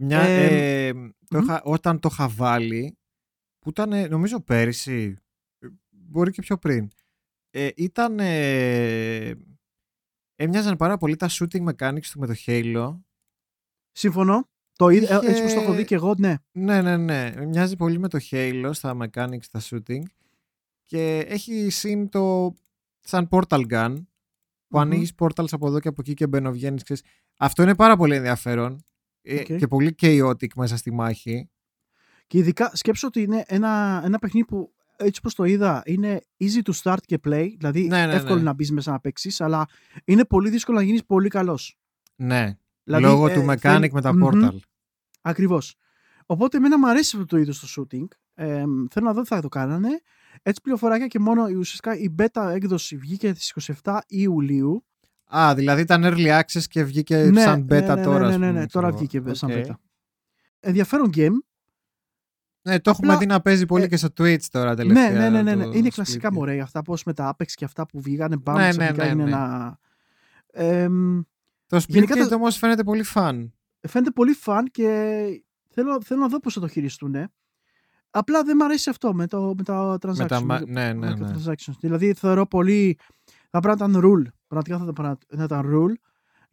Μια, 0.00 0.20
Ε, 0.20 0.86
ε, 0.86 0.92
το 1.28 1.38
είχα- 1.38 1.62
όταν 1.62 1.98
το 2.00 2.08
είχα 2.12 2.28
βάλει, 2.28 2.98
που 3.58 3.68
ήταν 3.70 3.92
ε, 3.92 4.06
νομίζω 4.08 4.40
πέρυσι, 4.40 5.18
ε, 5.58 5.66
μπορεί 5.90 6.30
και 6.30 6.42
πιο 6.42 6.58
πριν, 6.58 6.88
ε, 7.56 7.68
ήταν... 7.76 8.18
Ε, 8.20 9.34
έμοιαζαν 10.36 10.76
πάρα 10.76 10.96
πολύ 10.96 11.16
τα 11.16 11.28
shooting 11.30 11.64
mechanics 11.64 12.06
του 12.12 12.18
με 12.18 12.26
το 12.26 12.34
Halo. 12.46 12.98
Συμφωνώ. 13.92 14.48
Το, 14.76 14.88
είδα- 14.88 15.16
Είχε- 15.22 15.28
Έτσι 15.28 15.40
όπως 15.40 15.54
το 15.54 15.60
έχω 15.60 15.72
δει 15.72 15.84
και 15.84 15.94
εγώ, 15.94 16.14
ναι. 16.18 16.34
Ναι, 16.52 16.82
ναι, 16.82 16.96
ναι. 16.96 17.32
Μοιάζει 17.46 17.76
πολύ 17.76 17.98
με 17.98 18.08
το 18.08 18.18
Halo 18.30 18.70
στα 18.72 18.96
mechanics, 19.00 19.42
στα 19.42 19.60
shooting. 19.60 20.02
Και 20.84 21.18
έχει 21.28 21.70
συν 21.70 22.08
το 22.08 22.54
σαν 23.00 23.28
portal 23.30 23.66
gun, 23.70 23.94
που 24.68 24.76
Μμμ. 24.76 24.80
ανοίγεις 24.80 25.12
portals 25.18 25.48
από 25.50 25.66
εδώ 25.66 25.80
και 25.80 25.88
από 25.88 26.00
εκεί 26.00 26.14
και 26.14 26.26
μπαινοβγαίνεις. 26.26 26.82
ξέρεις. 26.82 27.02
Αυτό 27.38 27.62
είναι 27.62 27.74
πάρα 27.74 27.96
πολύ 27.96 28.14
ενδιαφέρον 28.14 28.82
ε, 29.22 29.40
Οκ. 29.40 29.44
και 29.58 29.66
πολύ 29.66 29.94
chaotic 30.00 30.48
μέσα 30.56 30.76
στη 30.76 30.92
μάχη. 30.92 31.48
Και 32.26 32.38
ειδικά 32.38 32.70
σκέψου 32.74 33.06
ότι 33.06 33.22
είναι 33.22 33.44
ένα, 33.46 34.02
ένα 34.04 34.18
παιχνίδι 34.18 34.46
που 34.46 34.74
έτσι 34.96 35.18
όπως 35.18 35.34
το 35.34 35.44
είδα 35.44 35.82
είναι 35.84 36.20
easy 36.40 36.70
to 36.70 36.72
start 36.82 36.98
και 37.06 37.18
play, 37.24 37.48
δηλαδή 37.58 37.86
Ναι, 37.86 38.06
ναι, 38.06 38.14
εύκολο 38.14 38.36
ναι. 38.36 38.42
να 38.42 38.52
μπεις 38.52 38.72
μέσα 38.72 38.90
να 38.90 39.00
παίξεις, 39.00 39.40
αλλά 39.40 39.66
είναι 40.04 40.24
πολύ 40.24 40.50
δύσκολο 40.50 40.78
να 40.78 40.84
γίνεις 40.84 41.04
πολύ 41.04 41.28
καλός. 41.28 41.78
Ναι, 42.16 42.58
Δηλαδή, 42.84 43.04
λόγω 43.04 43.28
ε, 43.28 43.34
του 43.34 43.44
mechanic 43.48 43.56
θέλει- 43.58 43.92
με 43.92 44.00
τα 44.00 44.14
Μμμ. 44.14 44.24
portal. 44.28 44.56
Ακριβώς. 45.20 45.74
Οπότε 46.26 46.56
εμένα 46.56 46.78
μου 46.78 46.88
αρέσει 46.88 47.16
αυτό 47.16 47.26
το 47.28 47.36
είδος 47.38 47.60
το 47.60 47.66
shooting. 47.82 48.06
Ε, 48.34 48.46
θέλω 48.90 49.06
να 49.06 49.12
δω 49.12 49.20
τι 49.20 49.26
θα 49.26 49.40
το 49.40 49.48
κάνανε. 49.48 49.88
Έτσι 50.42 50.60
πληροφοριακά 50.60 51.06
και 51.06 51.18
μόνο 51.18 51.48
η, 51.48 51.54
ουσιαστικά 51.54 51.96
η 51.98 52.14
beta 52.18 52.50
έκδοση 52.54 52.96
βγήκε 52.96 53.34
στις 53.34 53.76
27 53.82 53.98
Ιουλίου. 54.08 54.84
Α, 55.36 55.54
δηλαδή 55.54 55.80
ήταν 55.80 56.02
early 56.04 56.40
access 56.40 56.62
και 56.68 56.84
βγήκε 56.84 57.30
σαν 57.34 57.62
beta 57.64 57.68
ναι, 57.68 57.94
ναι, 57.94 58.02
τώρα. 58.02 58.18
Ναι, 58.18 58.26
ας 58.26 58.30
ναι, 58.30 58.46
ναι, 58.46 58.46
πούμε, 58.46 58.50
ναι, 58.60 58.66
ξέρω 58.66 58.68
τώρα 58.68 58.88
εγώ. 58.88 58.96
βγήκε 58.96 59.22
σαν 59.34 59.50
OK. 59.50 59.56
beta. 59.66 59.74
Ενδιαφέρον 60.60 61.10
game. 61.14 61.32
Ναι, 62.66 62.80
το 62.80 62.90
έχουμε 62.90 63.06
Απλά, 63.06 63.18
δει 63.18 63.26
να 63.26 63.40
παίζει 63.40 63.66
πολύ 63.66 63.84
ε, 63.84 63.88
και 63.88 63.96
στο 63.96 64.08
Twitch 64.18 64.42
τώρα 64.50 64.68
Ναι, 64.70 64.74
τελευταία. 64.76 65.10
ναι, 65.10 65.28
ναι, 65.30 65.42
ναι, 65.42 65.54
ναι. 65.54 65.64
το 65.64 65.70
Είναι 65.74 65.88
κλασικά 65.88 66.28
Split. 66.28 66.32
μωρέ 66.32 66.60
αυτά, 66.60 66.82
πώς 66.82 67.04
με 67.04 67.12
τα 67.12 67.36
Apex 67.36 67.46
και 67.46 67.64
αυτά 67.64 67.86
που 67.86 68.00
βγήκανε 68.00 68.36
μπαμ, 68.36 68.56
Ναι, 68.56 68.62
ναι, 68.62 68.68
ξαφνικά 68.70 69.04
ναι, 69.04 69.10
είναι 69.10 69.22
ναι. 69.24 69.30
ένα... 69.30 69.78
Εμ, 70.52 71.20
Το 71.66 71.76
Το 71.78 71.84
Γενικά 71.88 72.14
Splitgate 72.14 72.28
το- 72.28 72.34
όμως 72.34 72.56
φαίνεται 72.56 72.82
πολύ 72.84 73.02
φαν. 73.02 73.54
Φαίνεται 73.88 74.10
πολύ 74.10 74.32
φαν 74.32 74.64
και 74.70 74.86
θέλω, 75.68 76.02
θέλω 76.02 76.20
να 76.20 76.28
δω 76.28 76.38
πώς 76.40 76.54
θα 76.54 76.60
το 76.60 76.68
χειριστούν. 76.68 77.14
Απλά 78.10 78.42
δεν 78.42 78.56
μου 78.58 78.64
αρέσει 78.64 78.90
αυτό 78.90 79.14
με, 79.14 79.26
το, 79.26 79.54
με 79.56 79.62
τα 79.62 79.98
transactions. 80.00 80.16
Με 80.16 80.26
τα, 80.26 80.40
με 80.40 80.46
μα- 80.46 80.58
το- 80.58 80.66
ναι, 80.68 80.92
ναι, 80.92 81.08
ναι. 81.14 81.14
microtransactions. 81.14 81.74
Δηλαδή 81.80 82.12
θεωρώ 82.14 82.46
πολύ. 82.46 82.98
Θα 83.50 83.60
πρέπει 83.60 83.80
να 83.80 83.86
ήταν 83.88 84.02
rule. 84.04 84.22
Πραγματικά 84.46 84.78
θα 84.78 84.92
πρέπει 84.92 85.18
να 85.36 85.44
ήταν 85.44 85.62
rule. 85.74 85.92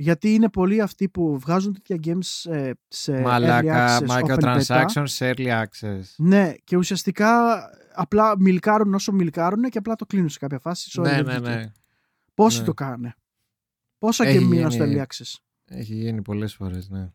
Γιατί 0.01 0.33
είναι 0.33 0.49
πολλοί 0.49 0.81
αυτοί 0.81 1.09
που 1.09 1.39
βγάζουν 1.39 1.73
τέτοια 1.73 1.97
games 2.03 2.51
ε, 2.51 2.71
σε 2.87 3.17
early 3.17 3.21
Μαλάκα, 3.23 3.99
access, 3.99 4.07
open 4.07 4.25
beta. 4.25 4.37
microtransactions 4.37 5.03
σε 5.07 5.33
early 5.35 5.63
access. 5.63 6.01
Ναι, 6.17 6.53
και 6.63 6.77
ουσιαστικά 6.77 7.59
απλά 7.93 8.39
μιλκάρουν 8.39 8.93
όσο 8.93 9.11
μιλκάρουν 9.11 9.63
και 9.63 9.77
απλά 9.77 9.95
το 9.95 10.05
κλείνουν 10.05 10.29
σε 10.29 10.39
κάποια 10.39 10.59
φάση. 10.59 10.91
sorry, 10.99 11.03
Ναι, 11.03 11.09
δεν 11.11 11.25
ναι, 11.25 11.31
βγήκε. 11.33 11.49
ναι. 11.49 11.71
Πόσοι 12.33 12.59
Ναι. 12.59 12.65
το 12.65 12.73
κάνουν. 12.73 13.13
Πόσα 13.97 14.25
Έχει 14.25 14.37
και 14.37 14.45
μείναν 14.45 14.71
στο 14.71 14.83
γίνει- 14.85 15.01
early 15.01 15.03
access; 15.03 15.35
Έχει 15.65 15.93
γίνει 15.93 16.21
πολλές 16.21 16.53
φορές, 16.53 16.89
ναι. 16.89 17.11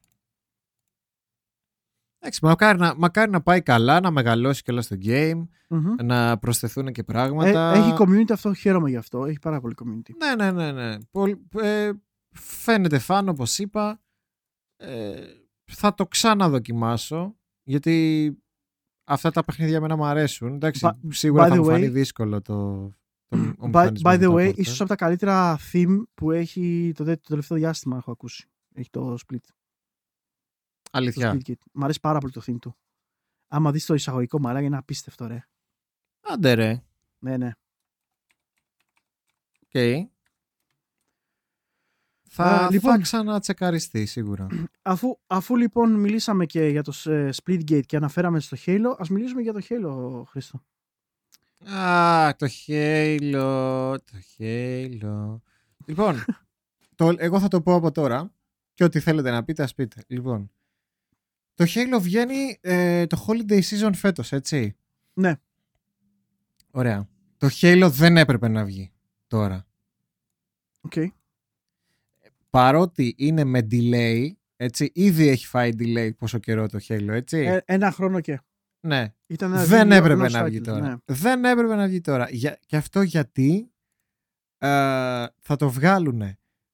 Εντάξει, 2.19 2.45
μακάρι 2.45 2.79
να, 2.79 2.95
μακάρι 2.97 3.31
να 3.31 3.41
πάει 3.43 3.63
καλά, 3.63 4.01
να 4.01 4.11
μεγαλώσει 4.11 4.63
και 4.63 4.71
όλα 4.71 4.83
στο 4.83 4.97
game, 5.05 5.47
Μμμ. 5.69 5.95
να 6.03 6.39
προσθεθούν 6.39 6.93
και 6.93 7.01
Ε, 7.01 7.05
πράγματα. 7.05 7.73
έχει 7.75 7.95
community 7.99 8.31
αυτό, 8.33 8.55
χαίρομαι 8.55 8.91
γι' 8.91 8.97
αυτό. 8.97 9.25
Έχει 9.25 9.39
πάρα 9.39 9.61
πολύ 9.61 9.75
community. 9.85 10.11
Ναι, 10.19 10.35
ναι, 10.45 10.51
ναι, 10.53 10.73
ναι. 10.73 10.97
Πολ- 11.11 11.39
ε, 11.63 11.91
φαίνεται 12.37 12.99
φαν, 12.99 13.29
όπως 13.29 13.59
είπα. 13.59 14.01
Ε, 14.77 15.35
θα 15.65 15.95
το 15.95 16.07
ξαναδοκιμάσω, 16.07 17.37
γιατί 17.63 18.37
αυτά 19.05 19.31
τα 19.31 19.45
παιχνίδια 19.45 19.77
εμένα 19.77 19.97
μου 19.97 20.05
αρέσουν. 20.05 20.55
Εντάξει, 20.55 20.81
By- 20.85 20.99
σίγουρα 21.09 21.45
by 21.47 21.49
θα 21.49 21.55
the 21.55 21.59
μου 21.59 21.65
φανεί 21.65 21.87
way- 21.87 21.91
δύσκολο 21.93 22.43
το... 22.43 22.55
το 23.29 23.37
ο 23.37 23.65
By, 23.65 23.67
μηχανισμός 23.67 24.13
by 24.15 24.19
με 24.19 24.27
the 24.27 24.29
τα 24.29 24.35
way, 24.35 24.49
portal. 24.51 24.57
ίσως 24.57 24.81
από 24.81 24.89
τα 24.89 24.97
καλύτερα 24.97 25.59
theme 25.73 26.03
που 26.15 26.31
έχει 26.31 26.93
το, 26.95 27.05
δε- 27.05 27.17
το 27.17 27.29
τελευταίο 27.29 27.59
διάστημα 27.59 27.97
έχω 27.97 28.11
ακούσει. 28.11 28.49
Έχει 28.75 28.91
το 28.91 29.13
split. 29.15 29.37
Το 29.41 29.55
Αλήθεια. 30.91 31.33
split 31.35 31.49
kit. 31.51 31.55
Μ' 31.73 31.85
αρέσει 31.85 32.01
πάρα 32.01 32.19
πολύ 32.19 32.33
το 32.33 32.43
theme 32.47 32.59
του. 32.61 32.77
Άμα 33.49 33.71
δεις 33.73 33.87
το 33.87 33.95
εισαγωγικό 33.95 34.39
μαλάκα 34.41 34.65
είναι 34.67 34.77
απίστευτο 34.77 35.27
ρε. 35.27 35.47
Άντε 36.21 36.53
ρε. 36.55 36.83
Ναι, 37.19 37.37
ναι. 37.37 37.51
Οκ. 39.63 40.09
Θα, 42.39 42.45
Α, 42.45 42.71
λοιπόν. 42.71 42.93
θα 42.93 42.99
ξανατσεκαριστεί 42.99 44.07
σίγουρα. 44.07 44.47
Αφού, 44.83 45.19
αφού 45.27 45.57
λοιπόν 45.57 45.93
μιλήσαμε 45.93 46.47
και 46.47 46.67
για 46.67 46.83
το 46.83 46.93
ε, 47.05 47.31
Splitgate 47.43 47.87
και 47.87 47.97
αναφέραμε 47.97 48.41
στο 48.41 48.57
Halo, 48.67 48.95
ας 48.99 49.09
μιλήσουμε 49.09 49.43
για 49.43 49.53
το 49.53 49.61
Halo, 49.69 50.23
Χρήστο. 50.27 50.63
Α, 51.75 52.35
το 52.37 52.47
Halo, 52.67 53.97
το 54.05 54.19
Halo. 54.39 55.41
Λοιπόν, 55.87 56.25
το, 56.95 57.15
εγώ 57.17 57.41
θα 57.41 57.49
το 57.49 57.61
πω 57.61 57.75
από 57.75 57.93
τώρα 57.93 58.33
και 58.75 58.85
ό,τι 58.85 59.01
θέλετε 59.01 59.31
να 59.31 59.45
πείτε, 59.45 59.63
ας 59.63 59.75
πείτε. 59.75 60.05
Λοιπόν, 60.07 60.51
το 61.55 61.65
Halo 61.69 61.99
βγαίνει 62.01 62.59
ε, 62.61 63.07
το 63.07 63.25
Holiday 63.27 63.61
Season 63.61 63.91
φέτος, 63.95 64.33
έτσι; 64.33 64.77
Ναι. 65.13 65.35
Ωραία. 66.71 67.09
Το 67.37 67.49
Halo 67.61 67.89
δεν 67.91 68.17
έπρεπε 68.17 68.49
να 68.49 68.65
βγει 68.65 68.93
τώρα. 69.27 69.67
Οκ. 70.81 70.93
Παρότι 72.57 73.15
είναι 73.19 73.45
με 73.45 73.67
delay, 73.71 74.31
έτσι, 74.57 74.91
ήδη 74.95 75.29
έχει 75.29 75.47
φάει 75.47 75.71
delay 75.79 76.11
πόσο 76.19 76.39
καιρό 76.39 76.69
το 76.69 76.79
Halo, 76.89 77.09
έτσι. 77.09 77.39
Ε, 77.39 77.61
ένα 77.65 77.91
χρόνο 77.91 78.21
και. 78.21 78.41
ναι. 78.81 79.15
Ήταν 79.27 79.53
ένα 79.53 79.65
δεν 79.65 79.83
βίντεο 79.83 79.99
έπρεπε 79.99 80.21
ενός 80.21 80.33
να 80.33 80.45
βγει 80.45 80.59
cycle, 80.59 80.65
τώρα. 80.65 80.81
ναι. 80.81 80.95
Δεν 81.05 81.45
έπρεπε 81.45 81.75
να 81.75 81.87
βγει 81.87 82.01
τώρα. 82.01 82.29
Για, 82.31 82.59
και 82.67 82.77
αυτό 82.77 83.03
γιατί 83.03 83.71
ε, 84.59 84.69
θα 85.41 85.57
το 85.57 85.71
βγάλουν 85.71 86.23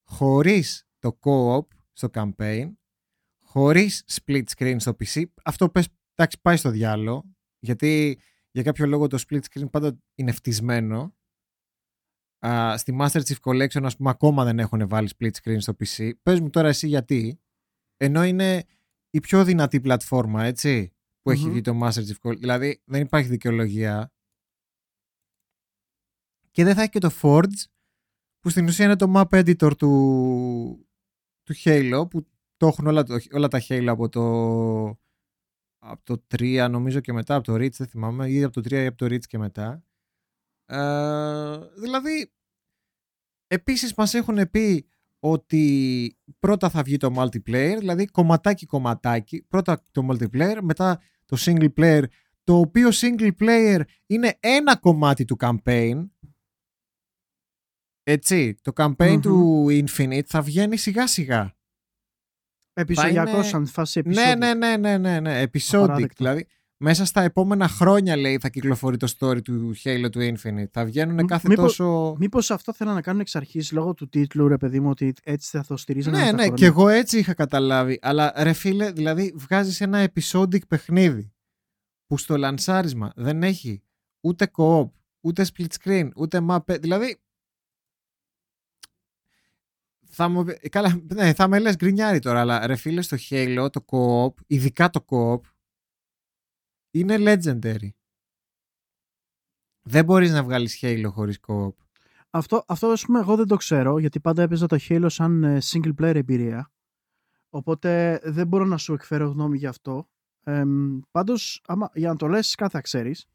χωρίς 0.05 0.87
το 0.99 1.19
co-op 1.23 1.67
στο 1.93 2.09
campaign, 2.15 2.73
χωρίς 3.45 4.05
split 4.13 4.43
screen 4.57 4.77
στο 4.79 4.97
PC. 4.99 5.23
Αυτό 5.45 5.69
πες, 5.69 5.89
εντάξει, 6.15 6.39
πάει 6.43 6.57
στο 6.57 6.71
διάλο, 6.71 7.25
γιατί 7.59 8.21
για 8.51 8.63
κάποιο 8.63 8.87
λόγο 8.87 9.07
το 9.07 9.23
split 9.29 9.41
screen 9.51 9.71
πάντα 9.71 9.99
είναι 10.15 10.33
φτισμένο. 10.33 11.15
Α, 12.47 12.77
στη 12.79 12.97
Master 13.01 13.21
Chief 13.23 13.37
Collection, 13.43 13.83
ας 13.85 13.97
πούμε, 13.97 14.11
ακόμα 14.11 14.45
δεν 14.45 14.59
έχουν 14.59 14.89
βάλει 14.89 15.09
split 15.19 15.31
screen 15.43 15.57
στο 15.59 15.73
PC. 15.79 16.11
Πες 16.23 16.41
μου 16.41 16.51
τώρα 16.51 16.69
εσύ 16.69 16.87
γιατί. 16.89 17.41
Ενώ 17.97 18.25
είναι 18.25 18.65
η 19.11 19.21
πιο 19.21 19.45
δυνατή 19.45 19.81
πλατφόρμα, 19.81 20.45
έτσι, 20.45 20.93
που 21.23 21.31
έχει 21.31 21.45
Μμμ. 21.45 21.51
βγει 21.51 21.61
το 21.61 21.79
Master 21.83 22.03
Chief 22.07 22.17
Collection. 22.23 22.39
Δηλαδή, 22.39 22.83
δεν 22.85 23.01
υπάρχει 23.03 23.29
δικαιολογία. 23.29 24.13
Και 26.51 26.65
δεν 26.65 26.75
θα 26.75 26.81
έχει 26.81 26.91
και 26.91 26.99
το 26.99 27.11
Forge, 27.23 27.65
που 28.41 28.49
στην 28.49 28.67
ουσία 28.67 28.85
είναι 28.85 28.97
το 28.97 29.13
map 29.17 29.29
editor 29.29 29.77
του, 29.77 29.89
του 31.43 31.55
Halo, 31.65 32.05
που 32.11 32.27
το 32.57 32.67
έχουν 32.67 32.87
όλα, 32.87 33.03
το- 33.03 33.17
όλα 33.33 33.49
τα 33.49 33.63
Halo 33.69 33.87
από 33.89 34.09
το, 34.09 34.23
από 35.79 36.03
το 36.05 36.25
3 36.29 36.69
νομίζω 36.71 37.01
και 37.01 37.13
μετά, 37.13 37.35
από 37.35 37.45
το 37.45 37.55
Reach 37.55 37.73
δεν 37.73 37.87
θυμάμαι, 37.87 38.29
ή 38.31 38.43
από 38.43 38.53
το 38.53 38.61
3 38.61 38.83
ή 38.83 38.87
από 38.87 38.97
το 38.97 39.07
Reach 39.07 39.25
και 39.27 39.39
μετά. 39.39 39.85
Ε, 40.67 41.59
δηλαδή, 41.77 42.33
επίσης 43.47 43.95
μας 43.95 44.15
έχουν 44.15 44.51
πει 44.51 44.87
ότι 45.19 46.17
πρώτα 46.39 46.71
θα 46.71 46.83
βγει 46.83 46.97
το 46.97 47.15
multiplayer, 47.17 47.77
δηλαδή 47.79 48.07
κομματάκι 48.07 48.67
κομματάκι, 48.67 49.43
πρώτα 49.43 49.85
το 49.91 50.09
multiplayer, 50.11 50.59
μετά 50.63 51.01
το 51.25 51.37
single 51.41 51.73
player, 51.77 52.03
το 52.45 52.59
οποίο 52.59 52.89
single 52.93 53.31
player 53.39 53.81
είναι 54.07 54.37
ένα 54.41 54.77
κομμάτι 54.77 55.25
του 55.25 55.37
campaign. 55.41 56.09
Έτσι, 58.03 58.55
το 58.63 58.73
campaign 58.77 59.13
Μμμ. 59.15 59.21
του 59.21 59.67
Infinite 59.71 60.25
θα 60.27 60.43
βγαίνει 60.43 60.77
σιγά 60.77 61.07
σιγά. 61.07 61.57
Επεισοδιακός 62.73 63.33
είναι- 63.33 63.43
σαν 63.43 63.67
φάση 63.67 64.01
Ναι, 64.01 64.11
επεισόδιο. 64.11 64.37
ναι, 64.37 64.55
ναι, 64.55 64.77
ναι, 64.77 64.99
ναι, 64.99 65.21
ναι. 65.21 65.43
Episodic. 65.43 65.75
Απαράδεκτο. 65.83 66.15
Δηλαδή, 66.25 66.47
μέσα 66.85 67.05
στα 67.05 67.23
επόμενα 67.23 67.69
χρόνια, 67.69 68.17
λέει, 68.17 68.39
θα 68.39 68.49
κυκλοφορεί 68.49 68.97
το 68.97 69.15
story 69.19 69.43
του 69.43 69.75
Halo 69.85 70.07
του 70.13 70.19
Infinite. 70.21 70.69
Θα 70.71 70.85
βγαίνουν 70.85 71.15
Μ- 71.23 71.27
κάθε 71.27 71.49
μήπως- 71.49 71.77
τόσο... 71.77 72.17
Μήπως 72.19 72.51
αυτό 72.51 72.73
θέλουν 72.73 72.95
να 72.95 73.01
κάνουν 73.03 73.21
εξ 73.21 73.37
αρχής 73.37 73.73
λόγω 73.73 73.95
του 73.95 74.09
τίτλου, 74.09 74.49
ρε 74.49 74.57
παιδί 74.57 74.81
μου, 74.81 74.91
ότι 74.91 75.13
έτσι 75.23 75.57
θα 75.57 75.65
το 75.65 75.77
στηρίζανε 75.77 76.17
με 76.17 76.23
Ναι, 76.23 76.31
τα 76.31 76.37
ναι, 76.37 76.43
χρόνια. 76.43 76.57
και 76.57 76.67
εγώ 76.67 76.89
έτσι 76.89 77.19
είχα 77.19 77.35
καταλάβει. 77.35 77.99
Αλλά 78.03 78.33
ρε 78.37 78.53
φίλε, 78.53 78.91
δηλαδή 78.93 79.33
βγάζεις 79.37 79.81
ένα 79.81 80.09
episodic 80.15 80.67
παιχνίδι 80.69 81.33
που 82.07 82.19
στο 82.19 82.37
λανσάρισμα 82.37 83.13
δεν 83.17 83.43
έχει 83.43 83.83
ούτε 84.21 84.51
co-op, 84.57 84.91
ούτε 85.21 85.47
split 85.55 85.67
screen, 85.85 86.09
ούτε 86.17 86.47
map. 86.51 86.81
Δηλαδή. 86.81 87.17
Θα 90.15 90.29
μου, 90.29 90.45
πει- 90.45 90.69
καλά, 90.69 91.01
ναι, 91.15 91.33
θα 91.35 91.49
με 91.49 91.59
λες 91.59 91.77
γκρινιάρι 91.77 92.19
τώρα, 92.19 92.41
αλλά 92.41 92.67
ρε 92.67 92.77
φίλε 92.77 93.03
στο 93.03 93.17
Halo 93.31 93.67
το 93.73 93.85
co-op, 93.91 94.43
ειδικά 94.47 94.91
το 94.91 95.05
co-op, 95.09 95.41
είναι 96.93 97.17
legendary. 97.19 97.89
Δεν 99.83 100.05
μπορείς 100.05 100.31
να 100.31 100.43
βγάλεις 100.43 100.79
Halo 100.83 101.07
χωρίς 101.11 101.39
co-op. 101.47 101.71
Αυτό, 102.31 102.65
αυτό 102.69 102.87
ας 102.87 103.05
πούμε 103.05 103.19
εγώ 103.19 103.37
δεν 103.37 103.47
το 103.47 103.57
ξέρω 103.57 103.99
γιατί 103.99 104.21
πάντα 104.21 104.43
έπαιζα 104.43 104.67
το 104.67 104.77
Halo 104.89 105.07
σαν 105.09 105.45
ε, 105.45 105.59
single 105.65 105.95
player 106.01 106.15
εμπειρία 106.15 106.71
οπότε 107.51 108.21
δεν 108.25 108.47
μπορώ 108.47 108.65
να 108.65 108.77
σου 108.77 108.93
εκφέρω 108.93 109.29
γνώμη 109.29 109.59
γι' 109.59 109.67
αυτό 109.67 110.09
ε, 110.45 110.63
πάντως 111.11 111.63
άμα, 111.67 111.91
για 111.95 112.09
να 112.09 112.17
το 112.17 112.27
λες 112.27 112.55
κάθε 112.55 112.71
θα 112.71 112.81
ξέρεις 112.81 113.27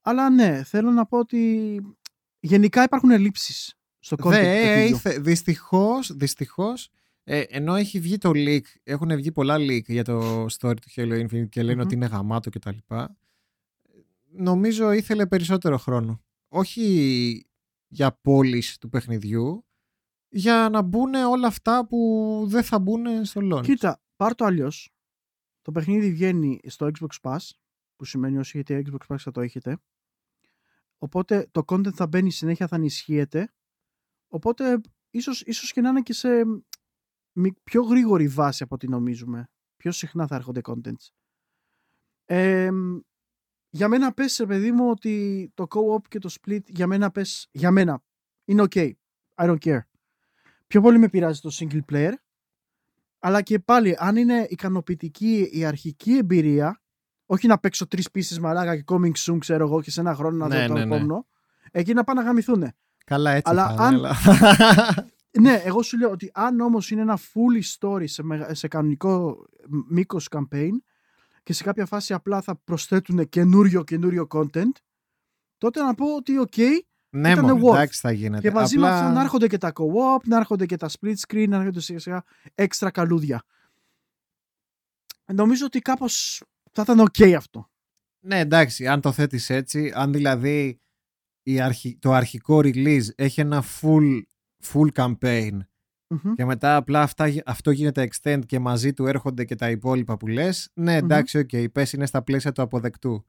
αλλά 0.00 0.30
ναι 0.30 0.62
θέλω 0.64 0.90
να 0.90 1.06
πω 1.06 1.18
ότι 1.18 1.80
γενικά 2.40 2.82
υπάρχουν 2.82 3.10
ελλείψεις 3.10 3.74
στο 3.98 4.16
content 4.20 4.30
Δε, 4.30 4.40
του 4.40 4.46
ε, 4.46 4.62
παιχνιδιού. 4.66 4.96
ήθε- 4.96 5.20
δυστυχώς, 5.20 6.12
δυστυχώς 6.16 6.90
ε, 7.30 7.40
ενώ 7.48 7.74
έχει 7.74 8.00
βγει 8.00 8.18
το 8.18 8.30
leak, 8.34 8.60
έχουν 8.82 9.16
βγει 9.16 9.32
πολλά 9.32 9.56
leak 9.58 9.84
για 9.86 10.04
το 10.04 10.44
story 10.44 10.76
του 10.80 10.88
Halo 10.94 11.26
Infinite 11.26 11.48
και 11.48 11.62
λένε 11.62 11.74
Μμμ. 11.74 11.84
ότι 11.84 11.94
είναι 11.94 12.06
γαμάτο 12.06 12.50
και 12.50 12.58
τα 12.58 12.72
λοιπά. 12.72 13.16
Νομίζω 14.30 14.92
ήθελε 14.92 15.26
περισσότερο 15.26 15.78
χρόνο. 15.78 16.22
Όχι 16.48 17.46
για 17.88 18.12
πώληση 18.22 18.80
του 18.80 18.88
παιχνιδιού, 18.88 19.64
για 20.28 20.68
να 20.72 20.82
μπουν 20.82 21.14
όλα 21.14 21.46
αυτά 21.46 21.86
που 21.86 22.42
δεν 22.48 22.62
θα 22.62 22.78
μπουν 22.78 23.24
στο 23.24 23.40
launch. 23.52 23.62
Κοίτα, 23.62 24.02
πάρ 24.16 24.34
το 24.34 24.44
αλλιώς. 24.44 24.90
Το 25.62 25.72
παιχνίδι 25.72 26.10
βγαίνει 26.12 26.60
στο 26.66 26.90
Xbox 26.98 27.30
Pass, 27.30 27.38
που 27.96 28.04
σημαίνει 28.04 28.38
όσοι 28.38 28.58
έχετε 28.58 28.82
Xbox 28.90 29.14
Pass 29.14 29.18
θα 29.18 29.30
το 29.30 29.40
έχετε. 29.40 29.78
Οπότε 30.98 31.48
το 31.50 31.62
content 31.66 31.92
θα 31.92 32.06
μπαίνει 32.06 32.30
συνέχεια, 32.30 32.66
θα 32.66 32.76
ενισχύεται. 32.76 33.52
Οπότε 34.28 34.80
ίσως, 35.10 35.42
ίσως 35.42 35.72
και 35.72 35.80
να 35.80 35.88
είναι 35.88 36.00
και 36.02 36.12
σε 36.12 36.44
μη- 36.44 36.64
πιο 37.64 37.82
γρήγορη 37.82 38.28
βάση 38.28 38.62
από 38.62 38.74
ό,τι 38.74 38.88
νομίζουμε. 38.88 39.48
Πιο 39.76 39.92
συχνά 39.92 40.26
θα 40.26 40.34
έρχονται 40.36 40.60
contents. 40.64 41.08
Ε, 42.24 42.70
για 43.70 43.88
μένα 43.88 44.12
πες, 44.12 44.36
ρε 44.38 44.46
παιδί 44.46 44.72
μου, 44.72 44.90
ότι 44.90 45.50
το 45.54 45.66
co-op 45.70 46.02
και 46.08 46.18
το 46.18 46.34
split, 46.40 46.60
για 46.66 46.86
μένα 46.86 47.10
πες, 47.10 47.48
για 47.50 47.70
μένα, 47.70 48.02
είναι 48.44 48.62
ok. 48.70 48.90
I 49.34 49.48
don't 49.48 49.58
care. 49.64 49.80
Πιο 50.66 50.80
πολύ 50.80 50.98
με 50.98 51.08
πειράζει 51.08 51.40
το 51.40 51.50
single 51.58 51.80
player, 51.92 52.12
αλλά 53.18 53.42
και 53.42 53.58
πάλι, 53.58 53.94
αν 53.98 54.16
είναι 54.16 54.46
ικανοποιητική 54.50 55.48
η 55.52 55.64
αρχική 55.64 56.16
εμπειρία, 56.16 56.80
όχι 57.26 57.46
να 57.46 57.58
παίξω 57.58 57.86
τρεις 57.86 58.10
πίσει 58.10 58.40
μαλάκα 58.40 58.76
και 58.76 58.84
coming 58.86 59.12
soon, 59.16 59.36
ξέρω 59.38 59.64
εγώ, 59.64 59.80
και 59.82 59.90
σε 59.90 60.00
ένα 60.00 60.14
χρόνο 60.14 60.36
να 60.36 60.48
Ναι, 60.48 60.60
δω 60.60 60.66
το 60.66 60.72
ναι, 60.72 60.84
ναι. 60.84 60.94
επόμενο, 60.94 61.26
εκεί 61.70 61.92
να 61.94 62.04
πάνε 62.04 62.20
να 62.20 62.26
γαμηθούν. 62.26 62.72
Καλά 63.04 63.30
έτσι 63.30 63.50
Αλλά 63.50 63.74
θα 63.76 63.88
είναι, 63.88 64.08
αν- 64.08 64.16
αλλά... 64.26 65.06
ναι, 65.40 65.62
εγώ 65.64 65.82
σου 65.82 65.98
λέω 65.98 66.10
ότι 66.10 66.30
αν 66.34 66.60
όμως 66.60 66.90
είναι 66.90 67.00
ένα 67.00 67.18
full 67.18 67.62
story 67.78 68.04
σε, 68.08 68.22
μεγα- 68.22 68.54
σε 68.54 68.68
κανονικό 68.68 69.46
μήκος 69.88 70.28
campaign 70.30 70.70
και 71.42 71.52
σε 71.52 71.62
κάποια 71.64 71.86
φάση 71.86 72.12
απλά 72.12 72.40
θα 72.40 72.56
προσθέτουν 72.56 73.28
καινούριο 73.28 73.84
καινούριο 73.84 74.26
content, 74.30 74.72
τότε 75.58 75.82
να 75.82 75.94
πω 75.94 76.14
ότι 76.16 76.38
οκ, 76.38 76.56
Ναι, 77.10 77.30
Ήτανε 77.30 77.52
μωρέ, 77.52 77.62
worth. 77.70 77.74
εντάξει 77.74 78.00
θα 78.00 78.12
γίνεται. 78.12 78.48
και 78.48 78.54
μαζί 78.54 78.78
με 78.78 78.86
Απλά- 78.86 79.00
αυτό 79.00 79.12
να 79.14 79.20
έρχονται 79.20 79.46
και 79.46 79.58
τα 79.58 79.72
co-op, 79.74 80.22
να 80.24 80.36
έρχονται 80.36 80.66
και 80.66 80.76
τα 80.76 80.88
split 80.90 81.14
screen, 81.28 81.46
να 81.48 81.56
έρχονται 81.56 81.80
σιγά 81.80 81.98
σιγά 81.98 82.22
έξτρα 82.54 82.90
καλούδια. 82.90 83.42
Νομίζω 85.32 85.66
ότι 85.66 85.78
κάπως 85.80 86.42
θα 86.72 86.82
ήταν 86.82 87.00
οκ 87.00 87.20
αυτό. 87.36 87.70
Ναι, 88.20 88.38
εντάξει, 88.38 88.86
αν 88.86 89.00
το 89.00 89.12
θέτεις 89.12 89.50
έτσι, 89.50 89.92
αν 89.94 90.12
δηλαδή 90.12 90.80
η 91.42 91.60
αρχι... 91.60 91.98
το 92.00 92.12
αρχικό 92.12 92.58
release 92.62 93.04
έχει 93.16 93.40
ένα 93.40 93.64
full, 93.80 94.20
full 94.64 94.88
campaign 94.92 95.58
Μμμ. 96.08 96.34
και 96.34 96.44
μετά 96.44 96.76
απλά 96.76 97.02
αυτά... 97.02 97.26
γι- 97.26 97.42
αυτό 97.46 97.70
γίνεται 97.70 98.08
extend 98.10 98.40
και 98.46 98.58
μαζί 98.58 98.92
του 98.92 99.06
έρχονται 99.06 99.44
και 99.44 99.54
τα 99.54 99.70
υπόλοιπα 99.70 100.16
που 100.16 100.26
λες, 100.26 100.70
ναι, 100.74 100.96
εντάξει, 100.96 101.38
οκ, 101.38 101.50
πες 101.72 101.92
είναι 101.92 102.06
στα 102.06 102.22
πλαίσια 102.22 102.52
του 102.52 102.62
αποδεκτού. 102.62 103.26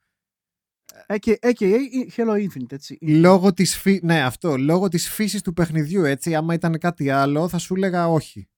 AKA 1.07 1.35
AKA 1.39 1.77
Halo 2.15 2.48
Infinite, 2.47 2.72
έτσι. 2.72 2.97
Λόγω 3.01 3.53
της, 3.53 3.77
φύ... 3.77 3.99
ναι, 4.03 4.22
αυτό, 4.23 4.57
λόγω 4.57 4.88
της 4.88 5.10
φύσης 5.10 5.41
του 5.41 5.53
παιχνιδιού, 5.53 6.03
έτσι, 6.03 6.35
άμα 6.35 6.53
ήταν 6.53 6.77
κάτι 6.77 7.10
άλλο 7.10 7.47
θα 7.49 7.57
σου 7.57 7.73
έλεγα 7.76 8.07
όχι. 8.07 8.49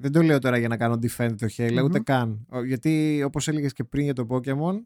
Δεν 0.00 0.12
το 0.12 0.22
λέω 0.22 0.38
τώρα 0.38 0.58
για 0.58 0.68
να 0.68 0.76
κάνω 0.76 0.94
defend 0.94 1.34
το 1.38 1.46
Halo, 1.56 1.80
ούτε 1.84 1.98
Μμμ. 1.98 2.02
καν. 2.04 2.46
Ο- 2.48 2.64
Γιατί 2.64 3.22
όπως 3.22 3.48
έλεγες 3.48 3.72
και 3.72 3.84
πριν 3.84 4.04
για 4.04 4.12
το 4.12 4.26
Pokemon, 4.30 4.80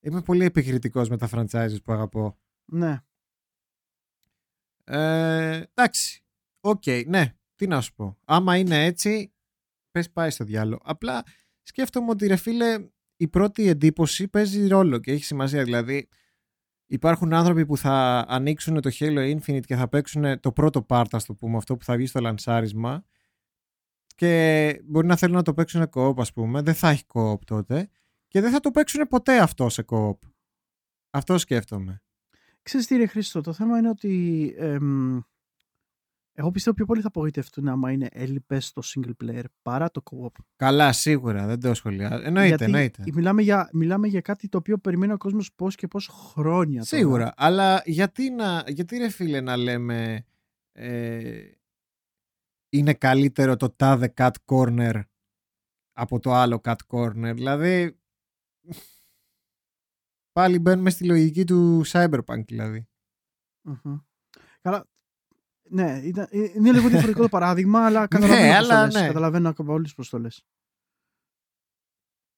είμαι 0.00 0.22
πολύ 0.22 0.44
επικριτικός 0.44 1.08
με 1.08 1.16
τα 1.16 1.28
franchises 1.32 1.76
που 1.84 1.92
αγαπώ. 1.92 2.38
Ναι. 2.72 2.98
Ε, 4.90 5.62
εντάξει. 5.74 6.24
Οκ, 6.60 6.82
ναι. 7.06 7.34
Τι 7.54 7.66
να 7.66 7.80
σου 7.80 7.92
πω. 7.94 8.18
Άμα 8.24 8.56
είναι 8.56 8.84
έτσι, 8.84 9.32
πες 9.90 10.10
πάει 10.10 10.30
στο 10.30 10.44
διάολο. 10.44 10.80
Απλά 10.84 11.22
σκέφτομαι 11.62 12.10
ότι 12.10 12.26
ρε 12.26 12.36
φίλε, 12.36 12.88
η 13.16 13.28
πρώτη 13.28 13.68
εντύπωση 13.68 14.28
παίζει 14.28 14.66
ρόλο 14.66 14.98
και 14.98 15.12
έχει 15.12 15.24
σημασία. 15.24 15.64
Δηλαδή, 15.64 16.08
υπάρχουν 16.86 17.32
άνθρωποι 17.32 17.66
που 17.66 17.76
θα 17.76 18.24
ανοίξουν 18.28 18.80
το 18.80 18.90
Halo 18.98 19.38
Infinite 19.38 19.64
και 19.64 19.76
θα 19.76 19.88
παίξουν 19.88 20.40
το 20.40 20.52
πρώτο 20.52 20.86
part, 20.88 21.04
ας 21.10 21.24
το 21.24 21.34
πούμε, 21.34 21.56
αυτό 21.56 21.76
που 21.76 21.84
θα 21.84 21.96
βγει 21.96 22.06
στο 22.06 22.20
λανσάρισμα 22.20 23.04
και 24.14 24.82
μπορεί 24.84 25.06
να 25.06 25.16
θέλουν 25.16 25.36
να 25.36 25.42
το 25.42 25.54
παίξουν 25.54 25.90
co-op, 25.94 26.18
ας 26.18 26.32
πούμε. 26.32 26.62
Δεν 26.62 26.74
θα 26.74 26.88
έχει 26.88 27.04
co-op 27.14 27.44
τότε 27.44 27.88
και 28.28 28.40
δεν 28.40 28.52
θα 28.52 28.60
το 28.60 28.70
παίξουν 28.70 29.08
ποτέ 29.08 29.40
αυτό 29.40 29.68
σε 29.68 29.84
co-op. 29.88 30.18
Αυτό 31.10 31.38
σκέφτομαι. 31.38 32.02
Ξέρεις 32.62 32.86
τι 32.86 32.96
ρε 32.96 33.06
Χρήστο, 33.06 33.40
το 33.40 33.52
θέμα 33.52 33.78
είναι 33.78 33.88
ότι 33.88 34.54
εμ, 34.56 35.20
εγώ 36.32 36.50
πιστεύω 36.50 36.76
πιο 36.76 36.84
πολύ 36.84 37.00
θα 37.00 37.08
απογοητευτούν 37.08 37.68
άμα 37.68 37.92
είναι 37.92 38.08
έλειπες 38.10 38.66
στο 38.66 38.82
single 38.84 39.24
player 39.24 39.44
παρά 39.62 39.90
το 39.90 40.02
co-op. 40.10 40.42
Καλά, 40.56 40.92
σίγουρα, 40.92 41.46
δεν 41.46 41.60
το 41.60 41.74
σχολιάζω. 41.74 42.14
Εννοείται, 42.14 42.48
Γιατί 42.48 42.64
εννοείται. 42.64 43.02
Μιλάμε 43.14 43.42
για, 43.42 43.68
μιλάμε 43.72 44.08
για 44.08 44.20
κάτι 44.20 44.48
το 44.48 44.58
οποίο 44.58 44.78
περιμένει 44.78 45.12
ο 45.12 45.16
κόσμος 45.16 45.52
πώς 45.54 45.74
και 45.74 45.86
πώς 45.86 46.06
χρόνια. 46.06 46.84
τώρα. 46.84 47.02
Σίγουρα, 47.02 47.32
αλλά 47.36 47.82
γιατί, 47.84 48.30
να, 48.30 48.64
γιατί 48.66 48.96
ρε 48.96 49.08
φίλε 49.08 49.40
να 49.40 49.56
λέμε 49.56 50.24
ε, 50.72 51.50
είναι 52.68 52.94
καλύτερο 52.94 53.56
το 53.56 53.70
τάδε 53.70 54.12
cut 54.16 54.30
corner 54.44 55.00
από 55.92 56.20
το 56.20 56.32
άλλο 56.32 56.60
cut 56.64 56.74
corner. 56.86 57.32
Δηλαδή 57.34 58.00
πάλι 60.40 60.58
μπαίνουμε 60.58 60.90
στη 60.90 61.04
λογική 61.04 61.44
του 61.44 61.82
cyberpunk 61.86 62.44
δηλαδή. 62.46 62.88
Μμμ. 63.62 63.98
Καλά. 64.60 64.88
Ναι, 65.68 66.00
ήταν, 66.04 66.28
ε, 66.30 66.38
είναι 66.38 66.72
λίγο 66.72 66.88
διαφορετικό 66.88 67.22
το 67.22 67.28
παράδειγμα, 67.28 67.84
αλλά 67.84 68.06
καταλαβαίνω 68.08 68.58
πώς 68.58 68.66
το 68.68 68.74
αλλά 68.74 68.84
λες. 68.84 68.94
ναι. 68.94 69.06
Καταλαβαίνω 69.06 69.48
ακόμα 69.48 69.72
όλους 69.72 69.94
πώς 69.94 70.08
το 70.08 70.18
λες. 70.18 70.44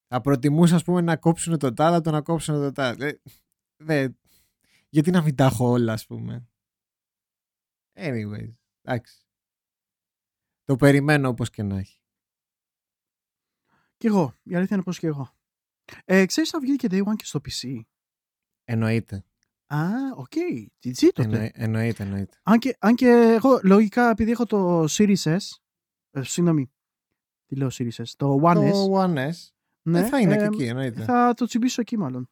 Θα 0.07 0.21
προτιμούσα 0.21 0.75
ας 0.75 0.85
πούμε 0.85 1.01
να 1.01 1.17
κόψουν 1.17 1.59
το 1.59 1.73
τάδε 1.73 1.95
από 1.97 2.05
το 2.05 2.11
να 2.11 2.23
κόψουν 2.23 2.55
το 2.55 2.73
τάδε. 2.73 3.09
Ε, 3.09 3.15
δε, 3.77 4.09
γιατί 4.89 5.11
να 5.11 5.23
μην 5.23 5.37
τα 5.37 5.45
έχω 5.45 5.71
όλα 5.71 5.93
ας 5.93 6.07
πούμε. 6.07 6.49
Anyways, 7.93 8.55
εντάξει. 8.83 9.27
Το 10.65 10.77
περιμένω 10.77 11.29
όπως 11.29 11.51
και 11.51 11.63
να 11.63 11.79
έχει. 11.79 12.01
Κι 13.97 14.07
εγώ. 14.07 14.35
Η 14.43 14.55
αλήθεια 14.55 14.77
είναι 14.77 14.85
πως 14.85 14.99
και 14.99 15.07
εγώ. 15.07 15.35
Ε, 16.05 16.27
ξέρεις 16.27 16.51
θα 16.51 16.61
βγει 16.61 16.77
και 16.77 16.89
Day 16.91 17.03
One 17.05 17.17
και 17.17 17.25
στο 17.25 17.41
PC. 17.45 17.81
Εννοείται. 18.65 19.25
Α, 19.67 19.87
OK. 20.17 20.33
GG 20.85 20.99
τότε. 21.13 21.23
Εννοεί- 21.23 21.51
εννοείται, 21.55 22.03
εννοείται. 22.03 22.39
Αν 22.43 22.59
και, 22.59 22.77
αν 22.81 22.95
και 22.95 23.07
εγώ 23.09 23.61
λογικά 23.63 24.11
επειδή 24.11 24.31
έχω 24.31 24.47
το 24.47 24.85
Series 24.85 25.23
S, 25.23 25.37
ε, 26.11 26.23
συγγνώμη, 26.23 26.73
τι 27.47 27.57
λέω 27.57 27.69
Series 27.73 27.93
S, 27.97 28.05
το 28.17 28.41
One 28.43 28.57
S, 28.57 28.71
Το 28.71 29.03
One 29.03 29.17
S 29.29 29.33
ναι, 29.89 30.01
δεν 30.01 30.09
θα 30.09 30.21
είναι 30.21 30.35
ε, 30.35 30.37
και 30.39 30.45
εκεί, 30.45 30.65
εννοείται. 30.65 31.03
θα 31.03 31.35
το 31.37 31.45
τσιμπήσω 31.47 31.81
εκεί 31.81 31.99
μάλλον. 31.99 32.31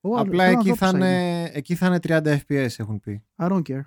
Εγώ 0.00 0.16
Απλά 0.16 0.44
θέλω 0.44 0.54
να 0.54 0.60
εκεί 0.60 0.68
δω 0.68 0.76
θα, 0.76 0.86
πώς 0.90 0.94
είναι, 0.94 1.44
εκεί 1.44 1.74
θα 1.74 1.86
είναι 1.86 1.98
30 2.02 2.38
FPS 2.46 2.68
έχουν 2.76 3.00
πει. 3.00 3.24
I 3.36 3.50
don't 3.50 3.62
care. 3.62 3.82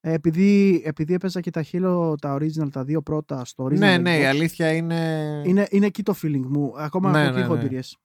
Ε, 0.00 0.12
επειδή, 0.12 0.82
επειδή 0.84 1.14
έπαιζα 1.14 1.40
και 1.40 1.50
τα 1.50 1.64
Halo, 1.72 2.14
τα 2.20 2.36
original, 2.36 2.70
τα 2.70 2.84
δύο 2.84 3.02
πρώτα 3.02 3.44
στο 3.44 3.64
original 3.64 3.78
ναι, 3.78 3.98
ναι, 3.98 4.16
η 4.16 4.20
Xbox, 4.22 4.24
αλήθεια 4.24 4.72
είναι... 4.72 5.42
είναι, 5.46 5.66
είναι 5.70 5.86
εκεί 5.86 6.02
το 6.02 6.14
feeling 6.22 6.46
μου. 6.46 6.72
Ακόμα 6.80 7.10
Ναι, 7.10 7.18
από 7.18 7.26
εκεί 7.28 7.36
ναι, 7.38 7.44
έχω 7.44 7.54
ναι. 7.54 7.60
εμπειρίες. 7.60 7.98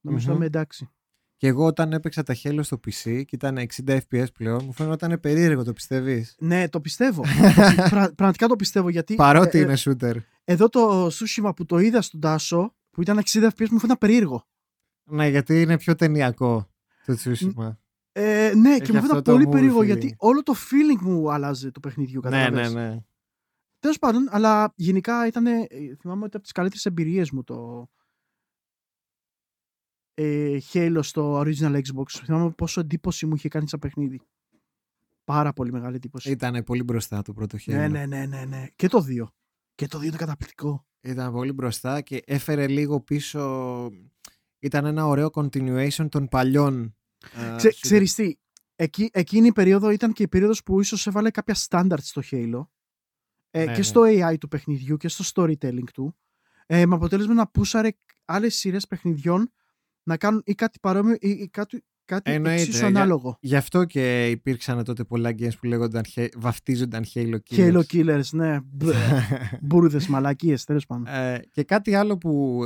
Νομίζω 0.00 0.28
Μμμ. 0.28 0.36
είμαι 0.36 0.44
εντάξει. 0.46 0.88
Και 1.36 1.46
εγώ 1.46 1.64
όταν 1.66 1.92
έπαιξα 1.92 2.22
τα 2.22 2.34
Halo 2.42 2.58
στο 2.62 2.76
PC 2.86 3.02
και 3.02 3.34
ήταν 3.36 3.58
60 3.86 3.98
FPS 4.10 4.26
πλέον, 4.34 4.60
μου 4.64 4.72
φαίνονταν 4.72 5.20
περίεργο, 5.20 5.64
το 5.64 5.72
πιστεύεις; 5.72 6.34
Ναι, 6.38 6.68
το 6.68 6.80
πιστεύω. 6.80 7.22
Πρα- 7.90 8.12
πραγματικά 8.14 8.46
το 8.46 8.56
πιστεύω 8.56 8.88
γιατί 8.88 9.14
Παρότι 9.14 9.58
ε, 9.58 9.60
ε, 9.60 9.64
είναι 9.64 9.74
shooter. 9.78 10.14
εδώ 10.44 10.68
το 10.68 11.06
Tsushima 11.06 11.50
που 11.56 11.64
το 11.66 11.78
είδα 11.78 12.02
στον 12.02 12.20
Τάσο 12.20 12.74
που 12.90 13.00
ήταν 13.02 13.20
60 13.32 13.44
FPS 13.44 13.68
μου 13.70 13.78
φαίνεται 13.78 13.98
περίεργο. 13.98 14.46
Ναι, 15.10 15.28
γιατί 15.28 15.60
είναι 15.60 15.78
πιο 15.78 15.94
ταινιακό 15.94 16.68
το 17.06 17.16
Tsushima. 17.24 17.76
Ε, 18.12 18.52
ναι, 18.56 18.70
Έχει 18.70 18.80
και 18.80 18.92
μου 18.92 18.98
αυτό 18.98 19.08
φαίνεται 19.08 19.22
το 19.22 19.32
πολύ 19.32 19.44
movie 19.48 19.50
περίεργο 19.50 19.80
feeling. 19.80 19.84
γιατί 19.84 20.14
όλο 20.18 20.42
το 20.42 20.54
feeling 20.54 21.00
μου 21.00 21.32
άλλαζε 21.32 21.70
του 21.70 21.80
παιχνιδιού. 21.80 22.20
ναι, 22.24 22.30
ναι, 22.30 22.36
Καταλαβες. 22.44 22.74
ναι. 22.74 22.98
Τέλος 23.78 23.98
πάντων, 23.98 24.28
αλλά 24.30 24.72
γενικά 24.76 25.26
ήταν. 25.26 25.46
ε, 25.46 25.66
Θυμάμαι 26.00 26.24
ότι 26.24 26.32
από 26.36 26.40
τις 26.42 26.52
καλύτερες 26.52 26.86
εμπειρίες 26.86 27.30
μου 27.30 27.42
το. 27.44 27.88
Ε, 30.14 30.58
Halo 30.72 30.98
στο 31.02 31.40
original 31.40 31.74
Xbox. 31.80 32.08
Θυμάμαι 32.24 32.50
πόσο 32.50 32.80
εντύπωση 32.80 33.26
μου 33.26 33.34
είχε 33.34 33.48
κάνει 33.48 33.68
σαν 33.68 33.78
παιχνίδι. 33.78 34.20
Πάρα 35.24 35.52
πολύ 35.52 35.72
μεγάλη 35.72 35.96
εντύπωση. 35.96 36.30
Ήταν 36.30 36.62
πολύ 36.64 36.82
μπροστά 36.82 37.22
το 37.22 37.32
πρώτο 37.32 37.58
Halo. 37.58 37.72
ναι, 37.72 37.88
ναι, 37.88 38.06
ναι, 38.06 38.26
ναι, 38.26 38.44
ναι. 38.44 38.66
Και 38.76 38.88
το 38.88 39.04
2. 39.08 39.24
Και 39.74 39.86
το 39.86 39.98
2 39.98 40.02
είναι 40.04 40.16
καταπληκτικό. 40.16 40.86
Ήταν 41.00 41.32
πολύ 41.32 41.52
μπροστά 41.52 42.00
και 42.00 42.22
έφερε 42.26 42.66
λίγο 42.68 43.00
πίσω... 43.00 43.90
Ήταν 44.58 44.84
ένα 44.84 45.06
ωραίο 45.06 45.30
continuation 45.34 46.08
των 46.08 46.28
παλιών. 46.28 46.96
ε, 47.34 47.54
Ξε, 47.56 47.68
shooter. 47.68 47.78
ξέρεις 47.80 48.14
τι, 48.14 48.34
εκεί, 48.76 49.10
εκείνη 49.12 49.46
η 49.46 49.52
περίοδο 49.52 49.90
ήταν 49.90 50.12
και 50.12 50.22
η 50.22 50.28
περίοδος 50.28 50.62
που 50.62 50.80
ίσως 50.80 51.06
έβαλε 51.06 51.30
κάποια 51.30 51.56
standards 51.68 51.98
στο 52.02 52.22
Halo 52.30 52.66
ε, 53.50 53.58
Ναι, 53.64 53.64
και 53.72 53.76
ναι. 53.76 53.82
στο 53.82 54.02
AI 54.04 54.34
του 54.40 54.48
παιχνιδιού 54.48 54.96
και 54.96 55.08
στο 55.08 55.24
storytelling 55.34 55.90
του 55.92 56.16
ε, 56.66 56.86
με 56.86 56.94
αποτέλεσμα 56.94 57.34
να 57.34 57.46
πούσαρε 57.48 57.88
άλλες 58.24 58.54
σειρές 58.54 58.86
παιχνιδιών 58.86 59.52
να 60.04 60.16
κάνουν 60.16 60.42
ή 60.44 60.54
κάτι 60.54 60.78
παρόμοιο 60.82 61.14
ή, 61.20 61.28
ή 61.28 61.48
κάτι, 61.52 61.84
κάτι 62.04 62.30
Εννοείται, 62.32 62.60
εξίσου 62.60 62.78
για- 62.78 62.86
ανάλογο. 62.86 63.36
Γι' 63.40 63.56
αυτό 63.56 63.84
και 63.84 64.30
υπήρξαν 64.30 64.84
τότε 64.84 65.04
πολλά 65.04 65.30
games 65.30 65.56
που 65.60 65.66
λέγονταν, 65.66 66.02
He- 66.14 66.28
βαφτίζονταν 66.36 67.04
Halo 67.14 67.36
Killers. 67.50 67.72
Halo 67.72 67.82
Killers, 67.92 68.28
ναι. 68.32 68.58
Μπούρδες, 69.62 70.06
μαλακίες, 70.06 70.64
τέλος 70.64 70.86
πάντων. 70.86 71.06
Ε, 71.06 71.40
και 71.52 71.62
κάτι 71.64 71.94
άλλο 71.94 72.18
που 72.18 72.64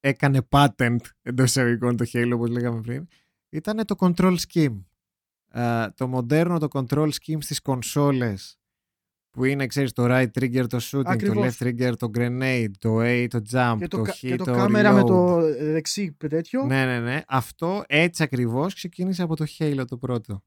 έκανε 0.00 0.46
patent 0.48 0.96
εντός 1.22 1.48
εισαγωγικών 1.48 1.96
το 1.96 2.04
Halo, 2.12 2.30
όπως 2.34 2.48
λέγαμε 2.50 2.80
πριν, 2.80 3.06
ήταν 3.48 3.84
το 3.84 3.94
control 3.98 4.36
scheme. 4.52 4.82
Ε, 5.52 5.86
το 5.94 6.06
μοντέρνο 6.08 6.58
το 6.58 6.68
control 6.72 7.08
scheme 7.08 7.38
στις 7.38 7.60
κονσόλες 7.60 8.55
που 9.36 9.44
είναι, 9.44 9.66
ξέρεις, 9.66 9.92
το 9.92 10.04
right 10.08 10.26
trigger 10.40 10.64
το 10.68 10.78
shooting, 10.90 11.02
Ακριβώς. 11.04 11.56
το 11.56 11.64
left 11.66 11.66
trigger 11.68 11.92
το 11.98 12.10
grenade, 12.18 12.70
το 12.78 12.96
A 13.00 13.26
το 13.30 13.40
jump, 13.52 13.76
Και 13.78 13.88
το, 13.88 13.96
το 13.96 14.02
κα- 14.02 14.12
hit 14.12 14.16
και 14.28 14.36
το 14.36 14.44
το 14.44 14.52
κάμερα 14.52 14.92
με 14.92 15.00
reload. 15.00 15.06
το 15.06 15.38
ε, 15.38 15.64
δεξί 15.72 16.16
τέτοιο. 16.28 16.64
Ναι, 16.64 16.84
ναι, 16.84 17.00
ναι. 17.00 17.20
Αυτό 17.28 17.84
έτσι 17.86 18.22
ακριβώς 18.22 18.74
ξεκίνησε 18.74 19.22
από 19.22 19.36
το 19.36 19.44
Halo 19.58 19.82
το 19.88 19.96
πρώτο. 19.96 20.42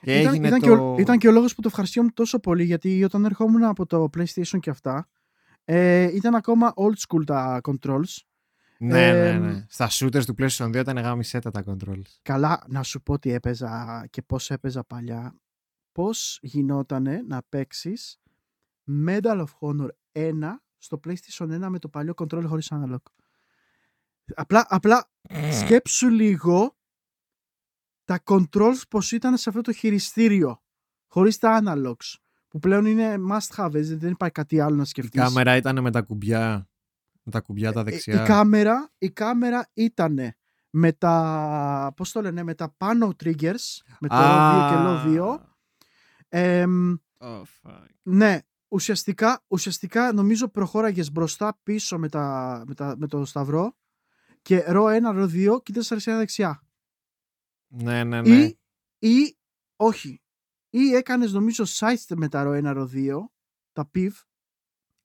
Και 0.00 0.20
ήταν, 0.20 0.32
έγινε 0.34 0.46
ήταν, 0.46 0.60
το... 0.60 0.66
και 0.66 0.72
ο, 0.72 0.96
ήταν 0.98 1.18
και 1.18 1.28
ο 1.28 1.32
λόγος 1.32 1.54
που 1.54 1.60
το 1.62 1.68
ευχαριστιόμουν 1.68 2.12
τόσο 2.14 2.38
πολύ 2.38 2.64
γιατί 2.64 3.04
όταν 3.04 3.24
ερχόμουν 3.24 3.64
από 3.64 3.86
το 3.86 4.08
PlayStation 4.16 4.58
και 4.60 4.70
αυτά 4.70 5.08
ε, 5.64 6.02
ήταν 6.14 6.34
ακόμα 6.34 6.72
old 6.76 6.94
school 7.08 7.24
τα 7.26 7.60
controls 7.62 8.16
Ναι, 8.78 9.12
ναι, 9.12 9.28
Ε, 9.28 9.38
ναι. 9.38 9.64
Στα 9.68 9.88
shooters 9.90 10.24
του 10.24 10.34
PlayStation 10.38 10.66
2 10.66 10.74
ήταν 10.76 10.98
γάμισέτα 10.98 11.50
τα 11.50 11.62
controls. 11.66 12.02
Καλά, 12.22 12.64
να 12.68 12.82
σου 12.82 13.02
πω 13.02 13.18
τι 13.18 13.32
έπαιζα 13.32 14.04
και 14.10 14.22
πώς 14.22 14.50
έπαιζα 14.50 14.84
παλιά. 14.84 15.34
Πώς 15.96 16.38
γινότανε 16.42 17.22
να 17.26 17.42
παίξεις 17.48 18.20
Medal 19.06 19.44
of 19.44 19.46
Honor 19.60 19.88
1 20.12 20.32
στο 20.78 21.00
PlayStation 21.06 21.64
1 21.64 21.66
με 21.68 21.78
το 21.78 21.88
παλιό 21.88 22.12
control 22.16 22.44
χωρίς 22.46 22.72
analog. 22.74 22.96
Απλά, 24.34 24.66
απλά 24.68 25.10
σκέψου 25.52 26.08
λίγο 26.08 26.76
τα 28.04 28.22
controls 28.24 28.80
πως 28.90 29.12
ήταν 29.12 29.36
σε 29.36 29.48
αυτό 29.48 29.60
το 29.60 29.72
χειριστήριο 29.72 30.62
χωρίς 31.06 31.38
τα 31.38 31.62
analogs. 31.64 32.14
Που 32.48 32.48
που 32.48 32.58
πλέον 32.58 32.86
είναι 32.86 33.16
must 33.30 33.64
have, 33.64 33.74
έτσι, 33.74 33.94
δεν 33.94 34.10
υπάρχει 34.10 34.34
κάτι 34.34 34.60
άλλο 34.60 34.76
να 34.76 34.82
Η 34.82 34.86
σκεφτείς. 34.86 35.20
κάμερα 35.20 35.56
ήταν 35.56 35.80
με 35.82 35.90
τα 35.90 36.02
κουμπιά. 36.02 36.68
Με 37.22 37.32
τα 37.32 37.40
κουμπιά 37.40 37.72
τα 37.72 37.80
Ε, 37.80 37.82
δεξιά. 37.82 38.22
Η 38.22 38.26
κάμερα, 38.26 38.92
η 38.98 39.10
κάμερα 39.10 39.70
ήταν 39.72 40.18
με 40.70 40.92
τα, 40.92 41.92
πώς 41.96 42.12
το 42.12 42.20
λένε, 42.20 42.42
με 42.42 42.54
τα 42.54 42.74
πάνω 42.76 43.14
triggers, 43.24 43.80
με 44.00 44.08
το 44.08 44.14
Α, 44.14 44.52
RAW 44.52 44.68
και 44.70 44.76
LO2. 45.18 45.38
Εμ, 46.28 46.94
Oh, 47.18 47.42
fuck. 47.62 47.86
ναι, 48.02 48.38
ουσιαστικά, 48.68 49.44
ουσιαστικά 49.48 50.12
νομίζω 50.12 50.48
προχώραγες 50.48 51.12
μπροστά 51.12 51.58
πίσω 51.62 51.98
με, 51.98 52.08
τα, 52.08 52.62
με, 52.66 52.74
τα, 52.74 52.94
με 52.98 53.06
το 53.06 53.24
σταυρό 53.24 53.76
και 54.42 54.58
ρο 54.66 54.84
1, 54.84 55.00
ρο 55.14 55.24
2 55.56 55.62
κοίτας 55.62 55.92
αριστερά 55.92 56.16
δεξιά. 56.18 56.62
Ναι, 57.66 58.04
ναι, 58.04 58.20
ναι. 58.22 58.28
Ή, 58.36 58.58
ή, 58.98 59.36
όχι, 59.76 60.20
ή 60.70 60.94
έκανες 60.94 61.32
νομίζω 61.32 61.64
side 61.66 62.14
με 62.16 62.28
τα 62.28 62.42
ρο 62.42 62.50
1, 62.52 62.62
ρο 62.72 62.90
2, 62.92 63.18
τα 63.72 63.90
PIV, 63.94 64.10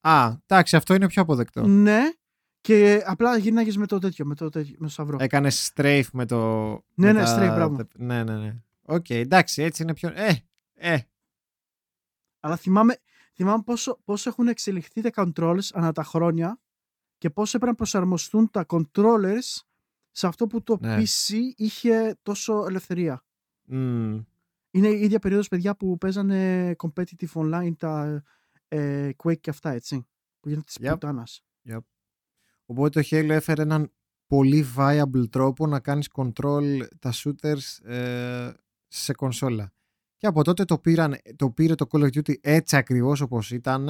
Α, 0.02 0.36
εντάξει, 0.46 0.76
αυτό 0.76 0.94
είναι 0.94 1.08
πιο 1.08 1.22
αποδεκτό. 1.22 1.68
ναι, 1.68 2.02
και 2.62 3.04
απλά 3.06 3.38
γύρναγες 3.38 3.78
με 3.78 3.86
το 3.88 4.00
τέτοιο, 4.00 4.26
με 4.26 4.36
το, 4.36 4.50
τέτοιο, 4.50 4.76
με 4.80 4.86
το 4.86 4.92
σταυρό. 4.92 5.18
Έκανες 5.22 5.72
strafe 5.76 6.04
με 6.14 6.26
το. 6.26 6.70
Ναι, 6.94 7.12
με 7.12 7.12
ναι, 7.12 7.24
τα- 7.24 7.36
strafe, 7.38 7.56
μπράβο. 7.56 7.76
τα- 7.76 7.88
Ναι, 7.96 8.24
ναι, 8.24 8.38
ναι. 8.38 8.56
Οκ, 8.86 9.10
εντάξει, 9.10 9.62
έτσι 9.64 9.84
είναι 9.84 9.94
πιο. 9.94 10.10
Ε, 10.14 10.36
ε. 10.74 10.98
Αλλά 12.44 12.56
θυμάμαι, 12.56 12.98
θυμάμαι 13.34 13.64
πόσο, 13.64 14.00
πόσο 14.06 14.30
έχουν 14.30 14.48
εξελιχθεί 14.48 15.02
τα 15.02 15.10
controllers 15.16 15.68
ανά 15.74 15.92
τα 15.92 16.04
χρόνια 16.04 16.60
και 17.18 17.30
πώς 17.30 17.50
έπρεπε 17.54 17.72
να 17.72 17.76
προσαρμοστούν 17.78 18.50
τα 18.52 18.66
controllers 18.68 19.60
σε 20.12 20.28
αυτό 20.28 20.48
που 20.48 20.64
το 20.64 20.78
Ναι. 20.82 20.98
PC 20.98 21.34
είχε 21.56 22.18
τόσο 22.22 22.66
ελευθερία. 22.68 23.24
μμ. 23.66 24.20
Είναι 24.74 24.88
η 24.88 25.02
ίδια 25.02 25.20
περίοδος, 25.20 25.48
παιδιά, 25.48 25.76
που 25.76 25.98
παίζανε 25.98 26.72
competitive 26.78 27.32
online 27.34 27.72
τα 27.78 28.24
ε, 28.68 29.10
Quake 29.24 29.40
και 29.40 29.50
αυτά, 29.50 29.70
έτσι. 29.72 30.08
Που 30.40 30.48
γίνεται 30.50 30.66
της 30.66 30.78
Yep. 30.82 30.90
πουτάνας. 30.92 31.44
Οπότε 32.66 33.02
το 33.02 33.08
Halo 33.12 33.30
έφερε 33.30 33.62
έναν 33.62 33.92
πολύ 34.28 34.66
viable 34.78 35.30
τρόπο 35.30 35.68
να 35.68 35.80
κάνεις 35.80 36.10
control 36.14 36.88
τα 37.00 37.14
shooters 37.14 37.86
ε, 37.90 38.52
σε 38.88 39.14
κονσόλα. 39.14 39.74
Και 40.22 40.28
από 40.28 40.44
τότε 40.44 40.66
το, 40.66 40.80
πήραν, 40.80 41.16
το 41.36 41.52
πήρε 41.52 41.76
το 41.76 41.88
Call 41.92 42.00
of 42.00 42.08
Duty 42.08 42.40
έτσι 42.42 42.78
ακριβώς 42.78 43.22
όπως 43.22 43.52
ήταν 43.52 43.86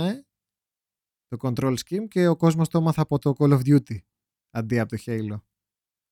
το 1.27 1.37
control 1.41 1.75
scheme 1.85 2.07
και 2.07 2.27
ο 2.27 2.35
κόσμος 2.35 2.69
το 2.69 2.77
έμαθε 2.77 3.01
από 3.01 3.19
το 3.19 3.33
Call 3.37 3.59
of 3.59 3.61
Duty 3.65 3.97
αντί 4.49 4.79
από 4.79 4.95
το 4.95 5.03
Halo. 5.05 5.41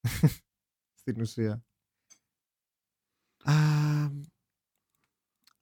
Στην 0.99 1.21
ουσία. 1.21 1.65
Α, 3.43 3.53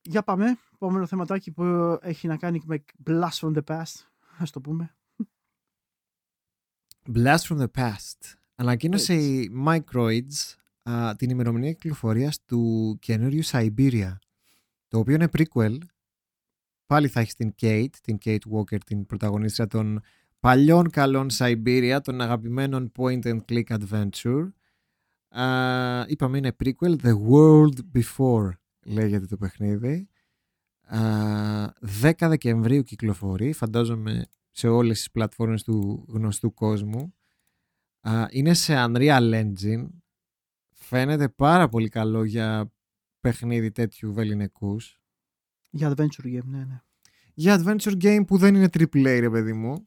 Για 0.01 0.23
πάμε. 0.23 0.57
Επόμενο 0.73 1.07
θεματάκι 1.07 1.51
που 1.51 1.63
έχει 2.01 2.27
να 2.27 2.37
κάνει 2.37 2.61
με 2.65 2.83
Blast 3.05 3.39
from 3.39 3.57
the 3.57 3.63
Past. 3.63 4.07
Ας 4.37 4.51
το 4.51 4.61
πούμε. 4.61 4.97
Blast 7.13 7.39
from 7.39 7.59
the 7.59 7.71
Past. 7.75 8.35
Ανακοίνωσε 8.55 9.13
Έτσι. 9.13 9.41
η 9.41 9.51
Microids 9.67 10.55
α, 10.83 11.15
την 11.15 11.29
ημερομηνία 11.29 11.73
κυκλοφορίας 11.73 12.43
του 12.45 12.97
καινούριου 13.01 13.45
Siberia. 13.45 14.15
Το 14.87 14.99
οποίο 14.99 15.13
είναι 15.13 15.29
prequel. 15.37 15.77
Πάλι 16.85 17.07
θα 17.07 17.19
έχεις 17.19 17.35
την 17.35 17.53
Kate, 17.61 17.93
την 18.01 18.17
Kate 18.23 18.45
Walker, 18.51 18.77
την 18.85 19.05
πρωταγωνίστρια 19.05 19.67
των 19.67 20.01
παλιών 20.39 20.89
καλών 20.89 21.27
Siberia, 21.33 21.99
των 22.03 22.21
αγαπημένων 22.21 22.91
point 22.97 23.21
and 23.23 23.39
click 23.49 23.63
adventure. 23.63 24.51
Α, 25.29 26.05
είπαμε 26.07 26.37
είναι 26.37 26.55
prequel, 26.63 26.95
The 27.01 27.13
World 27.29 27.77
Before 27.93 28.49
λέγεται 28.85 29.25
το 29.25 29.37
παιχνίδι. 29.37 30.07
Α, 30.81 30.99
10 32.01 32.11
Δεκεμβρίου 32.19 32.83
κυκλοφορεί, 32.83 33.53
φαντάζομαι 33.53 34.25
σε 34.51 34.67
όλες 34.67 34.97
τις 34.97 35.11
πλατφόρμες 35.11 35.63
του 35.63 36.05
γνωστού 36.07 36.53
κόσμου. 36.53 37.13
Α, 38.01 38.25
είναι 38.29 38.53
σε 38.53 38.73
Unreal 38.77 39.43
Engine. 39.43 39.87
Φαίνεται 40.73 41.29
πάρα 41.29 41.69
πολύ 41.69 41.89
καλό 41.89 42.23
για 42.23 42.71
παιχνίδι 43.29 43.71
τέτοιου 43.71 44.13
βεληνικούς. 44.13 45.01
Για 45.69 45.93
adventure 45.95 46.25
game, 46.25 46.43
ναι, 46.43 46.63
ναι. 46.63 46.81
Για 47.33 47.61
adventure 47.63 48.01
game 48.03 48.23
που 48.27 48.37
δεν 48.37 48.55
είναι 48.55 48.69
AAA 48.77 49.17
ρε 49.19 49.29
παιδί 49.29 49.53
μου. 49.53 49.83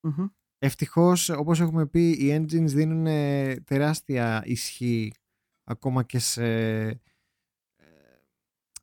Μμμ. 0.00 0.26
Ευτυχώς, 0.58 1.28
όπως 1.28 1.60
έχουμε 1.60 1.86
πει, 1.86 2.10
οι 2.10 2.36
engines 2.36 2.64
δίνουν 2.66 3.06
ε, 3.06 3.54
τεράστια 3.64 4.42
ισχύ 4.44 5.12
ακόμα 5.64 6.02
και 6.02 6.18
σε 6.18 6.44
ε, 6.86 6.98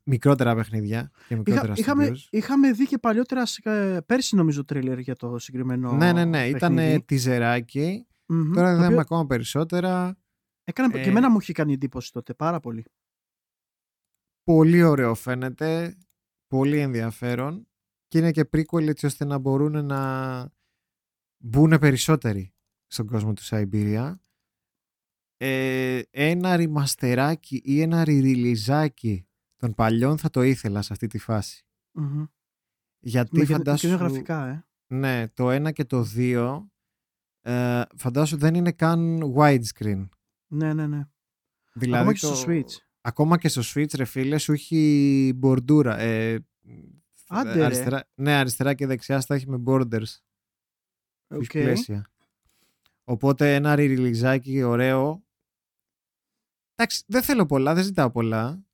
μικρότερα 0.04 0.54
παιχνίδια 0.54 1.10
και 1.28 1.36
μικρότερα 1.36 1.72
Είχα, 1.72 1.80
είχαμε, 1.80 2.08
studios. 2.08 2.26
είχαμε 2.30 2.72
δει 2.72 2.86
και 2.86 2.98
παλιότερα, 2.98 3.46
σε- 3.46 4.02
πέρσι 4.06 4.36
νομίζω, 4.36 4.64
τρέλερ 4.64 4.98
για 4.98 5.16
το 5.16 5.38
συγκεκριμένο 5.38 5.92
Ναι, 5.92 6.12
ναι, 6.12 6.24
ναι. 6.24 6.48
Ήταν 6.48 6.74
παιχνίδι. 6.74 7.02
τιζεράκι. 7.04 8.06
Μμμ. 8.26 8.52
Τώρα 8.52 8.66
Το 8.66 8.72
είδαμε 8.72 8.86
οποίο 8.86 9.00
ακόμα 9.00 9.26
περισσότερα. 9.26 10.16
Έκανε, 10.64 10.98
Ε, 10.98 11.02
Και 11.02 11.08
εμένα 11.08 11.30
μου 11.30 11.38
είχε 11.40 11.52
κάνει 11.52 11.72
εντύπωση 11.72 12.12
τότε, 12.12 12.34
πάρα 12.34 12.60
πολύ. 12.60 12.84
Πολύ 14.48 14.82
ωραίο 14.82 15.14
φαίνεται. 15.14 15.96
Πολύ 16.46 16.78
ενδιαφέρον. 16.78 17.68
Και 18.08 18.18
είναι 18.18 18.30
και 18.30 18.48
prequel 18.52 18.86
έτσι 18.88 19.06
ώστε 19.06 19.24
να 19.24 19.38
μπορούν 19.38 19.84
να 19.84 20.52
μπουν 21.38 21.78
περισσότεροι 21.78 22.54
στον 22.86 23.06
κόσμο 23.06 23.32
του 23.32 23.42
Siberia. 23.44 24.14
Ε, 25.36 26.00
ένα 26.10 26.56
ρημαστεράκι 26.56 27.60
ή 27.64 27.80
ένα 27.80 28.04
ριριλιζάκι 28.04 29.26
των 29.56 29.74
παλιών 29.74 30.18
θα 30.18 30.30
το 30.30 30.42
ήθελα 30.42 30.82
σε 30.82 30.92
αυτή 30.92 31.06
τη 31.06 31.18
φάση. 31.18 31.66
Μμμ. 31.92 32.24
Γιατί 32.98 33.36
Με, 33.36 33.42
γεν- 33.42 33.50
με 33.50 33.56
φαντάσου... 33.56 33.86
καινούργια 33.86 34.06
γραφικά, 34.08 34.46
ε. 34.48 34.66
Ναι, 34.94 35.28
το 35.28 35.50
ένα 35.50 35.72
και 35.72 35.84
το 35.84 36.02
δύο 36.02 36.70
ε, 37.40 37.82
φαντάσου 37.96 38.36
δεν 38.36 38.54
είναι 38.54 38.72
καν 38.72 39.20
widescreen. 39.36 40.08
Ναι, 40.46 40.74
ναι, 40.74 40.86
ναι. 40.86 41.08
Δηλαδή 41.72 41.94
Ακόμα 42.00 42.12
και 42.12 42.20
το- 42.26 42.34
στο 42.34 42.44
Switch. 42.50 42.87
Ακόμα 43.08 43.38
και 43.38 43.48
στο 43.48 43.62
Switch, 43.64 43.94
ρε 43.94 44.04
φίλε, 44.04 44.38
σου 44.38 44.52
έχει 44.52 45.32
μπορντούρα. 45.36 45.98
Ε, 45.98 46.46
Άντε, 47.28 47.52
ρε. 47.52 47.64
αριστερά, 47.64 48.08
ναι, 48.14 48.34
αριστερά 48.34 48.74
και 48.74 48.86
δεξιά 48.86 49.20
στα 49.20 49.34
έχει 49.34 49.48
με 49.48 49.62
borders. 49.66 50.16
OK. 51.28 51.42
Okay. 51.42 51.48
πλαίσια. 51.50 52.10
Οπότε 53.04 53.54
ένα 53.54 53.74
ριριλιζάκι 53.74 54.62
ωραίο. 54.62 55.24
Εντάξει, 56.74 57.04
δεν 57.06 57.22
θέλω 57.22 57.46
πολλά, 57.46 57.74
δεν 57.74 57.84
ζητάω 57.84 58.10
πολλά. 58.10 58.64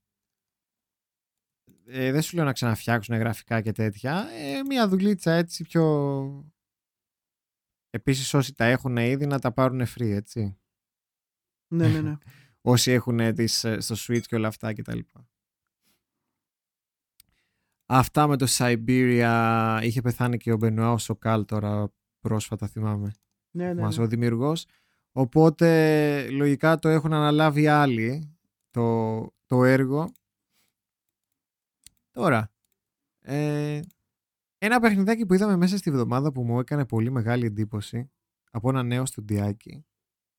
Ε, 1.87 2.13
δεν 2.13 2.23
σου 2.23 2.37
λέω 2.37 2.45
να 2.45 2.53
ξαναφτιάξουν 2.53 3.17
γραφικά 3.17 3.61
και 3.61 3.73
τέτοια. 3.73 4.27
Ε, 4.31 4.63
μια 4.63 4.89
δουλίτσα 4.89 5.33
έτσι 5.33 5.65
πιο... 5.65 6.53
Επίσης 7.91 8.35
όσοι 8.35 8.55
τα 8.55 8.65
έχουν 8.65 8.97
ήδη 8.97 9.27
να 9.27 9.39
τα 9.39 9.53
πάρουν 9.53 9.83
free, 9.83 10.11
έτσι. 10.11 10.59
Ναι, 11.69 11.89
ναι, 11.89 12.01
ναι. 12.01 12.17
όσοι 12.65 12.91
έχουν 12.91 13.35
τις, 13.35 13.65
ε, 13.65 13.81
στο 13.81 13.95
Switch 13.99 14.23
και 14.23 14.35
όλα 14.35 14.49
αυτά 14.49 14.73
και 14.73 14.83
τα 14.83 14.95
λοιπά. 14.95 15.29
Αυτά 17.87 18.27
με 18.27 18.37
το 18.37 18.47
Siberia. 18.49 19.81
Είχε 19.83 20.01
πεθάνει 20.01 20.37
και 20.37 20.53
ο 20.53 20.57
Μπενουάου 20.57 20.99
Σοκάλ 20.99 21.45
τώρα 21.45 21.93
πρόσφατα 22.21 22.67
θυμάμαι. 22.67 23.13
Ναι, 23.51 23.73
ναι, 23.73 23.83
μας 23.83 23.97
ναι. 23.97 24.05
ο 24.05 24.07
δημιουργός. 24.07 24.67
Οπότε 25.13 26.31
λογικά 26.31 26.79
το 26.79 26.89
έχουν 26.89 27.13
αναλάβει 27.13 27.67
άλλοι 27.67 28.37
το, 28.71 29.21
το 29.47 29.65
έργο. 29.65 30.13
Τώρα 32.11 32.53
ε, 33.21 33.81
ένα 34.59 34.81
παιχνιδάκι 34.81 35.27
που 35.27 35.35
είδαμε 35.35 35.57
μέσα 35.57 35.77
στη 35.77 35.91
βδομάδα 35.91 36.33
που 36.33 36.43
μου 36.43 36.59
έκανε 36.59 36.87
πολύ 36.87 37.11
μεγάλη 37.11 37.47
εντύπωση 37.47 38.11
από 38.51 38.69
ένα 38.69 38.83
νέο 38.83 39.07
στοντιάκι 39.07 39.85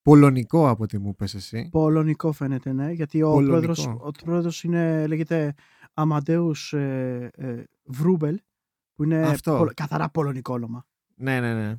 πολωνικό 0.10 0.69
από 0.69 0.84
ό,τι 0.84 0.98
μου 0.98 1.15
πες 1.15 1.34
εσύ 1.34 1.68
Πολωνικό 1.72 2.32
φαίνεται, 2.32 2.73
ναι. 2.73 2.91
Γιατί 2.91 3.22
ο 3.22 3.32
Πολωνικό. 3.32 3.49
πρόεδρος, 3.52 3.86
ο 3.88 4.11
πρόεδρος 4.23 4.64
είναι, 4.64 5.07
λέγεται 5.07 5.53
Αμαντέους 5.94 6.73
ε, 6.73 7.30
ε, 7.36 7.64
Βρούμπελ, 7.84 8.40
που 8.95 9.03
είναι 9.03 9.22
Αυτό. 9.27 9.57
πολ- 9.57 9.73
καθαρά 9.73 10.10
πολωνικό 10.10 10.53
όνομα. 10.53 10.86
Ναι, 11.15 11.40
ναι, 11.40 11.53
ναι. 11.53 11.76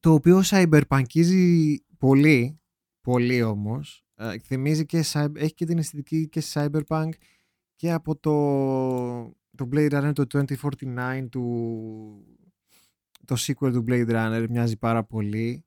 Το 0.00 0.12
οποίο 0.12 0.40
cyberpunkίζει 0.44 1.74
πολύ, 1.98 2.60
πολύ 3.00 3.42
όμως. 3.42 4.04
Ε, 4.14 4.38
θυμίζει 4.38 4.86
και, 4.86 5.04
cyber- 5.12 5.36
έχει 5.36 5.54
και 5.54 5.64
την 5.64 5.78
αισθητική 5.78 6.28
και 6.28 6.42
cyberpunk 6.52 7.08
και 7.76 7.92
από 7.92 8.16
το, 8.16 8.32
το 9.56 9.68
Blade 9.72 9.90
Runner 9.92 10.12
το 10.14 10.46
2049 10.80 11.26
του 11.30 12.24
το 13.24 13.34
sequel 13.38 13.72
του 13.72 13.84
Blade 13.88 14.10
Runner 14.10 14.46
μοιάζει 14.50 14.76
πάρα 14.76 15.04
πολύ. 15.04 15.64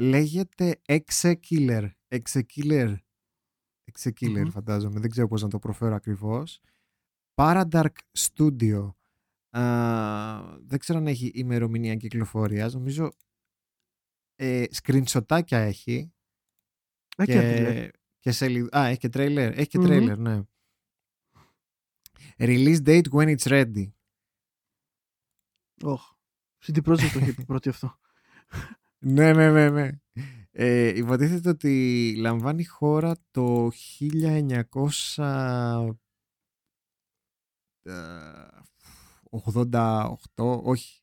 Λέγεται 0.00 0.80
Exekiller. 0.86 1.90
Exekiller. 2.08 2.96
Exekiller 3.92 4.42
Μμμ. 4.42 4.50
φαντάζομαι. 4.50 5.00
Δεν 5.00 5.10
ξέρω 5.10 5.28
πώς 5.28 5.42
να 5.42 5.48
το 5.48 5.58
προφέρω 5.58 5.94
ακριβώς. 5.94 6.60
Paradark 7.34 7.94
Studio. 8.18 8.94
Α, 9.50 10.58
δεν 10.58 10.78
ξέρω 10.78 10.98
αν 10.98 11.06
έχει 11.06 11.30
ημερομηνία 11.34 11.94
κυκλοφορίας. 11.96 12.74
Νομίζω 12.74 13.12
ε, 14.34 14.64
σκρινσοτάκια 14.70 15.58
έχει. 15.58 16.12
Ε, 17.16 17.24
και 17.24 17.32
τρέλερ. 17.32 17.90
και, 17.90 17.98
και 18.18 18.32
σελίδ... 18.32 18.76
Α, 18.76 18.86
έχει 18.86 18.98
και 18.98 19.08
τρέιλερ. 19.08 19.58
Έχει 19.58 19.68
και 19.68 19.78
Μμμ. 19.78 19.86
τρέιλερ, 19.86 20.18
ναι. 20.18 20.42
Release 22.36 22.82
date 22.84 23.08
when 23.10 23.36
it's 23.36 23.48
ready. 23.48 23.90
Όχ. 25.82 26.14
CD 26.66 26.78
Projekt 26.84 27.10
το 27.12 27.18
είχε 27.18 27.32
πει 27.32 27.44
πρώτη 27.44 27.68
αυτό. 27.68 27.98
Ναι, 29.00 29.32
ναι, 29.32 29.50
ναι, 29.50 29.70
ναι. 29.70 29.90
Ε, 30.50 30.96
υποτίθεται 30.96 31.48
ότι 31.48 32.14
λαμβάνει 32.18 32.64
χώρα 32.64 33.16
το 33.30 33.70
1988, 40.34 40.60
όχι, 40.62 41.02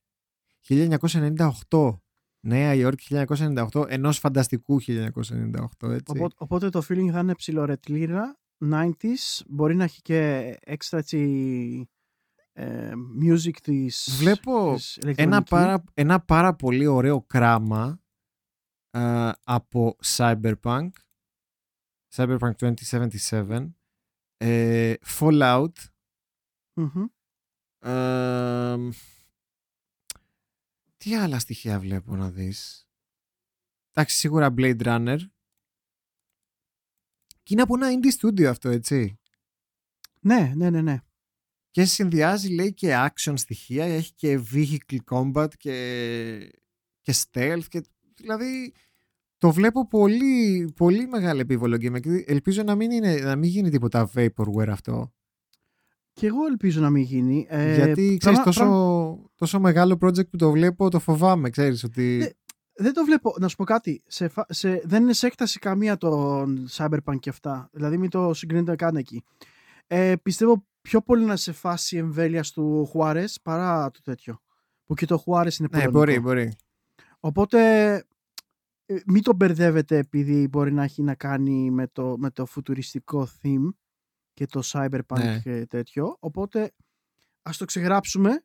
1998. 1.70 2.00
Νέα 2.40 2.74
Υόρκη 2.74 3.24
1998, 3.28 3.86
ενός 3.88 4.20
φανταστικού 4.20 4.82
1998, 4.82 4.94
έτσι. 5.82 6.04
Οπότε, 6.08 6.36
οπότε 6.38 6.70
το 6.70 6.82
feeling 6.90 7.10
θα 7.12 7.20
είναι 7.20 7.36
ψιλορετλίρα, 7.36 8.40
90s, 8.66 9.44
μπορεί 9.48 9.76
να 9.76 9.84
έχει 9.84 10.02
και 10.02 10.54
έξτρα 10.62 11.00
έτσι 11.00 11.18
ε, 11.24 11.97
music 13.22 13.56
της 13.64 14.16
Βλέπω 14.18 14.74
της 14.76 14.98
ένα 14.98 15.06
ηλεκτρονική. 15.12 15.50
πάρα, 15.50 15.84
ένα 15.94 16.20
πάρα 16.20 16.56
πολύ 16.56 16.86
ωραίο 16.88 17.22
κράμα 17.22 18.02
ε, 18.90 19.32
από 19.44 19.96
Cyberpunk 20.04 20.90
Cyberpunk 22.16 22.52
2077 23.30 23.68
ε, 24.38 24.94
Fallout 25.20 25.72
Μμμ. 26.74 27.06
ε, 27.80 28.90
τι 30.98 31.16
άλλα 31.16 31.40
στοιχεία 31.40 31.80
βλέπω 31.80 32.16
να 32.16 32.30
δεις; 32.30 32.88
Εντάξει 33.92 34.18
σίγουρα 34.18 34.54
Blade 34.58 34.82
Runner 34.82 35.18
και 37.44 37.54
είναι 37.54 37.62
από 37.62 37.76
ένα 37.76 37.88
indie 37.92 38.22
studio 38.22 38.44
αυτό 38.44 38.70
έτσι 38.70 39.20
Ναι, 40.20 40.54
ναι, 40.56 40.70
ναι, 40.70 40.82
ναι. 40.82 41.02
Και 41.72 41.86
συνδυάζει 41.86 42.54
λέει 42.54 42.74
και 42.74 42.94
action 43.08 43.34
στοιχεία 43.36 43.86
έχει 43.86 44.14
και 44.14 44.40
vehicle 44.54 44.98
combat 45.12 45.48
και, 45.58 45.74
και 47.02 47.14
stealth 47.16 47.64
και, 47.68 47.82
δηλαδή 48.16 48.74
το 49.38 49.52
βλέπω 49.52 49.88
πολύ, 49.88 50.72
πολύ 50.76 51.08
μεγάλο 51.08 51.40
επίβολο 51.40 51.76
game 51.76 52.02
και 52.02 52.24
ελπίζω 52.28 52.64
να 52.64 52.76
μην, 52.76 52.92
είναι, 52.92 53.16
να 53.16 53.36
μην 53.36 53.50
γίνει 53.50 53.70
τίποτα 53.70 54.10
vaporware 54.16 54.68
αυτό 54.70 55.14
Και 56.14 56.28
εγώ 56.28 56.46
ελπίζω 56.46 56.82
να 56.82 56.90
μην 56.90 57.04
γίνει. 57.04 57.46
Ε, 57.50 57.76
γιατί 57.76 58.18
ξέρεις 58.20 58.20
πράγμα- 58.22 58.44
τόσο, 58.44 58.60
πράγμα- 58.60 59.30
τόσο 59.36 59.60
μεγάλο 59.60 59.98
project 60.02 60.30
που 60.30 60.38
το 60.38 60.52
βλέπω 60.52 60.90
το 60.90 61.00
φοβάμαι 61.00 61.50
ξέρεις 61.50 61.84
ότι 61.84 62.18
Ναι. 62.18 62.28
δεν 62.74 62.94
το 62.94 63.06
βλέπω. 63.06 63.36
Να 63.40 63.48
σου 63.48 63.56
πω 63.56 63.64
κάτι. 63.64 64.04
Σε, 64.08 64.28
φα- 64.28 64.54
σε, 64.54 64.82
δεν 64.86 65.04
είναι 65.04 65.14
σε 65.14 65.28
έκταση 65.28 65.60
καμία 65.60 65.98
το 65.98 66.42
Cyberpunk 66.72 67.20
και 67.20 67.30
αυτά. 67.30 67.70
Δηλαδή 67.72 67.98
μην 67.98 68.10
το 68.10 68.34
συγκρίνετε 68.34 68.76
καν 68.76 68.96
εκεί. 68.96 69.24
Ε, 69.88 70.16
πιστεύω 70.24 70.66
πιο 70.88 71.02
πολύ 71.02 71.22
να 71.22 71.28
είναι 71.28 71.36
σε 71.36 71.52
φάση 71.52 71.98
εμβέλεια 71.98 72.44
του 72.54 72.86
Χουάρες 72.86 73.40
παρά 73.42 73.92
το 73.92 74.02
τέτοιο. 74.02 74.42
Που 74.86 74.94
και 74.94 75.06
το 75.06 75.18
Χουάρες 75.18 75.58
είναι 75.58 75.68
ναι 75.72 75.78
πολωνικό. 75.90 76.00
μπορεί, 76.00 76.20
μπορεί 76.20 76.56
Οπότε 77.20 77.94
ε, 78.86 78.96
μην 79.06 79.24
το 79.24 79.34
μπερδεύετε 79.34 79.98
επειδή 79.98 80.48
μπορεί 80.48 80.74
να 80.74 80.84
έχει 80.84 81.02
να 81.02 81.16
κάνει 81.16 81.72
με 81.72 81.88
το, 81.88 82.16
με 82.18 82.30
το 82.32 82.46
φουτουριστικό 82.46 83.28
theme 83.42 83.70
και 84.34 84.46
το 84.46 84.62
cyberpunk 84.66 85.18
Ναι. 85.20 85.40
και 85.40 85.66
τέτοιο. 85.66 86.18
Οπότε 86.20 86.72
ας 87.42 87.58
το 87.58 87.66
ξεγράψουμε 87.66 88.44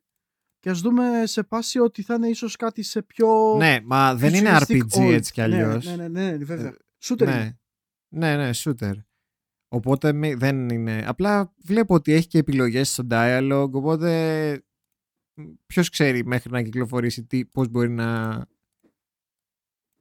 και 0.59 0.69
ας 0.69 0.79
δούμε 0.79 1.25
σε 1.25 1.43
πάση 1.43 1.79
ότι 1.79 2.01
θα 2.01 2.13
είναι 2.13 2.27
ίσως 2.27 2.55
κάτι 2.55 2.83
σε 2.83 3.01
πιο... 3.01 3.55
ναι 3.57 3.77
μα 3.83 4.15
δεν 4.15 4.33
είναι 4.33 4.57
futuristic 4.59 4.81
RPG 4.81 4.99
old. 4.99 5.11
έτσι 5.11 5.31
κι 5.31 5.41
αλλιώς 5.41 5.85
Ναι, 5.85 5.95
ναι, 5.95 6.07
ναι, 6.07 6.31
ναι, 6.31 6.45
βέβαια. 6.45 6.67
Ε, 6.67 6.75
Shooter 7.03 7.21
είναι. 7.21 7.57
ναι. 8.09 8.35
ναι, 8.35 8.35
ναι, 8.35 8.49
shooter. 8.53 8.93
Οπότε 9.73 10.13
μη- 10.13 10.33
δεν 10.35 10.69
είναι. 10.69 11.03
Απλά 11.07 11.53
βλέπω 11.63 11.93
ότι 11.93 12.13
έχει 12.13 12.27
και 12.27 12.37
επιλογές 12.37 12.91
στο 12.91 13.03
dialogue, 13.09 13.71
οπότε 13.71 14.63
ποιος 15.65 15.89
ξέρει 15.89 16.25
μέχρι 16.25 16.51
να 16.51 16.61
κυκλοφορήσει 16.61 17.23
τι, 17.23 17.45
πώς 17.45 17.67
μπορεί 17.67 17.89
να, 17.89 18.39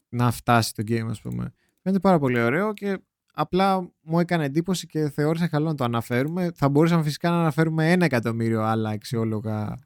να 0.08 0.30
φτάσει 0.30 0.74
το 0.74 0.82
game, 0.86 1.06
ας 1.08 1.20
πούμε. 1.20 1.52
Φαίνεται 1.82 2.00
πάρα 2.00 2.18
πολύ 2.18 2.40
ωραίο 2.40 2.72
και 2.72 2.98
απλά 3.34 3.92
μου 4.00 4.20
έκανε 4.20 4.44
εντύπωση 4.44 4.86
και 4.86 5.08
θεώρησα 5.10 5.48
καλό 5.48 5.66
να 5.66 5.74
το 5.74 5.84
αναφέρουμε. 5.84 6.50
Θα 6.54 6.68
μπορούσαμε 6.68 7.02
φυσικά 7.02 7.30
να 7.30 7.40
αναφέρουμε 7.40 7.92
ένα 7.92 8.04
εκατομμύριο 8.04 8.62
άλλα 8.62 8.90
αξιόλογα 8.90 9.78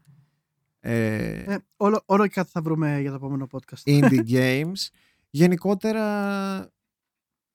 ε, 0.80 1.26
Ε, 1.28 1.58
όλο, 1.76 2.02
όλο 2.06 2.22
και 2.26 2.32
κάτι 2.34 2.50
θα 2.50 2.62
βρούμε 2.62 3.00
για 3.00 3.10
το 3.10 3.16
επόμενο 3.16 3.46
podcast. 3.50 3.90
indie 3.90 4.28
games. 4.30 4.88
Γενικότερα 5.30 6.74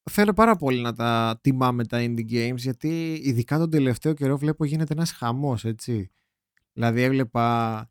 θέλω 0.10 0.34
πάρα 0.34 0.56
πολύ 0.56 0.82
να 0.82 0.94
τα 0.94 1.40
τιμάμε 1.41 1.86
τα 1.86 1.98
indie 2.02 2.32
games 2.32 2.56
γιατί 2.57 3.14
ειδικά 3.23 3.57
τον 3.57 3.69
τελευταίο 3.69 4.14
καιρό 4.14 4.38
βλέπω 4.38 4.65
γίνεται 4.65 4.94
ένας 4.94 5.11
χαμός 5.11 5.65
έτσι. 5.65 6.11
Δηλαδή 6.73 7.02
έβλεπα 7.02 7.90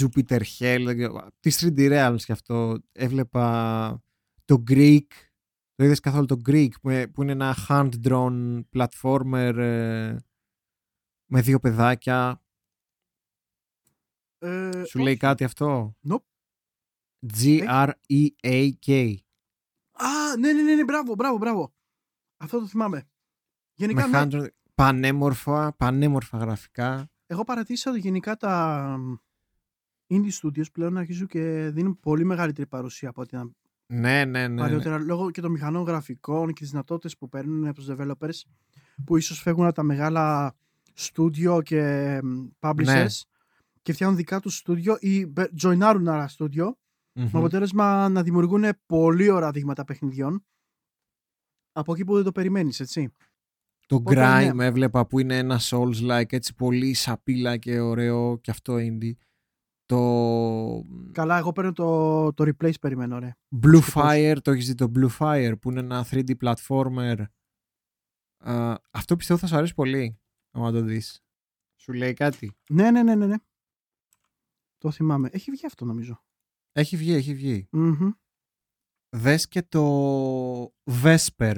Jupiter 0.00 0.40
Hell, 0.58 1.08
τη 1.40 1.50
3D 1.60 1.78
Realms 1.90 2.20
και 2.24 2.32
αυτό. 2.32 2.78
Έβλεπα 2.92 4.02
το 4.44 4.62
Greek, 4.70 5.06
το 5.74 5.84
είδες 5.84 6.00
καθόλου 6.00 6.26
το 6.26 6.40
Greek 6.46 6.68
που 6.80 6.88
ε- 6.90 7.06
που 7.06 7.22
είναι 7.22 7.32
ένα 7.32 7.56
hand-drawn 7.68 8.60
platformer 8.76 9.54
ε, 9.56 10.16
με 11.26 11.40
δύο 11.40 11.60
παιδάκια. 11.60 12.42
Ε, 14.38 14.84
Σου 14.84 14.98
λέει 14.98 15.06
όχι. 15.12 15.16
κάτι 15.16 15.44
αυτό; 15.44 15.96
Nope. 16.08 16.24
G-R-E-A-K. 17.38 19.16
Α, 20.04 20.36
ναι, 20.38 20.52
ναι, 20.52 20.62
ναι, 20.62 20.74
ναι, 20.74 20.84
μπράβο, 20.84 21.14
μπράβο, 21.14 21.36
μπράβο. 21.36 21.72
Αυτό 22.36 22.58
το 22.58 22.66
θυμάμαι. 22.66 23.02
Γενικά, 23.74 24.08
με 24.08 24.24
ναι, 24.24 24.28
hand-drawn, 24.32 24.46
πανέμορφα, 24.74 25.72
πανέμορφα 25.76 26.38
γραφικά. 26.38 27.10
εγώ 27.26 27.44
παρατήρησα 27.44 27.90
ότι 27.90 28.00
γενικά 28.00 28.36
τα 28.36 28.96
indie 30.08 30.30
studios 30.42 30.72
πλέον 30.72 30.96
αρχίζουν 30.96 31.26
και 31.26 31.70
δίνουν 31.72 32.00
πολύ 32.00 32.24
μεγαλύτερη 32.24 32.66
παρουσία 32.66 33.08
από 33.08 33.20
ό,τι 33.20 33.36
ήταν 33.36 33.56
Ναι, 33.86 34.24
ναι, 34.24 34.48
ναι. 34.48 34.60
παλιότερα 34.60 34.98
λόγω 34.98 35.30
και 35.30 35.40
των 35.40 35.50
μηχανών 35.50 35.82
γραφικών 35.84 36.46
και 36.52 36.60
τις 36.60 36.70
δυνατότητες 36.70 37.16
που 37.16 37.28
παίρνουν 37.28 37.66
από 37.66 37.74
τους 37.74 37.86
developers 37.90 38.50
που 39.04 39.16
ίσως 39.16 39.40
φεύγουν 39.40 39.64
από 39.66 39.74
τα 39.74 39.82
μεγάλα 39.82 40.54
studio 40.98 41.60
και 41.62 42.18
μ, 42.22 42.46
publishers 42.60 42.84
Ναι. 42.84 43.06
και 43.82 43.92
φτιάχνουν 43.92 44.18
δικά 44.18 44.40
τους 44.40 44.62
studio 44.66 44.96
ή 45.00 45.26
μπε- 45.26 45.50
joinάρουν 45.62 46.06
άλλα 46.08 46.30
studio 46.38 46.70
Μμμ. 47.14 47.28
με 47.32 47.38
αποτέλεσμα 47.38 48.08
να 48.08 48.22
δημιουργούν 48.22 48.64
πολύ 48.86 49.30
ωραία 49.30 49.50
δείγματα 49.50 49.84
παιχνιδιών 49.84 50.44
από 51.72 51.92
εκεί 51.92 52.04
που 52.04 52.14
δεν 52.14 52.24
το 52.24 52.32
περιμένεις, 52.32 52.80
έτσι. 52.80 53.14
Το 53.86 53.94
Οπότε, 53.94 54.20
Grime 54.20 54.54
ναι. 54.54 54.64
έβλεπα 54.64 55.06
που 55.06 55.18
είναι 55.18 55.38
ένα 55.38 55.60
Souls-like 55.62 56.32
έτσι 56.32 56.54
πολύ 56.54 56.94
σαπίλα 56.94 57.56
και 57.56 57.80
ωραίο 57.80 58.38
και 58.38 58.50
αυτό 58.50 58.74
indie. 58.78 59.12
Το 59.86 60.84
Καλά, 61.12 61.36
εγώ 61.36 61.52
παίρνω 61.52 61.72
το, 61.72 62.32
το 62.32 62.44
replace 62.44 62.80
περιμένω, 62.80 63.18
ρε. 63.18 63.36
Blue 63.56 63.80
και 63.84 63.90
πώς. 63.92 63.92
Fire, 63.94 64.36
το 64.42 64.50
έχεις 64.50 64.66
δει 64.66 64.74
το 64.74 64.92
Blue 64.94 65.18
Fire 65.18 65.54
που 65.60 65.70
είναι 65.70 65.80
ένα 65.80 66.06
3D 66.10 66.32
platformer. 66.40 67.24
Α, 68.44 68.74
αυτό 68.90 69.16
πιστεύω 69.16 69.40
θα 69.40 69.46
σου 69.46 69.56
αρέσει 69.56 69.74
πολύ 69.74 70.20
άμα 70.50 70.72
το 70.72 70.80
δεις. 70.80 71.22
Σου 71.76 71.92
λέει 71.92 72.12
κάτι; 72.12 72.56
Ναι, 72.70 72.90
ναι, 72.90 73.02
ναι, 73.02 73.14
ναι, 73.14 73.26
ναι. 73.26 73.36
Το 74.78 74.90
θυμάμαι. 74.90 75.28
Έχει 75.32 75.50
βγει 75.50 75.66
αυτό 75.66 75.84
νομίζω. 75.84 76.22
Έχει 76.72 76.96
βγει, 76.96 77.12
έχει 77.12 77.34
βγει. 77.34 77.68
Μμμ. 77.70 78.10
Δες 79.16 79.48
και 79.48 79.62
το 79.62 80.74
Vesper. 81.02 81.56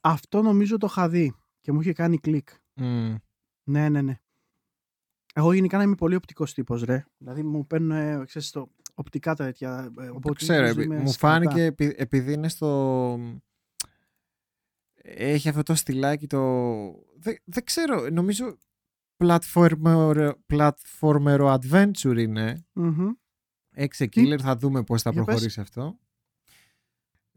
Αυτό 0.00 0.42
νομίζω 0.42 0.78
το 0.78 0.86
είχα 0.90 1.08
δει 1.08 1.34
και 1.60 1.72
μου 1.72 1.80
είχε 1.80 1.92
κάνει 1.92 2.18
κλικ. 2.18 2.48
Μμ. 2.74 3.14
Ναι, 3.64 3.88
ναι, 3.88 4.02
ναι. 4.02 4.20
Εγώ 5.34 5.52
γενικά 5.52 5.82
είμαι 5.82 5.94
πολύ 5.94 6.14
οπτικός 6.14 6.54
τύπος, 6.54 6.82
ρε. 6.82 7.04
Δηλαδή 7.18 7.42
μου 7.42 7.66
παίρνουν, 7.66 7.90
ε, 7.90 8.22
ξέρεις, 8.24 8.50
το, 8.50 8.70
οπτικά 8.94 9.34
τα 9.34 9.44
τέτοια. 9.44 9.92
ε, 9.98 10.06
Το 10.06 10.14
οπότε 10.14 10.34
ξέρω, 10.34 10.62
ίσως 10.64 10.76
επει- 10.76 10.84
είμαι 10.86 10.98
μου 11.00 11.08
σκατά. 11.12 11.32
φάνηκε 11.32 11.62
επει- 11.64 12.00
επειδή 12.00 12.32
είναι 12.32 12.48
στο... 12.48 13.18
Έχει 15.02 15.48
αυτό 15.48 15.62
το 15.62 15.74
στυλάκι 15.74 16.26
το... 16.26 16.40
Δεν, 17.16 17.36
δεν 17.44 17.64
ξέρω, 17.64 18.08
νομίζω 18.10 18.56
platformer, 19.24 20.32
platformer 20.52 21.58
adventure 21.58 22.16
είναι. 22.18 22.66
Μμμ. 22.72 23.10
Έξε 23.78 24.04
killer, 24.12 24.38
θα 24.40 24.56
δούμε 24.56 24.84
πώς 24.84 25.02
θα 25.02 25.10
Για 25.10 25.18
πες. 25.24 25.26
προχωρήσει 25.34 25.60
αυτό. 25.60 25.98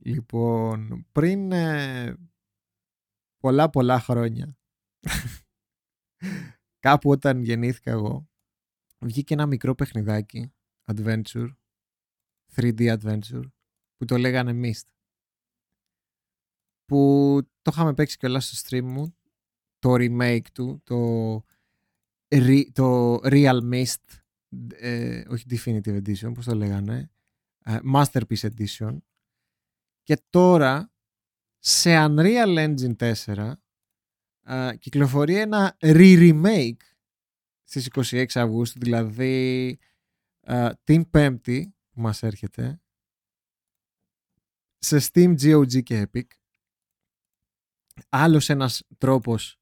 Λοιπόν, 0.02 1.08
πριν 1.12 1.52
ε, 1.52 2.16
πολλά 3.40 3.70
πολλά 3.70 4.00
χρόνια, 4.00 4.58
κάπου 6.86 7.10
όταν 7.10 7.44
γεννήθηκα 7.44 7.92
εγώ, 7.92 8.30
βγήκε 9.00 9.34
ένα 9.34 9.46
μικρό 9.46 9.76
παιχνιδάκι, 9.76 10.54
adventure, 10.86 11.50
3D 12.56 12.98
adventure, 13.00 13.44
που 13.98 14.06
το 14.06 14.18
λέγανε 14.18 14.52
Mist. 14.70 14.88
Που 16.86 17.40
το 17.62 17.72
είχαμε 17.74 17.94
παίξει 17.94 18.18
κιόλας 18.18 18.46
στο 18.58 18.78
stream 18.78 18.84
μου, 18.84 19.16
το 19.80 19.94
remake 19.94 20.48
του, 20.54 20.82
το, 20.84 21.36
re- 22.36 22.72
το 22.72 23.16
Real 23.24 23.60
Mist, 23.74 24.22
ε, 24.74 25.24
όχι 25.28 25.46
Definitive 25.50 26.02
Edition, 26.04 26.32
πώς 26.34 26.46
το 26.46 26.56
λέγανε, 26.56 27.12
ε, 27.64 27.80
Masterpiece 27.94 28.50
Edition. 28.50 28.98
Και 30.04 30.22
τώρα, 30.30 30.92
σε 31.58 31.90
Unreal 31.96 32.76
Engine 32.76 32.96
4, 32.96 33.54
Α, 34.52 34.76
κυκλοφορεί 34.76 35.36
ένα 35.36 35.78
re-remake 35.80 36.82
στις 37.64 37.90
26 37.96 38.26
Αυγούστου, 38.34 38.80
δηλαδή 38.80 39.80
α, 40.42 40.70
την 40.84 41.10
Πέμπτη 41.10 41.76
που 41.90 42.02
μας 42.02 42.24
έρχεται, 42.24 42.82
σε 44.78 44.98
Steam, 45.02 45.36
GOG 45.42 45.84
και 45.84 46.08
Epic. 46.12 46.28
Άλλος 48.10 48.50
ένας 48.50 48.84
τρόπος 48.98 49.60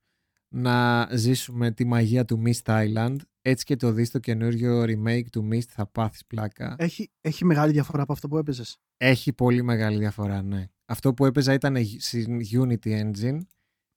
να 0.47 1.07
ζήσουμε 1.15 1.71
τη 1.71 1.85
μαγεία 1.85 2.25
του 2.25 2.43
Mist 2.45 2.63
Island. 2.63 3.17
Έτσι 3.49 3.65
και 3.65 3.75
το 3.75 3.91
δεις 3.91 4.11
το 4.11 4.19
καινούριο 4.19 4.81
remake 4.81 5.25
του 5.31 5.47
Mist 5.51 5.65
θα 5.67 5.87
πάθεις 5.87 6.25
πλάκα. 6.25 6.75
Έχει, 6.77 7.11
έχει 7.21 7.45
μεγάλη 7.45 7.71
διαφορά 7.71 8.03
από 8.03 8.13
αυτό 8.13 8.27
που 8.27 8.37
έπαιζες. 8.37 8.77
Έχει 8.97 9.33
πολύ 9.33 9.63
μεγάλη 9.63 9.97
διαφορά, 9.97 10.41
ναι. 10.41 10.67
Αυτό 10.85 11.13
που 11.13 11.25
έπαιζα 11.25 11.53
ήταν 11.53 11.77
στην 11.97 12.39
Unity 12.51 13.01
Engine. 13.03 13.37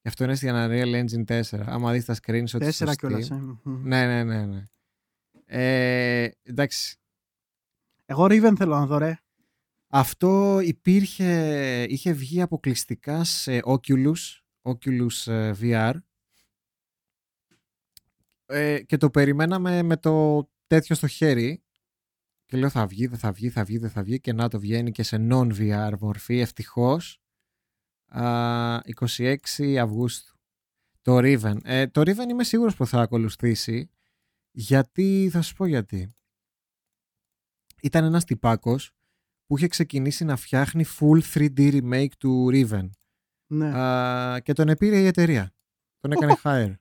Γι' 0.02 0.08
αυτό 0.08 0.24
είναι 0.24 0.34
στην 0.34 0.50
Unreal 0.52 1.04
Engine 1.04 1.40
4. 1.42 1.42
Άμα 1.66 1.92
δεις 1.92 2.04
τα 2.04 2.14
screenshots 2.14 2.58
Τέσσερα 2.58 2.92
στο 2.92 3.06
κιόλας. 3.06 3.28
Steam. 3.32 3.36
ε. 3.36 3.70
Μμμ. 3.70 3.86
Ναι, 3.88 4.06
ναι, 4.06 4.24
ναι, 4.24 4.46
ναι. 4.46 4.62
Ε, 5.46 6.30
εντάξει. 6.42 6.98
Εγώ 8.04 8.24
Riven 8.24 8.52
θέλω 8.56 8.74
να 8.74 8.86
δω 8.86 8.98
ρε. 8.98 9.18
Αυτό 9.88 10.60
υπήρχε, 10.60 11.82
είχε 11.88 12.12
βγει 12.12 12.40
αποκλειστικά 12.40 13.24
σε 13.24 13.60
Oculus, 13.64 14.40
Oculus 14.62 15.32
ε, 15.32 15.52
VR 15.60 15.94
ε, 18.50 18.82
και 18.82 18.96
το 18.96 19.10
περιμέναμε 19.10 19.82
με 19.82 19.96
το 19.96 20.44
τέτοιο 20.66 20.94
στο 20.94 21.06
χέρι 21.06 21.62
και 22.46 22.56
λέω 22.56 22.70
θα 22.70 22.86
βγει, 22.86 23.06
δεν 23.06 23.18
θα 23.18 23.32
βγει, 23.32 23.50
θα 23.50 23.64
βγει, 23.64 23.78
δεν 23.78 23.90
θα 23.90 24.02
βγει 24.02 24.20
και 24.20 24.32
να 24.32 24.48
το 24.48 24.60
βγαίνει 24.60 24.90
και 24.90 25.02
σε 25.02 25.26
non-VR 25.30 25.92
μορφή 26.00 26.38
ευτυχώς 26.38 27.20
Α, 28.06 28.80
26 29.00 29.36
Αυγούστου 29.80 30.38
το 31.02 31.18
Riven. 31.18 31.56
Ε, 31.62 31.86
το 31.86 32.00
Riven 32.00 32.28
είμαι 32.30 32.44
σίγουρος 32.44 32.76
που 32.76 32.86
θα 32.86 33.00
ακολουθήσει 33.00 33.90
γιατί, 34.50 35.28
θα 35.32 35.42
σου 35.42 35.54
πω 35.54 35.66
γιατί. 35.66 36.14
Ήταν 37.82 38.04
ένας 38.04 38.24
τυπάκος 38.24 38.92
που 39.46 39.56
είχε 39.56 39.68
ξεκινήσει 39.68 40.24
να 40.24 40.36
φτιάχνει 40.36 40.84
full 40.98 41.20
3D 41.34 41.80
remake 41.80 42.12
του 42.18 42.48
Riven 42.52 42.88
Ναι. 43.46 43.78
Α, 43.78 44.40
και 44.40 44.52
τον 44.52 44.68
επήρε 44.68 45.00
η 45.00 45.06
εταιρεία. 45.06 45.54
Τον 45.98 46.12
έκανε 46.12 46.36
hire. 46.44 46.74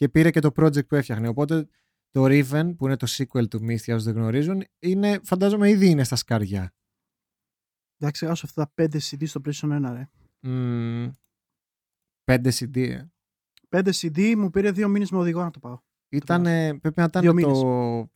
Και 0.00 0.08
πήρε 0.08 0.30
και 0.30 0.40
το 0.40 0.50
project 0.56 0.86
που 0.86 0.94
έφτιαχνε. 0.94 1.28
Οπότε 1.28 1.68
το 2.10 2.24
Riven, 2.24 2.74
που 2.76 2.86
είναι 2.86 2.96
το 2.96 3.06
sequel 3.08 3.48
του 3.48 3.58
Myst, 3.58 3.82
για 3.84 3.94
όσους 3.94 4.04
δεν 4.04 4.14
γνωρίζουν, 4.14 4.64
είναι, 4.78 5.20
φαντάζομαι 5.24 5.70
ήδη 5.70 5.90
είναι 5.90 6.04
στα 6.04 6.16
σκαριά. 6.16 6.74
Εντάξει, 7.96 8.26
άσο 8.26 8.46
αυτά 8.46 8.72
τα 8.74 8.84
5 8.84 8.96
CD 8.96 9.26
στο 9.28 9.40
PlayStation 9.44 9.86
1 9.86 9.92
ρε. 9.92 10.08
Μμμ, 10.40 11.12
5 12.24 12.50
CD. 12.52 12.76
ε. 12.76 13.08
5 13.68 13.90
CD 13.92 14.34
μου 14.36 14.50
πήρε 14.50 14.70
δύο 14.72 14.88
μήνες 14.88 15.10
με 15.10 15.18
οδηγό 15.18 15.42
να 15.42 15.50
το 15.50 15.58
πάω. 15.58 15.78
Ήταν, 16.08 16.42
πρέπει 16.80 17.00
να 17.00 17.08
Δύο 17.08 17.38
ήταν 17.38 17.40
το, 17.40 18.10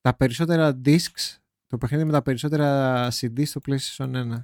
τα 0.00 0.16
περισσότερα 0.16 0.80
discs, 0.84 1.36
το 1.66 1.78
παιχνίδι 1.78 2.04
με 2.04 2.12
τα 2.12 2.22
περισσότερα 2.22 3.08
CD 3.12 3.46
στο 3.46 3.60
PlayStation 3.66 4.14
1. 4.14 4.40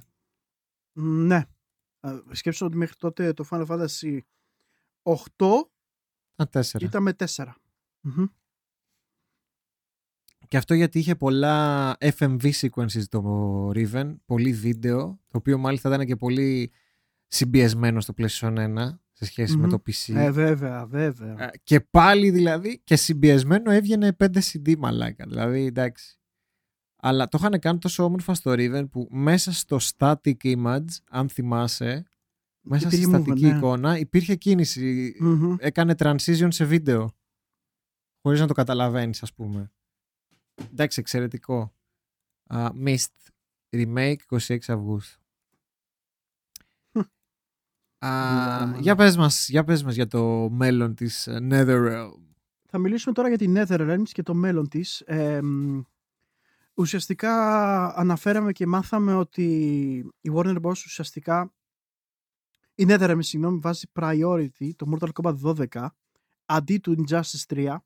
Μ, 0.91 1.25
Ναι. 1.25 1.43
Α, 1.99 2.21
Σκέψω 2.31 2.65
ότι 2.65 2.75
μέχρι 2.77 2.95
τότε 2.95 3.33
το 3.33 3.47
Final 3.49 3.65
Fantasy 3.65 4.19
8 5.03 5.19
Ήταν 6.37 6.63
4. 6.63 6.81
ήταν 6.81 7.03
με 7.03 7.15
4. 7.35 7.45
Μμμ. 8.01 8.25
Και 10.47 10.57
αυτό 10.57 10.73
γιατί 10.73 10.99
είχε 10.99 11.15
πολλά 11.15 11.95
FMV 11.99 12.51
sequences 12.51 13.03
το 13.09 13.69
Riven, 13.69 14.15
πολύ 14.25 14.53
βίντεο, 14.53 15.19
το 15.27 15.37
οποίο 15.37 15.57
μάλιστα 15.57 15.93
ήταν 15.93 16.05
και 16.05 16.15
πολύ 16.15 16.71
συμπιεσμένο 17.27 18.01
στο 18.01 18.13
PlayStation 18.17 18.77
1 18.77 18.97
σε 19.11 19.25
σχεση 19.25 19.57
με 19.57 19.63
Μμμ. 19.63 19.69
το 19.69 19.81
PC. 19.87 20.13
Ε, 20.15 20.31
βέβαια, 20.31 20.85
βέβαια. 20.85 21.43
Ε, 21.43 21.49
και 21.63 21.79
πάλι 21.79 22.29
δηλαδή 22.29 22.81
και 22.83 22.95
συμπιεσμένο 22.95 23.71
έβγαινε 23.71 24.15
5 24.19 24.27
CD 24.51 24.75
μαλάκα. 24.77 25.25
Δηλαδή 25.27 25.65
εντάξει. 25.65 26.19
Αλλά 26.95 27.27
το 27.27 27.37
είχαν 27.41 27.59
κάνει 27.59 27.77
τόσο 27.77 28.03
όμορφα 28.03 28.33
στο 28.33 28.51
Riven 28.51 28.85
που 28.91 29.07
μέσα 29.11 29.51
στο 29.51 29.77
static 29.97 30.35
image, 30.41 30.85
αν 31.09 31.29
θυμάσαι, 31.29 32.05
μέσα 32.65 32.89
στη 32.89 32.95
Υπήρχε 32.95 33.17
movement, 33.17 33.23
στατική 33.23 33.45
ναι. 33.45 33.57
εικόνα 33.57 33.97
υπήρχε 33.97 34.35
κίνηση. 34.35 35.15
Μμμ. 35.19 35.55
Έκανε 35.59 35.95
transition 35.97 36.47
σε 36.47 36.65
βίντεο. 36.65 37.09
Χωρίς 38.21 38.39
να 38.39 38.47
το 38.47 38.53
καταλαβαίνεις 38.53 39.23
ας 39.23 39.33
πούμε. 39.33 39.71
Εντάξει, 40.71 40.99
εξαιρετικό. 40.99 41.73
Uh, 42.49 42.69
Mist 42.85 43.05
Remake 43.69 44.15
26 44.29 44.57
Αυγούστου. 44.67 45.19
Α, 48.05 48.65
Δουλειά, 48.65 48.77
για, 48.81 48.95
πες 48.95 49.17
μας, 49.17 49.49
για 49.49 49.63
πες 49.63 49.83
μας 49.83 49.95
για 49.95 50.07
το 50.07 50.49
μέλλον 50.49 50.95
της 50.95 51.27
ε, 51.27 51.47
Netherrealm. 51.51 52.11
Θα 52.69 52.77
μιλήσουμε 52.77 53.13
τώρα 53.13 53.27
για 53.27 53.37
την 53.37 53.55
Netherlands 53.57 54.09
και 54.11 54.23
το 54.23 54.33
μέλλον 54.33 54.67
της. 54.67 55.01
Ε, 55.01 55.41
μ, 55.41 55.81
ουσιαστικά 56.73 57.33
αναφέραμε 57.95 58.51
και 58.51 58.65
μάθαμε 58.65 59.15
ότι 59.15 59.43
η 60.21 60.31
Warner 60.35 60.61
Bros. 60.61 60.71
ουσιαστικά 60.71 61.53
η 62.75 62.85
Netherrealm, 62.87 63.17
συγγνώμη, 63.19 63.59
βάζει 63.59 63.85
priority 63.93 64.69
το 64.75 64.85
Mortal 64.91 65.09
Kombat 65.21 65.55
12 65.71 65.87
αντί 66.45 66.77
του 66.77 66.95
Injustice 66.97 67.45
3 67.47 67.77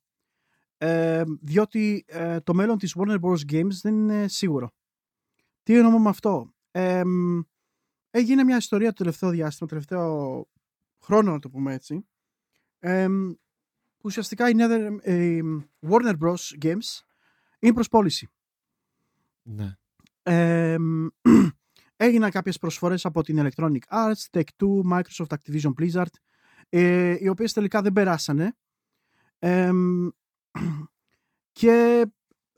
ε, 0.78 1.24
διότι 1.42 2.04
ε, 2.08 2.40
το 2.40 2.54
μέλλον 2.54 2.78
της 2.78 2.96
Warner 2.98 3.20
Bros. 3.20 3.52
Games 3.52 3.72
δεν 3.82 3.94
είναι 3.94 4.28
σίγουρο. 4.28 4.72
Τι 5.64 5.76
εννοώ 5.78 6.00
με 6.00 6.10
αυτό; 6.10 6.54
Ε, 6.72 7.04
μ, 7.04 7.40
έγινε 8.10 8.44
μια 8.44 8.58
ιστορία 8.58 8.88
το 8.88 8.94
τελευταίο 8.94 9.30
διάστημα, 9.30 9.70
το 9.70 9.76
τελευταίο 9.76 10.48
χρόνο 11.00 11.32
να 11.32 11.40
το 11.40 11.50
πούμε 11.50 11.74
έτσι, 11.74 12.08
ε, 12.80 13.08
μ, 13.08 13.32
που 13.98 14.06
ουσιαστικά 14.06 14.50
η 14.50 14.54
Nether, 14.56 14.98
ε, 15.02 15.40
Warner 15.90 16.18
Bros. 16.20 16.64
Games 16.66 17.02
είναι 17.60 17.74
προς 17.74 17.88
πώληση. 17.88 18.30
Ναι. 19.44 19.78
Ε, 22.02 22.06
μ, 22.06 22.08
έγιναν 22.08 22.32
κάποιες 22.32 22.58
προσφορές 22.58 23.06
από 23.06 23.24
την 23.24 23.40
Electronic 23.40 23.80
Arts, 23.90 24.24
Tech2, 24.32 24.82
Microsoft, 24.92 25.28
Activision 25.28 25.74
Blizzard, 25.80 26.14
ε, 26.70 27.16
οι 27.20 27.28
οποίες 27.28 27.54
τελικά 27.54 27.82
δεν 27.82 27.94
περάσανε. 27.94 28.58
Ε, 29.40 29.72
μ, 29.72 30.08
και 31.60 32.06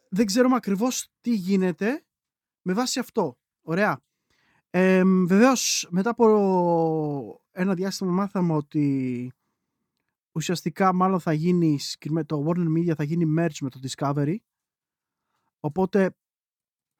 δεν 0.10 0.26
ξέρουμε 0.26 0.56
ακριβώς 0.56 1.08
τι 1.22 1.34
γίνεται 1.34 2.06
με 2.62 2.74
βάση 2.74 3.00
αυτό. 3.00 3.38
Ωραία. 3.62 4.02
Ε, 4.70 5.04
μ, 5.04 5.26
βεβαίως, 5.26 5.88
μετά 5.92 6.10
από 6.10 7.42
ένα 7.52 7.74
διάστημα 7.74 8.12
μάθαμε 8.12 8.54
ότι 8.54 9.32
ουσιαστικά 10.32 10.94
μάλλον 10.94 11.20
θα 11.20 11.34
γίνει 11.34 11.80
συγκεκριμέ- 11.80 12.28
το 12.28 12.46
Warner 12.48 12.78
Media 12.78 12.94
θα 12.96 13.04
γίνει 13.04 13.36
merge 13.40 13.58
με 13.62 13.70
το 13.70 13.80
Discovery 13.84 14.36
οπότε 15.60 16.16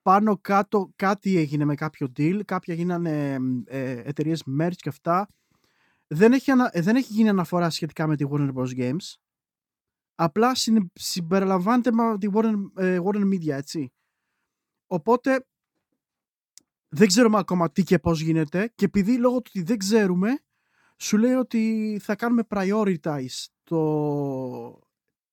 πάνω 0.02 0.38
κάτω 0.38 0.92
κάτι 0.96 1.38
έγινε 1.38 1.66
με 1.66 1.76
κάποιο 1.76 2.08
deal 2.18 2.42
κάποια 2.46 2.74
γίνανε 2.74 3.38
ε, 3.66 3.92
εταιρείες 3.92 4.44
merge 4.60 4.76
και 4.76 4.90
αυτά 4.90 5.28
δεν 6.08 6.34
έχει, 6.34 6.52
ανα- 6.52 6.70
ε, 6.74 6.82
δεν 6.82 6.96
έχει 6.96 7.14
γίνει 7.14 7.30
αναφορά 7.30 7.70
σχετικά 7.70 8.08
με 8.08 8.16
τη 8.16 8.26
Warner 8.30 8.54
Bros. 8.54 8.76
Games 8.78 9.14
απλά 10.16 10.56
συνε- 10.56 10.92
συμπεριλαμβάνεται 10.94 11.92
με 11.92 12.18
τη 12.18 12.28
Warner, 12.34 12.54
ε, 12.76 13.00
Warner 13.04 13.24
Media 13.34 13.48
έτσι 13.50 13.92
οπότε 14.88 15.46
δεν 16.90 17.08
ξέρουμε 17.08 17.38
ακόμα 17.38 17.72
τι 17.72 17.84
και 17.84 18.00
πώς 18.00 18.22
γίνεται 18.22 18.72
και 18.76 18.86
επειδή 18.86 19.18
λόγω 19.18 19.36
του 19.42 19.52
ότι 19.56 19.64
δεν 19.64 19.78
ξέρουμε 19.78 20.40
σου 20.98 21.18
λέει 21.18 21.34
ότι 21.34 21.98
θα 22.02 22.16
κάνουμε 22.16 22.44
prioritize 22.50 23.46
το 23.64 24.80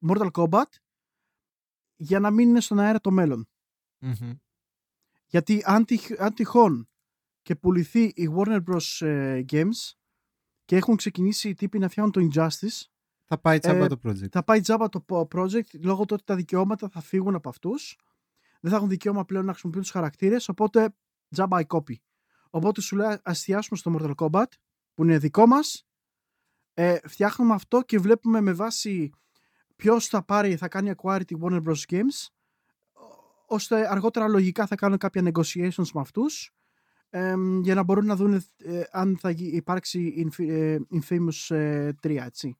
Mortal 0.09 0.31
Kombat 0.31 0.65
για 1.97 2.21
να 2.21 2.31
μην 2.31 2.49
είναι 2.49 2.61
στον 2.61 2.79
αέρα 2.79 3.01
το 3.01 3.11
μέλλον. 3.11 3.49
Μμμ. 3.99 4.33
Γιατί 5.31 5.63
αν, 5.65 5.85
τυχ- 5.85 6.21
αν 6.21 6.35
τυχόν 6.35 6.89
και 7.43 7.55
πουληθεί 7.57 8.03
η 8.03 8.31
Warner 8.37 8.61
Bros. 8.65 9.07
ε, 9.07 9.45
Games 9.51 9.93
και 10.65 10.77
έχουν 10.77 10.97
ξεκινήσει 10.97 11.49
οι 11.49 11.55
τύποι 11.55 11.79
να 11.79 11.89
φτιάχνουν 11.89 12.13
το 12.13 12.21
Injustice, 12.43 12.83
Θα 13.25 13.39
πάει 13.39 13.59
τσάμπα 13.59 13.85
Ε, 13.85 13.89
το 13.89 13.99
project. 14.05 14.29
θα 14.31 14.45
πάει 14.45 14.61
τζάμπα 14.61 14.89
το 14.89 15.01
πο- 15.01 15.29
project 15.35 15.81
λόγω 15.81 16.05
του 16.05 16.15
ότι 16.15 16.25
τα 16.25 16.35
δικαιώματα 16.37 16.89
θα 16.89 17.01
φύγουν 17.01 17.35
από 17.35 17.49
αυτούς. 17.49 17.99
Δεν 18.61 18.71
θα 18.71 18.77
έχουν 18.77 18.89
δικαίωμα 18.89 19.25
πλέον 19.25 19.45
να 19.45 19.51
χρησιμοποιούν 19.51 19.83
τους 19.83 19.93
χαρακτήρες, 19.93 20.49
οπότε 20.49 20.95
τζάμπα 21.31 21.61
η 21.61 21.65
copy. 21.69 21.95
Οπότε 22.51 22.81
σου 22.81 22.97
λέει 22.97 23.07
ας 23.07 23.21
εστιάσουμε 23.25 23.79
στο 23.79 23.97
Mortal 23.99 24.15
Kombat, 24.15 24.47
που 24.95 25.05
είναι 25.05 25.19
δικό 25.19 25.47
μας, 25.47 25.87
ε, 26.75 26.99
φτιάχνουμε 27.09 27.55
αυτό 27.55 27.83
και 27.83 27.99
βλέπουμε 27.99 28.41
με 28.41 28.53
βάση 28.53 29.11
ποιος 29.77 30.07
θα 30.07 30.23
πάρει, 30.25 30.57
θα 30.57 30.69
κάνει 30.69 30.93
acquire 30.97 31.21
τη 31.27 31.35
Warner 31.41 31.63
Bros. 31.63 31.83
Games, 31.89 32.27
ώστε 33.49 33.91
αργότερα 33.91 34.29
λογικά 34.29 34.67
θα 34.67 34.75
κάνουν 34.75 34.99
κάποια 34.99 35.23
negotiations 35.33 35.91
με 35.95 36.01
αυτούς, 36.01 36.53
ε, 37.11 37.35
για 37.63 37.75
να 37.75 37.83
μπορούν 37.83 38.07
να 38.07 38.17
δουν 38.17 38.35
ε, 38.57 38.83
αν 38.91 39.19
θα 39.21 39.31
γι- 39.31 39.57
υπάρξει 39.57 40.29
Infi- 40.31 40.49
ε, 40.49 40.79
Infamous 40.93 41.55
ε, 41.57 41.91
3, 42.03 42.17
έτσι. 42.25 42.57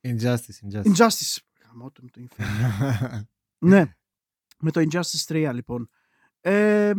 Injustice, 0.00 0.36
Injustice. 0.70 0.94
Injustice. 0.94 1.36
Γαμώ 1.66 1.90
το 1.90 2.02
με 2.02 2.08
το 2.10 2.20
Infamous. 2.28 3.20
ναι, 3.70 3.84
με 4.58 4.70
το 4.70 4.80
Injustice 4.80 5.24
3 5.28 5.50
λοιπόν. 5.54 5.88
Ε, 6.40 6.92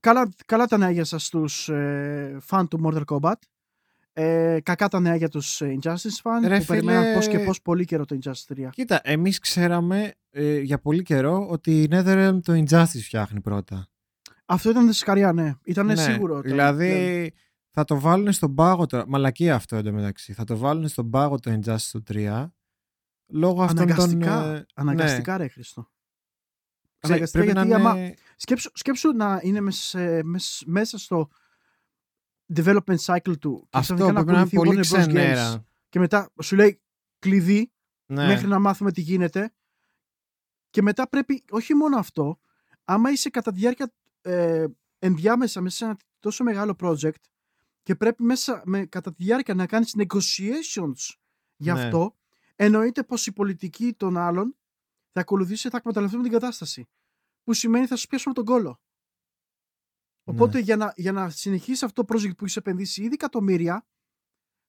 καλά, 0.00 0.28
καλά 0.46 0.66
τα 0.66 0.76
νέα 0.76 0.90
για 0.90 1.04
σας 1.04 1.24
στους 1.26 1.68
ε, 1.68 2.38
φαν 2.40 2.68
του 2.68 2.80
Mortal 2.84 3.04
Kombat. 3.04 3.34
Ε, 4.18 4.58
κακά 4.62 4.88
τα 4.88 5.00
νέα 5.00 5.16
για 5.16 5.28
τους 5.28 5.60
ε, 5.60 5.78
Injustice 5.82 6.20
fans 6.22 6.46
Ρε 6.46 6.58
που 6.58 6.64
περιμέναν 6.64 7.02
φίλε- 7.02 7.14
πώς 7.14 7.28
και 7.28 7.38
πώς 7.38 7.62
πολύ 7.62 7.84
καιρό 7.84 8.04
το 8.04 8.18
Injustice 8.22 8.54
3. 8.56 8.68
Κοίτα, 8.70 9.00
εμείς 9.04 9.38
ξέραμε 9.38 10.14
ε, 10.30 10.58
για 10.58 10.78
πολύ 10.78 11.02
καιρό 11.02 11.46
ότι 11.48 11.82
η 11.82 11.88
NetherRealm 11.90 12.38
το 12.42 12.52
Injustice 12.52 13.00
φτιάχνει 13.02 13.40
πρώτα. 13.40 13.88
Αυτό 14.46 14.70
ήταν 14.70 14.86
δυσκαριά, 14.86 15.32
ναι. 15.32 15.54
Ήταν 15.64 15.86
Ναι, 15.86 15.96
σίγουρο. 15.96 16.34
το- 16.34 16.40
Δηλαδή 16.40 17.32
θα 17.70 17.84
το 17.84 18.00
βάλουν 18.00 18.32
στον 18.32 18.54
πάγο 18.54 18.86
τώρα. 18.86 19.04
Μαλακία 19.08 19.54
αυτό 19.54 19.76
εντωμεταξύ. 19.76 20.32
Θα 20.32 20.44
το 20.44 20.56
βάλουν 20.56 20.88
στον 20.88 21.10
πάγο 21.10 21.38
το 21.38 21.58
Injustice 21.60 21.88
το 21.92 22.02
3 22.08 22.52
λόγω 23.26 23.62
αυτών 23.62 23.76
των. 23.86 23.90
Αναγκαστικά, 23.90 24.54
ε, 24.54 24.66
αναγκαστικά 24.74 25.36
ρε 25.36 25.48
Χριστό. 25.48 25.80
ναι. 25.80 25.86
Αναγκαστικά 27.00 27.44
Πρέπει 27.44 27.58
να 27.58 27.64
γιατί 27.64 27.80
άμα, 27.82 27.96
είναι- 27.98 28.14
σκέψου, 28.36 28.70
σκέψου 28.74 29.12
να 29.12 29.40
είναι 29.42 29.60
μες- 29.60 29.96
μες- 30.24 30.62
μέσα 30.66 30.98
στο 30.98 31.28
development 32.54 32.98
cycle 33.04 33.38
του 33.38 33.66
και 33.70 33.78
Αυτό 33.78 33.94
ξαφνικά 33.94 34.12
πρέπει 34.12 34.26
να 34.26 34.32
είναι 34.32 34.40
ακολουθεί 34.40 34.56
πολύ 34.56 34.70
Warner 34.70 34.80
Bros. 34.80 34.96
Games 34.96 35.08
ξενέρα. 35.08 35.64
και 35.88 35.98
μετά 35.98 36.32
σου 36.42 36.56
λέει 36.56 36.80
κλειδί 37.18 37.72
Ναι. 38.06 38.26
μέχρι 38.26 38.46
να 38.46 38.58
μάθουμε 38.58 38.92
τι 38.92 39.00
γίνεται 39.00 39.54
και 40.70 40.82
μετά 40.82 41.08
πρέπει 41.08 41.44
όχι 41.50 41.74
μόνο 41.74 41.98
αυτό 41.98 42.38
άμα 42.84 43.10
είσαι 43.10 43.30
κατά 43.30 43.52
τη 43.52 43.58
διάρκεια 43.58 43.92
ε, 44.22 44.64
ενδιάμεσα 44.98 45.60
μέσα 45.60 45.76
σε 45.76 45.84
ένα 45.84 45.96
τόσο 46.20 46.44
μεγάλο 46.44 46.76
project 46.80 47.20
και 47.82 47.94
πρέπει 47.94 48.22
μέσα 48.22 48.62
με, 48.64 48.86
κατά 48.86 49.12
τη 49.14 49.24
διάρκεια 49.24 49.54
να 49.54 49.66
κάνεις 49.66 49.94
negotiations 49.98 51.14
για 51.56 51.74
Ναι. 51.74 51.82
αυτό 51.82 52.16
εννοείται 52.56 53.02
πως 53.02 53.26
η 53.26 53.32
πολιτική 53.32 53.92
των 53.92 54.16
άλλων 54.16 54.56
θα 55.12 55.20
ακολουθήσει 55.20 55.68
θα 55.68 55.76
εκμεταλλευτούμε 55.76 56.22
την 56.22 56.32
κατάσταση 56.32 56.88
που 57.42 57.52
σημαίνει 57.52 57.86
θα 57.86 57.96
σου 57.96 58.06
πιάσουμε 58.06 58.34
τον 58.34 58.44
κόλο 58.44 58.80
Οπότε 60.28 60.56
Ναι. 60.58 60.64
για, 60.64 60.76
να, 60.76 60.92
για 60.96 61.12
να 61.12 61.30
συνεχίσει 61.30 61.84
αυτό 61.84 62.04
το 62.04 62.14
project 62.14 62.36
που 62.36 62.44
έχεις 62.44 62.56
επενδύσει 62.56 63.02
ήδη 63.02 63.14
εκατομμύρια, 63.14 63.86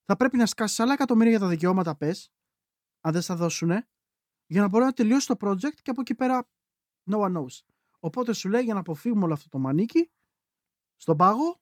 θα 0.04 0.16
πρέπει 0.16 0.36
να 0.36 0.46
σκάσεις 0.46 0.80
άλλα 0.80 0.92
εκατομμύρια 0.92 1.30
για 1.30 1.40
τα 1.40 1.48
δικαιώματα 1.48 1.96
πες, 1.96 2.32
αν 3.00 3.12
δεν 3.12 3.22
στα 3.22 3.36
δώσουν, 3.36 3.70
για 4.46 4.60
να 4.60 4.68
μπορεί 4.68 4.84
να 4.84 4.92
τελειώσει 4.92 5.26
το 5.26 5.34
project 5.40 5.74
και 5.82 5.90
από 5.90 6.00
εκεί 6.00 6.14
πέρα 6.14 6.48
no 7.10 7.18
one 7.20 7.36
knows. 7.36 7.58
Οπότε 7.98 8.32
σου 8.32 8.48
λέει 8.48 8.62
για 8.62 8.74
να 8.74 8.80
αποφύγουμε 8.80 9.24
όλο 9.24 9.32
αυτό 9.32 9.48
το 9.48 9.58
μανίκι, 9.58 10.10
στον 10.96 11.16
πάγο 11.16 11.60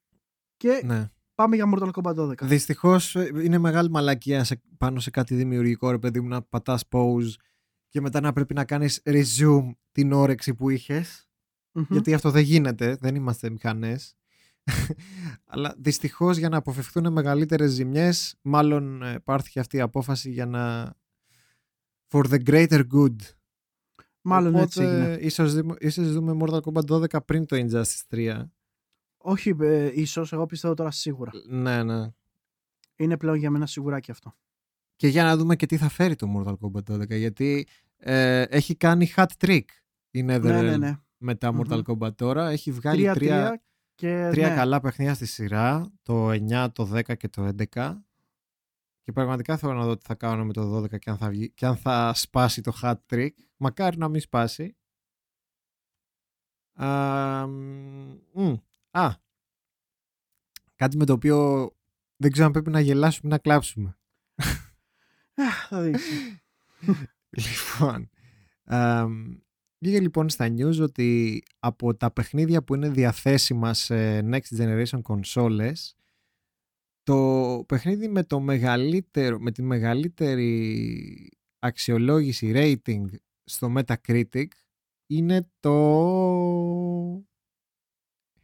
και 0.56 0.80
Ναι. 0.84 1.10
πάμε 1.34 1.56
για 1.56 1.72
Mortal 1.74 1.90
Kombat 1.90 2.14
12. 2.16 2.42
Δυστυχώς 2.46 3.14
είναι 3.14 3.58
μεγάλη 3.58 3.90
μαλακία 3.90 4.44
σε, 4.44 4.62
πάνω 4.78 5.00
σε 5.00 5.10
κάτι 5.10 5.34
δημιουργικό, 5.34 5.90
ρε 5.90 5.98
παιδί 5.98 6.20
μου, 6.20 6.28
να 6.28 6.42
πατάς 6.42 6.84
pause 6.90 7.32
και 7.88 8.00
μετά 8.00 8.20
να 8.20 8.32
πρέπει 8.32 8.54
να 8.54 8.64
κάνεις 8.64 9.02
resume 9.04 9.70
την 9.92 10.12
όρεξη 10.12 10.54
που 10.54 10.70
είχες. 10.70 11.25
Μμμ. 11.76 11.86
Γιατί 11.90 12.14
αυτό 12.14 12.30
δεν 12.30 12.42
γίνεται, 12.42 12.96
δεν 13.00 13.14
είμαστε 13.14 13.50
μηχανές. 13.50 14.16
Αλλά 15.52 15.74
δυστυχώς 15.78 16.36
για 16.36 16.48
να 16.48 16.56
αποφευχθούν 16.56 17.12
μεγαλύτερες 17.12 17.70
ζημιές, 17.70 18.36
μάλλον 18.42 19.02
ε, 19.02 19.18
πάρθηκε 19.18 19.60
αυτή 19.60 19.76
η 19.76 19.80
απόφαση 19.80 20.30
για 20.30 20.46
να. 20.46 20.94
for 22.08 22.24
the 22.24 22.38
greater 22.46 22.82
good. 22.94 23.16
Μάλλον 24.20 24.54
Οπότε, 24.54 24.62
έτσι 24.64 24.82
έγινε. 24.82 25.16
Ίσως, 25.20 25.54
δούμε- 25.54 25.76
ίσως 25.80 26.12
δούμε 26.12 26.36
Mortal 26.40 26.60
Kombat 26.60 26.84
12 26.84 27.24
πριν 27.24 27.46
το 27.46 27.56
Injustice 27.56 28.02
3. 28.16 28.42
Όχι 29.16 29.56
ε, 29.60 29.90
ίσως, 29.94 30.32
εγώ 30.32 30.46
πιστεύω 30.46 30.74
τώρα 30.74 30.90
σίγουρα. 30.90 31.30
Ναι, 31.48 31.82
ναι. 31.82 32.08
Είναι 32.96 33.16
πλέον 33.16 33.36
για 33.36 33.50
μένα 33.50 33.66
σιγουράκι 33.66 34.10
αυτό. 34.10 34.34
Και 34.96 35.08
για 35.08 35.24
να 35.24 35.36
δούμε 35.36 35.56
και 35.56 35.66
τι 35.66 35.76
θα 35.76 35.88
φέρει 35.88 36.14
το 36.16 36.26
Mortal 36.36 36.54
Kombat 36.60 37.00
12. 37.00 37.08
Γιατί 37.16 37.66
ε, 37.96 38.42
έχει 38.42 38.74
κάνει 38.76 39.12
hat 39.16 39.26
trick 39.38 39.64
η 40.10 40.24
NetherRealm 40.28 40.40
Ναι, 40.42 40.62
ναι, 40.62 40.76
ναι. 40.76 40.96
Με 41.16 41.34
τα 41.34 41.52
Μμμ. 41.52 41.60
Mortal 41.60 41.82
Kombat 41.82 42.14
τώρα. 42.16 42.48
Έχει 42.48 42.72
βγάλει 42.72 42.96
τρία, 42.98 43.14
Τρία-τρία 43.14 43.62
και 43.94 44.28
τρία 44.30 44.48
ναι. 44.48 44.54
καλά 44.54 44.80
παιχνίδια 44.80 45.14
στη 45.14 45.26
σειρά. 45.26 45.92
Το 46.02 46.30
9, 46.30 46.66
το 46.72 46.90
10 46.94 47.16
και 47.16 47.28
το 47.28 47.48
11. 47.72 47.96
Και 49.02 49.12
πραγματικά 49.12 49.56
θέλω 49.56 49.72
να 49.72 49.84
δω 49.84 49.96
τι 49.96 50.04
θα 50.06 50.14
κάνω 50.14 50.44
με 50.44 50.52
το 50.52 50.76
12 50.76 50.98
και 50.98 51.10
αν 51.10 51.16
θα, 51.16 51.28
βγει, 51.28 51.50
και 51.50 51.66
αν 51.66 51.76
θα 51.76 52.14
σπάσει 52.14 52.60
το 52.60 52.72
hat 52.82 52.96
trick. 53.10 53.30
Μακάρι 53.56 53.96
να 53.96 54.08
μην 54.08 54.20
σπάσει. 54.20 54.76
Α, 56.72 57.46
μ, 57.46 58.54
α, 58.90 59.14
κάτι 60.74 60.96
με 60.96 61.04
το 61.04 61.12
οποίο 61.12 61.70
δεν 62.16 62.30
ξέρω 62.30 62.46
αν 62.46 62.52
πρέπει 62.52 62.70
να 62.70 62.80
γελάσουμε 62.80 63.28
ή 63.28 63.30
να 63.30 63.38
κλάψουμε. 63.38 63.98
Αχ, 65.46 65.66
θα 65.68 65.82
δεις. 65.82 66.02
Λοιπόν, 67.30 68.10
αμ, 68.64 69.38
βγήκε 69.78 70.00
λοιπόν 70.00 70.28
στα 70.28 70.46
news 70.48 70.80
ότι 70.80 71.42
από 71.58 71.96
τα 71.96 72.10
παιχνίδια 72.10 72.62
που 72.62 72.74
είναι 72.74 72.88
διαθέσιμα 72.88 73.74
σε 73.74 74.20
next 74.20 74.56
generation 74.58 75.00
consoles 75.02 75.94
το 77.02 77.64
παιχνίδι 77.68 78.08
με, 78.08 78.24
το 78.24 78.40
μεγαλύτερο, 78.40 79.38
με 79.38 79.50
τη 79.50 79.62
μεγαλύτερη 79.62 81.30
αξιολόγηση 81.58 82.52
rating 82.54 83.04
στο 83.44 83.74
Metacritic 83.76 84.46
είναι 85.06 85.50
το 85.60 85.76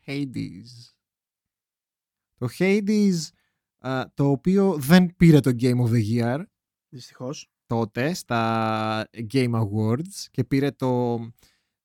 Hades. 0.06 0.92
Το 2.34 2.48
Hades 2.58 3.14
α, 3.78 4.04
το 4.14 4.30
οποίο 4.30 4.76
δεν 4.78 5.16
πήρε 5.16 5.40
το 5.40 5.50
Game 5.60 5.86
of 5.86 5.90
the 5.90 6.02
Year 6.16 6.44
Δυστυχώς. 6.88 7.51
Τότε 7.72 8.14
στα 8.14 9.08
Game 9.32 9.50
Awards 9.62 10.26
και 10.30 10.44
πήρε 10.44 10.70
το. 10.70 11.18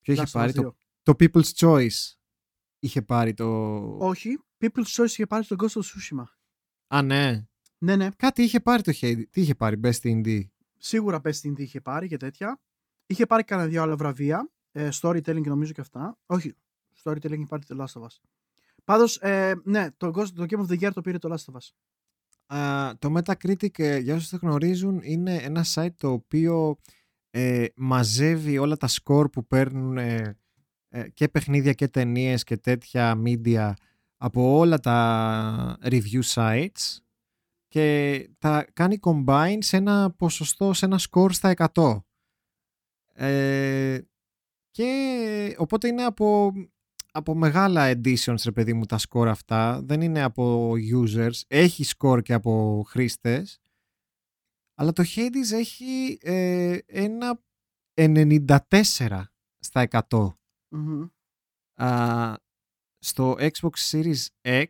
Ποιο 0.01 0.13
είχε 0.13 0.21
Last 0.21 0.25
of 0.25 0.27
Us 0.27 0.31
πάρει, 0.31 0.51
2. 0.55 0.55
το, 0.55 0.75
το 1.03 1.13
People's 1.19 1.51
Choice. 1.55 2.13
Είχε 2.79 3.01
πάρει 3.01 3.33
το. 3.33 3.45
Όχι, 3.97 4.39
People's 4.59 4.85
Choice 4.95 5.05
είχε 5.05 5.25
πάρει 5.25 5.43
στον 5.43 5.57
Ghost 5.61 5.67
of 5.71 5.81
Tsushima. 5.81 6.23
Α, 6.87 7.01
ναι. 7.01 7.47
Ναι, 7.77 7.95
ναι. 7.95 8.09
Κάτι 8.15 8.43
είχε 8.43 8.59
πάρει 8.59 8.81
το 8.81 8.91
Hades. 9.01 9.23
Τι 9.29 9.41
είχε 9.41 9.55
πάρει, 9.55 9.79
Best 9.83 10.01
Indie; 10.01 10.41
Σίγουρα 10.77 11.21
Best 11.23 11.41
Indie 11.43 11.59
είχε 11.59 11.81
πάρει 11.81 12.07
και 12.07 12.17
τέτοια. 12.17 12.61
Είχε 13.05 13.25
πάρει 13.25 13.43
κανένα 13.43 13.67
δύο 13.69 13.81
άλλα 13.81 13.95
βραβεία. 13.95 14.51
Ε, 14.71 14.89
storytelling 15.01 15.43
νομίζω 15.45 15.71
και 15.71 15.81
αυτά. 15.81 16.17
Όχι, 16.25 16.53
storytelling 17.03 17.31
είχε 17.31 17.45
πάρει 17.49 17.63
το 17.65 17.83
Last 17.83 18.01
of 18.01 18.03
Us. 18.03 18.15
Πάντως, 18.83 19.17
ε, 19.17 19.61
ναι, 19.63 19.91
το, 19.91 20.11
Ghost- 20.15 20.33
το 20.35 20.45
Game 20.49 20.65
of 20.65 20.67
the 20.67 20.83
Year 20.83 20.91
το 20.93 21.01
πήρε 21.01 21.17
το 21.17 21.33
Last 21.33 21.53
of 21.53 21.55
Us. 21.55 21.69
Α, 22.47 22.91
το 22.99 23.13
Metacritic, 23.17 23.79
ε, 23.79 23.97
για 23.97 24.15
όσους 24.15 24.29
δεν 24.29 24.39
γνωρίζουν, 24.43 24.99
είναι 25.03 25.35
ένα 25.35 25.65
site 25.73 25.93
το 25.97 26.11
οποίο 26.11 26.77
ε, 27.29 27.65
μαζεύει 27.75 28.57
όλα 28.57 28.77
τα 28.77 28.87
score 28.87 29.31
που 29.31 29.47
παίρνουν 29.47 29.97
ε, 29.97 30.37
ε, 30.89 31.09
και 31.09 31.27
παιχνίδια 31.27 31.73
και 31.73 31.87
ταινίες 31.87 32.43
και 32.43 32.57
τέτοια 32.57 33.21
media 33.25 33.73
από 34.17 34.57
όλα 34.57 34.79
τα 34.79 35.77
review 35.81 36.21
sites 36.33 36.97
και 37.67 38.29
τα 38.37 38.67
κάνει 38.73 38.99
combine 39.01 39.57
σε 39.59 39.77
ένα 39.77 40.11
ποσοστό, 40.11 40.73
σε 40.73 40.85
ένα 40.85 40.99
score 41.09 41.31
στα 41.31 41.53
100. 41.73 42.01
Ε, 43.13 43.99
και 44.71 45.55
οπότε 45.57 45.87
είναι 45.87 46.03
από, 46.03 46.51
από 47.17 47.35
μεγάλα 47.35 47.91
editions 47.95 48.41
ρε 48.43 48.51
παιδί 48.51 48.73
μου 48.73 48.85
τα 48.85 48.99
score 49.09 49.27
αυτά 49.27 49.81
δεν 49.83 50.01
είναι 50.01 50.21
από 50.21 50.71
users 50.93 51.41
έχει 51.47 51.85
score 51.97 52.19
και 52.23 52.33
από 52.33 52.83
χρήστες 52.87 53.59
αλλά 54.73 54.93
το 54.93 55.03
Hades 55.15 55.51
έχει 55.53 56.17
ε, 56.21 56.77
ένα 56.85 57.41
94 57.93 59.23
στα 59.59 59.87
100 60.09 60.33
Μμμ. 60.69 61.07
Α, 61.73 62.33
στο 62.97 63.35
Xbox 63.39 63.75
Series 63.91 64.25
X 64.41 64.67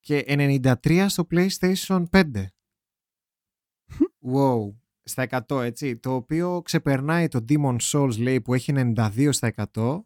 και 0.00 0.24
93 0.28 1.06
στο 1.08 1.26
PlayStation 1.30 2.04
5 2.10 2.46
wow 4.32 4.74
στα 5.02 5.44
100 5.48 5.62
έτσι. 5.62 5.96
Το 5.96 6.14
οποίο 6.14 6.62
ξεπερνάει 6.62 7.28
το 7.28 7.44
Demon 7.48 7.76
Souls 7.80 8.18
λέει 8.18 8.40
που 8.40 8.54
έχει 8.54 8.72
92 8.76 9.28
στα 9.32 9.54
100 9.74 10.02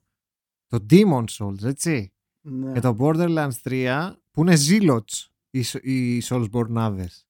το 0.66 0.86
Demon 0.90 1.24
Souls 1.30 1.62
έτσι 1.62 2.12
Ναι. 2.40 2.72
και 2.72 2.80
το 2.80 2.96
Borderlands 3.00 3.50
3 3.62 4.12
που 4.30 4.40
είναι 4.40 4.56
ζήλωτς 4.56 5.32
οι, 5.50 5.62
Σ- 5.62 5.84
οι 5.84 6.22
Soulsborneάδες 6.24 7.24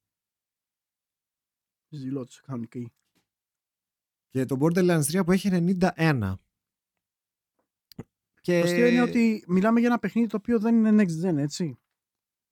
Ζηλότς, 1.88 2.40
κανονική. 2.40 2.92
και 4.28 4.44
το 4.44 4.56
Borderlands 4.60 5.02
3 5.02 5.22
που 5.24 5.32
έχει 5.32 5.48
91 5.52 6.34
και... 8.40 8.58
Το 8.60 8.64
αστείο 8.66 8.86
είναι 8.86 9.02
ότι 9.02 9.44
μιλάμε 9.46 9.78
για 9.80 9.88
ένα 9.88 9.98
παιχνίδι 9.98 10.28
το 10.28 10.36
οποίο 10.36 10.58
δεν 10.58 10.84
είναι 10.84 11.04
next 11.04 11.26
gen, 11.28 11.36
έτσι. 11.36 11.78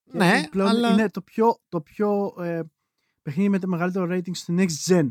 ναι 0.05 0.31
Γιατί 0.33 0.49
πλέον 0.49 0.69
αλλά 0.69 0.93
Είναι 0.93 1.11
το 1.11 1.23
πιο, 1.23 1.61
το 1.69 1.81
πιο 1.81 2.35
ε, 2.39 2.63
παιχνίδι 3.23 3.49
με 3.49 3.59
το 3.59 3.69
μεγαλύτερο 3.69 4.07
rating 4.11 4.35
στη 4.37 4.55
next 4.59 4.93
gen. 4.93 5.09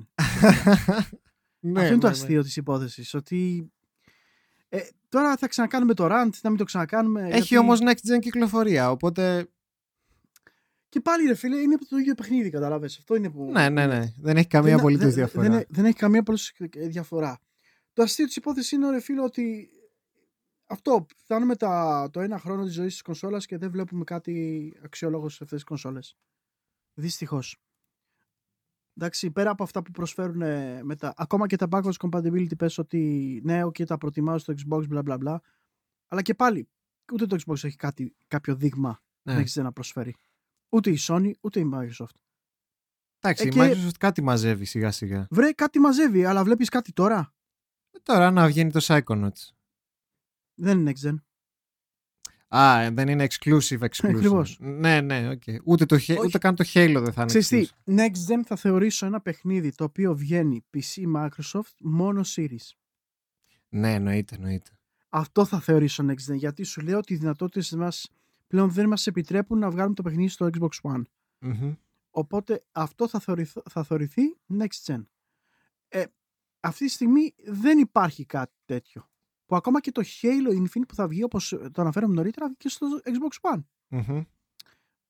ναι, 1.60 1.80
Αυτό 1.80 1.88
είναι 1.88 1.88
το 1.88 1.88
ναι, 1.88 1.98
ναι. 1.98 2.08
αστείο 2.08 2.42
της 2.44 2.56
υπόθεσης. 2.56 3.14
Ότι 3.14 3.72
ε, 3.82 3.83
τώρα 5.14 5.38
θα 5.38 5.48
ξανακάνουμε 5.48 5.94
το 5.94 6.06
rant, 6.06 6.30
να 6.42 6.50
μην 6.50 6.58
το 6.58 6.64
ξανακάνουμε. 6.64 7.22
Έχει 7.22 7.38
γιατί- 7.38 7.58
όμως 7.58 7.80
next 7.82 8.14
gen 8.16 8.20
κυκλοφορία, 8.20 8.92
οπότε 8.92 9.48
Και 10.90 11.02
πάλι 11.02 11.28
ρε 11.28 11.36
φίλε, 11.36 11.58
είναι 11.58 11.78
το 11.90 11.98
ίδιο 11.98 12.16
παιχνίδι, 12.16 12.50
καταλάβες. 12.50 12.98
Αυτό 12.98 13.16
είναι 13.16 13.30
που... 13.30 13.52
ναι, 13.52 13.70
ναι, 13.70 13.86
ναι. 13.88 14.14
Δεν 14.18 14.38
έχει 14.38 14.48
καμία 14.48 14.70
δεν- 14.70 14.80
απολύτως 14.80 15.04
δεν- 15.06 15.14
διαφορά. 15.14 15.50
Δεν, 15.50 15.64
δεν 15.70 15.86
έχει 15.86 15.96
καμία 15.98 16.20
απολύτως 16.20 16.54
διαφορά. 16.74 17.40
Το 17.94 18.04
αστείο 18.04 18.26
της 18.26 18.36
υπόθεσης 18.36 18.72
είναι, 18.72 18.90
ρε 18.90 19.00
φίλε, 19.00 19.22
ότι 19.22 19.70
αυτό. 20.66 21.06
Φτάνουμε 21.18 21.56
τα, 21.56 22.10
το 22.12 22.20
ένα 22.20 22.40
χρόνο 22.40 22.64
της 22.64 22.74
ζωής 22.74 22.92
της 22.92 23.02
κονσόλας 23.02 23.46
και 23.46 23.58
δεν 23.58 23.72
βλέπουμε 23.72 24.04
κάτι 24.04 24.74
αξιόλογο 24.84 25.30
σε 25.30 25.38
αυτές 25.42 25.58
τις 25.58 25.64
κονσόλες. 25.64 26.18
Δυστυχώς. 26.94 27.62
Εντάξει, 28.98 29.32
πέρα 29.32 29.50
από 29.50 29.64
αυτά 29.64 29.82
που 29.82 29.92
προσφέρουν 29.92 30.42
ε, 30.42 30.84
μετά, 30.84 31.14
ακόμα 31.18 31.48
και 31.48 31.56
τα 31.56 31.68
backwards 31.72 31.98
compatibility 32.10 32.58
πες 32.58 32.78
ότι 32.78 33.42
ναι, 33.44 33.66
okay, 33.66 33.86
τα 33.86 33.98
προτιμάω 33.98 34.38
στο 34.38 34.54
Xbox, 34.58 34.84
bla 34.90 35.04
bla 35.04 35.18
bla, 35.18 35.36
αλλά 36.08 36.22
και 36.22 36.34
πάλι, 36.34 36.70
ούτε 37.14 37.26
το 37.26 37.38
Xbox 37.46 37.64
έχει 37.64 37.76
κάτι, 37.76 38.16
κάποιο 38.28 38.56
δείγμα 38.56 39.02
Ναι. 39.24 39.34
ναι. 39.56 39.62
να 39.64 39.72
προσφέρει. 39.72 40.16
Ούτε 40.70 40.90
η 40.90 40.98
Sony, 41.00 41.32
ούτε 41.42 41.60
η 41.60 41.70
Microsoft. 41.74 42.16
Εντάξει, 43.20 43.44
Ε, 43.44 43.48
η 43.48 43.50
και- 43.50 43.60
Microsoft 43.74 43.98
κάτι 44.00 44.22
μαζεύει 44.22 44.66
σιγά 44.66 44.92
σιγά. 44.92 45.28
Βρε, 45.30 45.52
κάτι 45.52 45.80
μαζεύει, 45.80 46.26
αλλά 46.26 46.44
βλέπεις 46.44 46.70
κάτι 46.70 46.94
τώρα; 46.94 47.34
Ε, 47.92 48.00
Τώρα 48.04 48.32
να 48.32 48.48
βγαίνει 48.48 48.72
το 48.72 48.80
Psychonauts. 48.84 49.50
Δεν 50.54 50.80
είναι 50.80 50.92
next 50.96 51.08
gen. 51.10 51.16
Α, 52.56 52.80
ε, 52.82 52.90
δεν 52.90 53.08
είναι 53.08 53.28
exclusive 53.30 53.80
exclusive. 53.80 54.10
Ακριβώς. 54.16 54.58
Ναι, 54.60 55.02
ναι, 55.02 55.30
οκ. 55.30 55.42
Ούτε, 55.64 55.86
το, 55.86 55.96
Ha- 55.96 56.00
Όχι. 56.00 56.20
ούτε 56.26 56.38
καν 56.38 56.56
το 56.56 56.64
Halo 56.74 57.00
δεν 57.04 57.14
θα 57.14 57.22
είναι 57.22 57.26
Ξέρεις 57.40 57.48
τι, 57.48 57.68
exclusive. 57.68 58.00
next 58.00 58.34
gen 58.34 58.42
θα 58.46 58.56
θεωρήσω 58.56 59.06
ένα 59.06 59.22
παιχνίδι 59.22 59.72
το 59.76 59.84
οποίο 59.84 60.16
βγαίνει 60.16 60.66
PC 60.74 61.16
Microsoft 61.16 61.74
μόνο 61.80 62.22
series. 62.36 62.70
Ναι, 63.70 63.94
εννοείται, 63.94 64.36
εννοείται. 64.36 64.72
Αυτό 65.10 65.46
θα 65.46 65.60
θεωρήσω 65.60 66.06
next 66.08 66.32
gen, 66.32 66.36
γιατί 66.36 66.64
σου 66.64 66.82
λέω 66.82 66.98
ότι 66.98 67.14
οι 67.14 67.18
δυνατότητες 67.18 67.72
μας 67.72 68.12
πλέον 68.48 68.72
δεν 68.72 68.88
μας 68.88 69.08
επιτρέπουν 69.08 69.60
να 69.60 69.70
βγάλουμε 69.70 69.96
το 69.96 70.02
παιχνίδι 70.02 70.30
στο 70.30 70.50
Xbox 70.60 70.92
One. 70.94 71.02
Μμμ. 71.40 71.74
Οπότε 72.10 72.64
αυτό 72.72 73.08
θα, 73.08 73.20
θεωρηθ, 73.20 73.58
θα 73.70 73.84
θεωρηθεί 73.84 74.22
next 74.60 74.86
gen. 74.94 75.04
Ε, 75.88 76.04
αυτή 76.60 76.86
τη 76.86 76.92
στιγμή 76.92 77.34
δεν 77.46 77.78
υπάρχει 77.78 78.26
κάτι 78.26 78.54
τέτοιο. 78.66 79.10
Που 79.46 79.56
ακόμα 79.56 79.80
και 79.82 79.92
το 79.92 80.02
Halo 80.22 80.50
Infinite 80.62 80.88
που 80.88 80.96
θα 80.96 81.08
βγει 81.08 81.24
όπως 81.24 81.50
το 81.72 81.82
αναφέραμε 81.82 82.14
νωρίτερα 82.14 82.54
και 82.58 82.70
στο 82.70 82.88
Xbox 83.04 83.54
One. 83.56 83.64
Μμμ. 83.88 84.22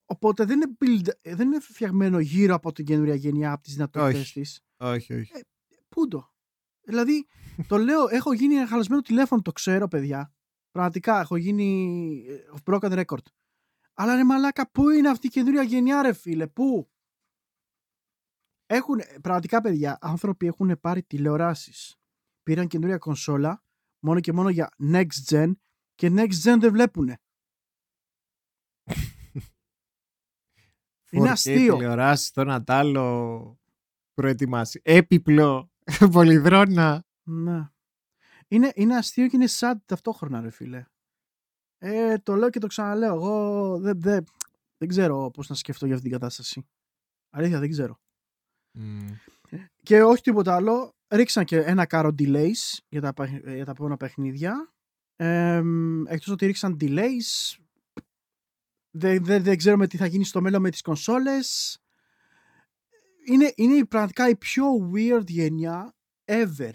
Οπότε 0.05 0.45
δεν 0.45 0.61
είναι, 0.61 0.77
build, 0.79 1.09
δεν 1.21 1.47
είναι 1.47 1.59
φτιαγμένο 1.59 2.19
γύρω 2.19 2.55
από 2.55 2.71
την 2.71 2.85
καινούρια 2.85 3.15
γενιά, 3.15 3.51
από 3.51 3.63
τις 3.63 3.73
δυνατότητες 3.73 4.21
Όχι. 4.21 4.33
της. 4.33 4.61
Όχι, 4.77 5.13
Ε, 5.13 5.19
όχι. 5.19 5.31
Πούντο. 5.89 6.31
Δηλαδή, 6.81 7.27
το 7.67 7.77
λέω, 7.77 8.07
έχω 8.09 8.33
γίνει 8.33 8.55
ένα 8.55 8.67
χαλασμένο 8.67 9.01
τηλέφωνο, 9.01 9.41
το 9.41 9.51
ξέρω, 9.51 9.87
παιδιά. 9.87 10.33
Πραγματικά, 10.71 11.19
έχω 11.19 11.35
γίνει 11.35 12.25
ε, 12.27 12.43
broken 12.65 13.03
record. 13.05 13.25
Αλλά 13.93 14.15
ρε 14.15 14.23
μαλάκα, 14.23 14.69
πού 14.71 14.89
είναι 14.89 15.09
αυτή 15.09 15.27
η 15.27 15.29
καινούρια 15.29 15.63
γενιά, 15.63 16.01
ρε 16.01 16.13
φίλε, 16.13 16.47
πού; 16.47 16.89
Έχουν, 18.65 18.99
πραγματικά, 19.21 19.61
παιδιά, 19.61 19.97
άνθρωποι 20.01 20.45
έχουν 20.47 20.79
πάρει 20.79 21.03
τηλεοράσεις. 21.03 21.95
Πήραν 22.43 22.67
καινούρια 22.67 22.97
κονσόλα, 22.97 23.63
μόνο 24.03 24.19
και 24.19 24.33
μόνο 24.33 24.49
για 24.49 24.69
next 24.79 25.29
gen, 25.29 25.51
και 25.95 26.07
next 26.11 26.43
gen 26.43 26.57
δεν 26.59 26.71
βλέπουνε. 26.71 27.17
Είναι 31.11 31.29
4K 31.29 31.31
αστείο. 31.31 31.75
τηλεοράσεις, 31.75 32.31
το 32.31 32.41
ένα 32.41 32.63
τ' 32.63 32.69
άλλο 32.69 33.59
προετοιμάσει. 34.13 34.81
Έπιπλο, 34.83 35.71
πολυδρόνα. 36.13 37.05
Ναι. 37.23 37.69
Είναι, 38.47 38.71
είναι 38.75 38.95
αστείο 38.95 39.27
και 39.27 39.35
είναι 39.35 39.47
sad 39.59 39.75
ταυτόχρονα, 39.85 40.41
ρε 40.41 40.49
φίλε. 40.49 40.85
Ε, 41.77 42.17
το 42.17 42.35
λέω 42.35 42.49
και 42.49 42.59
το 42.59 42.67
ξαναλέω. 42.67 43.13
Εγώ 43.13 43.77
δεν, 43.79 44.01
δεν, 44.01 44.23
δεν 44.77 44.87
ξέρω 44.87 45.31
πώς 45.31 45.49
να 45.49 45.55
σκεφτώ 45.55 45.85
για 45.85 45.95
αυτή 45.95 46.09
την 46.09 46.19
κατάσταση. 46.19 46.67
Αλήθεια, 47.29 47.59
δεν 47.59 47.69
ξέρω. 47.69 47.99
Μμ. 48.77 49.07
Και 49.83 50.03
όχι 50.03 50.21
τίποτα 50.21 50.55
άλλο. 50.55 50.92
Ρίξαν 51.13 51.45
και 51.45 51.57
ένα 51.59 51.85
κάρο 51.85 52.15
delays 52.19 52.77
για 52.89 53.01
τα, 53.01 53.13
παιχ- 53.13 53.47
για 53.47 53.65
τα 53.65 53.71
επόμενα 53.71 53.97
παιχνίδια. 53.97 54.73
Ε, 55.15 55.61
εκτός 56.07 56.27
ότι 56.27 56.45
ρίξαν 56.45 56.77
delays, 56.81 57.57
δεν, 58.91 59.23
δεν, 59.23 59.43
δεν 59.43 59.57
ξέρουμε 59.57 59.87
τι 59.87 59.97
θα 59.97 60.05
γίνει 60.05 60.25
στο 60.25 60.41
μέλλον 60.41 60.61
με 60.61 60.69
τις 60.69 60.81
κονσόλες. 60.81 61.77
Είναι, 63.25 63.51
είναι 63.55 63.85
πραγματικά 63.85 64.29
η 64.29 64.35
πιο 64.35 64.65
weird 64.93 65.25
γενιά 65.27 65.95
ever. 66.25 66.71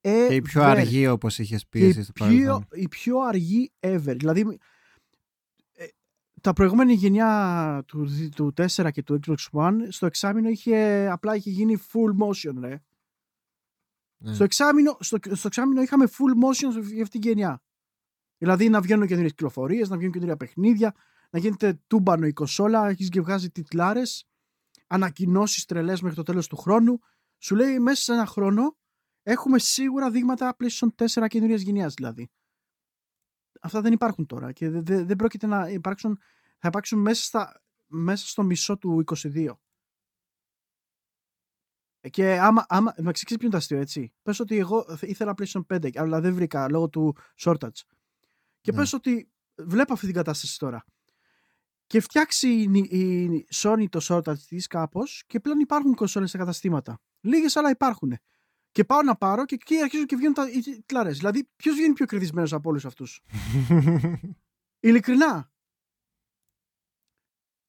Και 0.00 0.34
η 0.34 0.42
πιο 0.42 0.62
Ever. 0.62 0.64
αργή 0.66 1.06
όπως 1.06 1.38
είχες 1.38 1.66
πει 1.66 1.78
Και 1.78 1.86
εσύ 1.86 2.00
η 2.00 2.02
στο 2.02 2.12
πιο, 2.12 2.24
παρελθόν. 2.26 2.66
η 2.72 2.88
πιο 2.88 3.18
αργή 3.18 3.72
ever. 3.80 4.14
Δηλαδή, 4.18 4.58
ε, 5.72 5.84
τα 6.40 6.52
προηγούμενη 6.52 6.92
γενιά 6.92 7.82
του, 7.86 8.08
του 8.34 8.52
4 8.56 8.90
και 8.92 9.02
του 9.02 9.20
Xbox 9.26 9.36
One, 9.52 9.74
στο 9.88 10.06
εξάμεινο 10.06 10.48
είχε, 10.48 11.08
απλά 11.10 11.34
είχε 11.36 11.50
γίνει 11.50 11.76
full 11.92 12.24
motion, 12.26 12.54
ρε. 12.60 12.82
Ναι. 14.22 14.34
Στο, 14.34 14.44
εξάμεινο, 14.44 14.96
στο, 15.00 15.18
στο 15.32 15.46
εξάμεινο 15.46 15.82
είχαμε 15.82 16.06
full 16.06 16.46
motion 16.46 16.82
για 16.82 17.02
αυτήν 17.02 17.20
την 17.20 17.30
γενιά. 17.30 17.62
Δηλαδή 18.38 18.68
να 18.68 18.80
βγαίνουν 18.80 19.06
καινούριες 19.06 19.30
κυκλοφορίες, 19.30 19.88
να 19.88 19.96
βγαίνουν 19.96 20.12
καινούρια 20.12 20.36
παιχνίδια, 20.36 20.94
να 21.30 21.38
γίνεται 21.38 21.80
τούμπανο 21.86 22.26
η 22.26 22.32
κονσόλα, 22.32 22.88
έχεις 22.88 23.08
και 23.08 23.20
βγάζει 23.20 23.50
τιτλάρες, 23.50 24.28
ανακοινώσεις 24.86 25.64
τρελές 25.64 26.00
μέχρι 26.00 26.16
το 26.16 26.22
τέλος 26.22 26.46
του 26.46 26.56
χρόνου. 26.56 26.98
Σου 27.38 27.54
λέει 27.54 27.78
μέσα 27.78 28.02
σε 28.02 28.12
ένα 28.12 28.26
χρόνο 28.26 28.76
έχουμε 29.22 29.58
σίγουρα 29.58 30.10
δείγματα 30.10 30.56
PlayStation 30.58 31.06
4 31.06 31.26
καινούρια 31.28 31.56
γενιάς 31.56 31.94
δηλαδή. 31.94 32.30
Αυτά 33.60 33.80
δεν 33.80 33.92
υπάρχουν 33.92 34.26
τώρα 34.26 34.52
και 34.52 34.70
δεν, 34.70 34.84
δεν, 34.84 35.06
δεν 35.06 35.16
πρόκειται 35.16 35.46
να 35.46 35.68
υπάρξουν. 35.68 36.18
Θα 36.58 36.68
υπάρξουν 36.68 37.00
μέσα, 37.00 37.24
στα, 37.24 37.62
μέσα 37.86 38.26
στο 38.26 38.42
μισό 38.42 38.78
του 38.78 39.04
22. 39.06 39.52
Και 42.10 42.38
άμα, 42.38 42.64
άμα 42.68 42.94
με 42.96 43.12
ξέρεις 43.12 43.36
ποιο 43.36 43.38
είναι 43.40 43.50
το 43.50 43.56
αστείο, 43.56 43.78
έτσι. 43.78 44.12
Πες 44.22 44.40
ότι 44.40 44.56
εγώ 44.56 44.98
ήθελα 45.00 45.34
PlayStation 45.38 45.66
5, 45.66 45.90
αλλά 45.96 46.20
δεν 46.20 46.34
βρήκα 46.34 46.68
λόγω 46.68 46.88
του 46.88 47.16
shortage. 47.38 47.80
Και 48.60 48.70
Ναι. 48.72 48.76
πες 48.76 48.92
ότι 48.92 49.30
βλέπω 49.54 49.92
αυτή 49.92 50.06
την 50.06 50.14
κατάσταση 50.14 50.58
τώρα. 50.58 50.84
Και 51.86 52.00
φτιάξει 52.00 52.48
η, 52.48 52.78
η 52.98 53.46
Sony 53.54 53.84
το 53.88 54.00
shortage 54.02 54.38
της 54.38 54.66
κάπως 54.66 55.24
και 55.26 55.40
πλέον 55.40 55.58
υπάρχουν 55.60 55.94
κονσόλες 55.94 56.30
σε 56.30 56.38
καταστήματα. 56.38 57.00
Λίγες 57.20 57.56
αλλά 57.56 57.70
υπάρχουν. 57.70 58.12
Και 58.70 58.84
πάω 58.84 59.02
να 59.02 59.16
πάρω 59.16 59.44
και 59.44 59.54
εκεί 59.54 59.82
αρχίζουν 59.82 60.06
και 60.06 60.16
βγαίνουν 60.16 60.34
τα 60.34 60.50
οι 60.50 60.60
τιτλάρες. 60.60 61.18
Δηλαδή 61.18 61.48
ποιος 61.56 61.74
βγαίνει 61.74 61.92
πιο 61.92 62.06
κερδισμένος 62.06 62.52
από 62.52 62.68
όλους 62.70 62.84
αυτούς; 62.84 63.20
Ειλικρινά. 64.80 65.50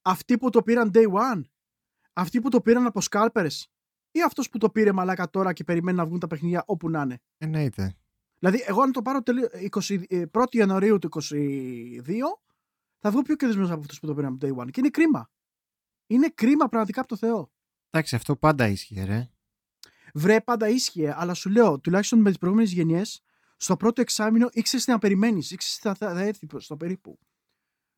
Αυτοί 0.02 0.38
που 0.38 0.50
το 0.50 0.62
πήραν 0.62 0.90
day 0.94 1.12
one. 1.12 1.40
Αυτοί 2.12 2.40
που 2.40 2.48
το 2.48 2.60
πήραν 2.60 2.86
από 2.86 3.00
scalpers. 3.10 3.62
Ή 4.16 4.22
αυτός 4.22 4.48
που 4.48 4.58
το 4.58 4.70
πήρε 4.70 4.92
μαλάκα 4.92 5.30
τώρα 5.30 5.52
και 5.52 5.64
περιμένει 5.64 5.96
να 5.96 6.06
βγουν 6.06 6.18
τα 6.18 6.26
παιχνίδια 6.26 6.62
όπου 6.66 6.90
να 6.90 7.02
είναι. 7.02 7.20
Εννοείται. 7.38 7.96
Δηλαδή, 8.38 8.62
εγώ 8.66 8.82
αν 8.82 8.92
το 8.92 9.02
πάρω 9.02 9.22
τελείω, 9.22 9.48
20, 9.70 10.02
ε, 10.08 10.24
1η 10.32 10.54
Ιανουαρίου 10.56 10.98
του 10.98 11.08
2022, 11.08 12.40
θα 12.98 13.10
βγω 13.10 13.22
πιο 13.22 13.34
κερδισμένος 13.34 13.70
από 13.70 13.80
αυτούς 13.80 14.00
που 14.00 14.06
το 14.06 14.14
πήραν 14.14 14.32
από 14.32 14.46
day 14.46 14.62
one. 14.62 14.70
Και 14.70 14.80
είναι 14.80 14.88
κρίμα. 14.88 15.30
Είναι 16.06 16.28
κρίμα 16.34 16.68
πραγματικά 16.68 17.00
από 17.00 17.08
το 17.08 17.16
Θεό. 17.16 17.52
Εντάξει, 17.90 18.16
αυτό 18.16 18.36
πάντα 18.36 18.68
ίσχυε, 18.68 19.04
ρε. 19.04 19.30
Βρε, 20.14 20.40
πάντα 20.40 20.68
ίσχυε, 20.68 21.14
αλλά 21.16 21.34
σου 21.34 21.50
λέω, 21.50 21.80
τουλάχιστον 21.80 22.20
με 22.20 22.28
τις 22.28 22.38
προηγούμενες 22.38 22.72
γενιές, 22.72 23.22
στο 23.56 23.76
πρώτο 23.76 24.00
εξάμεινο 24.00 24.48
ήξερες 24.52 24.84
τι 24.84 24.90
να 24.90 24.98
περιμένεις, 24.98 25.50
ήξερες 25.50 25.76
τι 25.76 25.80
θα, 25.88 25.94
θα, 25.94 26.14
θα 26.14 26.20
έρθει 26.20 26.46
στο 26.56 26.76
περίπου. 26.76 27.18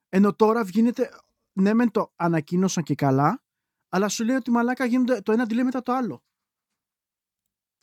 Ενώ 0.08 0.34
τώρα 0.34 0.64
βγαίνεται, 0.64 1.10
ναι, 1.52 1.74
μεν 1.74 1.90
το 1.90 2.12
ανακοίνωσαν 2.16 2.82
και 2.82 2.94
καλά, 2.94 3.44
αλλά 3.88 4.08
σου 4.08 4.24
λέει 4.24 4.36
ότι 4.36 4.50
μαλάκα 4.50 4.84
γίνονται 4.84 5.20
το 5.20 5.32
ένα 5.32 5.44
delay 5.44 5.62
μετά 5.62 5.82
το 5.82 5.92
άλλο. 5.92 6.24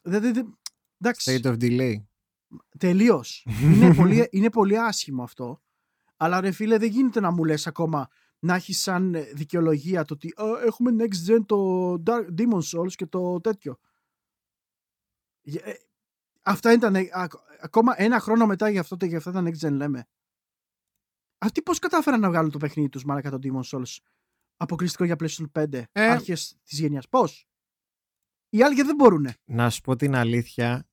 Δεν, 0.03 0.21
δεν, 0.21 0.33
δεν, 0.33 0.57
εντάξει. 0.97 1.39
State 1.43 1.47
of 1.47 1.57
delay. 1.61 1.93
Τελείως. 2.77 3.45
είναι, 3.63 3.95
πολύ, 3.95 4.27
είναι 4.31 4.49
πολύ 4.49 4.79
άσχημο 4.79 5.23
αυτό. 5.23 5.61
Αλλά 6.17 6.41
ρε 6.41 6.51
φίλε, 6.51 6.77
δεν 6.77 6.89
γίνεται 6.89 7.19
να 7.19 7.31
μου 7.31 7.43
λες 7.43 7.67
ακόμα 7.67 8.09
να 8.39 8.55
έχεις 8.55 8.81
σαν 8.81 9.15
δικαιολογία 9.33 10.05
το 10.05 10.13
ότι 10.13 10.33
«Α, 10.35 10.45
έχουμε 10.65 10.91
next 10.99 11.31
gen 11.31 11.45
το 11.45 11.93
Dark 12.05 12.25
Demon 12.37 12.61
Souls 12.71 12.91
και 12.95 13.05
το 13.05 13.41
τέτοιο. 13.41 13.77
Ε, 15.41 15.73
αυτά 16.41 16.71
ήταν 16.71 16.95
α, 16.95 17.27
ακόμα 17.61 18.01
ένα 18.01 18.19
χρόνο 18.19 18.45
μετά 18.45 18.69
για, 18.69 18.81
αυτό, 18.81 19.05
για 19.05 19.17
αυτά 19.17 19.31
τα 19.31 19.43
next 19.45 19.67
gen 19.67 19.71
λέμε. 19.71 20.07
Αυτοί 21.37 21.61
πώς 21.61 21.79
κατάφεραν 21.79 22.19
να 22.19 22.29
βγάλουν 22.29 22.51
το 22.51 22.57
παιχνίδι 22.57 22.89
τους 22.89 23.03
μάλακα 23.03 23.29
το 23.29 23.39
Demon 23.43 23.61
Souls; 23.63 23.97
Αποκλειστικό 24.63 25.03
για 25.03 25.15
PlayStation 25.19 25.45
5 25.51 25.73
Ε. 25.91 26.09
άρχες 26.09 26.55
της 26.63 26.79
γενιάς. 26.79 27.09
Πώς; 27.09 27.47
Οι 28.49 28.63
άλλοι 28.63 28.81
δεν 28.81 28.95
μπορούνε. 28.95 29.35
Να 29.45 29.69
σου 29.69 29.81
πω 29.81 29.95
την 29.95 30.15
αλήθεια, 30.15 30.87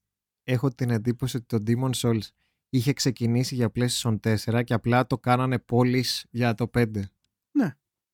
έχω 0.45 0.69
την 0.69 0.91
εντύπωση 0.91 1.37
ότι 1.37 1.47
το 1.47 1.63
Demon 1.67 1.91
Souls 1.97 2.29
είχε 2.69 2.93
ξεκινήσει 2.93 3.55
για 3.55 3.71
PlayStation 3.75 4.19
4 4.21 4.63
και 4.65 4.75
απλά 4.75 5.07
το 5.07 5.19
κάνανε 5.19 5.59
πόλεις 5.59 6.27
για 6.31 6.55
το 6.55 6.69
5. 6.75 7.03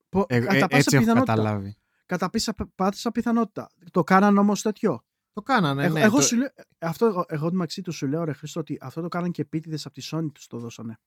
Πο- 0.09 0.25
Ε, 0.29 0.41
κατά 0.41 0.55
ε, 0.57 0.59
πάσα 0.61 0.77
έτσι 0.77 0.97
έχω 0.97 1.05
πιθανότητα. 1.05 1.35
καταλάβει. 1.35 1.77
Κατά 2.07 2.31
πίσα, 2.31 2.55
πάσα 2.75 3.11
πιθανότητα. 3.11 3.69
Το 3.91 4.05
κάναν 4.05 4.39
όμως 4.39 4.63
τέτοιο. 4.63 5.05
Το 5.33 5.43
κάνανε, 5.43 5.85
εγώ, 5.85 5.95
ναι. 5.95 6.01
εγώ 6.01 6.17
το- 6.17 6.23
σου 6.23 6.37
λέω, 6.37 6.49
αυτό, 6.79 7.07
εγώ, 7.07 7.25
εγώ 7.29 7.53
μεταξύ 7.53 7.83
του 7.83 7.93
σου 7.93 8.07
λέω, 8.07 8.25
ρε 8.25 8.33
Χρήστο, 8.33 8.61
ότι 8.61 8.79
αυτό 8.81 9.01
το 9.01 9.09
κάναν 9.09 9.31
και 9.31 9.43
επίτηδες 9.43 9.87
από 9.87 9.95
τη 9.95 10.09
Sony 10.11 10.27
τους 10.35 10.47
το 10.47 10.59
δώσανε. 10.59 10.99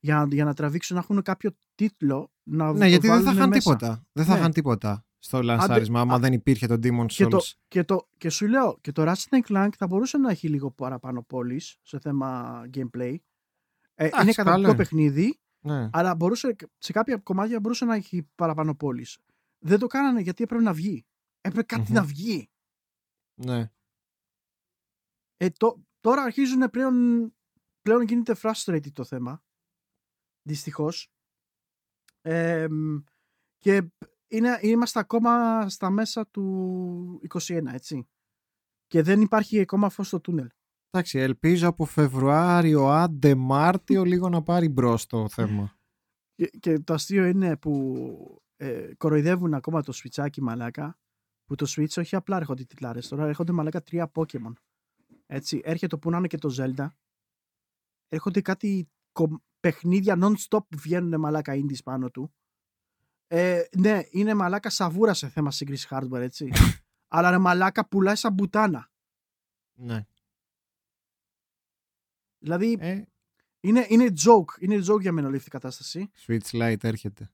Για, 0.00 0.16
να- 0.16 0.34
για 0.34 0.44
να 0.44 0.54
τραβήξουν 0.54 0.96
να 0.96 1.02
έχουν 1.02 1.22
κάποιο 1.22 1.50
τίτλο 1.74 2.32
να 2.42 2.72
Ναι, 2.72 2.88
γιατί 2.88 3.06
δεν 3.06 3.16
θα 3.16 3.22
βάλουνε 3.22 3.36
είχαν 3.38 3.48
μέσα. 3.48 3.60
τίποτα. 3.76 4.06
Δεν 4.12 4.24
θα 4.24 4.32
Ναι. 4.32 4.38
είχαν 4.38 4.52
τίποτα 4.52 5.06
στο 5.18 5.42
λανσάρισμα, 5.42 6.00
άμα 6.00 6.14
α- 6.14 6.18
δεν 6.18 6.32
υπήρχε 6.32 6.66
το 6.66 6.74
Demon 6.74 7.04
Και, 7.06 7.24
Souls. 7.24 7.30
το, 7.30 7.38
και, 7.68 7.84
το, 7.84 8.08
και 8.16 8.28
σου 8.30 8.46
λέω, 8.48 8.78
και 8.80 8.92
το 8.92 9.02
Ratchet 9.06 9.40
Clank 9.48 9.68
θα 9.76 9.86
μπορούσε 9.86 10.18
να 10.18 10.30
έχει 10.30 10.48
λίγο 10.48 10.70
παραπάνω 10.70 11.22
πόλεις 11.22 11.76
σε 11.82 11.98
θέμα 11.98 12.60
gameplay. 12.74 13.16
Ε, 13.94 14.04
Εντάξει, 14.04 14.22
είναι 14.22 14.32
καλό 14.32 14.34
καταπληκτικό 14.34 14.68
είναι. 14.68 14.76
παιχνίδι, 14.76 15.40
Ναι. 15.60 15.88
αλλά 15.92 16.14
μπορούσε, 16.14 16.56
σε 16.78 16.92
κάποια 16.92 17.16
κομμάτια 17.16 17.60
μπορούσε 17.60 17.84
να 17.84 17.94
έχει 17.94 18.28
παραπάνω 18.34 18.74
πόλει. 18.74 19.06
Δεν 19.58 19.78
το 19.78 19.86
κάνανε 19.86 20.20
γιατί 20.20 20.42
έπρεπε 20.42 20.62
να 20.62 20.72
βγει. 20.72 21.06
Έπρεπε 21.40 21.66
κάτι 21.74 21.90
Μμμ. 21.90 21.94
να 21.96 22.02
βγει. 22.04 22.50
ναι. 23.34 23.70
Ε, 25.36 25.50
το, 25.50 25.84
τώρα 26.00 26.22
αρχίζουν 26.22 26.70
πλέον, 26.70 26.94
πλέον 27.82 28.02
γίνεται 28.02 28.36
frustrated 28.42 28.92
το 28.92 29.04
θέμα. 29.04 29.42
Δυστυχώς. 30.48 31.10
και 33.58 33.90
είναι, 34.28 34.58
είμαστε 34.60 34.98
ακόμα 34.98 35.68
στα 35.68 35.90
μέσα 35.90 36.26
του 36.26 37.20
21, 37.34 37.72
έτσι. 37.72 38.08
Και 38.86 39.02
δεν 39.02 39.20
υπάρχει 39.20 39.60
ακόμα 39.60 39.88
φως 39.88 40.06
στο 40.06 40.20
τούνελ. 40.20 40.48
Εντάξει, 40.90 41.18
ελπίζω 41.18 41.68
από 41.68 41.84
Φεβρουάριο, 41.84 42.86
άντε 42.88 43.34
Μάρτιο, 43.34 44.04
λίγο 44.04 44.28
να 44.28 44.42
πάρει 44.42 44.68
μπρος 44.68 45.06
το 45.06 45.28
θέμα. 45.28 45.78
Και, 46.34 46.46
και 46.46 46.78
το 46.78 46.92
αστείο 46.94 47.24
είναι 47.26 47.56
που 47.56 48.42
ε, 48.56 48.94
κοροϊδεύουν 48.96 49.54
ακόμα 49.54 49.82
το 49.82 49.92
σουιτσάκι 49.92 50.42
μαλάκα. 50.42 50.98
Που 51.44 51.54
το 51.54 51.66
Switch 51.68 51.96
όχι 51.98 52.16
απλά 52.16 52.36
έρχονται 52.36 52.64
τιτλάρες. 52.64 53.08
Τώρα 53.08 53.26
έρχονται 53.26 53.52
μαλάκα 53.52 53.82
τρία 53.82 54.10
Pokemon. 54.14 54.52
Έτσι, 55.26 55.60
έρχεται 55.64 55.96
που 55.96 56.10
να 56.10 56.16
είναι 56.18 56.26
και 56.26 56.38
το 56.38 56.54
Zelda. 56.58 56.86
Έρχονται 58.08 58.40
κάτι 58.40 58.88
κο- 59.12 59.42
παιχνίδια 59.60 60.18
non-stop 60.20 60.66
που 60.68 60.78
βγαίνουν 60.78 61.20
μαλάκα 61.20 61.54
indies 61.54 61.82
πάνω 61.84 62.10
του. 62.10 62.32
Ε, 63.26 63.62
ναι, 63.78 64.02
είναι 64.10 64.34
μαλάκα 64.34 64.70
σαβούρα 64.70 65.14
σε 65.14 65.28
θέμα 65.28 65.50
σύγκριση 65.50 65.88
hardware, 65.90 66.20
έτσι. 66.20 66.50
Αλλά 67.08 67.30
ρε 67.30 67.38
μαλάκα 67.38 67.88
πουλάει 67.88 68.16
σαν 68.16 68.32
μπουτάνα. 68.32 68.90
Ναι. 69.74 70.06
Δηλαδή 72.38 72.76
Ε, 72.80 73.02
είναι, 73.60 73.86
είναι 73.88 74.12
joke. 74.24 74.60
Είναι 74.60 74.76
joke 74.88 75.00
για 75.00 75.12
μένα 75.12 75.26
όλη 75.26 75.36
αυτή 75.36 75.48
η 75.48 75.52
κατάσταση. 75.52 76.10
Switch 76.26 76.50
Lite 76.50 76.84
έρχεται. 76.84 77.30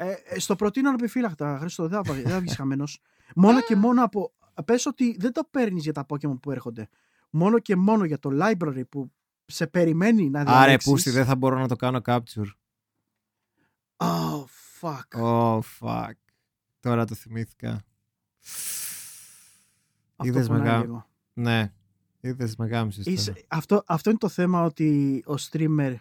Ε, 0.00 0.14
ε, 0.24 0.38
στο 0.38 0.56
προτείνω 0.56 0.88
ανεπιφύλακτα, 0.88 1.58
Χρήστο, 1.58 1.88
δεν 1.88 2.04
θα, 2.04 2.12
δεν 2.12 2.28
θα 2.28 2.40
βγεις 2.40 2.56
χαμένος. 2.56 3.00
Μόνο 3.34 3.60
και 3.60 3.76
μόνο 3.76 4.04
από... 4.04 4.32
Πες 4.64 4.86
ότι 4.86 5.16
δεν 5.18 5.32
το 5.32 5.44
παίρνεις 5.50 5.82
για 5.82 5.92
τα 5.92 6.06
Pokemon 6.08 6.40
που 6.40 6.50
έρχονται. 6.50 6.88
Μόνο 7.30 7.58
και 7.58 7.76
μόνο 7.76 8.04
για 8.04 8.18
το 8.18 8.30
library 8.32 8.88
που 8.88 9.12
σε 9.50 9.66
περιμένει 9.66 10.30
να 10.30 10.42
διαλέξεις. 10.44 10.66
Άρε, 10.66 10.76
πούστη, 10.76 11.10
δεν 11.10 11.24
θα 11.24 11.36
μπορώ 11.36 11.58
να 11.58 11.68
το 11.68 11.76
κάνω 11.76 12.00
capture. 12.04 12.50
Oh, 13.96 14.44
fuck. 14.80 15.20
Oh, 15.22 15.58
fuck. 15.80 16.12
Τώρα 16.80 17.04
το 17.04 17.14
θυμήθηκα. 17.14 17.82
Αυτό 20.16 20.32
είδες 20.32 20.46
πονάει 20.46 20.62
μεγά- 20.62 20.80
λίγο. 20.80 21.06
Ναι. 21.32 21.72
Είδες 22.20 22.56
μεγάμισες 22.56 23.04
τώρα. 23.04 23.16
Είσαι- 23.16 23.44
αυτό, 23.48 23.82
αυτό 23.86 24.10
είναι 24.10 24.18
το 24.18 24.28
θέμα 24.28 24.62
ότι 24.64 25.22
ο 25.26 25.34
streamer 25.50 25.94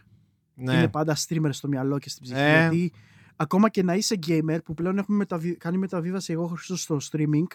Ναι. 0.55 0.73
είναι 0.73 0.87
πάντα 0.87 1.15
streamer 1.27 1.49
στο 1.51 1.67
μυαλό 1.67 1.99
και 1.99 2.09
στην 2.09 2.23
ψυχή. 2.23 2.39
Ε. 2.39 2.59
Γιατί 2.59 2.93
ακόμα 3.35 3.69
και 3.69 3.83
να 3.83 3.93
είσαι 3.95 4.19
gamer 4.27 4.57
που 4.63 4.73
πλέον 4.73 4.97
έχουμε 4.97 5.17
μεταβι... 5.17 5.55
κάνει 5.55 5.77
μεταβίβαση 5.77 6.33
εγώ 6.33 6.47
Χρήστος 6.47 6.81
στο 6.81 6.97
streaming, 7.11 7.45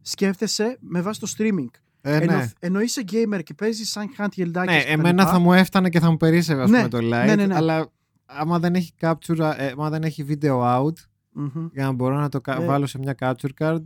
σκέφτεσαι 0.00 0.76
με 0.80 1.00
βάση 1.00 1.20
το 1.20 1.32
streaming. 1.36 1.70
Ε, 2.00 2.16
ενώ, 2.16 2.36
ναι. 2.36 2.48
ενώ 2.58 2.80
είσαι 2.80 3.02
gamer 3.12 3.40
και 3.42 3.54
παίζεις 3.54 3.90
σαν 3.90 4.06
handheld 4.18 4.50
Ναι, 4.64 4.76
εμένα 4.86 5.26
θα 5.26 5.38
μου 5.38 5.52
έφτανε 5.52 5.88
και 5.88 6.00
θα 6.00 6.10
μου 6.10 6.16
περίσσευε 6.16 6.62
ας 6.62 6.70
Ναι, 6.70 6.76
πούμε 6.76 6.88
το 6.88 6.98
light, 6.98 7.26
ναι, 7.26 7.34
ναι, 7.34 7.46
ναι. 7.46 7.54
αλλά 7.54 7.88
άμα 8.26 8.58
δεν 8.58 8.74
έχει 8.74 8.92
capture, 9.00 9.54
ε, 9.56 9.70
άμα 9.72 9.90
δεν 9.90 10.02
έχει 10.02 10.24
video 10.28 10.60
out 10.62 10.92
για 11.72 11.84
να 11.84 11.92
μπορώ 11.92 12.16
να 12.20 12.28
το 12.28 12.40
κα- 12.40 12.62
Ε. 12.62 12.64
βάλω 12.64 12.86
σε 12.86 12.98
μια 12.98 13.14
capture 13.20 13.50
card, 13.58 13.82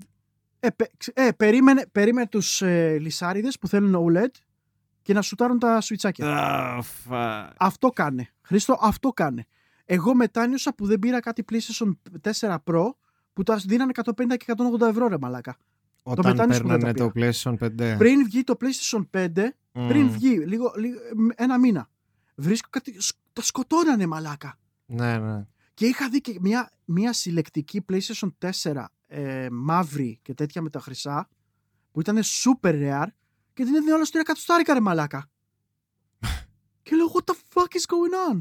Ε, 0.60 0.70
πε- 0.70 0.90
ξε- 0.96 1.18
ε, 1.18 1.28
περίμενε, 1.36 1.86
περίμενε 1.92 2.26
τους 2.26 2.62
ε, 2.62 2.98
λυσάριδες 3.00 3.58
που 3.58 3.68
θέλουν 3.68 4.06
OLED 4.08 4.30
και 5.02 5.12
να 5.12 5.22
σουτάρουν 5.22 5.58
τα 5.58 5.80
σουιτσάκια. 5.80 6.26
Ah, 6.28 6.80
fuck. 7.12 7.48
Αυτό 7.56 7.88
κάνε. 7.88 8.28
Χρήστο, 8.42 8.78
αυτό 8.80 9.08
κάνε. 9.08 9.44
Εγώ 9.84 10.14
μετάνιωσα 10.14 10.74
που 10.74 10.86
δεν 10.86 10.98
πήρα 10.98 11.20
κάτι 11.20 11.44
PlayStation 11.52 11.92
4 12.20 12.56
Pro 12.64 12.84
που 13.32 13.42
τα 13.42 13.56
δίνανε 13.56 13.92
150 14.04 14.36
και 14.36 14.44
180 14.80 14.86
ευρώ 14.88 15.06
ρε 15.08 15.16
μαλάκα. 15.20 15.56
Όταν 16.02 16.26
μετάνιωσα 16.26 16.62
που 16.62 16.68
δεν 16.68 16.78
παίρνανε 16.78 16.98
τα 16.98 17.04
το 17.04 17.12
PlayStation 17.14 17.94
5. 17.94 17.98
Πριν 17.98 18.24
βγει 18.24 18.42
το 18.44 18.56
PlayStation 18.60 19.04
5, 19.10 19.48
Μμ. 19.72 19.88
πριν 19.88 20.10
βγει 20.10 20.38
λίγο, 20.46 20.72
λίγο, 20.76 20.98
ένα 21.34 21.58
μήνα, 21.58 21.90
βρίσκω 22.34 22.68
κάτι, 22.70 23.00
σκ- 23.00 23.18
τα 23.32 23.42
σκοτώνανε 23.42 24.06
μαλάκα. 24.06 24.58
Ναι, 24.86 25.18
ναι. 25.18 25.46
Και 25.74 25.86
είχα 25.86 26.08
δει 26.08 26.20
και 26.20 26.38
μια, 26.40 26.70
μια 26.84 27.12
συλλεκτική 27.12 27.84
PlayStation 27.92 28.28
4 28.62 28.84
ε, 29.06 29.48
μαύρη 29.50 30.18
και 30.22 30.34
τέτοια 30.34 30.62
με 30.62 30.70
τα 30.70 30.80
χρυσά 30.80 31.28
που 31.92 32.00
ήταν 32.00 32.18
super 32.22 32.72
rare 32.72 33.06
και 33.52 33.64
την 33.64 33.74
έδινε 33.74 33.92
όλα 33.92 34.04
στο 34.04 34.18
3 34.18 34.22
εκατοστάρικα 34.22 34.74
ρε 34.74 34.80
μαλάκα. 34.80 35.30
και 36.82 36.96
λέω 36.96 37.12
what 37.14 37.32
the 37.32 37.34
fuck 37.54 37.66
is 37.76 37.84
going 37.86 38.32
on; 38.32 38.38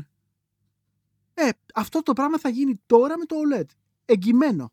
Ε, 1.34 1.50
αυτό 1.74 2.04
το 2.04 2.14
πράγμα 2.14 2.40
θα 2.40 2.50
γίνει 2.50 2.82
τώρα 2.86 3.18
με 3.18 3.26
το 3.26 3.36
OLED. 3.36 3.66
Εγγυημένο. 4.06 4.72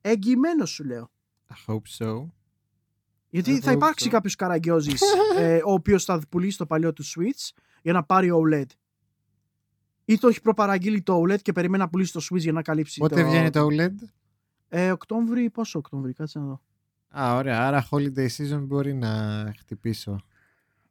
Εγγυημένο 0.00 0.64
σου 0.66 0.84
λέω. 0.84 1.10
I 1.48 1.72
hope 1.72 1.82
so. 1.98 2.26
Γιατί 3.30 3.50
Εγώ 3.50 3.60
θα 3.60 3.72
υπάρξει 3.72 4.04
αυτό. 4.04 4.16
κάποιος 4.16 4.34
καραγκιόζης 4.34 5.02
ε, 5.38 5.56
ο 5.64 5.72
οποίος 5.72 6.04
θα 6.04 6.20
πουλήσει 6.28 6.58
το 6.58 6.66
παλιό 6.66 6.92
του 6.92 7.04
Switch 7.04 7.52
για 7.82 7.92
να 7.92 8.02
πάρει 8.04 8.30
OLED. 8.32 8.66
Ή 10.04 10.18
το 10.18 10.28
έχει 10.28 10.40
προπαραγγείλει 10.40 11.02
το 11.02 11.22
OLED 11.22 11.42
και 11.42 11.52
περιμένει 11.52 11.82
να 11.82 11.88
πουλήσει 11.88 12.12
το 12.12 12.20
Switch 12.30 12.38
για 12.38 12.52
να 12.52 12.62
καλύψει. 12.62 13.00
Πότε 13.00 13.24
βγαίνει 13.24 13.50
το 13.50 13.66
OLED? 13.70 13.94
Ε, 14.68 14.90
Οκτώβρη, 14.90 15.50
πόσο 15.50 15.78
Οκτώβρη, 15.78 16.12
κάτσε 16.12 16.38
να 16.38 16.44
δω. 16.44 16.60
Α, 17.20 17.34
ωραία. 17.36 17.66
Άρα 17.66 17.88
holiday 17.90 18.28
season 18.28 18.60
μπορεί 18.60 18.94
να 18.94 19.44
χτυπήσω. 19.58 20.20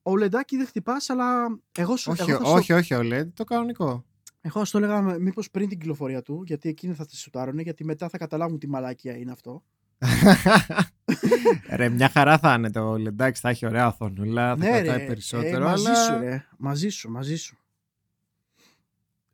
OLEDάκι 0.01 0.55
δεν 0.57 0.65
χτυπάς, 0.65 1.09
αλλά 1.09 1.59
εγώ 1.71 1.97
σου 1.97 2.11
Όχι, 2.11 2.31
εγώ 2.31 2.45
θα 2.45 2.51
όχι, 2.51 2.73
όχι 2.73 2.95
OLED, 2.97 3.27
το 3.34 3.43
κανονικό. 3.43 4.05
Εγώ 4.41 4.65
στο 4.65 4.77
έλεγα 4.77 5.01
μήπως 5.01 5.51
πριν 5.51 5.69
την 5.69 5.79
κυκλοφορία 5.79 6.21
του, 6.21 6.43
γιατί 6.45 6.69
εκείνοι 6.69 6.93
θα 6.93 7.05
τη 7.05 7.15
σουτάρουν, 7.15 7.59
γιατί 7.59 7.84
μετά 7.85 8.09
θα 8.09 8.17
καταλάβουν 8.17 8.59
τι 8.59 8.67
μαλάκια 8.67 9.17
είναι 9.17 9.31
αυτό. 9.31 9.63
ρε, 11.76 11.90
μια 11.90 12.10
χαρά 12.10 12.38
θα 12.38 12.53
είναι 12.53 12.72
το 12.72 12.94
OLED. 12.94 13.06
Εντάξει, 13.06 13.41
θα 13.41 13.49
έχει 13.49 13.65
ωραία 13.65 13.88
οθόνουλα, 13.88 14.48
θα 14.48 14.56
ναι, 14.57 14.69
κρατάει 14.82 14.98
ρε, 14.98 15.06
περισσότερο. 15.06 15.56
ε, 15.65 15.69
μαζί 15.69 15.86
αλλά... 15.88 15.95
σου, 16.03 16.19
ρε. 16.19 16.45
Μαζί 16.57 16.90
σου, 16.90 17.10
μαζί 17.11 17.36
σου. 17.36 17.57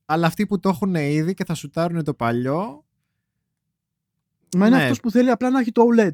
αλλά 0.06 0.28
αυτοί 0.28 0.48
που 0.48 0.60
το 0.60 0.70
έχουν 0.70 0.96
ήδη 0.96 1.34
και 1.34 1.46
θα 1.46 1.54
σουτάρουν 1.54 2.04
το 2.04 2.14
παλιό. 2.14 2.86
Μα 4.58 4.68
είναι 4.68 4.76
Ναι. 4.78 4.84
αυτός 4.84 5.00
που 5.00 5.12
θέλει 5.12 5.30
απλά 5.30 5.50
να 5.50 5.60
έχει 5.60 5.72
το 5.72 5.84
OLED. 5.96 6.14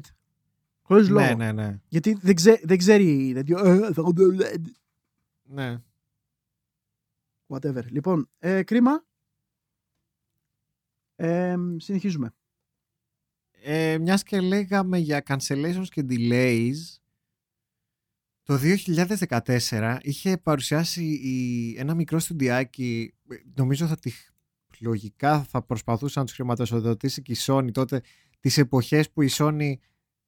Χωρίς 0.82 1.08
λόγο. 1.08 1.26
Ναι, 1.26 1.34
ναι, 1.34 1.52
ναι. 1.52 1.80
Γιατί 1.88 2.18
δεν, 2.22 2.34
ξέ, 2.34 2.60
δεν 2.62 2.78
ξέρει. 2.78 3.32
Δεν, 3.32 3.44
ε, 3.66 3.78
θα 3.92 4.00
έχω 4.00 4.12
το 4.12 4.22
OLED. 4.32 4.60
ναι. 5.42 5.76
Whatever. 7.46 7.84
Λοιπόν, 7.90 8.28
ε, 8.38 8.62
κρίμα. 8.62 9.04
Ε, 11.16 11.56
συνεχίζουμε. 11.76 12.34
Ε, 13.62 13.98
μιας 13.98 14.22
και 14.22 14.40
λέγαμε 14.40 14.98
για 14.98 15.22
cancellations 15.26 15.86
και 15.88 16.06
delays, 16.08 16.74
το 18.42 18.58
2014 19.68 19.98
είχε 20.02 20.36
παρουσιάσει 20.36 21.04
η, 21.04 21.74
ένα 21.78 21.94
μικρό 21.94 22.18
στουντιάκι, 22.18 23.14
ε, 23.30 23.34
νομίζω 23.54 23.86
θα 23.86 23.96
τη, 23.96 24.12
λογικά 24.80 25.42
θα 25.42 25.62
προσπαθούσε 25.62 26.18
να 26.18 26.24
τους 26.24 26.34
χρηματοδοτήσει 26.34 27.22
και 27.22 27.32
η 27.32 27.36
Sony 27.38 27.72
τότε, 27.72 28.00
τις 28.40 28.58
εποχές 28.58 29.10
που 29.10 29.22
η 29.22 29.28
Sony 29.32 29.72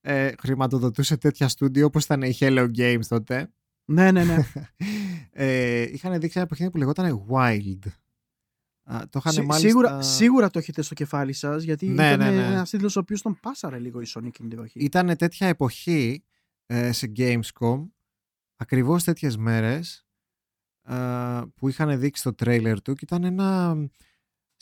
ε, 0.00 0.32
χρηματοδοτούσε 0.38 1.16
τέτοια 1.16 1.48
στούντιο 1.48 1.86
όπως 1.86 2.04
ήταν 2.04 2.22
η 2.22 2.36
Hello 2.38 2.70
Games 2.76 3.06
τότε. 3.08 3.52
Ναι, 3.84 4.10
ναι, 4.10 4.24
ναι. 4.24 4.36
ε, 5.30 5.82
είχαν 5.82 6.20
δείξει 6.20 6.38
ένα 6.38 6.46
παιχνίδι 6.46 6.72
που 6.72 6.78
λεγόταν 6.78 7.26
Wild. 7.30 7.78
Α, 8.84 9.02
το 9.10 9.18
είχαν 9.18 9.32
Σί- 9.32 9.42
μάλιστα... 9.42 9.68
σίγουρα, 9.68 10.02
σίγουρα 10.02 10.50
το 10.50 10.58
έχετε 10.58 10.82
στο 10.82 10.94
κεφάλι 10.94 11.32
σας, 11.32 11.62
γιατί 11.62 11.86
Ναι, 11.86 11.92
ήταν 12.12 12.18
ναι, 12.18 12.30
ναι. 12.30 12.46
ένας 12.46 12.70
τίτλος 12.70 12.96
ο 12.96 13.00
οποίος 13.00 13.22
τον 13.22 13.38
πάσαρε 13.42 13.78
λίγο 13.78 14.00
η 14.00 14.04
Sony 14.08 14.24
εκείνη 14.26 14.48
την 14.48 14.58
εποχή. 14.58 14.78
ήταν 14.80 15.16
τέτοια 15.16 15.46
εποχή 15.46 16.24
ε, 16.66 16.92
σε 16.92 17.12
Gamescom 17.16 17.88
ακριβώς 18.56 19.04
τέτοιες 19.04 19.36
μέρες 19.36 20.06
ε, 20.82 21.40
που 21.54 21.68
είχαν 21.68 21.98
δείξει 21.98 22.22
το 22.22 22.34
τρέιλερ 22.34 22.82
του 22.82 22.94
και 22.94 23.04
ήταν 23.04 23.24
ένα 23.24 23.76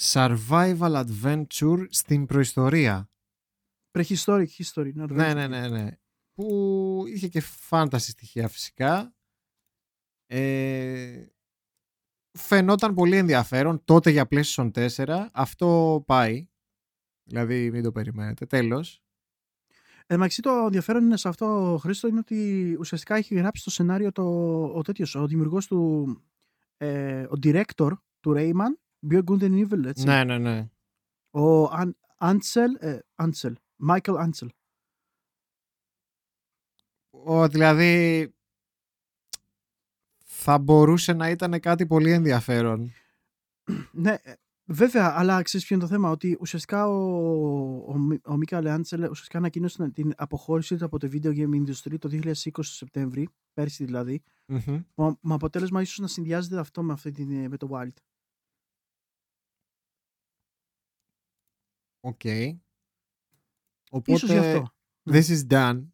survival 0.00 1.04
adventure 1.04 1.84
στην 1.88 2.26
προϊστορία. 2.26 3.10
Prehistoric 3.98 4.46
history. 4.58 4.92
Ναι, 4.94 5.06
Ναι, 5.06 5.34
ναι, 5.34 5.46
ναι, 5.46 5.68
ναι. 5.68 5.88
Που 6.34 7.02
είχε 7.06 7.28
και 7.28 7.42
fantasy 7.70 7.98
στοιχεία 7.98 8.48
φυσικά. 8.48 9.14
Ε, 10.26 11.26
φαινόταν 12.38 12.94
πολύ 12.94 13.16
ενδιαφέρον 13.16 13.84
τότε 13.84 14.10
για 14.10 14.28
PlayStation 14.30 14.70
4. 14.96 15.26
Αυτό 15.32 16.02
πάει. 16.06 16.48
Δηλαδή 17.22 17.70
μην 17.70 17.82
το 17.82 17.92
περιμένετε. 17.92 18.46
Τέλος. 18.46 19.02
Εν 20.06 20.16
μεταξύ 20.16 20.42
το 20.42 20.50
ενδιαφέρον 20.50 21.04
είναι 21.04 21.16
σε 21.16 21.28
αυτό, 21.28 21.78
Χρήστο, 21.80 22.08
είναι 22.08 22.18
ότι 22.18 22.76
ουσιαστικά 22.78 23.16
έχει 23.16 23.34
γράψει 23.34 23.64
το 23.64 23.70
σενάριο 23.70 24.12
το, 24.12 24.24
ο 24.74 24.82
τέτοιος, 24.82 25.14
ο 25.14 25.26
δημιουργός 25.26 25.66
του, 25.66 26.06
ε, 26.76 27.22
ο 27.22 27.32
director 27.42 27.90
του 28.20 28.34
Rayman, 28.36 28.78
Beyond 29.10 29.24
Good 29.24 29.42
and 29.42 29.66
Evil, 29.66 29.84
έτσι. 29.84 30.04
Ναι, 30.04 30.24
ναι, 30.24 30.38
ναι. 30.38 30.68
Ο 31.30 31.64
Αν, 31.64 31.96
Ansel, 32.18 32.78
ε, 32.78 32.98
Ansel, 33.14 33.52
Michael 33.88 34.28
Ansel. 34.28 34.48
Ο, 37.10 37.48
δηλαδή 37.48 38.34
θα 40.42 40.58
μπορούσε 40.58 41.12
να 41.12 41.30
ήταν 41.30 41.60
κάτι 41.60 41.86
πολύ 41.86 42.12
ενδιαφέρον. 42.12 42.92
Ναι, 43.92 44.14
ε, 44.22 44.32
βέβαια, 44.64 45.12
αλλά 45.16 45.42
ξέρεις 45.42 45.66
ποιο 45.66 45.76
είναι 45.76 45.84
το 45.84 45.90
θέμα, 45.90 46.10
ότι 46.10 46.36
ουσιαστικά 46.40 46.88
ο, 46.88 47.92
ο, 47.92 47.98
Μι- 47.98 48.26
ο 48.26 48.36
Μίκα 48.36 48.60
Λεάντσελ 48.62 49.02
ουσιαστικά 49.02 49.38
ανακοίνωσε 49.38 49.90
την 49.90 50.12
αποχώρησή 50.16 50.76
του 50.76 50.84
από 50.84 50.98
το 50.98 51.08
video 51.12 51.34
game 51.36 51.54
industry 51.66 51.98
το 51.98 52.08
2020 52.22 52.32
Σεπτέμβρη, 52.60 53.28
πέρσι 53.52 53.84
δηλαδή, 53.84 54.22
Μμμ. 54.46 54.82
με 54.94 55.16
με 55.20 55.34
αποτέλεσμα 55.34 55.80
ίσως 55.80 55.98
να 55.98 56.06
συνδυάζεται 56.06 56.58
αυτό 56.58 56.82
με, 56.82 56.92
αυτή 56.92 57.10
την, 57.10 57.30
ε, 57.30 57.48
με 57.48 57.56
το 57.56 57.68
Wild. 57.72 57.92
OK. 62.00 62.24
Ίσως 62.24 64.30
γι' 64.30 64.38
Οπότε, 64.38 64.50
αυτό. 64.50 64.72
this 65.04 65.22
is 65.22 65.46
done. 65.50 65.86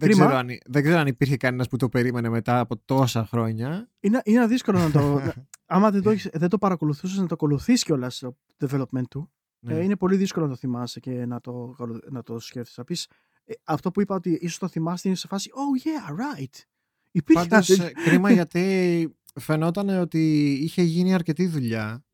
Δεν 0.00 0.08
Κρίμα. 0.08 0.24
ξέρω, 0.26 0.38
αν, 0.38 0.48
δεν 0.66 0.82
ξέρω 0.82 0.98
αν 0.98 1.06
υπήρχε 1.06 1.36
κανένας 1.36 1.68
που 1.68 1.76
το 1.76 1.88
περίμενε 1.88 2.28
μετά 2.28 2.60
από 2.60 2.76
τόσα 2.84 3.26
χρόνια. 3.26 3.90
Είναι, 4.00 4.20
είναι 4.24 4.46
δύσκολο 4.46 4.78
να 4.78 4.90
το... 4.90 5.14
να- 5.18 5.34
άμα 5.74 5.90
δεν 5.90 6.02
το, 6.02 6.10
έχεις- 6.10 6.30
δεν 6.32 6.48
το 6.48 6.58
παρακολουθούσες 6.58 7.18
να 7.18 7.26
το 7.26 7.34
ακολουθείς 7.34 7.84
κιόλας 7.84 8.18
το 8.18 8.36
development 8.58 9.02
του, 9.10 9.30
Ναι. 9.60 9.74
ε, 9.74 9.82
είναι 9.82 9.96
πολύ 9.96 10.16
δύσκολο 10.16 10.44
να 10.46 10.50
το 10.50 10.56
θυμάσαι 10.58 11.00
και 11.00 11.26
να 11.26 11.40
το, 11.40 11.76
να 12.10 12.22
το 12.22 12.38
σκέφτεσαι. 12.38 12.74
Να 12.78 12.84
πεις, 12.84 13.06
ε, 13.44 13.52
αυτό 13.64 13.90
που 13.90 14.00
είπα 14.00 14.14
ότι 14.14 14.30
ίσως 14.40 14.58
το 14.58 14.68
θυμάστε 14.68 15.08
είναι 15.08 15.16
σε 15.16 15.26
φάση 15.26 15.50
«Oh 15.54 15.86
yeah, 15.86 16.12
right». 16.20 16.62
Υπήρχε 17.10 17.48
Πάντως, 17.48 17.68
ένα 17.68 17.84
ε, 17.84 17.90
κρίμα 18.04 18.30
γιατί 18.38 19.14
φαινόταν 19.40 19.88
ότι 19.88 20.50
είχε 20.52 20.82
γίνει 20.82 21.14
αρκετή 21.14 21.46
δουλειά. 21.46 22.04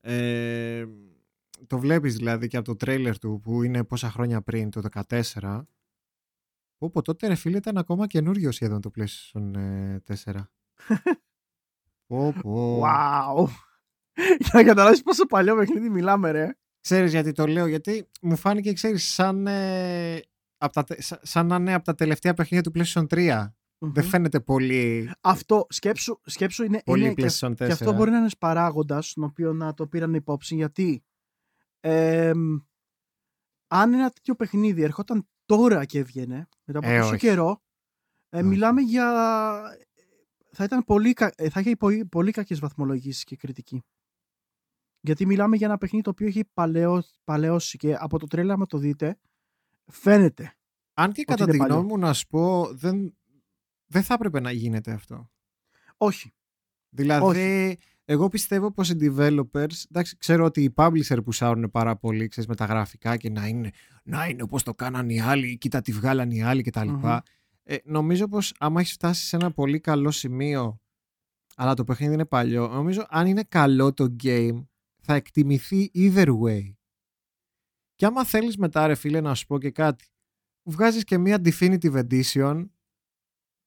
Ε, 0.00 0.84
το 1.66 1.78
βλέπεις 1.78 2.16
δηλαδή 2.16 2.46
και 2.48 2.56
από 2.56 2.66
το 2.66 2.76
τρέιλερ 2.76 3.18
του 3.18 3.40
που 3.42 3.62
είναι 3.62 3.84
πόσα 3.84 4.10
χρόνια 4.10 4.42
πριν, 4.42 4.70
το 4.70 4.82
14. 5.08 5.62
Όπου 6.78 7.02
τότε 7.02 7.26
ρε 7.26 7.34
φίλε 7.34 7.56
ήταν 7.56 7.76
ακόμα 7.78 8.06
καινούριο 8.06 8.50
σχεδόν 8.52 8.80
το 8.80 8.90
PlayStation 8.98 9.54
ε, 9.56 9.96
4. 10.24 10.34
πω, 12.06 12.32
πω. 12.42 12.80
Wow. 12.84 13.46
Για 14.38 14.50
να 14.52 14.64
καταλάβεις 14.64 15.02
πόσο 15.02 15.26
παλιό 15.26 15.56
παιχνίδι 15.56 15.90
μιλάμε 15.90 16.30
ρε. 16.30 16.50
Ξέρεις 16.80 17.10
γιατί 17.12 17.32
το 17.32 17.46
λέω, 17.46 17.66
γιατί 17.66 18.08
μου 18.22 18.36
φάνηκε, 18.36 18.72
ξέρεις, 18.72 19.04
σαν, 19.12 19.46
ε, 19.46 20.20
απ' 20.58 20.72
τα, 20.72 20.84
τε- 20.84 21.00
σα- 21.02 21.26
σαν 21.26 21.46
να 21.46 21.56
είναι 21.56 21.74
από 21.74 21.84
τα 21.84 21.94
τελευταία 21.94 22.34
παιχνίδια 22.34 22.70
του 22.70 22.78
PlayStation 22.80 23.06
3. 23.06 23.52
Δεν 23.80 23.92
Μμμ. 24.04 24.10
φαίνεται 24.10 24.40
πολύ, 24.40 25.10
Αυτό, 25.20 25.66
σκέψου, 25.68 26.20
σκέψου 26.24 26.64
είναι, 26.64 26.82
πολύ 26.84 27.04
είναι 27.04 27.14
και, 27.14 27.26
PlayStation 27.26 27.50
4. 27.50 27.54
και 27.56 27.64
αυτό 27.64 27.92
μπορεί 27.92 28.02
να 28.04 28.08
είναι 28.08 28.18
ένας 28.18 28.36
παράγοντας 28.38 29.12
τον 29.12 29.24
οποίο 29.24 29.52
να 29.52 29.74
το 29.74 29.86
πήραν 29.86 30.14
υπόψη 30.14 30.54
γιατί 30.54 31.04
εμ, 31.80 32.58
αν 33.66 33.92
ένα 33.92 34.10
τέτοιο 34.10 34.34
παιχνίδι 34.34 34.82
ερχόταν 34.82 35.28
τώρα 35.48 35.84
και 35.84 35.98
έβγαινε 35.98 36.48
μετά 36.64 36.78
από 36.78 36.88
Ε, 36.88 36.98
τόσο 36.98 37.08
όχι. 37.08 37.18
καιρό 37.18 37.62
ε, 38.28 38.36
Όχι. 38.38 38.46
μιλάμε 38.46 38.80
για 38.80 39.06
θα 40.52 40.64
ήταν 40.64 40.84
πολύ, 40.84 41.12
κα- 41.12 41.32
ε, 41.36 41.48
θα 41.50 41.60
είχε 41.60 41.76
πολύ, 41.76 42.04
πολύ 42.06 42.30
κακές 42.30 42.58
βαθμολογήσεις 42.58 43.24
και 43.24 43.36
κριτική 43.36 43.82
γιατί 45.00 45.26
μιλάμε 45.26 45.56
για 45.56 45.66
ένα 45.66 45.78
παιχνίδι 45.78 46.04
το 46.04 46.10
οποίο 46.10 46.26
έχει 46.26 46.44
παλαιός, 46.54 47.18
παλαιώσει 47.24 47.78
και 47.78 47.94
από 47.98 48.18
το 48.18 48.26
τρέλα 48.26 48.52
άμα 48.54 48.66
το 48.66 48.78
δείτε 48.78 49.18
φαίνεται 49.92 50.56
Αν 50.94 51.12
και 51.12 51.20
Ότι 51.20 51.24
κατά 51.24 51.42
είναι 51.42 51.52
τη 51.52 51.58
παλιό. 51.58 51.74
γνώμη 51.74 51.88
μου 51.88 51.98
να 51.98 52.12
σου 52.12 52.26
πω, 52.26 52.68
δεν, 52.74 53.16
δεν 53.86 54.02
θα 54.02 54.14
έπρεπε 54.14 54.40
να 54.40 54.50
γίνεται 54.52 54.92
αυτό. 54.92 55.30
όχι 55.96 56.32
Δηλαδή, 56.90 57.78
εγώ 58.10 58.28
πιστεύω 58.28 58.70
πως 58.70 58.90
οι 58.90 58.96
developers, 59.00 59.84
εντάξει, 59.90 60.16
ξέρω 60.16 60.44
ότι 60.44 60.62
οι 60.62 60.74
publisher 60.76 61.18
που 61.24 61.32
σάρουν 61.32 61.70
πάρα 61.70 61.96
πολύ, 61.96 62.28
ξέρεις, 62.28 62.48
με 62.48 62.54
τα 62.54 62.64
γραφικά 62.64 63.16
και 63.16 63.30
να 63.30 63.46
είναι, 63.46 63.70
να 64.02 64.26
είναι 64.26 64.42
όπως 64.42 64.62
το 64.62 64.74
κάνανε 64.74 65.12
οι 65.12 65.20
άλλοι, 65.20 65.58
κοίτα 65.58 65.80
τι 65.80 65.92
βγάλαν 65.92 66.30
οι 66.30 66.42
άλλοι 66.42 66.62
κτλ. 66.62 66.88
Μμμ. 66.88 67.16
Ε, 67.62 67.76
νομίζω 67.84 68.28
πως 68.28 68.54
άμα 68.58 68.80
έχεις 68.80 68.92
φτάσει 68.92 69.26
σε 69.26 69.36
ένα 69.36 69.52
πολύ 69.52 69.80
καλό 69.80 70.10
σημείο, 70.10 70.80
αλλά 71.56 71.74
το 71.74 71.84
παιχνίδι 71.84 72.14
είναι 72.14 72.24
παλιό, 72.24 72.68
νομίζω 72.68 73.06
αν 73.08 73.26
είναι 73.26 73.42
καλό 73.42 73.92
το 73.92 74.16
game, 74.22 74.66
θα 75.00 75.14
εκτιμηθεί 75.14 75.90
either 75.94 76.28
way. 76.42 76.72
Και 77.94 78.06
άμα 78.06 78.24
θέλεις 78.24 78.56
μετά 78.56 78.86
ρε 78.86 78.94
φίλε 78.94 79.20
να 79.20 79.34
σου 79.34 79.46
πω 79.46 79.58
και 79.58 79.70
κάτι, 79.70 80.04
βγάζεις 80.62 81.04
και 81.04 81.18
μια 81.18 81.40
definitive 81.44 82.04
edition 82.08 82.68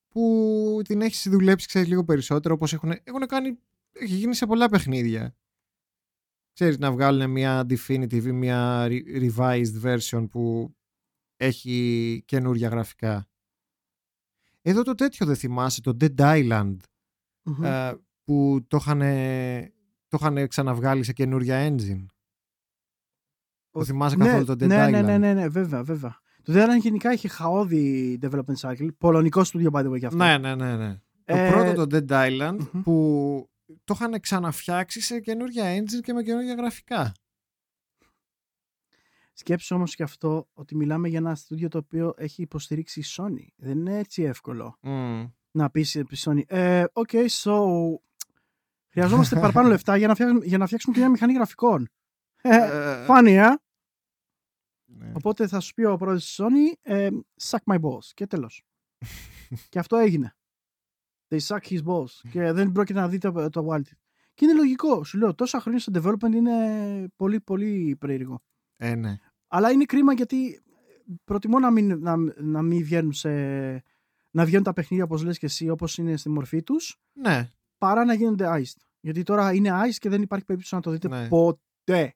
που 0.08 0.82
την 0.84 1.02
έχεις 1.02 1.28
δουλέψει 1.30 1.68
ξέρεις 1.68 1.88
λίγο 1.88 2.04
περισσότερο 2.04 2.54
όπως 2.54 2.74
έχουν, 2.74 2.94
έχουν 3.04 3.26
κάνει, 3.28 3.60
έχει 3.92 4.16
γίνει 4.16 4.36
σε 4.36 4.46
πολλά 4.46 4.70
παιχνίδια. 4.70 5.36
Ξέρεις 6.54 6.78
να 6.78 6.92
βγάλουν 6.92 7.30
μια 7.30 7.66
definitive 7.70 8.24
ή 8.26 8.32
μια 8.32 8.88
re- 8.90 9.30
revised 9.36 9.82
version 9.84 10.28
που 10.30 10.76
έχει 11.38 12.22
καινούρια 12.26 12.70
γραφικά. 12.70 13.26
Εδώ 14.62 14.82
το 14.84 14.96
τέτοιο 14.96 15.26
δεν 15.26 15.36
θυμάσαι, 15.36 15.82
το 15.82 15.98
Dead 16.00 16.16
Island 16.18 16.76
Μμμ. 17.44 17.64
ε, 17.64 17.94
που 18.24 18.60
το 18.68 18.78
είχαν, 18.82 19.00
το 20.08 20.18
είχαν 20.22 20.48
ξαναβγάλει 20.48 21.04
σε 21.04 21.14
καινούρια 21.14 21.68
engine. 21.70 22.06
Το 23.72 23.80
Ο- 23.80 23.84
θυμάσαι 23.84 24.16
ναι, 24.16 24.26
καθόλου 24.26 24.46
το 24.46 24.54
Dead 24.54 24.68
ναι, 24.68 24.86
Island; 24.88 24.92
ναι, 24.92 25.02
ναι, 25.02 25.18
ναι, 25.18 25.34
ναι, 25.34 25.48
βέβαια, 25.48 25.84
βέβαια. 25.84 26.20
Το 26.44 26.54
Dead 26.56 26.66
Island 26.68 26.82
γενικά 26.82 27.12
είχε 27.14 27.28
χαόδη 27.28 28.18
development 28.22 28.56
cycle. 28.60 28.88
Πολωνικό 28.98 29.42
studio, 29.46 29.72
by 29.72 29.84
the 29.86 29.90
way, 29.92 29.98
γι' 29.98 30.06
αυτό. 30.06 30.18
Ναι, 30.18 30.38
ναι, 30.38 30.56
ναι, 30.56 30.78
ναι. 30.78 31.02
Ε, 31.24 31.50
Το 31.50 31.54
πρώτο 31.56 31.88
το 31.88 31.98
Dead 32.10 32.12
Island 32.30 32.58
μμμ. 32.74 32.82
που 32.82 33.50
το 33.84 33.94
είχαν 33.94 34.20
ξαναφτιάξει 34.20 35.02
σε 35.02 35.20
καινούρια 35.20 35.78
engine 35.78 36.02
και 36.02 36.14
με 36.14 36.24
καινούρια 36.24 36.54
γραφικά. 36.54 37.12
Σκέψου 39.34 39.76
όμως 39.76 39.96
και 39.96 40.04
αυτό 40.04 40.50
ότι 40.54 40.76
μιλάμε 40.76 41.08
για 41.08 41.18
ένα 41.18 41.38
studio 41.38 41.68
το 41.70 41.78
οποίο 41.78 42.14
έχει 42.18 42.42
υποστηρίξει 42.42 43.00
η 43.00 43.04
Sony. 43.18 43.48
Δεν 43.56 43.78
είναι 43.78 43.98
έτσι 43.98 44.24
εύκολο 44.24 44.78
να 45.52 45.70
πεις 45.70 45.96
η 45.96 46.06
Sony. 46.18 46.42
Ε, 46.48 46.84
okay, 46.94 47.28
so... 47.28 47.54
Χρειαζόμαστε 48.90 49.36
παραπάνω 49.36 49.68
λεφτά 49.74 49.98
για 49.98 50.08
να, 50.08 50.14
φτιάξουμε, 50.14 50.46
για 50.46 50.58
να 50.58 50.66
φτιάξουμε 50.66 50.94
και 50.94 51.00
μια 51.00 51.10
μηχανή 51.10 51.34
γραφικών. 51.34 51.90
Ε, 52.42 52.56
Ε, 52.56 53.06
funny, 53.10 53.28
ε; 53.28 53.54
ναι. 54.86 55.12
Οπότε 55.16 55.48
θα 55.48 55.60
σου 55.60 55.74
πει 55.74 55.84
ο 55.84 55.98
πρόεδρος 55.98 56.26
της 56.26 56.40
Sony, 56.40 56.74
ε, 56.82 57.10
suck 57.42 57.74
my 57.74 57.80
balls. 57.82 58.06
Και 58.14 58.28
τέλος. 58.28 58.64
και 59.70 59.80
αυτό 59.80 59.98
έγινε. 59.98 60.36
They 61.32 61.40
suck 61.48 61.62
his 61.62 61.84
balls. 61.86 62.30
και 62.32 62.52
δεν 62.52 62.72
πρόκειται 62.72 63.00
να 63.00 63.08
δείτε 63.10 63.32
το, 63.32 63.50
το 63.50 63.68
Wild. 63.72 63.82
Και 64.34 64.46
είναι 64.46 64.54
λογικό. 64.54 65.04
Σου 65.04 65.18
λέω, 65.18 65.36
τόσα 65.36 65.60
χρόνια 65.60 65.80
στο 65.80 65.92
development 65.96 66.34
είναι 66.34 67.08
πολύ, 67.16 67.40
πολύ 67.42 67.96
περίεργο. 68.00 68.42
Ε, 68.78 68.96
ναι. 68.96 69.18
Αλλά 69.48 69.72
είναι 69.72 69.86
κρίμα 69.86 70.14
γιατί 70.14 70.62
προτιμώ 71.24 71.60
να 71.60 71.72
μην, 71.72 72.00
να, 72.00 72.16
να 72.42 72.62
μην 72.62 72.84
βγαίνουν 72.84 73.14
σε... 73.14 73.30
να 74.32 74.46
βγαίνουν 74.46 74.64
τα 74.64 74.74
παιχνίδια 74.74 75.06
όπως 75.06 75.24
λες 75.24 75.38
και 75.38 75.46
εσύ 75.46 75.70
όπως 75.70 75.98
είναι 75.98 76.18
στη 76.18 76.30
μορφή 76.30 76.64
τους 76.64 77.00
Ναι. 77.14 77.52
παρά 77.78 78.06
να 78.06 78.14
γίνονται 78.14 78.46
iced. 78.48 78.82
Γιατί 79.00 79.24
τώρα 79.24 79.54
είναι 79.54 79.70
iced 79.86 79.96
και 79.98 80.10
δεν 80.10 80.22
υπάρχει 80.22 80.46
περίπτωση 80.46 80.76
να 80.76 80.82
το 80.82 80.92
δείτε 80.92 81.08
Ναι. 81.08 81.28
ποτέ. 81.28 82.16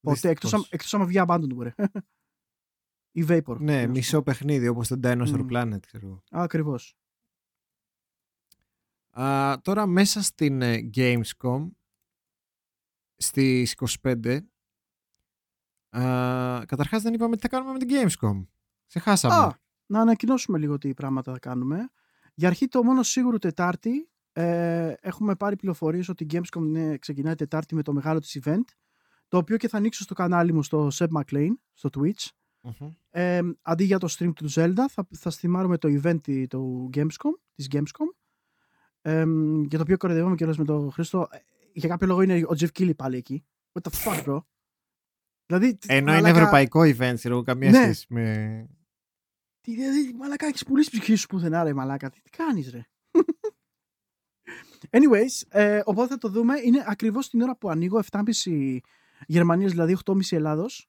Ποτέ. 0.00 0.28
Εκτός, 0.28 0.30
Δυστυχώς. 0.30 0.52
αν- 0.52 0.66
εκτός 0.70 0.94
άμα 0.94 1.04
βγει 1.04 1.22
abandoned 1.26 1.54
μπορεί. 1.54 1.72
Ή 3.18 3.24
vapor. 3.28 3.56
Ναι, 3.58 3.86
μισό 3.86 4.22
παιχνίδι 4.22 4.68
όπως 4.68 4.88
το 4.88 4.96
Dinosaur 5.02 5.38
Μμμ. 5.38 5.46
Planet, 5.50 5.78
ξέρω 5.86 6.06
εγώ. 6.06 6.22
Ακριβώς. 6.30 6.94
Α, 9.10 9.60
τώρα 9.62 9.86
μέσα 9.86 10.22
στην 10.22 10.62
ε, 10.62 10.90
Gamescom 10.94 11.68
στις 13.16 13.76
25 14.02 14.38
α, 15.90 16.64
καταρχάς 16.66 17.02
δεν 17.02 17.14
είπαμε 17.14 17.36
τι 17.36 17.42
θα 17.42 17.48
κάνουμε 17.48 17.72
με 17.72 17.78
την 17.78 17.88
Gamescom. 17.90 18.46
Ξεχάσαμε. 18.86 19.34
Α, 19.34 19.58
να 19.86 20.00
ανακοινώσουμε 20.00 20.58
λίγο 20.58 20.78
τι 20.78 20.94
πράγματα 20.94 21.32
θα 21.32 21.38
κάνουμε. 21.38 21.90
Για 22.34 22.48
αρχή 22.48 22.68
το 22.68 22.82
μόνο 22.82 23.02
σίγουρο 23.02 23.38
Τετάρτη 23.38 24.10
ε, 24.32 24.94
έχουμε 25.00 25.34
πάρει 25.34 25.56
πληροφορίες 25.56 26.08
ότι 26.08 26.24
η 26.24 26.26
Gamescom 26.30 26.62
είναι, 26.62 26.98
ξεκινάει 26.98 27.34
Τετάρτη 27.34 27.74
με 27.74 27.82
το 27.82 27.92
μεγάλο 27.92 28.20
της 28.20 28.38
event 28.42 28.64
το 29.28 29.36
οποίο 29.36 29.56
και 29.56 29.68
θα 29.68 29.76
ανοίξω 29.76 30.02
στο 30.02 30.14
κανάλι 30.14 30.52
μου 30.52 30.62
στο 30.62 30.88
Seb 30.92 31.08
McLean, 31.08 31.50
στο 31.72 31.88
Twitch. 31.92 32.28
Μμμ. 32.60 32.90
Ε, 33.10 33.40
αντί 33.62 33.84
για 33.84 33.98
το 33.98 34.14
stream 34.18 34.32
του 34.34 34.50
Zelda 34.52 34.84
θα, 34.88 35.06
θα 35.10 35.30
στιμάρουμε 35.30 35.78
το 35.78 36.00
event 36.02 36.46
του 36.48 36.90
Gamescom, 36.94 37.32
της 37.54 37.68
Gamescom 37.70 38.14
ε, 39.02 39.24
για 39.68 39.78
το 39.78 39.82
οποίο 39.82 39.96
κοροϊδεύαμε 39.96 40.34
κιόλας 40.34 40.58
με 40.58 40.64
τον 40.64 40.90
Χρήστο. 40.92 41.28
Ε, 41.30 41.38
Για 41.72 41.88
κάποιο 41.88 42.06
λόγο 42.06 42.20
είναι 42.22 42.34
ο 42.34 42.54
Jeff 42.58 42.66
Keighley 42.78 42.96
πάλι 42.96 43.16
εκεί. 43.16 43.44
What 43.72 43.90
the 43.90 44.04
fuck, 44.04 44.24
bro; 44.24 44.38
Δηλαδή, 45.46 45.76
τι- 45.76 45.86
Ενώ 45.94 46.12
είναι 46.12 46.20
μαλάκα, 46.20 46.38
ευρωπαϊκό 46.38 46.80
event, 46.80 47.14
ξέρω 47.14 47.34
εγώ, 47.34 47.42
καμία 47.42 47.70
Ναι. 47.70 47.76
σχέση 47.82 48.06
με... 48.08 48.66
Τι, 49.60 49.74
δηλαδή, 49.74 50.12
μαλάκα, 50.18 50.46
έχεις 50.46 50.64
πουλήσει 50.64 50.90
ψυχή 50.90 51.14
σου 51.14 51.26
πουθενά, 51.26 51.62
ρε 51.62 51.72
μαλάκα. 51.74 52.10
Τι, 52.10 52.20
τι 52.20 52.30
κάνεις, 52.30 52.70
ρε; 52.70 52.86
Anyways, 54.90 55.46
ε, 55.48 55.80
οπότε 55.84 56.08
θα 56.08 56.18
το 56.18 56.28
δούμε. 56.28 56.54
Είναι 56.64 56.84
ακριβώς 56.86 57.28
την 57.30 57.40
ώρα 57.40 57.56
που 57.56 57.70
ανοίγω, 57.70 58.00
7.30 58.10 58.78
Γερμανίας, 59.26 59.70
δηλαδή 59.70 59.96
8.30 60.04 60.16
Ελλάδος. 60.30 60.88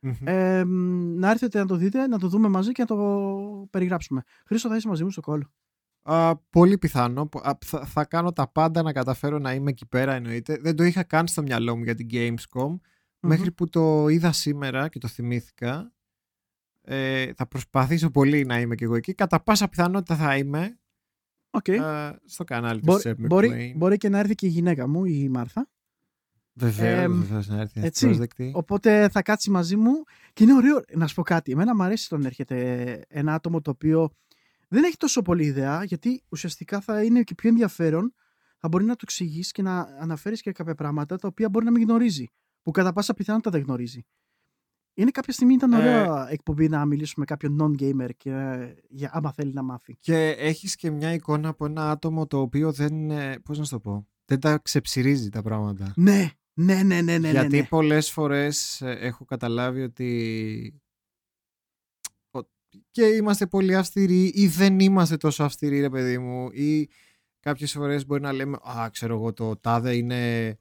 Μμμ. 0.00 0.12
Ε, 0.28 0.64
να 1.18 1.30
έρθετε 1.30 1.58
να 1.58 1.66
το 1.66 1.76
δείτε, 1.76 2.06
να 2.06 2.18
το 2.18 2.28
δούμε 2.28 2.48
μαζί 2.48 2.72
και 2.72 2.80
να 2.82 2.86
το 2.96 3.66
περιγράψουμε. 3.70 4.22
Χρήστο, 4.46 4.68
θα 4.68 4.76
είσαι 4.76 4.88
μαζί 4.88 5.04
μου 5.04 5.10
στο 5.10 5.22
call. 5.26 5.40
Α, 6.08 6.36
πολύ 6.36 6.78
πιθανό. 6.78 7.28
Α, 7.42 7.52
θα, 7.64 7.84
θα 7.86 8.04
κάνω 8.04 8.32
τα 8.32 8.48
πάντα 8.52 8.82
να 8.82 8.92
καταφέρω 8.92 9.38
να 9.38 9.54
είμαι 9.54 9.70
εκεί 9.70 9.86
πέρα 9.86 10.14
εννοείται. 10.14 10.58
Δεν 10.60 10.76
το 10.76 10.84
είχα 10.84 11.02
καν 11.02 11.26
στο 11.26 11.42
μυαλό 11.42 11.76
μου 11.76 11.82
για 11.82 11.94
την 11.94 12.08
Gamescom. 12.10 12.76
Μέχρι 13.20 13.52
που 13.52 13.68
το 13.68 14.08
είδα 14.08 14.32
σήμερα 14.32 14.88
και 14.88 14.98
το 14.98 15.08
θυμήθηκα. 15.08 15.92
Ε, 16.82 17.32
θα 17.36 17.46
προσπαθήσω 17.46 18.10
πολύ 18.10 18.44
να 18.44 18.60
είμαι 18.60 18.74
και 18.74 18.84
εγώ 18.84 18.94
εκεί. 18.94 19.14
Κατά 19.14 19.42
πάσα 19.42 19.68
πιθανότητα 19.68 20.16
θα 20.16 20.36
είμαι 20.36 20.78
Okay. 21.50 21.78
ε, 21.80 22.10
στο 22.24 22.44
κανάλι 22.44 22.80
Μπορεί, 22.84 23.02
της 23.02 23.12
Seb 23.12 23.26
μπορεί, 23.26 23.50
McQueen. 23.52 23.76
μπορεί 23.76 23.96
και 23.96 24.08
να 24.08 24.18
έρθει 24.18 24.34
και 24.34 24.46
η 24.46 24.48
γυναίκα 24.48 24.88
μου, 24.88 25.04
η 25.04 25.28
Μάρθα. 25.28 25.68
Βεβαίως, 26.52 27.02
Εμ, 27.04 27.12
βεβαίως 27.20 27.48
να 27.48 27.60
έρθει 27.60 27.80
έτσι. 27.84 28.06
πρόσδεκτη. 28.06 28.52
Οπότε 28.54 29.08
θα 29.08 29.22
κάτσει 29.22 29.50
μαζί 29.50 29.76
μου 29.76 29.92
και 30.32 30.44
είναι 30.44 30.54
ωραίο 30.54 30.80
να 30.94 31.06
σου 31.06 31.14
πω 31.14 31.22
κάτι. 31.22 31.52
Εμένα 31.52 31.74
μου 31.76 31.82
αρέσει 31.82 32.14
όταν 32.14 32.26
έρχεται 32.26 33.00
ένα 33.08 33.34
άτομο 33.34 33.60
το 33.60 33.70
οποίο 33.70 34.10
δεν 34.76 34.84
έχει 34.84 34.96
τόσο 34.96 35.22
πολύ 35.22 35.44
ιδέα, 35.44 35.84
γιατί 35.84 36.22
ουσιαστικά 36.28 36.80
θα 36.80 37.02
είναι 37.04 37.22
και 37.22 37.34
πιο 37.34 37.48
ενδιαφέρον. 37.48 38.14
Θα 38.58 38.68
μπορεί 38.68 38.84
να 38.84 38.92
του 38.94 39.00
εξηγήσει 39.02 39.52
και 39.52 39.62
να 39.62 39.80
αναφέρεις 39.80 40.40
και 40.40 40.52
κάποια 40.52 40.74
πράγματα 40.74 41.16
τα 41.16 41.28
οποία 41.28 41.48
μπορεί 41.48 41.64
να 41.64 41.70
μην 41.70 41.82
γνωρίζει. 41.82 42.26
Που 42.62 42.70
κατά 42.70 42.92
πάσα 42.92 43.14
πιθανότητα 43.14 43.50
δεν 43.50 43.62
γνωρίζει. 43.62 44.06
Είναι 44.94 45.10
κάποια 45.10 45.32
στιγμή 45.32 45.54
ήταν 45.54 45.72
Ε, 45.72 45.76
ωραία 45.76 46.30
εκπομπή 46.30 46.68
να 46.68 46.84
μιλήσουμε 46.84 47.24
με 47.28 47.36
κάποιον 47.36 47.58
non-gamer 47.62 48.08
και, 48.16 48.30
ε, 48.30 48.74
για, 48.88 49.10
άμα 49.12 49.32
θέλει 49.32 49.52
να 49.52 49.62
μάθει. 49.62 49.96
Και 50.00 50.28
έχεις 50.28 50.76
και 50.76 50.90
μια 50.90 51.12
εικόνα 51.12 51.48
από 51.48 51.64
ένα 51.66 51.90
άτομο 51.90 52.26
το 52.26 52.40
οποίο 52.40 52.72
δεν, 52.72 53.10
ε, 53.10 53.38
πώς 53.44 53.58
να 53.58 53.64
σου 53.64 53.70
το 53.70 53.80
πω, 53.80 54.08
δεν 54.24 54.40
τα 54.40 54.58
ξεψυρίζει 54.58 55.28
τα 55.28 55.42
πράγματα. 55.42 55.92
Ναι, 55.96 56.30
ναι, 56.52 56.82
ναι, 56.82 57.00
ναι, 57.00 57.18
ναι. 57.18 57.30
Γιατί 57.30 57.56
ναι, 57.56 57.60
ναι. 57.60 57.66
πολλές 57.66 58.10
φορές 58.10 58.80
ε, 58.80 58.90
έχω 58.90 59.24
καταλάβει 59.24 59.82
ότι 59.82 60.80
ο- 60.85 60.85
και 62.90 63.04
είμαστε 63.04 63.46
πολύ 63.46 63.76
αυστηροί 63.76 64.24
ή 64.34 64.46
δεν 64.48 64.80
είμαστε 64.80 65.16
τόσο 65.16 65.44
αυστηροί 65.44 65.80
ρε 65.80 65.90
παιδί 65.90 66.18
μου 66.18 66.50
ή 66.52 66.88
κάποιες 67.40 67.72
φορές 67.72 68.06
μπορεί 68.06 68.20
να 68.20 68.32
λέμε 68.32 68.56
α 68.62 68.88
ξέρω 68.92 69.14
εγώ 69.14 69.32
το 69.32 69.56
τάδε 69.56 69.96
είναι 69.96 70.56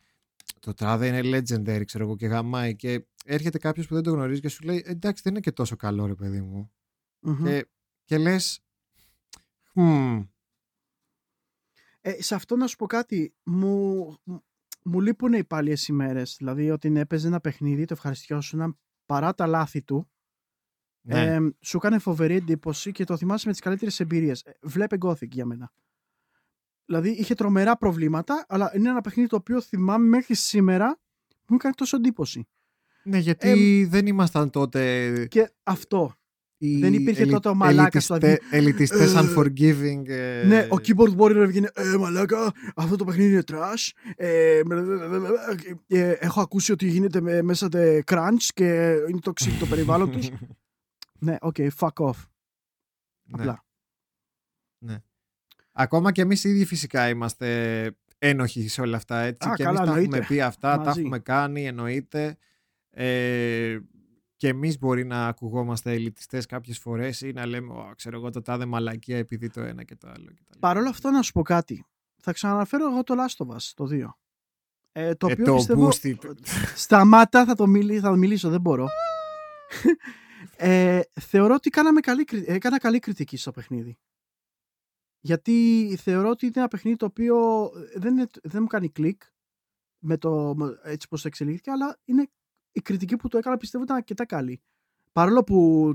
το 0.59 0.73
τάδε 0.73 1.07
είναι 1.07 1.37
legendary 1.37 1.85
ξέρω 1.85 2.03
εγώ 2.03 2.15
και 2.15 2.27
γαμάει 2.27 2.75
και 2.75 3.05
έρχεται 3.25 3.57
κάποιος 3.57 3.87
που 3.87 3.93
δεν 3.93 4.03
το 4.03 4.11
γνωρίζει 4.11 4.41
και 4.41 4.49
σου 4.49 4.63
λέει 4.63 4.83
εντάξει 4.85 5.21
δεν 5.23 5.31
είναι 5.31 5.41
και 5.41 5.51
τόσο 5.51 5.75
καλό 5.75 6.05
ρε 6.05 6.15
παιδί 6.15 6.41
μου 6.41 6.71
Μμμ. 7.19 7.43
και, 7.43 7.67
και 8.03 8.17
λες 8.17 8.59
«Χμ, 9.71 10.21
Ε, 12.01 12.21
σε 12.21 12.35
αυτό 12.35 12.55
να 12.55 12.67
σου 12.67 12.75
πω 12.75 12.85
κάτι. 12.85 13.35
Μου, 13.43 14.15
μου 14.83 15.01
λείπουν 15.01 15.33
οι 15.33 15.43
παλιές 15.43 15.87
ημέρες. 15.87 16.35
Δηλαδή 16.37 16.71
ότι 16.71 16.99
έπαιζε 16.99 17.27
ένα 17.27 17.39
παιχνίδι, 17.39 17.85
το 17.85 17.93
ευχαριστιώσουν 17.93 18.79
παρά 19.05 19.33
τα 19.33 19.47
λάθη 19.47 19.81
του. 19.81 20.09
Ναι, 21.05 21.21
Ε, 21.35 21.39
σου 21.59 21.77
έκανε 21.77 21.97
φοβερή 21.99 22.35
εντύπωση 22.35 22.91
και 22.91 23.03
το 23.03 23.17
θυμάσαι 23.17 23.43
με 23.47 23.51
τις 23.51 23.61
καλύτερες 23.61 23.99
εμπειρίες. 23.99 24.41
Ε, 24.41 24.51
Βλέπε 24.61 24.97
Gothic 25.05 25.27
για 25.29 25.45
μένα. 25.45 25.71
Δηλαδή 26.85 27.09
είχε 27.09 27.33
τρομερά 27.33 27.77
προβλήματα, 27.77 28.45
αλλά 28.49 28.71
είναι 28.75 28.89
ένα 28.89 29.01
παιχνίδι 29.01 29.29
το 29.29 29.35
οποίο 29.35 29.61
θυμάμαι 29.61 30.07
μέχρι 30.07 30.35
σήμερα 30.35 30.99
μου 31.47 31.55
έκανε 31.55 31.73
τόσο 31.77 31.95
εντύπωση. 31.97 32.47
ναι 33.03 33.17
γιατί 33.17 33.85
δεν 33.89 34.05
ήμασταν 34.07 34.49
τότε 34.49 35.11
Και 35.29 35.51
αυτό. 35.63 36.13
οι 36.57 36.79
Δεν 36.79 36.93
υπήρχε 36.93 37.21
ελι- 37.21 37.31
τότε 37.33 37.49
ο 37.49 37.53
μαλάκας, 37.55 38.09
ελιτιστέ- 38.09 38.43
ελιτιστές 38.53 39.13
Ε, 39.15 39.19
unforgiving 39.19 40.07
ε, 40.07 40.43
Ναι, 40.47 40.67
ο 40.71 40.75
keyboard 40.87 41.15
warrior 41.17 41.35
έβγαινε 41.35 41.71
Ε, 41.75 41.97
μαλάκα, 41.97 42.51
αυτό 42.75 42.95
το 42.95 43.05
παιχνίδι 43.05 43.31
είναι 43.31 43.43
trash. 43.51 43.89
Ε, 44.15 44.61
ε, 45.87 46.09
έχω 46.11 46.41
ακούσει 46.41 46.71
ότι 46.71 46.87
γίνεται 46.87 47.21
με- 47.21 47.41
μέσα 47.41 47.69
τε 47.69 48.01
crunch 48.05 48.47
και 48.53 48.95
είναι 49.09 49.19
toxic 49.23 49.51
το 49.59 49.65
περιβάλλον 49.65 50.11
τους. 50.11 50.29
ναι, 51.25 51.35
OK, 51.41 51.55
fuck 51.79 51.93
off. 51.93 52.15
Ναι. 53.23 53.41
Απλά. 53.41 53.63
Ακόμα 55.71 56.11
και 56.11 56.21
εμείς 56.21 56.43
οι 56.43 56.49
ίδιοι 56.49 56.65
φυσικά 56.65 57.09
είμαστε 57.09 57.91
ένοχοι 58.17 58.67
σε 58.67 58.81
όλα 58.81 58.97
αυτά. 58.97 59.17
Έτσι. 59.19 59.49
Α, 59.49 59.53
και 59.55 59.63
καλά, 59.63 59.77
εμείς 59.81 59.91
τα 59.91 59.97
έχουμε 59.97 60.03
εννοείται. 60.17 60.33
πει 60.33 60.41
αυτά, 60.41 60.77
τα 60.77 60.83
Μαζί. 60.83 60.99
έχουμε 60.99 61.19
κάνει, 61.19 61.65
εννοείται. 61.67 62.37
Ε, 62.89 63.77
και 64.35 64.47
εμείς 64.47 64.79
μπορεί 64.79 65.03
να 65.05 65.27
ακουγόμαστε 65.27 65.91
ελιτιστές 65.93 66.45
κάποιες 66.45 66.77
φορές 66.79 67.21
ή 67.21 67.31
να 67.31 67.45
λέμε, 67.45 67.73
«Ω, 67.73 67.91
ξέρω 67.95 68.17
εγώ, 68.17 68.29
το 68.29 68.41
τάδε 68.41 68.65
μαλακία 68.65 69.17
επειδή 69.17 69.49
το 69.49 69.61
ένα 69.61 69.83
και 69.83 69.95
το 69.95 70.07
άλλο. 70.07 70.31
Και 70.31 70.41
τα 70.49 70.59
Παρ' 70.59 70.77
όλα 70.77 70.89
αυτά 70.89 71.11
να 71.11 71.21
σου 71.21 71.31
πω 71.31 71.41
κάτι. 71.41 71.85
Θα 72.17 72.31
ξαναναφέρω 72.33 72.89
εγώ 72.91 73.03
το 73.03 73.13
Last 73.17 73.45
of 73.45 73.55
Us, 73.55 73.71
το 73.75 73.87
2. 73.91 74.17
Ε, 74.91 75.15
το 75.15 75.27
Ε, 75.27 75.31
οποίο 75.31 75.45
το 75.45 75.55
πιστεύω... 75.55 75.89
boosted. 75.89 76.31
Σταμάτα, 76.75 77.45
θα 77.45 77.55
το, 77.55 77.67
μιλ, 77.67 77.99
θα 78.01 78.15
μιλήσω, 78.15 78.49
δεν 78.49 78.61
μπορώ. 78.61 78.87
ε, 80.57 81.01
θεωρώ 81.21 81.53
ότι 81.53 81.69
κάναμε 81.69 81.99
καλή, 81.99 82.23
κρι- 82.23 82.47
έκανα 82.49 82.77
καλή 82.79 82.99
κριτική 82.99 83.37
στο 83.37 83.51
παιχνίδι. 83.51 83.97
Γιατί 85.19 85.95
θεωρώ 86.01 86.29
ότι 86.29 86.45
είναι 86.45 86.53
ένα 86.57 86.67
παιχνίδι 86.67 86.97
το 86.97 87.05
οποίο 87.05 87.69
δεν, 87.95 88.13
είναι- 88.17 88.27
δεν 88.43 88.61
μου 88.61 88.67
κάνει 88.67 88.89
κλικ 88.89 89.21
με 89.99 90.17
το, 90.17 90.55
με- 90.55 90.79
έτσι 90.83 91.07
πως 91.07 91.25
εξελίχθηκε, 91.25 91.71
αλλά 91.71 91.99
είναι 92.05 92.29
η 92.71 92.81
κριτική 92.81 93.15
που 93.15 93.27
το 93.27 93.37
έκανα 93.37 93.57
πιστεύω 93.57 93.83
ήταν 93.83 93.95
αρκετά 93.95 94.25
καλή. 94.25 94.61
Παρόλο 95.11 95.43
που 95.43 95.89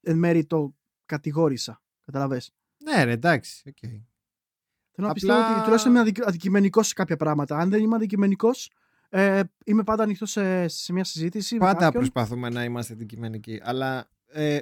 εν 0.00 0.18
μέρει 0.18 0.46
το 0.46 0.74
κατηγόρησα. 1.06 1.82
Κατάλαβες. 2.04 2.52
Ναι 2.84 3.04
ρε, 3.04 3.12
εντάξει. 3.12 3.62
οκ. 3.68 3.76
Θέλω 3.80 5.06
να 5.06 5.10
Απλά- 5.10 5.12
πιστεύω 5.12 5.52
ότι 5.54 5.62
τουλάχιστον 5.62 5.90
είμαι 5.92 6.00
αδικ- 6.00 6.26
αντικειμενικός 6.26 6.86
σε 6.86 6.94
κάποια 6.94 7.16
πράγματα. 7.16 7.56
Αν 7.58 7.70
δεν 7.70 7.82
είμαι 7.82 7.96
αντικειμενικός, 7.96 8.70
ε, 9.12 9.42
είμαι 9.64 9.82
πάντα 9.84 10.02
ανοιχτός 10.02 10.30
σε, 10.30 10.68
σε 10.68 10.92
μια 10.92 11.04
συζήτηση. 11.04 11.54
με 11.54 11.60
Πάντα 11.60 11.78
κάποιον. 11.78 11.92
προσπαθούμε 12.02 12.48
να 12.48 12.64
είμαστε 12.64 12.92
αντικειμενικοί. 12.92 13.60
Αλλά 13.62 14.10
ε, 14.26 14.60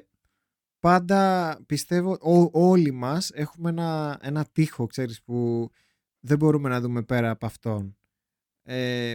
πάντα 0.78 1.60
πιστεύω 1.66 2.12
ό- 2.20 2.50
όλοι 2.52 2.90
μας 2.90 3.30
έχουμε 3.30 3.70
ένα, 3.70 4.18
ένα 4.22 4.44
τοίχο, 4.52 4.86
ξέρεις, 4.86 5.22
που 5.22 5.68
δεν 6.20 6.38
μπορούμε 6.38 6.68
να 6.68 6.80
δούμε 6.80 7.02
πέρα 7.02 7.30
από 7.30 7.46
αυτόν. 7.46 7.96
Ε, 8.62 9.14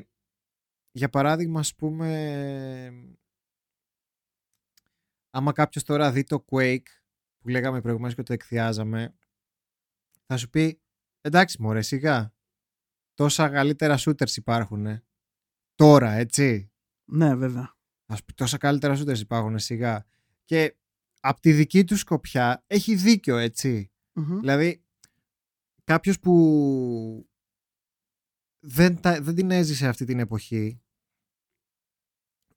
για 0.91 1.09
παράδειγμα, 1.09 1.59
ας 1.59 1.75
πούμε, 1.75 2.09
άμα 5.29 5.51
κάποιος 5.51 5.83
τώρα 5.83 6.11
δει 6.11 6.23
το 6.23 6.45
Quake, 6.51 6.85
που 7.39 7.47
λέγαμε 7.49 7.81
προηγουμένως 7.81 8.15
και 8.15 8.23
το 8.23 8.33
εκθιάζαμε, 8.33 9.15
θα 10.25 10.37
σου 10.37 10.49
πει, 10.49 10.81
εντάξει 11.21 11.61
μωρέ, 11.61 11.81
σιγά, 11.81 12.33
τόσα 13.13 13.49
καλύτερα 13.49 13.97
shooters 13.99 14.35
υπάρχουν. 14.35 15.03
Τώρα, 15.83 16.11
έτσι. 16.11 16.71
Ναι, 17.05 17.35
βέβαια. 17.35 17.75
Α 18.05 18.15
πει 18.15 18.33
τόσα 18.33 18.57
καλύτερα 18.57 18.97
shooters 18.97 19.19
υπάρχουν 19.19 19.59
σιγά. 19.59 20.05
Και 20.45 20.77
από 21.19 21.41
τη 21.41 21.51
δική 21.51 21.83
του 21.83 21.97
σκοπιά 21.97 22.63
έχει 22.67 22.95
δίκιο, 22.95 23.37
έτσι. 23.37 23.91
Μμμ. 24.13 24.39
Δηλαδή, 24.39 24.83
κάποιος 25.83 26.19
που 26.19 27.29
δεν, 28.59 29.01
τα, 29.01 29.21
δεν 29.21 29.35
την 29.35 29.51
έζησε 29.51 29.87
αυτή 29.87 30.05
την 30.05 30.19
εποχή 30.19 30.81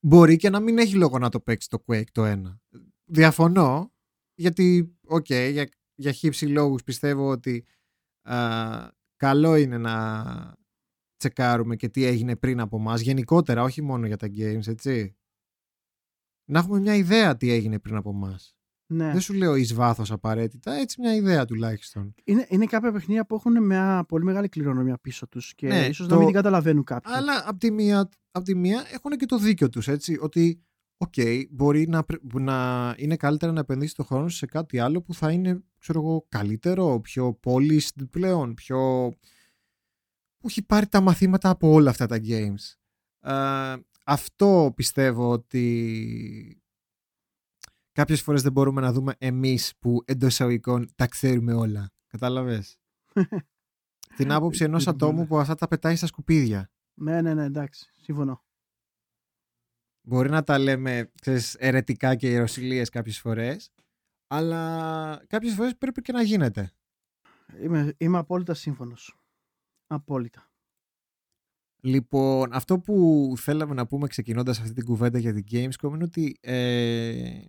μπορεί 0.00 0.36
και 0.36 0.50
να 0.50 0.60
μην 0.60 0.78
έχει 0.78 0.94
λόγο 0.94 1.18
να 1.18 1.28
το 1.28 1.40
παίξει 1.40 1.68
το 1.68 1.84
Quake 1.86 2.10
το 2.12 2.24
ένα. 2.24 2.60
Διαφωνώ, 3.04 3.92
γιατί, 4.34 4.96
οκ, 5.06 5.28
για, 5.28 5.70
για 5.94 6.12
χύψη 6.12 6.46
λόγους 6.46 6.82
πιστεύω 6.82 7.28
ότι 7.28 7.66
α, 8.22 8.90
καλό 9.16 9.56
είναι 9.56 9.78
να 9.78 9.94
τσεκάρουμε 11.30 11.76
και 11.76 11.88
τι 11.88 12.04
έγινε 12.04 12.36
πριν 12.36 12.60
από 12.60 12.78
μας, 12.78 13.00
γενικότερα, 13.00 13.62
όχι 13.62 13.82
μόνο 13.82 14.06
για 14.06 14.16
τα 14.16 14.26
games, 14.36 14.66
έτσι. 14.66 15.16
Να 16.50 16.58
έχουμε 16.58 16.80
μια 16.80 16.94
ιδέα 16.94 17.36
τι 17.36 17.50
έγινε 17.50 17.78
πριν 17.78 17.96
από 17.96 18.12
μας. 18.12 18.56
Ναι. 18.92 19.10
Δεν 19.12 19.20
σου 19.20 19.32
λέω 19.32 19.54
εις 19.56 19.74
βάθος 19.74 20.10
απαραίτητα, 20.10 20.72
έτσι 20.72 21.00
μια 21.00 21.14
ιδέα 21.14 21.44
τουλάχιστον. 21.44 22.14
Είναι, 22.24 22.46
είναι 22.48 22.66
κάποια 22.66 22.92
παιχνίδια 22.92 23.26
που 23.26 23.34
έχουν 23.34 23.64
μια 23.66 24.04
πολύ 24.08 24.24
μεγάλη 24.24 24.48
κληρονομιά 24.48 24.98
πίσω 24.98 25.28
τους 25.28 25.54
και 25.54 25.66
Ναι, 25.66 25.86
ίσως 25.86 26.06
το- 26.06 26.12
να 26.12 26.16
μην 26.18 26.26
την 26.26 26.36
καταλαβαίνουν 26.36 26.84
κάποιοι. 26.84 27.12
Αλλά 27.14 27.42
απ' 27.46 27.58
τη 27.58 27.70
μία, 27.70 28.08
απ' 28.30 28.44
τη 28.44 28.54
μία 28.54 28.84
έχουν 28.92 29.10
και 29.10 29.26
το 29.26 29.38
δίκιο 29.38 29.68
τους, 29.68 29.88
έτσι, 29.88 30.18
ότι 30.20 30.62
οκ, 30.96 31.12
μπορεί 31.50 31.88
να, 31.88 32.04
πρε- 32.04 32.32
να 32.34 32.94
είναι 32.98 33.16
καλύτερα 33.16 33.52
να 33.52 33.60
επενδύσει 33.60 33.94
το 33.94 34.04
χρόνο 34.04 34.28
σου 34.28 34.36
σε 34.36 34.46
κάτι 34.46 34.78
άλλο 34.78 35.02
που 35.02 35.14
θα 35.14 35.30
είναι, 35.32 35.62
ξέρω 35.78 36.00
εγώ, 36.00 36.26
καλύτερο, 36.28 37.00
πιο 37.00 37.40
polished 37.44 38.08
πλέον, 38.10 38.54
πιο... 38.54 39.12
που 40.46 40.52
έχει 40.52 40.66
πάρει 40.66 40.86
τα 40.86 41.00
μαθήματα 41.00 41.48
από 41.50 41.68
όλα 41.72 41.90
αυτά 41.90 42.06
τα 42.06 42.18
games. 42.22 42.74
Ε, 43.20 43.76
αυτό 44.04 44.72
πιστεύω 44.76 45.30
ότι 45.30 46.62
κάποιες 47.92 48.22
φορές 48.22 48.42
δεν 48.42 48.52
μπορούμε 48.52 48.80
να 48.80 48.92
δούμε 48.92 49.14
εμείς 49.18 49.72
που 49.78 50.02
εντός 50.04 50.32
εισαγωγικών 50.32 50.88
τα 50.94 51.06
ξέρουμε 51.06 51.52
όλα. 51.54 51.90
Κατάλαβες; 52.06 52.78
Την 54.16 54.32
άποψη 54.32 54.64
ενός 54.64 54.84
Δεν 54.84 54.96
το 54.96 55.06
ατόμου 55.06 55.14
πούμε. 55.16 55.26
που 55.26 55.38
αυτά 55.38 55.54
τα 55.54 55.68
πετάει 55.68 55.96
στα 55.96 56.06
σκουπίδια. 56.06 56.70
Ναι, 56.94 57.22
ναι, 57.22 57.34
ναι, 57.34 57.44
εντάξει. 57.44 57.90
Συμφωνώ. 58.02 58.44
Μπορεί 60.02 60.30
να 60.30 60.42
τα 60.42 60.58
λέμε 60.58 61.12
ξέρεις, 61.20 61.54
ερετικά 61.54 62.14
και 62.14 62.30
ιεροσιλίες 62.30 62.88
κάποιες 62.88 63.18
φορές, 63.18 63.72
αλλά 64.26 65.24
κάποιες 65.26 65.54
φορές 65.54 65.76
πρέπει 65.76 66.02
και 66.02 66.12
να 66.12 66.22
γίνεται. 66.22 66.72
Είμαι, 67.62 67.94
είμαι 67.98 68.18
απόλυτα 68.18 68.54
σύμφωνος. 68.54 69.16
Απόλυτα. 69.86 70.50
Λοιπόν, 71.80 72.52
αυτό 72.52 72.78
που 72.78 73.32
θέλαμε 73.36 73.74
να 73.74 73.86
πούμε 73.86 74.06
ξεκινώντας 74.06 74.60
αυτή 74.60 74.72
την 74.72 74.84
κουβέντα 74.84 75.18
για 75.18 75.34
την 75.34 75.44
Gamescom 75.50 75.90
είναι 75.94 76.04
ότι 76.04 76.36
ε, 76.40 77.40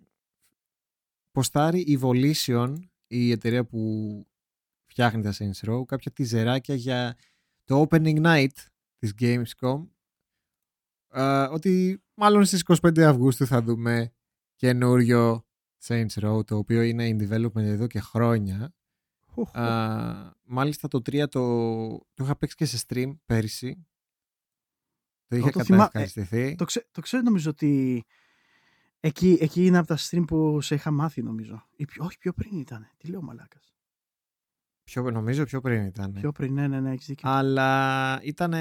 ποστάρει 1.31 1.79
η 1.79 1.99
Volition, 2.01 2.75
η 3.07 3.31
εταιρεία 3.31 3.65
που 3.65 3.81
φτιάχνει 4.85 5.21
τα 5.21 5.33
Saints 5.37 5.69
Row, 5.69 5.85
κάποια 5.85 6.11
τιζεράκια 6.11 6.75
για 6.75 7.17
το 7.63 7.85
opening 7.89 8.25
night 8.25 8.53
της 8.97 9.13
Gamescom 9.19 9.87
ε, 11.13 11.43
ότι 11.43 12.03
μάλλον 12.13 12.45
στις 12.45 12.63
25 12.81 12.99
Αυγούστου 12.99 13.45
θα 13.45 13.61
δούμε 13.61 14.13
καινούριο 14.55 15.45
Saints 15.83 16.13
Row, 16.21 16.45
το 16.45 16.57
οποίο 16.57 16.81
είναι 16.81 17.07
in 17.09 17.29
development 17.29 17.63
εδώ 17.63 17.87
και 17.87 17.99
χρόνια. 17.99 18.73
Χου, 19.37 19.45
χου. 19.45 19.59
Α, 19.59 20.33
μάλιστα 20.43 20.87
το 20.87 20.97
3 20.97 21.27
το, 21.29 21.87
το 22.13 22.23
είχα 22.23 22.37
παίξει 22.37 22.55
και 22.55 22.65
σε 22.65 22.85
stream 22.87 23.11
πέρυσι. 23.25 23.87
Το 25.27 25.35
είχε 25.35 25.49
το 25.49 25.63
θυμά- 25.63 25.91
καταευχαριστηθεί. 25.91 26.55
Το, 26.55 26.65
ξέ, 26.65 26.87
το 26.91 27.01
ξέρω 27.01 27.23
νομίζω 27.23 27.49
ότι 27.49 28.03
εκεί, 28.99 29.37
εκεί 29.41 29.65
είναι 29.65 29.77
από 29.77 29.87
τα 29.87 29.97
stream 29.97 30.23
που 30.27 30.61
σε 30.61 30.75
είχα 30.75 30.91
μάθει 30.91 31.23
νομίζω. 31.23 31.67
Ή 31.75 31.85
πιο, 31.85 32.05
όχι 32.05 32.17
πιο 32.17 32.33
πριν 32.33 32.59
ήταν. 32.59 32.87
Τι 32.97 33.07
λέω 33.07 33.21
μαλάκας. 33.21 33.75
Πιο, 34.83 35.11
νομίζω 35.11 35.43
πιο 35.43 35.61
πριν 35.61 35.85
ήταν. 35.85 36.11
Πιο 36.11 36.31
πριν, 36.31 36.53
ναι, 36.53 36.67
ναι, 36.67 36.79
ναι, 36.79 36.91
έχεις 36.91 37.05
δίκιο. 37.05 37.29
Αλλά 37.29 38.19
ήταν. 38.23 38.51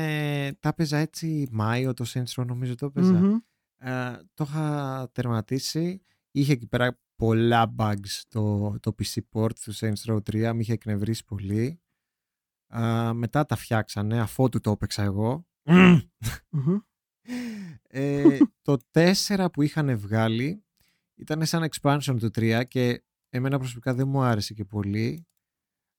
Τα 0.61 0.69
έπαιζα 0.69 0.97
έτσι 0.97 1.49
Μάιο 1.51 1.95
το 1.95 2.05
Saints 2.09 2.35
Row, 2.43 2.47
νομίζω 2.47 2.75
το 2.75 2.87
έπαιζα. 2.87 3.13
Μμμ. 3.13 3.37
Ε, 3.79 4.19
το 4.35 4.45
είχα 4.49 5.09
τερματίσει. 5.13 6.01
Είχε 6.31 6.53
εκεί 6.53 6.67
πέρα 6.67 6.99
πολλά 7.17 7.75
bugs 7.79 8.23
το, 8.29 8.75
το 8.81 8.95
PC 8.99 9.19
port 9.33 9.55
του 9.55 9.75
Saints 9.75 10.05
Row 10.07 10.17
3. 10.17 10.53
Με 10.55 10.61
είχε 10.61 10.73
εκνευρίσει 10.73 11.25
πολύ. 11.25 11.81
Α, 12.77 13.15
μετά 13.15 13.45
τα 13.45 13.57
φτιάξανε 13.57 14.21
αφότου 14.21 14.61
το 14.61 14.71
έπαιξα 14.71 15.03
εγώ. 15.03 15.47
Μμμ. 15.65 15.99
Ε, 17.83 18.39
το 18.63 18.77
4 18.93 19.47
που 19.53 19.63
είχαν 19.63 19.99
βγάλει 19.99 20.65
ήταν 21.15 21.47
σαν 21.47 21.69
expansion 21.71 22.17
του 22.19 22.31
3 22.35 22.63
και 22.69 23.05
εμένα 23.29 23.59
προσωπικά 23.59 23.95
δεν 23.95 24.09
μου 24.09 24.21
άρεσε 24.23 24.55
και 24.55 24.65
πολύ. 24.65 25.27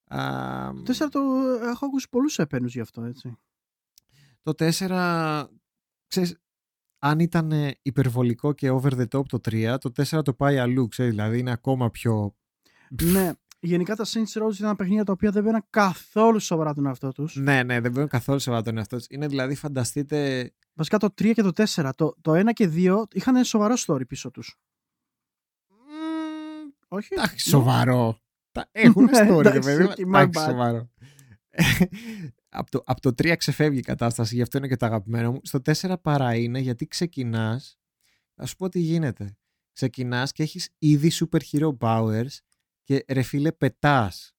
Α, 0.06 0.72
Το 0.84 0.94
4 0.94 1.10
το 1.12 1.20
έχω 1.64 1.86
ακούσει 1.86 2.10
πολλούς 2.10 2.40
επένους 2.40 2.74
γι' 2.74 2.80
αυτό, 2.80 3.04
έτσι. 3.04 3.38
Το 4.42 4.54
4, 4.58 5.48
ξέρεις, 6.08 6.38
αν 7.00 7.20
ήταν 7.20 7.52
υπερβολικό 7.82 8.54
και 8.54 8.70
over 8.72 8.92
the 8.92 9.08
top 9.08 9.26
το 9.28 9.40
3, 9.50 9.76
το 9.80 9.92
4 10.10 10.24
το 10.24 10.34
πάει 10.34 10.58
αλλού, 10.58 10.88
ξέρεις, 10.88 11.12
δηλαδή 11.12 11.40
είναι 11.40 11.52
ακόμα 11.52 11.90
πιο... 11.90 12.36
ναι, 13.04 13.32
γενικά 13.60 13.96
τα 13.96 14.06
Saints 14.06 14.42
Row 14.44 14.54
ήταν 14.60 14.76
παιχνίδια 14.76 15.04
τα 15.04 15.12
οποία 15.12 15.32
δεν 15.32 15.44
παίρναν 15.44 15.66
καθόλου 15.70 16.40
σοβαρά 16.40 16.74
τον 16.74 16.86
εαυτό 16.86 17.12
τους. 17.12 17.36
Ναι, 17.36 17.64
ναι, 17.64 17.80
δεν 17.80 17.92
μπορεί 17.92 18.08
καθόλου 18.08 18.40
σε 18.40 18.62
τον 18.62 18.78
εαυτό 18.78 18.98
της. 18.98 19.08
Είναι 19.10 19.28
δηλαδή, 19.28 19.56
φανταστείτε, 19.56 20.52
Βασικά 20.74 20.98
το 20.98 21.08
3 21.08 21.32
και 21.34 21.42
το 21.42 21.52
4, 21.56 21.90
το, 21.96 22.16
το 22.22 22.32
1 22.40 22.54
και 22.54 22.70
2 22.74 23.04
είχαν 23.12 23.44
σοβαρό 23.44 23.74
story 23.78 24.08
πίσω 24.08 24.32
τους. 24.32 24.56
μ, 25.68 26.72
Όχι. 26.88 27.08
εντάξει, 27.12 27.50
σοβαρό. 27.50 28.20
Τα 28.52 28.70
έχουν 28.72 29.04
Ναι, 29.04 29.20
story, 29.22 29.42
ρε 29.42 29.50
εντάξει, 29.50 29.60
παιδί 29.60 29.84
μου. 29.84 29.90
okay, 29.90 30.16
my 30.16 30.22
Εντάξει, 30.22 30.40
bad. 30.44 30.50
σοβαρό. 30.50 30.90
Από, 32.50 32.72
το, 32.72 32.82
από 32.86 33.02
το 33.02 33.10
3 33.10 33.36
ξεφεύγει 33.38 33.80
η 33.80 33.82
κατάσταση, 33.82 34.36
γι' 34.36 34.42
αυτό 34.42 34.58
είναι 34.58 34.68
και 34.68 34.76
το 34.76 34.86
αγαπημένο 34.86 35.32
μου. 35.32 35.40
Στο 35.44 35.60
4 35.64 35.96
παρά 36.02 36.36
είναι 36.36 36.60
γιατί 36.60 36.88
ξεκινάς, 36.88 37.80
θα 38.36 38.46
σου 38.46 38.56
πω 38.56 38.70
τι 38.70 38.80
γίνεται. 38.80 39.38
Ξεκινάς 39.72 40.32
και 40.32 40.44
έχεις 40.44 40.70
ήδη 40.78 41.12
super 41.14 41.40
hero 41.52 41.78
powers 41.78 42.38
και 42.84 43.06
ρε 43.08 43.22
φίλε 43.22 43.52
πετάς. 43.52 44.36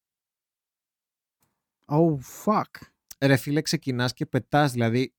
Oh, 1.86 2.16
fuck. 2.44 2.82
Ρε 3.20 3.36
φίλε 3.36 3.62
ξεκινάς 3.62 4.12
και 4.12 4.26
πετάς, 4.26 4.72
δηλαδή 4.72 5.14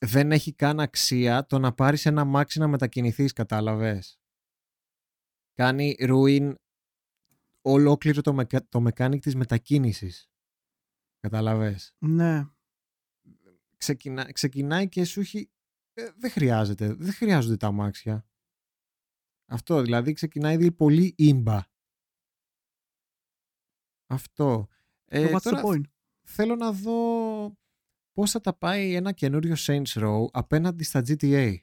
δεν 0.00 0.32
έχει 0.32 0.52
καν 0.52 0.80
αξία 0.80 1.46
το 1.46 1.58
να 1.58 1.72
πάρεις 1.72 2.06
ένα 2.06 2.24
μάξι 2.24 2.58
να 2.58 2.68
μετακινηθείς, 2.68 3.32
κατάλαβες. 3.32 4.20
Κάνει 5.54 5.96
ruin 5.98 6.54
ολόκληρο 7.60 8.20
το, 8.20 8.36
mecha- 8.40 8.68
το 8.68 8.84
mechanic 8.88 9.18
της 9.20 9.34
μετακίνησης. 9.34 10.30
Καταλαβες. 11.26 11.94
Ναι. 11.98 12.44
Ξεκινά, 13.76 14.32
ξεκινάει 14.32 14.88
και 14.88 15.04
σου 15.04 15.20
έχει... 15.20 15.50
ε, 15.94 16.10
δεν 16.16 16.30
χρειάζεται. 16.30 16.94
Δεν 16.94 17.12
χρειάζονται 17.12 17.56
τα 17.56 17.66
αμάξια. 17.66 18.26
Αυτό 19.46 19.82
δηλαδή 19.82 20.12
ξεκινάει 20.12 20.54
ήδη 20.54 20.72
πολύ 20.72 21.14
ίμπα. 21.16 21.60
Αυτό. 24.06 24.68
Ε, 25.04 25.34
What's 25.34 25.40
τώρα 25.42 25.60
the 25.62 25.64
point? 25.64 25.84
θέλω 26.22 26.56
να 26.56 26.72
δω 26.72 27.58
πώς 28.12 28.30
θα 28.30 28.40
τα 28.40 28.54
πάει 28.54 28.94
ένα 28.94 29.12
καινούριο 29.12 29.54
Saints 29.58 29.92
Row 29.94 30.26
απέναντι 30.30 30.84
στα 30.84 31.02
GTA. 31.06 31.56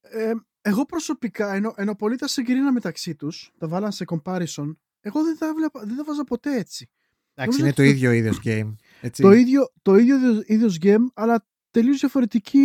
Ε, 0.00 0.32
εγώ 0.60 0.86
προσωπικά, 0.86 1.54
ενώ, 1.54 1.74
ενώ 1.76 1.94
πολλοί 1.94 2.16
τα 2.16 2.26
συγκρίνα 2.26 2.72
μεταξύ 2.72 3.14
τους, 3.14 3.52
τα 3.58 3.68
βάλαν 3.68 3.92
σε 3.92 4.04
comparison, 4.08 4.76
εγώ 5.00 5.24
δεν 5.24 5.38
τα, 5.38 5.54
βλέπα, 5.54 5.80
δεν 5.84 5.96
τα 5.96 6.04
βάζα 6.04 6.24
ποτέ 6.24 6.56
έτσι. 6.56 6.90
Εντάξει, 7.34 7.58
Νομίζω 7.60 7.64
είναι 7.64 7.72
το 7.72 7.82
ότι- 7.82 7.90
ίδιο 7.90 8.12
είδος 8.12 8.40
game. 8.44 8.74
Έτσι. 9.00 9.22
Το 9.22 9.32
ίδιο, 9.32 9.72
το 9.82 9.96
ίδιο 9.96 10.16
είδος- 10.16 10.42
είδος 10.46 10.78
game, 10.82 11.04
αλλά 11.14 11.46
τελείως 11.70 11.98
διαφορετική 12.00 12.58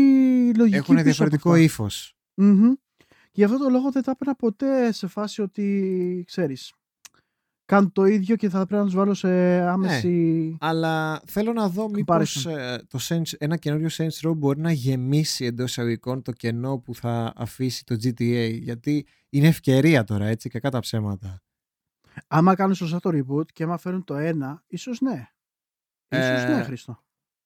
λογική 0.57 0.75
Έχουν 0.77 0.93
πίσω 0.95 1.03
διαφορετικό 1.05 1.49
από 1.49 1.57
αυτά. 1.57 1.63
ύφος. 1.65 2.15
Μμμ. 2.33 2.71
Και 2.97 3.05
γι' 3.31 3.43
αυτό 3.43 3.57
το 3.57 3.69
λόγο 3.69 3.91
δεν 3.91 4.03
τα 4.03 4.11
έπαιρνα 4.11 4.35
ποτέ 4.35 4.91
σε 4.91 5.07
φάση 5.07 5.41
ότι, 5.41 6.23
ξέρεις, 6.27 6.73
κάνουν 7.65 7.91
το 7.91 8.05
ίδιο 8.05 8.35
και 8.35 8.49
θα 8.49 8.57
πρέπει 8.65 8.73
να 8.81 8.83
τους 8.83 8.95
βάλω 8.95 9.13
σε 9.13 9.29
άμεση... 9.61 10.57
Αλλά 10.59 11.21
θέλω 11.27 11.53
να 11.53 11.69
δω 11.69 11.89
μήπως 11.89 12.47
Comparison. 12.47 12.57
ε, 12.57 12.77
το 12.87 12.99
Saints, 13.01 13.31
ένα 13.37 13.57
καινούριο 13.57 13.87
Saints 13.91 14.27
Row 14.29 14.33
μπορεί 14.37 14.59
να 14.59 14.71
γεμίσει 14.71 15.45
εντός 15.45 15.69
εισαγωγικών 15.69 16.21
το 16.21 16.31
κενό 16.31 16.77
που 16.77 16.95
θα 16.95 17.33
αφήσει 17.35 17.83
το 17.85 17.95
GTA. 18.03 18.51
Γιατί 18.61 19.05
είναι 19.29 19.47
ευκαιρία 19.47 20.03
τώρα, 20.03 20.25
έτσι, 20.25 20.49
κακά 20.49 20.69
τα 20.69 20.79
ψέματα. 20.79 21.41
Άμα 22.27 22.55
κάνουν 22.55 22.75
σωστά 22.75 22.99
το 22.99 23.09
reboot 23.13 23.51
και 23.51 23.63
άμα 23.63 23.77
φέρουν 23.77 24.03
το 24.03 24.15
ένα, 24.15 24.63
ίσως 24.67 25.01
ναι. 25.01 25.31
Ίσως 26.09 26.43
Ε, 26.43 26.55
ναι, 26.55 26.63
Χρήστο. 26.63 27.03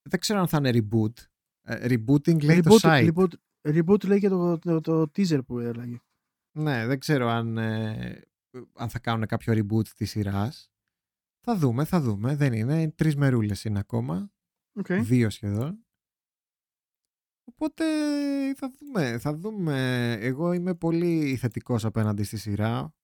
Δεν 0.10 0.20
ξέρω 0.20 0.40
αν 0.40 0.48
θα 0.48 0.58
είναι 0.58 0.72
reboot. 0.74 1.14
Ε, 1.62 1.86
rebooting 1.86 2.44
λέει 2.44 2.60
το 2.60 2.78
Reboot, 2.82 2.90
site. 2.90 3.14
reboot, 3.14 3.32
reboot 3.62 4.06
λέει 4.06 4.20
και 4.20 4.30
το, 4.30 4.60
το, 4.60 4.82
το 4.82 5.02
teaser 5.02 5.46
που 5.46 5.60
έλεγε. 5.60 6.00
Ναι, 6.58 6.86
δεν 6.86 7.00
ξέρω 7.00 7.28
αν, 7.28 7.58
ε, 7.58 8.22
αν 8.74 8.90
θα 8.90 9.00
κάνουν 9.00 9.26
κάποιο 9.26 9.54
reboot 9.54 9.88
της 9.88 10.10
σειράς. 10.10 10.72
Θα 11.46 11.56
δούμε, 11.58 11.86
θα 11.86 12.02
δούμε. 12.02 12.36
Δεν 12.36 12.54
είναι. 12.54 12.92
Τρεις 12.92 13.16
μερούλες 13.16 13.64
είναι 13.64 13.80
ακόμα. 13.80 14.32
Okay. 14.84 15.00
Δύο 15.04 15.30
σχεδόν. 15.30 15.86
Οπότε 17.44 17.84
θα 18.56 18.70
δούμε, 18.70 19.18
θα 19.18 19.36
δούμε. 19.36 20.12
Εγώ 20.20 20.54
είμαι 20.54 20.76
πολύ 20.76 21.36
θετικός 21.36 21.86
απέναντι 21.86 22.24
στη 22.24 22.38
σειρά. 22.38 22.96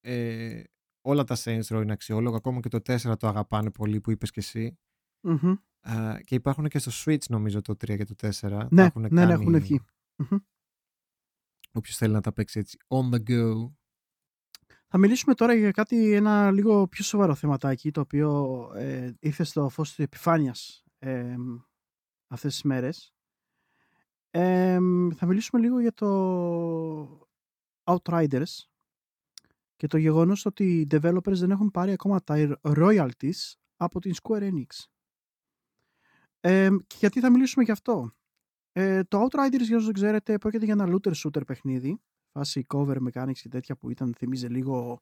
Ε, 0.00 0.62
όλα 1.08 1.24
τα 1.24 1.36
Saints 1.38 1.62
Row 1.62 1.82
είναι 1.82 1.92
αξιόλογα. 1.92 2.36
Ακόμα 2.36 2.60
και 2.60 2.68
το 2.68 2.78
4 2.86 3.18
το 3.18 3.28
αγαπάνε 3.28 3.70
πολύ 3.70 4.00
που 4.00 4.10
είπες 4.10 4.30
και 4.30 4.40
εσύ. 4.40 4.78
Μμμ. 5.20 5.54
Α, 5.80 6.20
και 6.20 6.34
υπάρχουν 6.34 6.68
και 6.68 6.78
στο 6.78 6.90
Switch 6.94 7.26
νομίζω 7.28 7.60
το 7.60 7.72
3 7.72 7.96
και 7.96 8.04
το 8.04 8.14
4. 8.18 8.30
Τα 8.40 8.68
Ναι, 8.70 8.82
έχουν 8.82 9.06
ναι, 9.10 9.24
ναι, 9.24 9.32
έχουν 9.32 9.60
βγει. 9.60 9.80
Μμμ. 10.16 10.38
Όποιος 11.72 11.96
θέλει 11.96 12.12
να 12.12 12.20
τα 12.20 12.32
παίξει 12.32 12.58
έτσι 12.58 12.78
on 12.88 13.14
the 13.14 13.22
go. 13.30 13.70
Θα 14.88 14.98
μιλήσουμε 14.98 15.34
τώρα 15.34 15.54
για 15.54 15.70
κάτι 15.70 16.12
ένα 16.12 16.50
λίγο 16.50 16.88
πιο 16.88 17.04
σοβαρό 17.04 17.34
θεματάκι 17.34 17.90
το 17.90 18.00
οποίο 18.00 18.70
ε, 18.74 19.12
ήρθε 19.20 19.44
στο 19.44 19.68
φως 19.68 19.88
της 19.88 20.04
επιφάνειας 20.04 20.84
ε, 20.98 21.36
αυτές 22.26 22.52
τις 22.52 22.62
μέρες. 22.62 23.14
Ε, 24.30 24.78
θα 25.14 25.26
μιλήσουμε 25.26 25.62
λίγο 25.62 25.80
για 25.80 25.92
το 25.92 27.28
Outriders 27.84 28.68
και 29.78 29.86
το 29.86 29.96
γεγονός 29.96 30.46
ότι 30.46 30.80
οι 30.80 30.86
developers 30.90 31.32
δεν 31.32 31.50
έχουν 31.50 31.70
πάρει 31.70 31.92
ακόμα 31.92 32.22
τα 32.22 32.58
royalties 32.62 33.52
από 33.76 34.00
την 34.00 34.14
Square 34.22 34.42
Enix. 34.42 34.86
Ε, 36.40 36.68
και 36.86 36.96
γιατί 36.98 37.20
θα 37.20 37.30
μιλήσουμε 37.30 37.64
γι' 37.64 37.70
αυτό; 37.70 38.12
Ε, 38.72 39.04
το 39.04 39.24
Outriders, 39.24 39.60
για 39.60 39.76
όσους 39.76 39.84
δεν 39.84 39.94
ξέρετε, 39.94 40.38
πρόκειται 40.38 40.64
για 40.64 40.74
ένα 40.74 40.86
looter 40.94 41.12
shooter 41.12 41.46
παιχνίδι 41.46 42.00
φάση 42.38 42.66
cover 42.68 42.96
mechanics 42.96 43.38
και 43.42 43.48
τέτοια 43.48 43.76
που 43.76 43.90
ήταν 43.90 44.14
θυμίζει 44.14 44.46
λίγο 44.46 45.00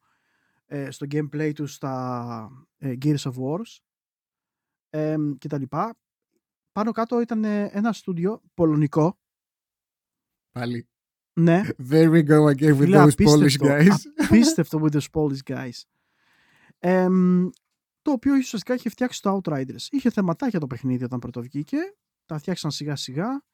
ε, 0.67 0.91
στο 0.91 1.07
gameplay 1.11 1.53
τους 1.55 1.75
στα 1.75 2.67
ε, 2.79 2.95
Gears 3.03 3.17
of 3.17 3.33
Wars 3.33 3.79
ε, 4.91 5.17
και 5.39 5.49
τα 5.49 5.59
λοιπά. 5.59 5.97
Πάνω 6.73 6.93
κάτω 6.93 7.21
ήταν 7.21 7.45
ε, 7.45 7.65
ένα 7.73 7.93
στούντιο 7.93 8.43
πολωνικό. 8.55 9.19
Πάλι. 10.53 10.89
Ναι, 11.41 11.63
There 11.91 12.11
we 12.11 12.27
go 12.27 12.55
again 12.55 12.73
with 12.73 12.77
Φίλε, 12.77 13.05
those 13.05 13.27
Polish 13.27 13.57
απίστευτο, 13.61 13.67
guys. 13.67 14.25
απίστευτο 14.25 14.81
with 14.83 14.97
those 14.97 15.11
Polish 15.13 15.43
guys. 15.55 15.83
Ε, 16.79 17.09
το 18.03 18.11
οποίο 18.11 18.35
ουσιαστικά 18.35 18.75
είχε 18.75 18.89
φτιάξει 18.89 19.23
το 19.23 19.41
Outriders. 19.43 19.81
Είχε 19.91 20.11
θεματάκια 20.11 20.61
το 20.61 20.67
παιχνίδι 20.67 21.05
όταν 21.05 21.19
πρώτο 21.19 21.43
βγήκε. 21.43 21.77
Τα 22.27 22.39
φτιάξαν 22.39 22.71
σιγά 22.71 22.97
σιγά. 22.97 23.45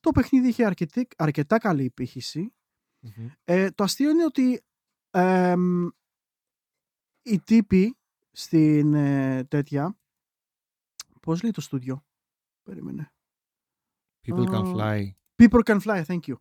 Το 0.00 0.10
παιχνίδι 0.10 0.48
είχε 0.48 0.64
αρκετή, 0.64 1.08
αρκετά 1.16 1.58
καλή 1.58 1.84
επίχυση. 1.84 2.52
Μμμ. 3.00 3.26
Ε, 3.44 3.70
το 3.70 3.84
αστείο 3.84 4.10
είναι 4.10 4.24
ότι 4.24 4.64
εμ, 5.10 5.86
οι 7.22 7.40
τύποι 7.40 7.96
στην 8.32 8.94
ε, 8.94 9.44
τέτοια 9.44 9.98
πώς 11.22 11.42
λέει 11.42 11.50
το 11.50 11.60
στούντιο; 11.60 12.04
Περίμενε 12.62 13.12
People 14.26 14.46
can 14.46 14.66
Α, 14.66 14.72
fly. 14.74 15.08
People 15.42 15.62
can 15.64 15.80
fly, 15.80 16.04
thank 16.04 16.20
you 16.26 16.34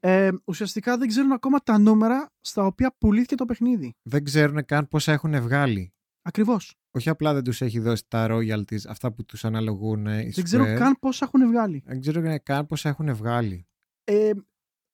ε, 0.00 0.30
ουσιαστικά 0.44 0.96
δεν 0.96 1.08
ξέρουν 1.08 1.32
ακόμα 1.32 1.58
τα 1.58 1.78
νούμερα 1.78 2.30
στα 2.40 2.66
οποία 2.66 2.94
πουλήθηκε 2.98 3.34
το 3.34 3.44
παιχνίδι 3.44 3.94
Δεν 4.02 4.24
ξέρουν 4.24 4.64
καν 4.64 4.88
πόσα 4.88 5.12
έχουν 5.12 5.40
βγάλει. 5.40 5.94
ακριβώς 6.22 6.74
Όχι 6.90 7.08
απλά 7.08 7.34
δεν 7.34 7.44
τους 7.44 7.60
έχει 7.60 7.78
δώσει 7.78 8.04
τα 8.08 8.26
royalties, 8.30 8.86
αυτά 8.88 9.12
που 9.12 9.24
τους 9.24 9.44
αναλογούν 9.44 10.06
ε, 10.06 10.20
η 10.22 10.30
δεν 10.30 10.44
ξέρουν 10.44 10.66
Square. 10.66 10.78
καν 10.78 10.96
πόσα 11.00 11.24
έχουν 11.24 11.46
βγάλει 11.48 11.82
Δεν 11.86 12.00
ξέρουν 12.00 12.42
καν 12.42 12.66
πόσα 12.66 12.88
έχουν 12.88 13.14
βγάλει. 13.14 13.66
ε, 14.04 14.30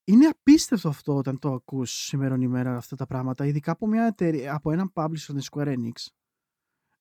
είναι 0.08 0.26
απίστευτο 0.26 0.88
αυτό 0.88 1.16
όταν 1.16 1.38
το 1.38 1.52
ακούς 1.52 1.90
σήμερα 1.90 2.36
ημέρα 2.40 2.76
αυτά 2.76 2.96
τα 2.96 3.06
πράγματα, 3.06 3.46
ειδικά 3.46 3.70
από, 3.72 3.86
μια 3.86 4.04
εταιρεία, 4.04 4.54
από 4.54 4.72
έναν 4.72 4.92
publisher 4.94 5.32
της 5.34 5.48
Square 5.52 5.68
Enix, 5.68 6.06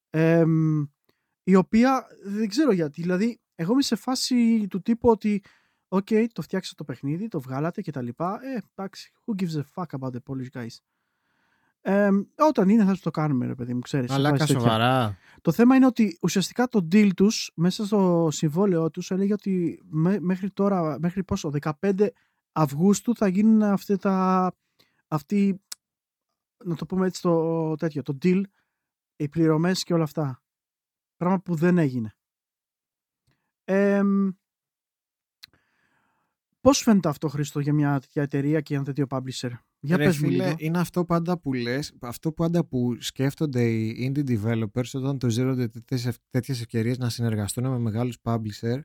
εμ, 0.09 0.81
η 1.43 1.55
οποία 1.55 2.07
δεν 2.23 2.47
ξέρω 2.47 2.71
γιατί, 2.71 3.01
δηλαδή 3.01 3.39
εγώ 3.55 3.71
είμαι 3.71 3.81
σε 3.81 3.95
φάση 3.95 4.67
του 4.69 4.81
τύπου 4.81 5.09
ότι 5.09 5.43
OK, 5.95 6.07
okay, 6.09 6.25
το 6.33 6.41
φτιάξατε 6.41 6.75
το 6.77 6.83
παιχνίδι, 6.83 7.27
το 7.27 7.39
βγάλατε 7.39 7.81
και 7.81 7.91
τα 7.91 8.01
λοιπά. 8.01 8.39
Ε, 8.43 8.61
εντάξει, 8.75 9.13
who 9.25 9.41
gives 9.41 9.59
a 9.59 9.63
fuck 9.75 9.99
about 9.99 10.11
the 10.11 10.19
Polish 10.27 10.59
guys. 10.59 10.77
Ε, 11.81 12.09
όταν 12.37 12.69
είναι 12.69 12.83
θα 12.83 12.97
το 13.01 13.11
κάνουμε, 13.11 13.45
ρε 13.45 13.55
παιδί 13.55 13.73
μου, 13.73 13.79
ξέρεις. 13.79 14.11
Αλλά 14.11 14.45
σοβαρά. 14.45 15.17
Το 15.41 15.51
θέμα 15.51 15.75
είναι 15.75 15.85
ότι 15.85 16.17
ουσιαστικά 16.21 16.67
το 16.67 16.87
deal 16.91 17.09
τους, 17.15 17.51
μέσα 17.55 17.85
στο 17.85 18.27
συμβόλαιό 18.31 18.89
τους, 18.89 19.11
έλεγε 19.11 19.33
ότι 19.33 19.81
μέχρι 20.19 20.51
τώρα, 20.51 20.99
μέχρι 20.99 21.23
πόσο, 21.23 21.51
15 21.81 22.07
Αυγούστου 22.51 23.15
θα 23.15 23.27
γίνουν 23.27 23.63
αυτή 23.63 23.97
τα, 23.97 24.51
αυτή, 25.07 25.61
να 26.65 26.75
το 26.75 26.85
πούμε 26.85 27.07
έτσι 27.07 27.21
το 27.21 27.75
τέτοιο, 27.75 28.01
το 28.01 28.17
deal, 28.21 28.41
οι 29.15 29.29
πληρωμές 29.29 29.83
και 29.83 29.93
όλα 29.93 30.03
αυτά. 30.03 30.43
Πράγμα 31.17 31.39
που 31.39 31.55
δεν 31.55 31.77
έγινε. 31.77 32.15
Ε, 33.63 34.01
Πώς 36.65 36.79
φαίνεται 36.79 37.09
αυτό, 37.09 37.27
Χρήστο, 37.27 37.59
για 37.59 37.73
μια 37.73 37.99
τέτοια 37.99 38.21
εταιρεία 38.21 38.61
και 38.61 38.75
ένα 38.75 38.83
τέτοιο 38.83 39.05
publisher; 39.09 39.49
Για 39.79 39.97
πες 39.97 40.19
μου 40.19 40.27
φίλε, 40.27 40.53
είναι 40.57 40.79
αυτό 40.79 41.05
πάντα 41.05 41.39
που 41.39 41.53
λες, 41.53 41.93
αυτό 42.01 42.31
πάντα 42.31 42.65
που 42.65 42.97
σκέφτονται 42.99 43.63
οι 43.63 44.13
indie 44.15 44.29
developers 44.29 44.89
όταν 44.93 45.17
το 45.17 45.29
ζέρονται 45.29 45.67
τέτοιες 46.29 46.61
ευκαιρίες 46.61 46.97
να 46.97 47.09
συνεργαστούν 47.09 47.69
με 47.69 47.77
μεγάλους 47.77 48.17
publisher. 48.21 48.79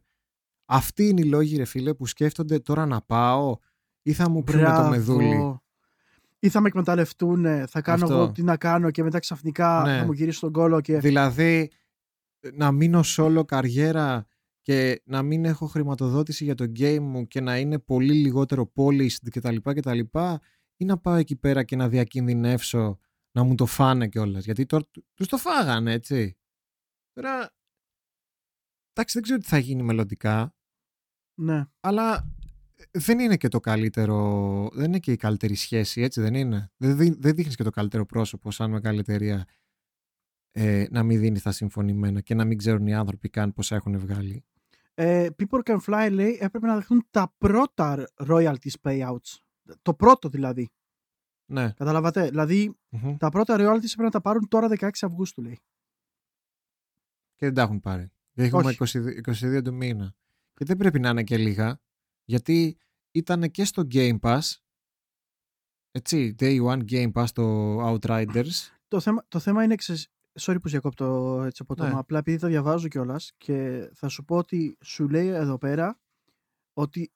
Αυτοί 0.65 1.09
είναι 1.09 1.21
οι 1.21 1.25
λόγοι, 1.25 1.57
ρε 1.57 1.65
φίλε, 1.65 1.95
που 1.95 2.07
σκέφτονται 2.07 2.59
τώρα 2.59 2.87
να 2.87 3.01
πάω 3.01 3.57
ή 4.03 4.13
θα 4.13 4.31
μου 4.31 4.45
πριν 4.45 4.65
το 4.65 4.89
μεδούλι. 4.89 5.61
Ή 6.39 6.49
θα 6.49 6.61
με 6.61 6.69
εκμεταλλευτούν, 6.69 7.67
θα 7.67 7.81
κάνω 7.81 8.05
αυτό. 8.05 8.17
εγώ 8.17 8.33
τι 8.33 8.43
να 8.43 8.57
κάνω 8.57 8.91
και 8.91 9.03
μετά 9.03 9.19
ξαφνικά 9.19 9.83
ναι. 9.87 9.99
θα 9.99 10.05
μου 10.05 10.13
γυρίσει 10.13 10.41
τον 10.41 10.53
κόλο. 10.53 10.81
Και... 10.81 10.99
Δηλαδή, 10.99 11.71
να 12.53 12.73
μείνω 12.73 13.01
solo 13.17 13.43
καριέρα 13.47 14.27
και 14.71 15.03
να 15.05 15.23
μην 15.23 15.45
έχω 15.45 15.67
χρηματοδότηση 15.67 16.45
για 16.45 16.55
το 16.55 16.73
game 16.77 16.99
μου 17.01 17.27
και 17.27 17.41
να 17.41 17.59
είναι 17.59 17.79
πολύ 17.79 18.13
λιγότερο 18.13 18.73
polished 18.75 19.29
κτλ. 19.31 19.57
κτλ 19.63 20.01
ή 20.77 20.85
να 20.85 20.99
πάω 20.99 21.15
εκεί 21.15 21.37
πέρα 21.37 21.65
και 21.65 21.77
να 21.77 21.89
διακινδυνεύσω 21.89 22.99
να 23.33 23.43
μου 23.43 23.55
το 23.55 23.67
φάνε 23.67 24.09
κιόλας. 24.09 24.45
Γιατί 24.45 24.67
τώρα 24.67 24.85
τους 25.15 25.29
το 25.29 25.37
φάγανε, 25.37 25.93
έτσι. 25.93 26.37
Τώρα. 27.13 27.55
Εντάξει, 28.93 29.15
δεν 29.15 29.23
ξέρω 29.23 29.39
τι 29.39 29.47
θα 29.47 29.59
γίνει 29.59 29.83
μελλοντικά. 29.83 30.55
Ναι. 31.41 31.65
Αλλά 31.81 32.35
δεν 32.91 33.19
είναι 33.19 33.37
και 33.37 33.49
το 33.49 33.61
καλύτερο. 33.61 34.69
Δεν 34.73 34.85
είναι 34.85 34.99
και 34.99 35.13
η 35.13 35.17
καλύτερη 35.17 35.55
σχέση, 35.55 36.01
έτσι 36.01 36.21
δεν 36.21 36.35
είναι. 36.35 36.73
Δεν, 36.77 36.97
δεν 36.97 37.35
δείχνεις 37.35 37.57
και 37.57 37.65
το 37.65 37.71
καλύτερο 37.71 38.07
πρόσωπο 38.07 38.51
σαν 38.51 38.71
μεγάλη 38.71 38.99
εταιρεία 38.99 39.47
ε, 40.51 40.87
να 40.91 41.03
μην 41.03 41.21
δίνει 41.21 41.41
τα 41.41 41.53
συμφωνημένα 41.53 42.21
και 42.21 42.35
να 42.35 42.45
μην 42.45 42.59
ξέρουν 42.59 42.87
οι 42.87 42.95
άνθρωποι 42.95 43.29
καν 43.29 43.53
πώς 43.53 43.73
έχουν 43.73 43.99
βγάλει. 43.99 44.45
Ε, 45.03 45.29
People 45.39 45.63
Can 45.63 45.79
Fly 45.87 46.09
λέει 46.13 46.39
έπρεπε 46.41 46.67
να 46.67 46.75
δεχτούν 46.75 47.07
τα 47.11 47.35
πρώτα 47.39 48.11
royalties 48.17 48.75
payouts. 48.83 49.39
Το 49.83 49.95
πρώτο 49.95 50.29
δηλαδή. 50.29 50.71
Ναι. 51.47 51.73
Καταλαβατε. 51.73 52.29
Δηλαδή 52.29 52.79
τα 53.19 53.29
πρώτα 53.29 53.55
royalties 53.55 53.85
έπρεπε 53.85 54.03
να 54.03 54.11
τα 54.11 54.21
πάρουν 54.21 54.49
τώρα 54.49 54.69
16 54.79 54.89
Αυγούστου 55.01 55.43
λέει. 55.43 55.59
Και 57.35 57.47
δεν 57.47 57.55
τα 57.55 57.63
έχουν 57.63 57.81
πάρει. 57.81 58.11
Έχουμε 58.35 58.75
22, 58.79 58.85
22 59.27 59.61
του 59.65 59.75
μήνα. 59.75 60.15
Και 60.55 60.65
δεν 60.65 60.77
πρέπει 60.77 61.01
να 61.01 61.09
είναι 61.09 61.23
και 61.23 61.37
λίγα. 61.37 61.81
Γιατί 62.25 62.79
ήταν 63.11 63.51
και 63.51 63.65
στο 63.65 63.87
Game 63.91 64.19
Pass. 64.21 64.41
Έτσι, 65.91 66.35
Day 66.39 66.65
One 66.65 66.85
Game 66.91 67.13
Pass 67.13 67.27
το 67.33 67.77
Outriders. 67.93 68.71
Το 68.89 69.01
θέμα, 69.01 69.25
το 69.29 69.39
θέμα 69.39 69.65
είναι 69.65 69.75
sorry 70.41 70.57
που 70.63 70.69
διακόπτω 70.69 71.41
έτσι 71.47 71.63
από 71.63 71.75
το 71.75 71.85
ναι. 71.85 71.93
απλά 71.95 72.19
επειδή 72.19 72.39
το 72.39 72.47
διαβάζω 72.47 72.89
κιόλας 72.89 73.33
και 73.37 73.89
θα 73.95 74.09
σου 74.09 74.25
πω 74.25 74.37
ότι 74.37 74.77
σου 74.81 75.09
λέει 75.09 75.29
εδώ 75.29 75.59
πέρα 75.59 76.01
ότι, 76.73 77.13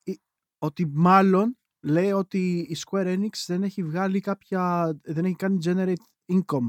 ότι 0.59 0.87
μάλλον 0.87 1.59
λέει 1.81 2.13
ότι 2.13 2.59
η 2.59 2.77
Square 2.87 3.19
Enix 3.19 3.31
δεν 3.47 3.63
έχει 3.63 3.83
βγάλει 3.83 4.21
κάποια, 4.21 4.93
δεν 5.03 5.25
έχει 5.25 5.37
κάνει 5.37 5.59
generate 5.65 6.33
income 6.33 6.67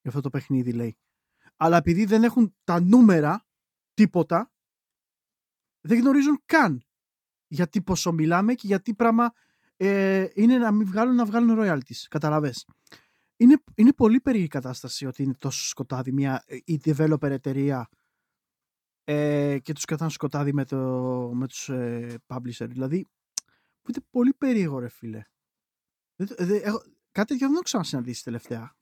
για 0.00 0.14
αυτό 0.14 0.20
το 0.20 0.30
παιχνίδι 0.30 0.72
λέει. 0.72 0.96
Αλλά 1.56 1.76
επειδή 1.76 2.04
δεν 2.04 2.24
έχουν 2.24 2.56
τα 2.64 2.80
νούμερα, 2.80 3.46
τίποτα, 3.94 4.52
δεν 5.80 5.98
γνωρίζουν 5.98 6.42
καν 6.46 6.82
γιατί 7.46 7.82
πόσο 7.82 8.12
μιλάμε 8.12 8.54
και 8.54 8.66
γιατί 8.66 8.94
πράγμα 8.94 9.32
ε, 9.76 10.26
είναι 10.34 10.58
να 10.58 10.72
μην 10.72 10.86
βγάλουν, 10.86 11.14
να 11.14 11.24
βγάλουν 11.24 11.58
royalties. 11.60 12.06
Καταλαβες 12.08 12.66
είναι, 13.36 13.62
είναι 13.74 13.92
πολύ 13.92 14.20
περίεργη 14.20 14.48
κατάσταση 14.48 15.06
ότι 15.06 15.22
είναι 15.22 15.34
τόσο 15.34 15.68
σκοτάδι 15.68 16.12
μια 16.12 16.44
ε, 16.46 16.56
η 16.64 16.80
developer 16.84 17.30
εταιρεία 17.30 17.88
ε, 19.04 19.58
και 19.62 19.72
τους 19.72 19.84
κρατάνε 19.84 20.10
σκοτάδι 20.10 20.52
με, 20.52 20.64
το, 20.64 20.78
με 21.34 21.46
τους 21.46 21.68
ε, 21.68 22.14
publisher. 22.26 22.66
Δηλαδή, 22.68 23.06
που 23.82 23.90
είναι 23.90 24.04
πολύ 24.10 24.34
περίεργο 24.34 24.78
ρε 24.78 24.88
φίλε. 24.88 25.24
έχω, 26.16 26.82
κάτι 27.10 27.32
τέτοιο 27.32 27.46
δεν 27.46 27.56
το 27.56 27.62
ξανασυναντήσει 27.62 28.24
τελευταία. 28.24 28.76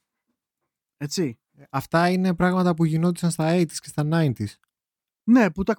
Έτσι. 0.96 1.38
Ε, 1.52 1.64
αυτά 1.70 2.08
είναι 2.08 2.34
πράγματα 2.34 2.74
που 2.74 2.84
γινόντουσαν 2.84 3.30
στα 3.30 3.54
80s 3.56 3.72
και 3.72 3.88
στα 3.88 4.08
90s. 4.10 4.54
Ναι, 5.26 5.50
που, 5.50 5.62
το 5.62 5.74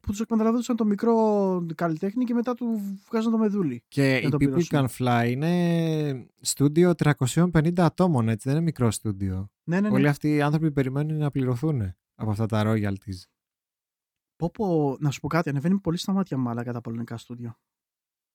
που 0.00 0.10
τους 0.10 0.20
εκμεταλλευόντουσαν 0.20 0.76
το 0.76 0.84
μικρό 0.84 1.66
καλλιτέχνη 1.74 2.24
και 2.24 2.34
μετά 2.34 2.54
του 2.54 2.80
βγάζαν 3.08 3.32
το 3.32 3.38
μεδούλι. 3.38 3.82
Και 3.88 4.16
η 4.16 4.28
People 4.30 4.62
Can 4.70 4.86
Fly 4.98 5.26
είναι 5.30 6.26
στούντιο 6.40 6.92
350 6.96 7.80
ατόμων, 7.80 8.28
έτσι, 8.28 8.48
δεν 8.48 8.56
είναι 8.56 8.64
μικρό 8.64 8.90
στούντιο. 8.90 9.50
Ναι, 9.64 9.80
ναι, 9.80 9.88
ναι. 9.88 9.94
Όλοι 9.94 10.08
αυτοί 10.08 10.34
οι 10.34 10.42
άνθρωποι 10.42 10.72
περιμένουν 10.72 11.18
να 11.18 11.30
πληρωθούν 11.30 11.94
από 12.14 12.30
αυτά 12.30 12.46
τα 12.46 12.62
royalties. 12.66 13.22
Πω 14.36 14.50
πω, 14.50 14.96
να 15.00 15.10
σου 15.10 15.20
πω 15.20 15.28
κάτι, 15.28 15.48
ανεβαίνει 15.48 15.78
πολύ 15.78 15.96
στα 15.96 16.12
μάτια 16.12 16.36
μάλακα 16.36 16.72
τα 16.72 16.80
πολωνικά 16.80 17.16
στούντιο. 17.16 17.58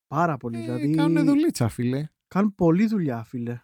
Πάρα 0.08 0.38
πολύ, 0.38 0.58
ε, 0.58 0.62
δηλαδή... 0.62 0.96
Κάνουν 0.96 1.26
δουλίτσα, 1.26 1.68
φίλε. 1.68 2.08
Κάνουν 2.28 2.56
πολλή 2.56 2.88
δουλειά, 2.88 3.24
φίλε. 3.24 3.62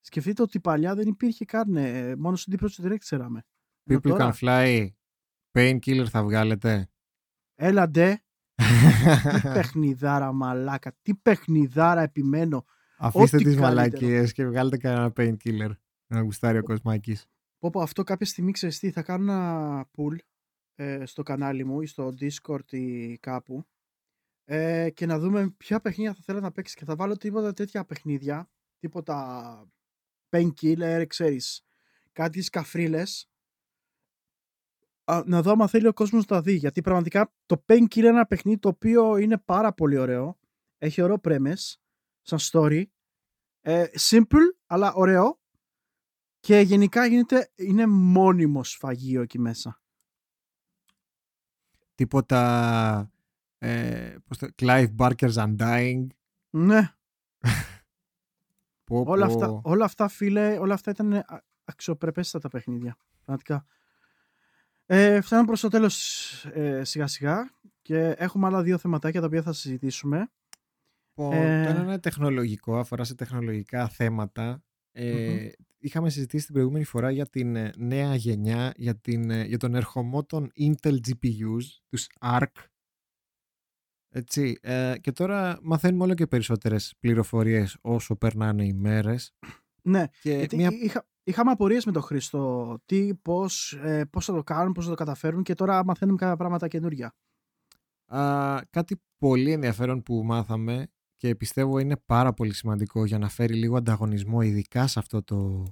Σκεφτείτε 0.00 0.42
ότι 0.42 0.60
παλιά 0.60 0.94
δεν 0.94 1.08
υπήρχε 1.08 1.44
καν, 1.44 1.76
ε, 1.76 2.16
μόνο 2.16 2.36
στην 2.36 2.58
Deep 2.58 2.66
Direct 2.82 2.98
ξέραμε. 2.98 3.44
People 3.90 4.18
Can 4.18 4.32
Fly 4.32 4.88
Painkiller 5.52 6.06
θα 6.08 6.22
βγάλετε; 6.22 6.90
Έλα 7.54 7.88
ντε. 7.88 8.22
τι 8.54 9.48
παιχνιδάρα 9.54 10.32
μαλάκα. 10.32 10.96
Τι 11.02 11.14
παιχνιδάρα 11.14 12.02
επιμένω. 12.02 12.64
Αφήστε 12.98 13.36
τις 13.36 13.56
μαλακίες 13.56 14.32
και 14.32 14.46
βγάλετε 14.46 14.76
κανένα 14.76 15.12
Painkiller. 15.16 15.70
Να 16.06 16.20
γουστάρει 16.20 16.58
ο 16.58 16.62
Κοσμάκης. 16.62 17.26
Πω 17.58 17.70
πω 17.70 17.80
αυτό 17.80 18.02
κάποια 18.02 18.26
στιγμή 18.26 18.52
ξέρεις 18.52 18.78
τι. 18.78 18.90
Θα 18.90 19.02
κάνω 19.02 19.32
ένα 19.32 19.88
pull 19.96 20.16
ε, 20.74 21.06
στο 21.06 21.22
κανάλι 21.22 21.64
μου 21.64 21.80
ή 21.80 21.86
στο 21.86 22.14
Discord 22.20 22.72
ή 22.72 23.18
κάπου 23.18 23.66
ε, 24.44 24.90
και 24.90 25.06
να 25.06 25.18
δούμε 25.18 25.50
ποια 25.56 25.80
παιχνίδια 25.80 26.14
θα 26.14 26.20
θέλω 26.24 26.40
να 26.40 26.52
παίξεις 26.52 26.76
και 26.76 26.84
θα 26.84 26.96
βάλω 26.96 27.16
τίποτα 27.16 27.52
τέτοια 27.52 27.84
παιχνίδια 27.84 28.50
τίποτα 28.78 29.68
painkiller, 30.30 31.04
ξέρεις 31.06 31.66
κάτι 32.12 32.42
σκαφρίλες 32.42 33.30
να 35.24 35.42
δω 35.42 35.52
αν 35.52 35.68
θέλει 35.68 35.86
ο 35.86 35.92
κόσμος 35.92 36.20
να 36.20 36.36
τα 36.36 36.42
δει. 36.42 36.52
Γιατί 36.52 36.80
πραγματικά 36.80 37.32
το 37.46 37.64
Painkiller 37.68 37.96
είναι 37.96 38.08
ένα 38.08 38.26
παιχνίδι 38.26 38.58
το 38.58 38.68
οποίο 38.68 39.16
είναι 39.16 39.38
πάρα 39.38 39.72
πολύ 39.72 39.98
ωραίο. 39.98 40.38
Έχει 40.78 41.02
ωραίο 41.02 41.20
premise, 41.22 41.74
σαν 42.22 42.38
story. 42.42 42.82
Ε, 43.60 43.86
simple, 44.10 44.54
αλλά 44.66 44.92
ωραίο. 44.92 45.40
Και 46.40 46.58
γενικά 46.58 47.06
γίνεται, 47.06 47.52
είναι 47.54 47.86
μόνιμο 47.86 48.64
σφαγείο 48.64 49.22
εκεί 49.22 49.38
μέσα. 49.38 49.82
Τίποτα 51.94 53.12
ε, 53.58 54.16
πώς 54.26 54.38
το, 54.38 54.48
Clive 54.56 54.94
Barker's 54.96 55.32
Undying. 55.32 56.06
Ναι. 56.50 56.94
Όλα, 58.90 59.26
αυτά, 59.26 59.60
όλα 59.64 59.84
αυτά, 59.84 60.08
φίλε, 60.08 60.58
όλα 60.58 60.74
αυτά 60.74 60.90
ήταν 60.90 61.24
αξιοπρεπέστατα 61.64 62.48
παιχνίδια. 62.48 62.96
Πραγματικά. 63.24 63.66
Ε, 64.90 65.20
φτάνουμε 65.20 65.46
προς 65.46 65.60
το 65.60 65.68
τέλος 65.68 66.44
ε, 66.44 66.84
σιγά 66.84 67.06
σιγά 67.06 67.50
και 67.82 68.14
έχουμε 68.18 68.46
άλλα 68.46 68.62
δύο 68.62 68.78
θεματάκια 68.78 69.20
τα 69.20 69.26
οποία 69.26 69.42
θα 69.42 69.52
συζητήσουμε. 69.52 70.30
Το 71.14 71.30
ε, 71.32 71.66
ένα 71.66 71.82
είναι 71.82 71.98
τεχνολογικό, 71.98 72.78
αφορά 72.78 73.04
σε 73.04 73.14
τεχνολογικά 73.14 73.88
θέματα. 73.88 74.62
Ε, 74.92 75.48
Είχαμε 75.80 76.10
συζητήσει 76.10 76.44
την 76.44 76.54
προηγούμενη 76.54 76.84
φορά 76.84 77.10
για 77.10 77.26
την 77.26 77.56
ε, 77.56 77.72
νέα 77.76 78.14
γενιά, 78.14 78.72
για, 78.76 78.96
την, 78.96 79.30
ε, 79.30 79.44
για 79.44 79.58
τον 79.58 79.74
ερχομό 79.74 80.24
των 80.24 80.50
Intel 80.58 80.96
GPUs, 81.08 81.64
τους 81.88 82.06
ARC. 82.20 82.52
Έτσι, 84.08 84.58
ε, 84.62 84.94
και 85.00 85.12
τώρα 85.12 85.58
μαθαίνουμε 85.62 86.04
όλο 86.04 86.14
και 86.14 86.26
περισσότερες 86.26 86.94
πληροφορίες 87.00 87.78
όσο 87.80 88.16
περνάνε 88.16 88.64
οι 88.64 88.72
μέρες. 88.72 89.34
Ναι, 89.82 90.06
και 90.20 90.34
γιατί 90.34 90.56
μια... 90.56 90.70
είχα, 90.82 91.06
είχαμε 91.28 91.50
απορίες 91.50 91.84
με 91.84 91.92
τον 91.92 92.02
Χρήστο 92.02 92.76
τι, 92.86 93.14
πώς, 93.14 93.72
ε, 93.72 94.04
πώς 94.04 94.24
θα 94.24 94.32
το 94.32 94.42
κάνουν, 94.42 94.72
πώς 94.72 94.84
θα 94.84 94.90
το 94.90 94.96
καταφέρουν 94.96 95.42
και 95.42 95.54
τώρα 95.54 95.84
μαθαίνουμε 95.84 96.18
κάποια 96.18 96.36
πράγματα 96.36 96.68
καινούργια. 96.68 97.14
Α, 98.06 98.60
κάτι 98.70 99.02
πολύ 99.18 99.52
ενδιαφέρον 99.52 100.02
που 100.02 100.22
μάθαμε 100.24 100.86
και 101.16 101.34
πιστεύω 101.34 101.78
είναι 101.78 101.96
πάρα 101.96 102.32
πολύ 102.32 102.54
σημαντικό 102.54 103.04
για 103.04 103.18
να 103.18 103.28
φέρει 103.28 103.54
λίγο 103.54 103.76
ανταγωνισμό 103.76 104.42
ειδικά 104.42 104.86
σε 104.86 104.98
αυτό 104.98 105.22
το 105.22 105.66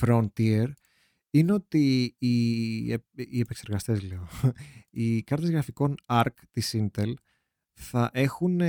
frontier 0.00 0.66
είναι 1.30 1.52
ότι 1.52 2.14
οι, 2.18 2.84
οι 3.14 3.40
επεξεργαστές 3.40 4.02
λέω, 4.02 4.28
οι 4.90 5.22
κάρτες 5.22 5.50
γραφικών 5.50 5.94
ARC 6.06 6.34
της 6.50 6.76
Intel 6.78 7.12
θα 7.72 8.10
έχουν 8.12 8.60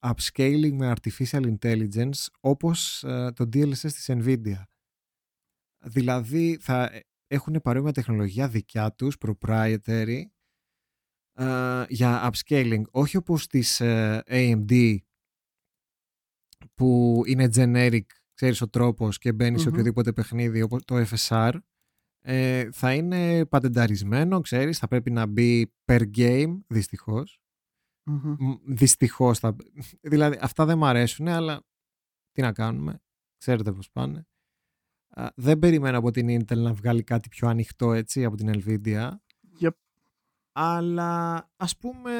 upscaling 0.00 0.72
με 0.72 0.92
artificial 0.96 1.56
intelligence 1.58 2.26
όπως 2.40 3.04
ε, 3.04 3.32
το 3.34 3.48
DLSS 3.52 3.76
της 3.78 4.10
Nvidia. 4.12 4.62
Δηλαδή 5.88 6.58
θα 6.60 6.84
ε, 6.84 7.00
έχουν 7.26 7.60
παρόμοια 7.62 7.92
τεχνολογία 7.92 8.48
δικιά 8.48 8.92
τους, 8.92 9.16
proprietary, 9.20 10.22
ε, 11.32 11.84
για 11.88 12.30
upscaling. 12.32 12.82
Όχι 12.90 13.16
όπως 13.16 13.46
τις 13.46 13.80
AMD 14.26 14.96
που 16.74 17.22
είναι 17.26 17.48
generic, 17.54 18.06
ξέρεις 18.34 18.60
ο 18.60 18.68
τρόπος 18.68 19.18
και 19.18 19.32
μπαίνεις 19.32 19.62
σε 19.62 19.68
οποιοδήποτε 19.68 20.12
παιχνίδι 20.12 20.62
όπως 20.62 20.84
το 20.84 21.04
FSR. 21.10 21.52
θα 22.72 22.94
είναι 22.94 23.46
πατενταρισμένο, 23.46 24.40
ξέρεις, 24.40 24.78
θα 24.78 24.88
πρέπει 24.88 25.10
να 25.10 25.26
μπει 25.26 25.74
per 25.84 26.02
game, 26.16 26.60
δυστυχώς 26.66 27.40
mm 28.08 28.58
Δυστυχώς. 28.66 29.38
Θα... 29.38 29.56
Δηλαδή, 30.00 30.38
αυτά 30.40 30.64
δεν 30.64 30.78
μου 30.78 30.86
αρέσουν, 30.86 31.28
αλλά 31.28 31.62
τι 32.32 32.42
να 32.42 32.52
κάνουμε. 32.52 33.02
Ξέρετε 33.36 33.72
πώς 33.72 33.90
πάνε. 33.90 34.26
Δεν 35.34 35.58
περιμένω 35.58 35.98
από 35.98 36.10
την 36.10 36.26
Intel 36.28 36.56
να 36.56 36.72
βγάλει 36.72 37.02
κάτι 37.02 37.28
πιο 37.28 37.48
ανοιχτό 37.48 37.92
έτσι 37.92 38.24
από 38.24 38.36
την 38.36 38.50
Nvidia. 38.54 39.10
Yep. 39.60 39.70
Αλλά 40.52 41.50
ας 41.56 41.76
πούμε, 41.76 42.12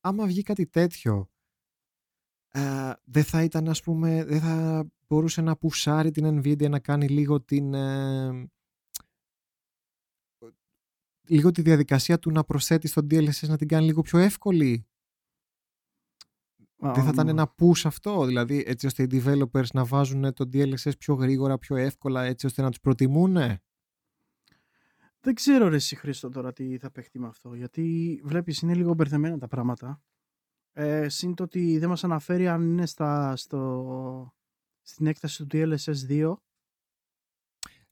άμα 0.00 0.26
βγει 0.26 0.42
κάτι 0.42 0.66
τέτοιο, 0.66 1.30
δεν 3.04 3.24
θα 3.24 3.42
ήταν 3.42 3.68
ας 3.68 3.82
πούμε, 3.82 4.24
δεν 4.24 4.40
θα 4.40 4.86
μπορούσε 5.08 5.40
να 5.40 5.56
πουσάρει 5.56 6.10
την 6.10 6.38
Nvidia 6.38 6.70
να 6.70 6.78
κάνει 6.78 7.08
λίγο 7.08 7.40
την... 7.40 7.74
Ε, 7.74 8.50
λίγο 11.28 11.50
τη 11.50 11.62
διαδικασία 11.62 12.18
του 12.18 12.30
να 12.30 12.44
προσθέτει 12.44 12.88
στο 12.88 13.02
DLSS 13.10 13.48
να 13.48 13.56
την 13.56 13.68
κάνει 13.68 13.86
λίγο 13.86 14.02
πιο 14.02 14.18
εύκολη 14.18 14.86
δεν 16.78 17.04
θα 17.04 17.10
ήταν 17.12 17.28
ένα 17.28 17.54
push 17.58 17.80
αυτό, 17.84 18.24
δηλαδή 18.24 18.64
έτσι 18.66 18.86
ώστε 18.86 19.02
οι 19.02 19.08
developers 19.12 19.70
να 19.72 19.84
βάζουν 19.84 20.32
το 20.34 20.48
DLSS 20.52 20.98
πιο 20.98 21.14
γρήγορα, 21.14 21.58
πιο 21.58 21.76
εύκολα, 21.76 22.22
έτσι 22.22 22.46
ώστε 22.46 22.62
να 22.62 22.68
τους 22.68 22.80
προτιμούν. 22.80 23.36
Δεν 25.20 25.34
ξέρω 25.34 25.68
ρε 25.68 25.76
εσύ 25.76 25.96
Χρήστο 25.96 26.28
τώρα 26.28 26.52
τι 26.52 26.78
θα 26.78 26.90
παιχτεί 26.90 27.18
με 27.18 27.26
αυτό, 27.26 27.54
γιατί 27.54 28.20
βλέπεις 28.24 28.60
είναι 28.60 28.74
λίγο 28.74 28.94
μπερδεμένα 28.94 29.38
τα 29.38 29.48
πράγματα. 29.48 30.02
Ε, 30.72 31.08
Συν 31.08 31.34
το 31.34 31.42
ότι 31.42 31.78
δεν 31.78 31.88
μας 31.88 32.04
αναφέρει 32.04 32.48
αν 32.48 32.62
είναι 32.62 32.86
στα, 32.86 33.36
στο, 33.36 34.34
στην 34.82 35.06
έκταση 35.06 35.46
του 35.46 35.46
DLSS 35.52 35.94
2. 36.08 36.34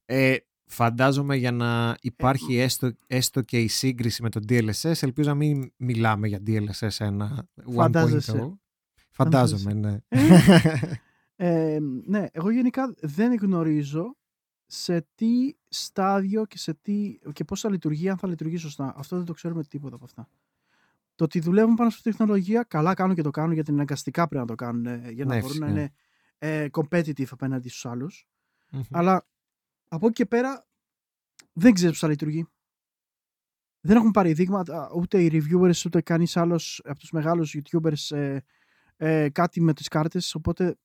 Ε, 0.04 0.36
φαντάζομαι 0.64 1.36
για 1.36 1.52
να 1.52 1.96
υπάρχει 2.00 2.56
ε, 2.56 2.62
έστω, 2.62 2.92
έστω 3.06 3.42
και 3.42 3.60
η 3.60 3.68
σύγκριση 3.68 4.22
με 4.22 4.30
το 4.30 4.40
DLSS, 4.48 5.02
ελπίζω 5.02 5.28
να 5.28 5.34
μην 5.34 5.72
μιλάμε 5.76 6.28
για 6.28 6.42
DLSS 6.46 6.88
1.0. 6.88 8.54
Φαντάζομαι, 9.14 9.72
ναι. 9.72 9.98
Ε, 10.08 10.18
ε, 11.74 11.78
ναι, 12.06 12.26
εγώ 12.32 12.50
γενικά 12.50 12.94
δεν 13.00 13.34
γνωρίζω 13.34 14.16
σε 14.66 15.06
τι 15.14 15.54
στάδιο 15.68 16.44
και, 16.44 16.58
σε 16.58 16.74
τι, 16.74 17.18
και 17.32 17.44
πώς 17.44 17.60
θα 17.60 17.70
λειτουργεί, 17.70 18.08
αν 18.08 18.18
θα 18.18 18.28
λειτουργεί 18.28 18.56
σωστά. 18.56 18.94
Αυτό 18.96 19.16
δεν 19.16 19.24
το 19.24 19.32
ξέρουμε 19.32 19.64
τίποτα 19.64 19.94
από 19.94 20.04
αυτά. 20.04 20.28
Το 21.14 21.24
ότι 21.24 21.40
δουλεύουν 21.40 21.74
πάνω 21.74 21.90
στη 21.90 22.02
τεχνολογία, 22.02 22.62
καλά 22.62 22.94
κάνουν 22.94 23.14
και 23.14 23.22
το 23.22 23.30
κάνουν 23.30 23.52
γιατί 23.52 23.70
αναγκαστικά 23.70 24.28
πρέπει 24.28 24.40
να 24.40 24.46
το 24.46 24.54
κάνουν 24.54 24.86
ε, 24.86 25.10
για 25.10 25.24
να 25.24 25.34
ναι, 25.34 25.40
μπορούν 25.40 25.58
να 25.58 25.68
είναι 25.68 25.92
ε, 26.38 26.66
competitive 26.72 27.28
απέναντι 27.30 27.68
στους 27.68 27.86
αλλους 27.86 28.28
Αλλά 28.90 29.26
από 29.88 30.06
εκεί 30.06 30.14
και 30.14 30.26
πέρα 30.26 30.66
δεν 31.52 31.72
ξέρεις 31.72 31.90
πώς 31.90 32.00
θα 32.00 32.08
λειτουργεί. 32.08 32.46
Δεν 33.80 33.96
έχουν 33.96 34.10
πάρει 34.10 34.32
δείγματα 34.32 34.90
ούτε 34.94 35.22
οι 35.22 35.30
reviewers 35.32 35.82
ούτε 35.86 36.00
κανείς 36.00 36.36
άλλος 36.36 36.82
από 36.84 36.98
τους 36.98 37.10
μεγάλους 37.10 37.56
youtubers 37.56 38.16
ε, 38.16 38.38
ε, 38.96 39.28
κάτι 39.28 39.60
με 39.60 39.72
τις 39.72 39.88
κάρτες, 39.88 40.34
οπότε 40.34 40.76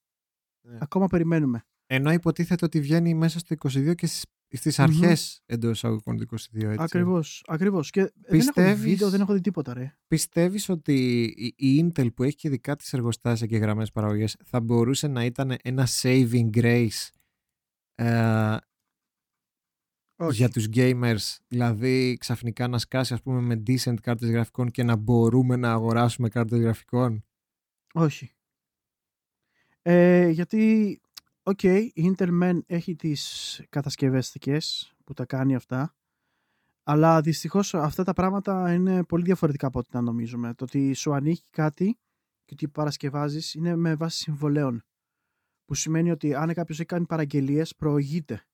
ναι. 0.61 0.77
ακόμα 0.81 1.07
περιμένουμε. 1.07 1.64
Ενώ 1.86 2.11
υποτίθεται 2.11 2.65
ότι 2.65 2.80
βγαίνει 2.80 3.14
μέσα 3.14 3.40
στο 3.40 3.56
22 3.60 3.95
και 3.95 4.10
στις 4.52 4.80
αρχές 4.80 5.38
mm-hmm. 5.38 5.53
εντός 5.53 5.84
αγωγικών 5.84 6.18
του 6.18 6.23
22, 6.23 6.36
έτσι. 6.53 6.76
Ακριβώς, 6.80 7.44
ακριβώς. 7.48 7.90
Και 7.90 8.11
πιστεύεις, 8.30 8.53
δεν 8.53 8.65
έχω 8.65 8.81
δει 8.81 8.90
βίντεο, 8.90 9.10
δεν 9.10 9.22
έχω 9.22 9.34
δει 9.34 9.41
τίποτα, 9.41 9.73
ρε. 9.73 9.95
Πιστεύεις 10.07 10.69
ότι 10.69 11.23
η 11.56 11.86
Intel 11.86 12.14
που 12.14 12.23
έχει 12.23 12.36
και 12.36 12.49
δικά 12.49 12.76
της 12.76 12.94
εργοστάσια 12.94 13.48
και 13.48 13.57
γραμμές 13.57 13.91
παραγωγές 13.91 14.38
θα 14.44 14.60
μπορούσε 14.60 15.07
να 15.07 15.26
ήταν 15.26 15.56
ένα 15.61 15.88
saving 16.02 16.49
grace 16.53 17.07
ε, 17.95 18.57
για 20.31 20.49
τους 20.49 20.68
gamers, 20.73 21.38
δηλαδή 21.48 22.18
ξαφνικά 22.19 22.68
να 22.68 22.77
σκάσει 22.77 23.14
ας 23.14 23.22
πούμε 23.22 23.41
με 23.41 23.64
decent 23.68 23.95
κάρτες 24.02 24.30
γραφικών 24.30 24.72
και 24.72 24.84
να 24.84 24.95
μπορούμε 24.95 25.56
να 25.56 25.72
αγοράσουμε 25.72 26.30
κάρτες 26.30 26.60
γραφικών; 26.60 27.26
Όχι. 27.94 28.32
Ε, 29.82 30.30
γιατί, 30.30 31.02
οκ, 31.44 31.64
η 31.64 31.94
Intel 31.95 32.60
έχει 32.66 32.95
τις 32.95 33.61
κατασκευαστικές 33.70 34.94
που 35.03 35.14
τα 35.14 35.26
κάνει 35.26 35.56
αυτά, 35.56 35.95
αλλά 36.84 37.22
δυστυχώς 37.22 37.74
αυτά 37.74 38.03
τα 38.03 38.14
πράγματα 38.14 38.74
είναι 38.74 39.03
πολύ 39.03 39.24
διαφορετικά 39.24 39.68
από 39.68 39.80
ό,τι 39.80 39.90
να 39.91 40.02
νομίζουμε. 40.02 40.53
Το 40.53 40.64
ότι 40.64 40.94
σου 40.94 41.14
ανήκει 41.14 41.49
κάτι 41.49 41.98
και 42.45 42.53
ότι 42.53 42.68
παρασκευάζεις 42.68 43.53
είναι 43.53 43.76
με 43.76 43.95
βάση 43.95 44.18
συμβολαίων. 44.18 44.84
Που 45.66 45.74
σημαίνει 45.74 46.11
ότι 46.11 46.34
αν 46.34 46.53
κάποιος 46.53 46.80
έχει 46.80 46.88
κάνει 46.88 47.06
παραγγελίες, 47.06 47.76
προηγείται. 47.76 48.48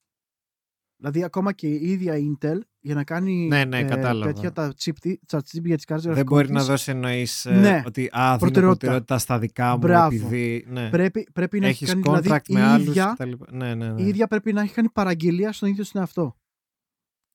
Δηλαδή, 0.97 1.23
ακόμα 1.23 1.53
και 1.53 1.67
η 1.67 1.91
ίδια 1.91 2.13
Intel 2.15 2.57
για 2.79 2.95
να 2.95 3.03
κάνει 3.03 3.47
ναι, 3.47 3.65
ναι, 3.65 3.79
ε, 3.79 3.85
τέτοια 4.23 4.51
τα 4.51 4.73
chip, 4.83 5.13
τα 5.27 5.39
chip 5.39 5.63
για 5.63 5.75
τις 5.75 5.85
κάρτες 5.85 6.15
Δεν 6.15 6.25
μπορεί 6.25 6.51
να 6.51 6.63
δώσει 6.63 6.91
εννοείς 6.91 7.45
ε, 7.45 7.55
ναι, 7.55 7.83
ότι 7.85 8.09
α, 8.11 8.37
προτεραιότητα 8.37 9.17
στα 9.17 9.39
δικά 9.39 9.71
μου 9.71 9.77
Μπράβο. 9.77 10.15
επειδή 10.15 10.65
ναι. 10.69 10.89
πρέπει, 10.89 11.27
πρέπει 11.33 11.59
να 11.59 11.67
έχει 11.67 11.85
κάνει 11.85 12.01
δηλαδή, 12.01 12.29
με 12.49 12.75
η 12.77 12.81
ίδια, 12.81 13.17
ναι, 13.51 13.75
ναι, 13.75 13.91
ναι. 13.91 14.01
η 14.01 14.07
ίδια 14.07 14.27
πρέπει 14.27 14.53
να 14.53 14.61
έχει 14.61 14.73
κάνει 14.73 14.89
παραγγελία 14.89 15.51
στον 15.51 15.69
ίδιο 15.69 15.83
στην 15.83 15.99
αυτό. 15.99 16.35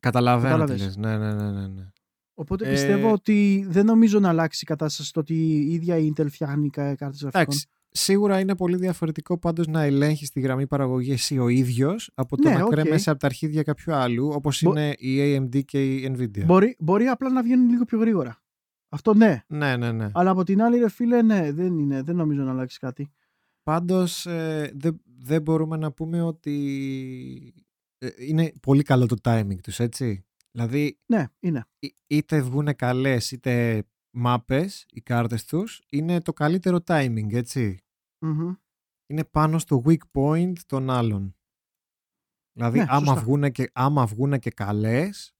Καταλαβαίνω 0.00 0.64
τι 0.64 0.76
λες. 0.76 0.96
Ναι, 0.96 1.18
ναι, 1.18 1.34
ναι, 1.34 1.50
ναι, 1.50 1.66
ναι. 1.66 1.88
Οπότε 2.34 2.68
ε... 2.68 2.70
πιστεύω 2.70 3.12
ότι 3.12 3.66
δεν 3.68 3.86
νομίζω 3.86 4.20
να 4.20 4.28
αλλάξει 4.28 4.60
η 4.62 4.66
κατάσταση 4.66 5.12
το 5.12 5.20
ότι 5.20 5.34
η 5.34 5.72
ίδια 5.72 5.96
η 5.96 6.12
Intel 6.14 6.26
φτιάχνει 6.30 6.70
κάρτες 6.70 7.20
γραφικών. 7.20 7.56
Σίγουρα 7.92 8.40
είναι 8.40 8.56
πολύ 8.56 8.76
διαφορετικό 8.76 9.38
πάντως 9.38 9.66
να 9.66 9.82
ελέγχεις 9.82 10.30
τη 10.30 10.40
γραμμή 10.40 10.66
παραγωγής 10.66 11.12
εσύ 11.12 11.38
ο 11.38 11.48
ίδιος 11.48 12.10
από 12.14 12.36
το 12.36 12.48
ναι, 12.48 12.54
να 12.54 12.66
okay. 12.66 12.70
κρέμεσαι 12.70 13.10
από 13.10 13.18
τα 13.18 13.26
αρχίδια 13.26 13.62
κάποιου 13.62 13.94
άλλου 13.94 14.30
όπως 14.34 14.62
είναι 14.62 14.94
η 14.98 15.36
AMD 15.36 15.64
και 15.64 15.94
η 15.96 16.16
Nvidia. 16.16 16.44
Μπορεί, 16.44 16.76
μπορεί 16.78 17.06
απλά 17.06 17.30
να 17.30 17.42
βγαίνουν 17.42 17.68
λίγο 17.68 17.84
πιο 17.84 17.98
γρήγορα. 17.98 18.42
Αυτό 18.88 19.14
ναι. 19.14 19.44
Ναι, 19.46 19.76
ναι, 19.76 19.92
ναι. 19.92 20.10
Αλλά 20.14 20.30
από 20.30 20.44
την 20.44 20.62
άλλη 20.62 20.78
ρε 20.78 20.88
φίλε 20.88 21.22
ναι, 21.22 21.52
δεν, 21.52 21.78
είναι, 21.78 22.02
δεν 22.02 22.16
νομίζω 22.16 22.42
να 22.42 22.50
αλλάξει 22.50 22.78
κάτι. 22.78 23.10
Πάντως 23.62 24.26
ε, 24.26 24.72
δεν 24.74 25.00
δεν 25.22 25.42
μπορούμε 25.42 25.76
να 25.76 25.92
πούμε 25.92 26.22
ότι 26.22 27.54
ε, 27.98 28.08
είναι 28.18 28.52
πολύ 28.62 28.82
καλό 28.82 29.06
το 29.06 29.16
timing 29.22 29.60
τους, 29.62 29.80
έτσι. 29.80 30.24
Δηλαδή, 30.50 30.98
ναι, 31.06 31.26
είναι. 31.40 31.64
είτε 32.06 32.40
βγουν 32.40 32.76
καλές 32.76 33.30
είτε 33.30 33.84
μάπες, 34.10 34.86
οι 34.90 35.00
κάρτες 35.00 35.44
τους, 35.44 35.82
είναι 35.88 36.20
το 36.20 36.32
καλύτερο 36.32 36.78
timing, 36.86 37.32
ετσι 37.32 37.78
Είναι 39.06 39.24
πάνω 39.24 39.58
στο 39.58 39.82
weak 39.86 40.02
point 40.12 40.58
των 40.66 40.90
άλλων. 40.90 41.34
Δηλαδή, 42.52 42.78
ναι, 42.78 42.84
άμα, 42.88 43.14
βγούνε 43.14 43.50
και, 43.50 43.70
άμα 43.72 44.06
βγούνε 44.06 44.38
και 44.38 44.50
καλές, 44.50 45.34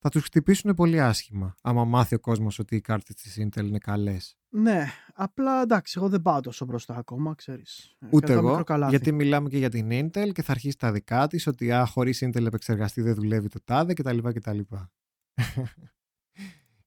θα 0.00 0.08
τους 0.08 0.24
χτυπήσουν 0.24 0.74
πολύ 0.74 1.00
άσχημα. 1.00 1.54
Άμα 1.62 1.84
μάθει 1.84 2.14
ο 2.14 2.20
κόσμος 2.20 2.58
ότι 2.58 2.76
οι 2.76 2.80
κάρτες 2.80 3.14
της 3.14 3.38
Intel 3.40 3.64
είναι 3.64 3.78
καλές. 3.78 4.36
Ναι, 4.48 4.84
απλά 5.14 5.62
εντάξει, 5.62 5.94
εγώ 5.96 6.08
δεν 6.08 6.22
πάω 6.22 6.40
τόσο 6.40 6.64
μπροστά 6.64 6.96
ακόμα, 6.96 7.34
ξέρεις. 7.34 7.96
Ε, 7.98 8.08
Ούτε 8.12 8.32
εγώ, 8.32 8.64
γιατί 8.88 9.12
μιλάμε 9.12 9.48
και 9.48 9.58
για 9.58 9.70
την 9.70 9.88
Intel 9.90 10.30
και 10.32 10.42
θα 10.42 10.52
αρχίσει 10.52 10.76
τα 10.76 10.92
δικά 10.92 11.26
της, 11.26 11.46
ότι 11.46 11.72
α, 11.72 11.86
χωρίς 11.86 12.24
Intel 12.24 12.46
επεξεργαστή 12.46 13.00
δεν 13.02 13.14
δουλεύει 13.14 13.48
το 13.48 13.58
τάδε 13.64 13.92
κτλ. 13.92 14.18
κτλ. 14.18 14.60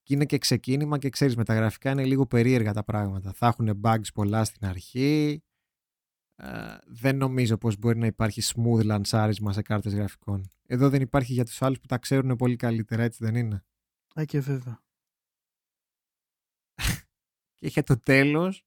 Και 0.02 0.14
είναι 0.14 0.24
και 0.24 0.38
ξεκίνημα 0.38 0.98
και 0.98 1.08
ξέρεις 1.08 1.36
με 1.36 1.44
τα 1.44 1.54
γραφικά 1.54 1.90
είναι 1.90 2.04
λίγο 2.04 2.26
περίεργα 2.26 2.72
τα 2.72 2.84
πράγματα. 2.84 3.32
Θα 3.32 3.46
έχουν 3.46 3.80
bugs 3.84 4.12
πολλά 4.14 4.44
στην 4.44 4.66
αρχή. 4.66 5.42
Ε, 6.36 6.76
δεν 6.86 7.16
νομίζω 7.16 7.58
πως 7.58 7.76
μπορεί 7.76 7.98
να 7.98 8.06
υπάρχει 8.06 8.42
smooth 8.44 8.84
λανσάρισμα 8.84 9.52
σε 9.52 9.62
κάρτες 9.62 9.94
γραφικών. 9.94 10.50
Εδώ 10.66 10.88
δεν 10.88 11.00
υπάρχει 11.00 11.32
για 11.32 11.44
τους 11.44 11.62
άλλους 11.62 11.80
που 11.80 11.86
τα 11.86 11.98
ξέρουν 11.98 12.36
πολύ 12.36 12.56
καλύτερα, 12.56 13.02
έτσι 13.02 13.24
δεν 13.24 13.34
είναι; 13.34 13.64
Α, 14.20 14.24
και 14.24 14.40
βέβαια. 14.40 14.82
και 17.58 17.66
για 17.66 17.82
το 17.82 17.98
τελος 17.98 18.64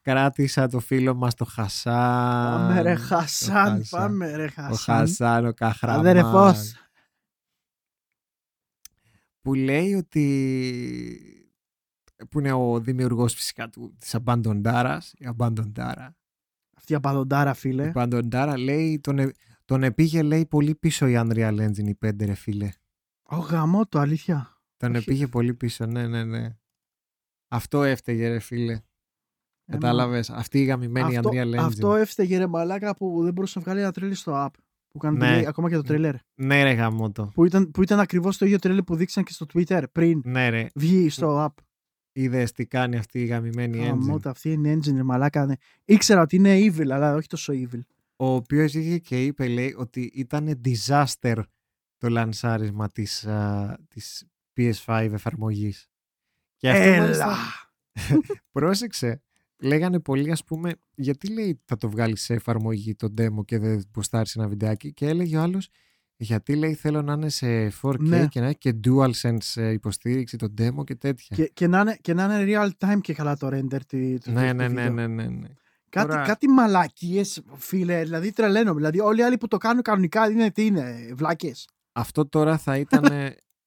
κράτησα 0.00 0.68
το 0.68 0.80
φίλο 0.80 1.14
μας 1.14 1.34
το 1.34 1.44
Χασάν. 1.44 2.66
Πάμε 2.66 2.82
ρε 2.82 2.94
Χασάν, 2.94 3.84
πάμε 3.90 4.36
ρε 4.36 4.48
Χασάν. 4.48 4.72
Ο 4.72 4.76
Χασάν, 4.76 5.46
ο 5.46 5.52
Καχραμάς 5.52 6.83
που 9.44 9.54
λέει 9.54 9.94
ότι 9.94 10.24
που 12.30 12.38
είναι 12.38 12.52
ο 12.52 12.80
δημιουργός 12.80 13.34
φυσικά 13.34 13.68
του, 13.68 13.96
της 13.98 14.16
Abandondara, 14.24 14.98
η 15.18 15.26
Abandondara. 15.36 16.08
Αυτή 16.76 16.92
η 16.92 16.94
απαδοντάρα, 16.94 17.54
φίλε. 17.54 17.88
Η 17.88 17.92
Abandondara 17.94 18.54
λέει, 18.58 19.00
τον, 19.00 19.18
ε- 19.18 19.32
τον 19.64 19.82
επήγε 19.82 20.22
λέει 20.22 20.46
πολύ 20.46 20.74
πίσω 20.74 21.06
η 21.06 21.14
Unreal 21.16 21.68
Engine 21.68 21.86
η 21.88 21.98
5 22.06 22.24
ρε 22.24 22.34
φίλε. 22.34 22.68
Ω 23.22 23.36
γαμό 23.36 23.86
το, 23.86 23.98
αλήθεια. 23.98 24.58
Τον 24.76 24.94
Όχι. 24.94 24.98
επήγε 24.98 25.26
πολύ 25.26 25.54
πίσω, 25.54 25.86
ναι, 25.86 26.06
ναι, 26.06 26.24
ναι. 26.24 26.56
Αυτό 27.48 27.82
έφταιγε 27.82 28.28
ρε 28.28 28.38
φίλε. 28.38 28.80
Κατάλαβες, 29.66 30.30
αυτή 30.30 30.60
η 30.60 30.64
γαμημένη 30.64 31.16
αυτό, 31.16 31.30
Unreal 31.32 31.54
Engine. 31.54 31.56
αυτό 31.56 31.94
έφταιγε 31.94 32.38
ρε 32.38 32.46
μαλάκα 32.46 32.96
που 32.96 33.22
δεν 33.22 33.32
μπορούσε 33.32 33.58
να 33.58 33.64
βγάλει 33.64 33.80
ένα 33.80 33.92
τρέλερ 33.92 34.16
στο 34.16 34.46
app. 34.46 34.60
Που 34.94 35.00
κάνει 35.00 35.16
Ναι. 35.18 35.40
delay 35.40 35.44
ακόμα 35.44 35.68
και 35.68 35.74
το 35.74 35.82
τρέλερ. 35.82 36.14
Ναι 36.34 36.62
ρε 36.62 36.72
γαμότο. 36.72 37.30
Που 37.34 37.44
ήταν, 37.44 37.70
που 37.70 37.82
ήταν 37.82 38.00
ακριβώς 38.00 38.36
το 38.36 38.44
ίδιο 38.44 38.58
τρέλερ 38.58 38.82
που 38.82 38.94
δείξαν 38.96 39.24
και 39.24 39.32
στο 39.32 39.46
Twitter 39.54 39.82
πριν 39.92 40.20
Ναι 40.24 40.48
ρε, 40.48 40.66
βγει 40.74 41.08
στο 41.08 41.44
app. 41.44 41.62
είδες 42.12 42.52
τι 42.52 42.66
κάνει 42.66 42.96
αυτή 42.96 43.20
η 43.22 43.24
γαμημένη 43.24 43.78
engine. 43.80 43.86
Γαμώτα, 43.86 44.30
αυτή 44.30 44.52
είναι 44.52 44.72
engine, 44.74 44.94
ρε 44.94 45.02
μαλάκα. 45.02 45.46
ναι. 45.46 45.54
Ήξερα 45.84 46.20
ότι 46.20 46.36
είναι 46.36 46.58
evil, 46.58 46.88
αλλά 46.90 47.14
όχι 47.14 47.26
τόσο 47.28 47.52
evil. 47.56 47.80
ο 48.16 48.26
οποίος 48.34 48.74
είχε 48.74 48.98
και 48.98 49.24
είπε 49.24 49.48
λέει 49.48 49.74
ότι 49.78 50.10
ήταν 50.14 50.60
disaster 50.64 51.36
το 51.96 52.08
λανσάρισμα 52.08 52.88
της, 52.88 53.26
α, 53.26 53.76
της 53.88 54.24
PS5 54.56 55.08
εφαρμογής. 55.12 55.88
Και 56.56 56.70
αυτό 56.70 56.82
Έλα! 56.82 56.98
μάλιστα, 57.02 57.36
πρόσεξε, 58.52 59.22
λέγανε 59.58 60.00
πολλοί 60.00 60.30
ας 60.30 60.44
πούμε 60.44 60.72
γιατί 60.94 61.32
λέει 61.32 61.60
θα 61.64 61.76
το 61.76 61.88
βγάλεις 61.90 62.22
σε 62.22 62.34
εφαρμογή 62.34 62.94
το 62.94 63.14
demo 63.18 63.44
και 63.44 63.58
δεν 63.58 63.84
ποστάρεις 63.92 64.36
ένα 64.36 64.48
βιντεάκι 64.48 64.92
και 64.92 65.06
έλεγε 65.08 65.36
ο 65.36 65.40
άλλος 65.40 65.68
γιατί 66.16 66.56
λέει 66.56 66.74
θέλω 66.74 67.02
να 67.02 67.12
είναι 67.12 67.28
σε 67.28 67.72
4K 67.82 67.98
Ναι. 67.98 68.26
και 68.26 68.40
να 68.40 68.46
έχει 68.46 68.58
και 68.58 68.74
DualSense 68.84 69.36
ε, 69.62 69.70
υποστήριξη 69.70 70.36
το 70.36 70.54
demo 70.58 70.84
και 70.84 70.94
τέτοια. 70.94 71.36
Και, 71.36 71.50
και, 71.54 71.66
να 71.66 71.80
είναι, 71.80 71.96
και 72.00 72.14
να 72.14 72.24
είναι 72.24 72.44
real 72.78 72.86
time 72.86 73.00
και 73.00 73.14
καλά 73.14 73.36
το 73.36 73.46
render. 73.46 73.80
Τη, 73.86 74.18
του- 74.18 74.30
ναι, 74.30 74.50
του 74.50 74.56
ναι, 74.56 74.68
ναι, 74.68 74.68
βίντεο. 74.68 74.90
ναι, 74.92 75.06
ναι, 75.06 75.26
ναι. 75.28 75.48
Κάτι, 75.90 76.08
Τώρα- 76.08 76.22
κάτι 76.26 76.48
μαλακίες, 76.48 77.42
φίλε. 77.54 78.02
Δηλαδή 78.02 78.32
τρελαίνομαι. 78.32 78.76
Δηλαδή 78.76 79.00
όλοι 79.00 79.20
οι 79.20 79.22
άλλοι 79.22 79.38
που 79.38 79.48
το 79.48 79.56
κάνουν 79.56 79.82
κανονικά 79.82 80.30
είναι 80.30 80.50
τι 80.50 80.66
είναι, 80.66 81.12
βλάκες. 81.14 81.68
Αυτό 81.92 82.28
τώρα 82.28 82.58
θα 82.58 82.76
ήταν, 82.78 83.04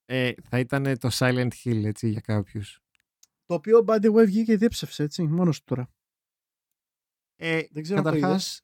ε, 0.05 0.31
θα 0.49 0.59
ήταν 0.59 0.97
το 0.99 1.09
Silent 1.11 1.49
Hill 1.63 1.83
έτσι 1.85 2.09
για 2.09 2.19
κάποιους. 2.21 2.79
Το 3.47 3.53
οποίο, 3.53 3.83
by 3.87 3.95
the 3.99 4.11
way, 4.13 4.25
βγήκε 4.25 4.43
και 4.43 4.57
διέψευσε, 4.57 5.03
έτσι, 5.03 5.23
μόνος 5.23 5.57
του 5.57 5.63
τώρα. 5.65 5.89
Ε, 7.35 7.61
Δεν 7.71 7.83
ξέρω 7.83 7.99
αν 7.99 8.05
το 8.05 8.11
καταρχάς, 8.11 8.61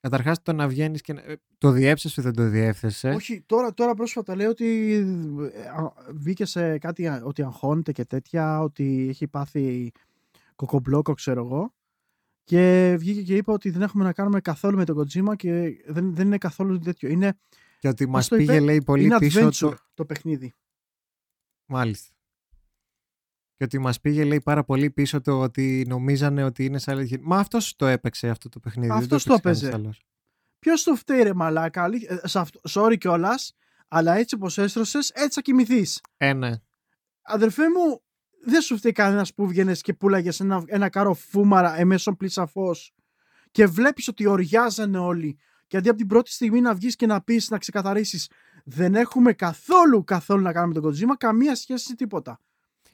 καταρχάς 0.00 0.42
το 0.42 0.52
να 0.52 0.68
βγαίνεις 0.68 1.00
και 1.00 1.12
να- 1.12 1.20
ε, 1.22 1.36
το 1.58 1.70
διέψεσαι 1.70 2.22
δεν 2.22 2.32
το 2.34 2.48
διέφθεσαι. 2.48 3.08
Όχι, 3.08 3.42
τώρα, 3.42 3.74
τώρα 3.74 3.94
πρόσφατα 3.94 4.34
λέει 4.36 4.46
ότι 4.46 4.92
ε, 5.52 5.60
α, 5.68 5.92
βγήκε 6.14 6.44
σε 6.44 6.78
κάτι 6.78 7.08
α, 7.08 7.22
ότι 7.24 7.42
αγχώνεται 7.42 7.92
και 7.92 8.04
τέτοια, 8.04 8.60
ότι 8.60 9.06
έχει 9.08 9.26
πάθει 9.28 9.92
κοκομπλόκο, 10.54 11.14
ξέρω 11.14 11.44
εγώ. 11.44 11.74
Και 12.44 12.94
βγήκε 12.98 13.22
και 13.22 13.36
είπε 13.36 13.50
ότι 13.50 13.70
δεν 13.70 13.82
έχουμε 13.82 14.04
να 14.04 14.12
κάνουμε 14.12 14.40
καθόλου 14.40 14.76
με 14.76 14.84
τον 14.84 14.98
Kojima 14.98 15.36
και 15.36 15.82
δεν, 15.86 16.14
δεν 16.14 16.26
είναι 16.26 16.38
καθόλου 16.38 16.78
τέτοιο. 16.78 17.08
Είναι, 17.08 17.38
Και 17.78 17.88
ότι 17.88 18.06
μας 18.08 18.28
το 18.28 18.36
πήγε 18.36 18.52
είπε, 18.54 18.64
λέει 18.64 18.82
πολύ 18.82 19.04
είναι 19.04 19.18
πίσω 19.18 19.46
adventure 19.46 19.52
το... 19.58 19.76
το... 19.94 20.04
παιχνίδι. 20.04 20.54
Μάλιστα. 21.66 22.14
Και 23.56 23.64
ότι 23.64 23.78
μας 23.78 24.00
πήγε 24.00 24.24
λέει 24.24 24.40
πάρα 24.40 24.64
πολύ 24.64 24.90
πίσω 24.90 25.20
το 25.20 25.40
ότι 25.40 25.84
νομίζανε 25.88 26.44
ότι 26.44 26.64
είναι 26.64 26.78
Silent 26.84 27.08
Hill. 27.10 27.20
Μα 27.20 27.38
αυτός 27.38 27.76
το 27.76 27.86
έπαιξε 27.86 28.28
αυτό 28.28 28.48
το 28.48 28.60
παιχνίδι. 28.60 28.88
δεν 28.88 28.96
Αυτός 28.96 29.24
το 29.24 29.32
έπαιξε 29.34 29.42
κανείς 29.48 29.62
έπαιζε. 29.62 29.82
άλλος. 29.82 30.06
Ποιος 30.58 30.82
το 30.82 30.94
φταίει, 30.94 31.22
ρε 31.22 31.34
Μαλάκα, 31.34 31.82
αλή- 31.82 32.10
ε, 32.10 32.20
σε 32.28 32.38
αυτό, 32.38 32.60
sorry 32.68 32.96
κιόλας, 32.98 33.52
αλλά 33.88 34.14
έτσι 34.16 34.34
όπως 34.34 34.58
έστρωσε, 34.58 34.98
έτσι 34.98 35.28
θα 35.30 35.40
κοιμηθείς. 35.40 36.00
Ε, 36.16 36.32
ναι. 36.32 36.50
Αδερφέ 37.22 37.62
μου, 37.62 38.02
δεν 38.44 38.60
σου 38.60 38.76
φταίει 38.76 38.92
κανένας 38.92 39.34
που 39.34 39.46
βγαίνει 39.48 39.72
και 39.76 39.92
πουλάγες 39.94 40.40
ένα, 40.40 40.62
ένα 40.66 40.88
κάρο 40.88 41.14
φούμαρα 41.14 41.78
εμέσω 41.78 42.14
πλήσαφο 42.16 42.74
και 43.50 43.66
βλέπεις 43.66 44.08
ότι 44.08 44.26
οριάζανε 44.26 44.98
όλοι. 44.98 45.38
Και 45.66 45.76
αντί 45.76 45.88
από 45.88 45.98
την 45.98 46.06
πρώτη 46.06 46.30
στιγμή 46.32 46.60
να 46.60 46.74
βγεις 46.74 46.96
και 46.96 47.06
να 47.06 47.20
πεις, 47.22 47.50
να 47.50 47.58
ξεκαθαρίσεις, 47.58 48.30
δεν 48.64 48.94
έχουμε 48.94 49.32
καθόλου 49.32 50.04
καθόλου 50.04 50.42
να 50.42 50.52
κάνουμε 50.52 50.74
με 50.74 50.80
τον 50.80 50.92
Kojima, 50.94 51.14
καμία 51.18 51.54
σχέση 51.54 51.94
τίποτα. 51.94 52.40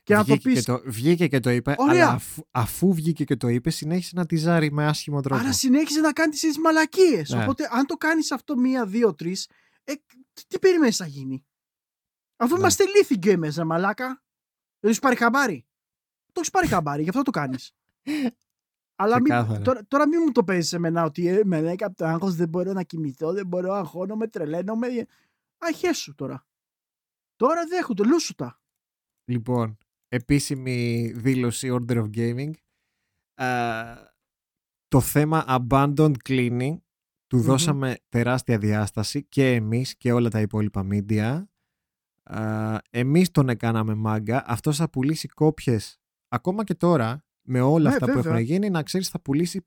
Και 0.04 0.14
να 0.14 0.24
το 0.24 0.24
βγήκε, 0.24 0.48
πει. 0.48 0.54
και 0.54 0.62
το, 0.62 0.82
βγήκε 0.84 1.28
και 1.28 1.40
το 1.40 1.50
είπε, 1.50 1.74
Ωραία. 1.78 2.04
αλλά 2.04 2.12
αφού, 2.14 2.42
αφού 2.50 2.94
βγήκε 2.94 3.24
και 3.24 3.36
το 3.36 3.48
είπε, 3.48 3.70
συνέχισε 3.70 4.12
να 4.14 4.26
τη 4.26 4.36
ζάρει 4.36 4.72
με 4.72 4.86
άσχημο 4.86 5.20
τρόπο. 5.20 5.40
Άρα 5.40 5.52
συνέχιζε 5.52 6.00
να 6.00 6.12
κάνει 6.12 6.32
τις 6.32 6.58
μαλακίες. 6.58 7.30
Ναι. 7.30 7.42
Οπότε, 7.42 7.68
αν 7.72 7.86
το 7.86 7.94
κάνεις 7.96 8.30
αυτό 8.32 8.56
μία, 8.56 8.86
δύο, 8.86 9.14
τρεις, 9.14 9.48
ε, 9.84 9.92
τι- 10.32 10.46
τι 10.46 10.58
περιμένεις 10.58 10.98
να 10.98 11.06
γίνει; 11.06 11.44
Αφού 12.36 12.52
Ναι. 12.54 12.58
είμαστε 12.58 12.84
λύθοι 12.96 13.18
gamers, 13.22 13.54
ρε 13.56 13.64
μαλάκα. 13.64 14.06
Δεν 14.80 14.90
έχεις 14.90 14.98
πάρει 14.98 15.16
χαμπάρι. 15.16 15.66
Το 16.26 16.32
έχεις 16.40 16.50
πάρει 16.50 16.66
χαμπάρι, 16.66 17.02
γι' 17.02 17.08
αυτό 17.08 17.22
το 17.22 17.30
κάνεις. 17.30 17.72
Αλλά 18.96 19.14
μην, 19.14 19.24
Ξεκάθαρα. 19.24 19.60
τώρα, 19.62 19.86
τώρα 19.88 20.08
μην 20.08 20.20
μου 20.26 20.32
το 20.32 20.44
παίζει 20.44 20.68
σε 20.68 20.78
μένα 20.78 21.04
ότι 21.04 21.26
ε, 21.26 21.40
με 21.44 21.60
λέει 21.60 21.76
από 21.78 21.96
το 21.96 22.06
άγχος 22.06 22.34
δεν 22.34 22.48
μπορώ 22.48 22.72
να 22.72 22.82
κοιμηθώ, 22.82 23.32
δεν 23.32 23.46
μπορώ 23.46 23.72
να 23.72 23.78
αγχώνομαι, 23.78 24.28
τρελαίνομαι. 24.28 24.86
Αχέ 25.58 25.92
σου 25.92 26.14
τώρα. 26.14 26.46
Τώρα 27.36 27.64
δέχονται, 27.66 28.04
λούσου 28.04 28.34
τα. 28.34 28.60
Λοιπόν, 29.24 29.78
επίσημη 30.16 31.06
δήλωση 31.14 31.68
Order 31.72 31.96
of 31.96 32.10
Gaming. 32.16 32.50
Α, 33.34 34.10
το 34.88 35.00
θέμα 35.00 35.44
Abandoned 35.48 36.14
Cleaning 36.28 36.76
του 37.26 37.36
Μμμ. 37.36 37.42
δώσαμε 37.44 37.96
τεράστια 38.08 38.58
διάσταση 38.58 39.24
και 39.24 39.54
εμείς 39.54 39.96
και 39.96 40.12
όλα 40.12 40.28
τα 40.28 40.40
υπόλοιπα 40.40 40.86
media. 40.90 41.42
Α, 42.22 42.78
εμείς 42.90 43.30
τον 43.30 43.48
έκαναμε 43.48 43.94
μάγκα. 43.94 44.44
Αυτός 44.46 44.76
θα 44.76 44.90
πουλήσει 44.90 45.28
κόπιες 45.28 46.00
ακόμα 46.28 46.64
και 46.64 46.74
τώρα 46.74 47.24
με 47.48 47.60
όλα 47.60 47.88
Ναι, 47.88 47.94
αυτά 47.94 48.06
που 48.06 48.12
βέβαια. 48.12 48.32
έχουν 48.32 48.44
γίνει 48.44 48.70
να 48.70 48.82
ξέρεις 48.82 49.08
θα 49.08 49.20
πουλήσει, 49.20 49.66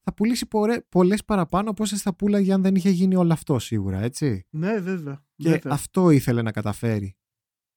θα 0.00 0.14
πουλήσει 0.14 0.46
πορε- 0.46 0.80
πολλές 0.88 1.24
παραπάνω 1.24 1.70
από 1.70 1.82
όσες 1.82 2.02
θα 2.02 2.14
πουλάγε 2.14 2.52
αν 2.52 2.62
δεν 2.62 2.74
είχε 2.74 2.90
γίνει 2.90 3.14
όλο 3.16 3.32
αυτό 3.32 3.58
σίγουρα 3.58 3.98
έτσι. 4.00 4.46
Ναι, 4.50 4.78
βέβαια. 4.80 5.24
Και 5.36 5.48
βέβαια. 5.50 5.72
αυτό 5.72 6.10
ήθελε 6.10 6.42
να 6.42 6.52
καταφέρει 6.52 7.16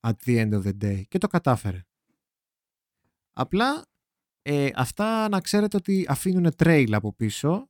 at 0.07 0.13
the 0.25 0.37
end 0.49 0.53
of 0.53 0.63
the 0.63 0.77
day 0.83 1.01
και 1.07 1.17
το 1.17 1.27
κατάφερε. 1.27 1.81
Απλά 3.33 3.85
ε, 4.41 4.69
αυτά 4.75 5.29
να 5.29 5.39
ξέρετε 5.41 5.77
ότι 5.77 6.05
αφήνουν 6.09 6.51
trail 6.63 6.87
από 6.91 7.13
πίσω 7.13 7.69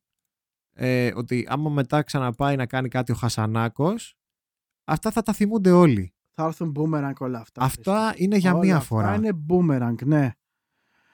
ε, 0.75 1.11
ότι 1.15 1.45
άμα 1.49 1.69
μετά 1.69 2.01
ξαναπάει 2.03 2.55
να 2.55 2.65
κάνει 2.65 2.87
κάτι 2.87 3.11
ο 3.11 3.15
Χασανάκος 3.15 4.15
αυτά 4.83 5.11
θα 5.11 5.21
τα 5.21 5.33
θυμούνται 5.33 5.71
όλοι. 5.71 6.13
Θα 6.33 6.43
έρθουν 6.45 6.73
boomerang 6.79 7.13
όλα 7.19 7.39
αυτά. 7.39 7.61
Αυτά 7.61 8.13
είναι 8.17 8.37
για 8.37 8.51
Όλα 8.51 8.59
μία 8.59 8.75
αυτά 8.75 8.87
φορά. 8.87 9.15
είναι 9.15 9.31
boomerang, 9.49 10.05
ναι. 10.05 10.31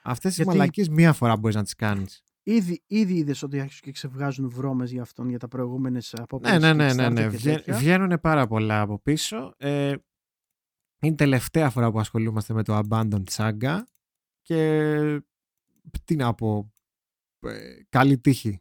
Αυτές 0.02 0.34
τις 0.34 0.36
Γιατί- 0.42 0.50
μαλακίες 0.58 0.88
μία 0.88 1.12
φορά 1.12 1.36
μπορείς 1.36 1.56
να 1.56 1.62
τις 1.62 1.74
κάνεις. 1.74 2.22
Ήδη, 2.42 2.82
ήδη 2.86 3.14
είδες 3.14 3.42
ότι 3.42 3.60
άρχισαν 3.60 3.80
και 3.82 3.92
ξεβγάζουν 3.92 4.50
βρώμες 4.50 4.90
για 4.92 5.02
αυτόν 5.02 5.28
για 5.28 5.38
τα 5.38 5.48
προηγούμενες 5.48 6.12
Ναι, 6.16 6.22
απόπειρε. 6.22 6.58
ναι, 6.58 6.72
ναι, 6.72 6.92
ναι, 6.94 7.08
ναι. 7.08 7.28
Βγαι- 7.28 7.72
Βγαίνουν 7.72 8.20
πάρα 8.20 8.46
πολλά 8.46 8.80
από 8.80 8.98
πίσω. 8.98 9.54
Ε, 9.56 9.88
είναι 11.00 11.12
η 11.12 11.14
τελευταία 11.14 11.70
φορά 11.70 11.90
που 11.90 12.00
ασχολούμαστε 12.00 12.54
με 12.54 12.62
το 12.62 12.80
Abandoned 12.88 13.24
Saga 13.30 13.78
και 14.42 15.22
τι 16.04 16.16
να 16.16 16.34
πω, 16.34 16.72
ε, 17.40 17.82
καλή 17.88 18.18
τύχη 18.18 18.60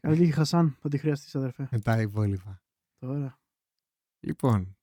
Καλή 0.00 0.16
τύχη, 0.18 0.30
Χασάν, 0.32 0.76
θα 0.80 0.88
τη 0.88 0.98
χρειαστείς, 0.98 1.34
αδερφέ. 1.34 1.68
με 1.70 1.78
τα 1.80 2.00
υπόλοιπα. 2.00 2.62
Τώρα. 2.98 3.40
Λοιπόν, 4.20 4.76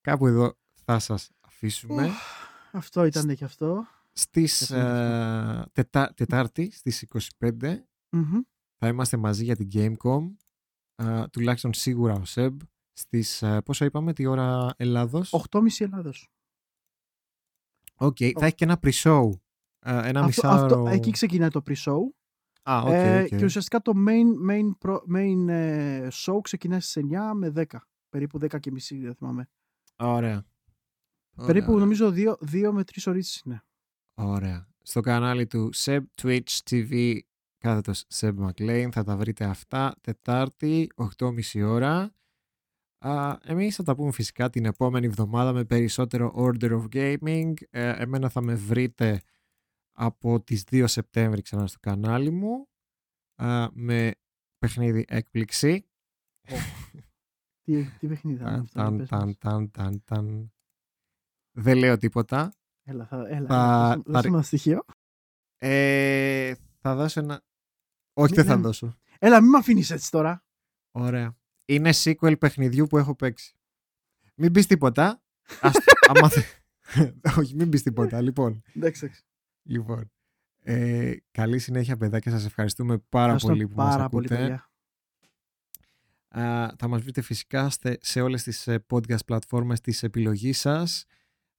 κάπου 0.00 0.26
εδώ 0.26 0.58
θα 0.84 0.98
σας 0.98 1.30
αφήσουμε. 1.40 2.04
Ουφ, 2.06 2.14
αυτό 2.72 3.04
ήταν 3.04 3.34
και 3.36 3.44
αυτό. 3.44 3.86
Στις 4.12 4.66
Και 4.66 4.74
αυτό 4.74 4.76
ε, 4.88 5.64
τετά- 5.72 6.14
Τετάρτη, 6.14 6.70
στις 6.70 7.02
25, 7.38 7.86
Μμμ. 8.10 8.40
θα 8.78 8.88
είμαστε 8.88 9.16
μαζί 9.16 9.44
για 9.44 9.56
την 9.56 9.68
Gamecom. 9.72 10.34
Ε, 10.94 11.28
τουλάχιστον 11.28 11.72
σίγουρα 11.74 12.14
ο 12.14 12.24
Seb. 12.24 12.56
Στις, 12.92 13.42
ε, 13.42 13.60
πόσο 13.62 13.84
είπαμε, 13.84 14.12
τη 14.12 14.26
ώρα 14.26 14.74
Ελλάδος; 14.76 15.32
8.30 15.32 15.84
Ελλάδος. 15.84 16.28
Οκ, 17.98 18.16
θα 18.38 18.46
έχει 18.46 18.54
και 18.54 18.64
ένα 18.64 18.78
pre-show. 18.82 19.28
Ε, 19.86 19.90
ένα 20.08 20.20
Αυτό, 20.20 20.24
μισάωρο. 20.24 20.64
αυτό, 20.64 20.88
εκεί 20.88 21.10
ξεκινάει 21.10 21.48
το 21.48 21.62
pre-show. 21.66 21.98
Α, 22.70 22.78
οκ, 22.82 22.88
ε, 22.92 23.20
οκ. 23.22 23.26
Και 23.26 23.44
ουσιαστικά 23.44 23.80
το 23.80 23.92
main, 24.08 24.50
main, 24.50 24.70
pro- 24.88 25.14
main 25.16 25.48
ε, 25.48 26.08
show 26.12 26.38
ξεκινάει 26.42 26.80
στις 26.80 27.02
9 27.10 27.32
με 27.34 27.52
10. 27.56 27.64
Περίπου 28.08 28.38
10 28.38 28.58
και 28.60 28.70
μισή, 28.70 28.98
δεν 28.98 29.14
θυμάμαι. 29.14 29.48
Ωραία. 29.96 30.44
Περίπου 31.46 31.72
Ωραία. 31.72 31.80
νομίζω 31.84 32.08
2, 32.08 32.70
με 32.72 32.82
3 32.84 33.06
ώρες 33.06 33.42
είναι. 33.44 33.64
Ωραία. 34.14 34.68
Στο 34.82 35.00
κανάλι 35.00 35.46
του 35.46 35.70
Seb 35.74 36.00
Twitch 36.22 36.58
TV 36.70 37.18
κάθετος 37.58 38.04
Seb 38.14 38.34
McLean 38.38 38.88
θα 38.92 39.04
τα 39.04 39.16
βρείτε 39.16 39.44
αυτά 39.44 39.94
Τετάρτη 40.00 40.90
8.30 41.18 41.62
ώρα. 41.66 42.14
Α, 43.06 43.38
εμείς 43.42 43.74
θα 43.76 43.82
τα 43.82 43.94
πούμε 43.94 44.12
φυσικά 44.12 44.50
την 44.50 44.64
επόμενη 44.64 45.06
εβδομάδα 45.06 45.52
με 45.52 45.64
περισσότερο 45.64 46.32
Order 46.36 46.70
of 46.82 46.86
Gaming. 46.92 47.52
Ε, 47.70 48.02
εμένα 48.02 48.28
θα 48.28 48.40
με 48.42 48.54
βρείτε 48.54 49.22
από 49.96 50.40
τις 50.42 50.64
2 50.70 50.84
Σεπτέμβρη 50.86 51.42
ξανά 51.42 51.66
στο 51.66 51.78
κανάλι 51.80 52.30
μου 52.30 52.68
α, 53.42 53.66
με 53.72 54.12
παιχνίδι 54.58 55.04
έκπληξη. 55.08 55.88
Τι, 57.62 57.84
τι 57.98 58.06
παιχνίδι 58.08 58.38
θα 58.38 58.50
είναι 58.50 58.50
Ταν, 58.50 58.60
αυτό. 58.60 58.80
για 58.80 58.84
ταν, 58.84 58.96
πες 58.96 59.08
ταν, 59.08 59.26
μας. 59.26 59.36
ταν, 59.38 59.70
ταν, 59.70 60.02
ταν. 60.04 60.52
Δεν 61.56 61.76
λέω 61.78 61.96
τίποτα. 61.98 62.54
Έλα, 62.86 63.06
θα, 63.06 63.16
έλα, 63.28 63.46
Θα- 63.46 63.92
έλα, 63.92 63.94
δώσε- 63.96 64.02
θα 64.04 64.12
δώσε 64.12 64.20
ρι- 64.20 64.28
μου 64.30 64.34
ένα 64.34 64.42
στοιχείο. 64.42 64.84
Ε, 65.58 66.54
θα 66.78 66.94
δώσω 66.94 67.20
ένα... 67.20 67.42
Όχι, 68.16 68.30
Ναι, 68.34 68.36
δεν 68.42 68.50
θα 68.50 68.56
ναι. 68.56 68.62
δώσω. 68.62 68.98
Έλα, 69.18 69.40
μην 69.40 69.50
με 69.50 69.58
αφήνεις 69.58 69.90
έτσι 69.90 70.10
τώρα. 70.10 70.44
Ωραία. 70.94 71.36
Είναι 71.64 71.90
sequel 71.94 72.38
παιχνιδιού 72.38 72.86
που 72.86 72.98
έχω 72.98 73.14
παίξει. 73.14 73.54
Μην 74.34 74.52
πεις 74.52 74.66
τίποτα. 74.66 75.22
Ας, 75.60 75.74
άμα 76.08 76.28
θε- 76.28 76.62
Όχι, 77.38 77.54
μην 77.54 77.68
πεις 77.68 77.82
τίποτα. 77.82 78.20
Λοιπόν, 78.20 78.62
Εντάξει, 78.74 79.04
εντάξει. 79.04 79.22
λοιπόν. 79.62 80.10
Ε, 80.66 81.14
καλή 81.30 81.58
συνέχεια, 81.58 81.96
παιδάκια. 81.96 82.30
Σας 82.32 82.44
ευχαριστούμε 82.44 82.98
πάρα 82.98 83.24
Ευχαριστώ 83.24 83.48
πολύ 83.48 83.68
που 83.68 83.74
μας 83.76 83.94
πάρα 83.94 84.08
πολύ, 84.08 84.26
ακούτε. 84.26 84.40
παιδιά. 84.42 84.68
Α, 86.28 86.74
θα 86.78 86.88
μας 86.88 87.02
βρείτε 87.02 87.20
φυσικά 87.20 87.70
στε- 87.70 88.04
σε 88.04 88.20
όλες 88.20 88.42
τις 88.42 88.66
ε, 88.66 88.84
podcast 88.90 89.24
πλατφόρμες 89.26 89.80
της 89.80 90.02
επιλογής 90.02 90.58
σας. 90.58 91.04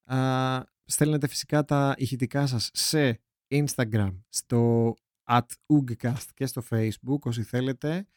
Α, 0.03 0.59
στέλνετε 0.85 1.27
φυσικά 1.27 1.63
τα 1.65 1.93
ηχητικά 1.97 2.47
σας 2.47 2.69
σε 2.73 3.19
Instagram, 3.47 4.15
στο 4.29 4.93
at 5.23 5.45
Ugcast 5.73 6.25
και 6.33 6.45
στο 6.45 6.63
Facebook 6.69 7.19
όσοι 7.19 7.43
θέλετε. 7.43 8.07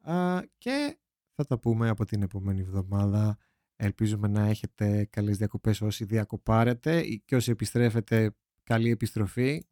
Α, 0.00 0.40
και 0.58 0.98
θα 1.34 1.44
τα 1.44 1.58
πούμε 1.58 1.88
από 1.88 2.04
την 2.04 2.22
επόμενη 2.22 2.60
εβδομάδα. 2.60 3.38
Ελπίζουμε 3.76 4.28
να 4.28 4.46
έχετε 4.46 5.04
καλές 5.04 5.36
διακοπές 5.38 5.80
όσοι 5.80 6.04
διακοπάρετε 6.04 7.02
και 7.24 7.36
όσοι 7.36 7.50
επιστρέφετε 7.50 8.36
καλή 8.62 8.90
επιστροφή. 8.90 9.66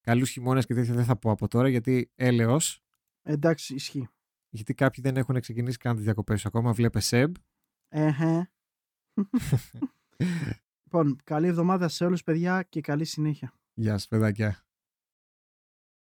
Καλούς 0.00 0.30
χειμώνες 0.30 0.66
και 0.66 0.74
τέτοια 0.74 0.94
δεν 0.94 1.04
θα 1.04 1.16
πω 1.16 1.30
από 1.30 1.48
τώρα 1.48 1.68
γιατί 1.68 2.12
έλεος 2.14 2.84
Εντάξει, 3.22 3.74
ισχύει. 3.74 4.08
γιατί 4.48 4.74
κάποιοι 4.74 5.02
δεν 5.02 5.16
έχουν 5.16 5.40
ξεκινήσει 5.40 5.76
καν 5.76 5.94
τις 5.94 6.04
διακοπές 6.04 6.46
ακόμα. 6.46 6.72
Βλέπε 6.72 7.00
Σεμ. 7.00 7.32
Εχε. 7.88 8.50
λοιπόν, 10.84 11.16
καλή 11.24 11.46
εβδομάδα 11.46 11.88
σε 11.88 12.04
όλους 12.04 12.22
παιδιά 12.22 12.62
και 12.62 12.80
καλή 12.80 13.04
συνέχεια. 13.04 13.52
Γεια 13.74 13.92
σας, 13.92 14.08
παιδάκια. 14.08 14.66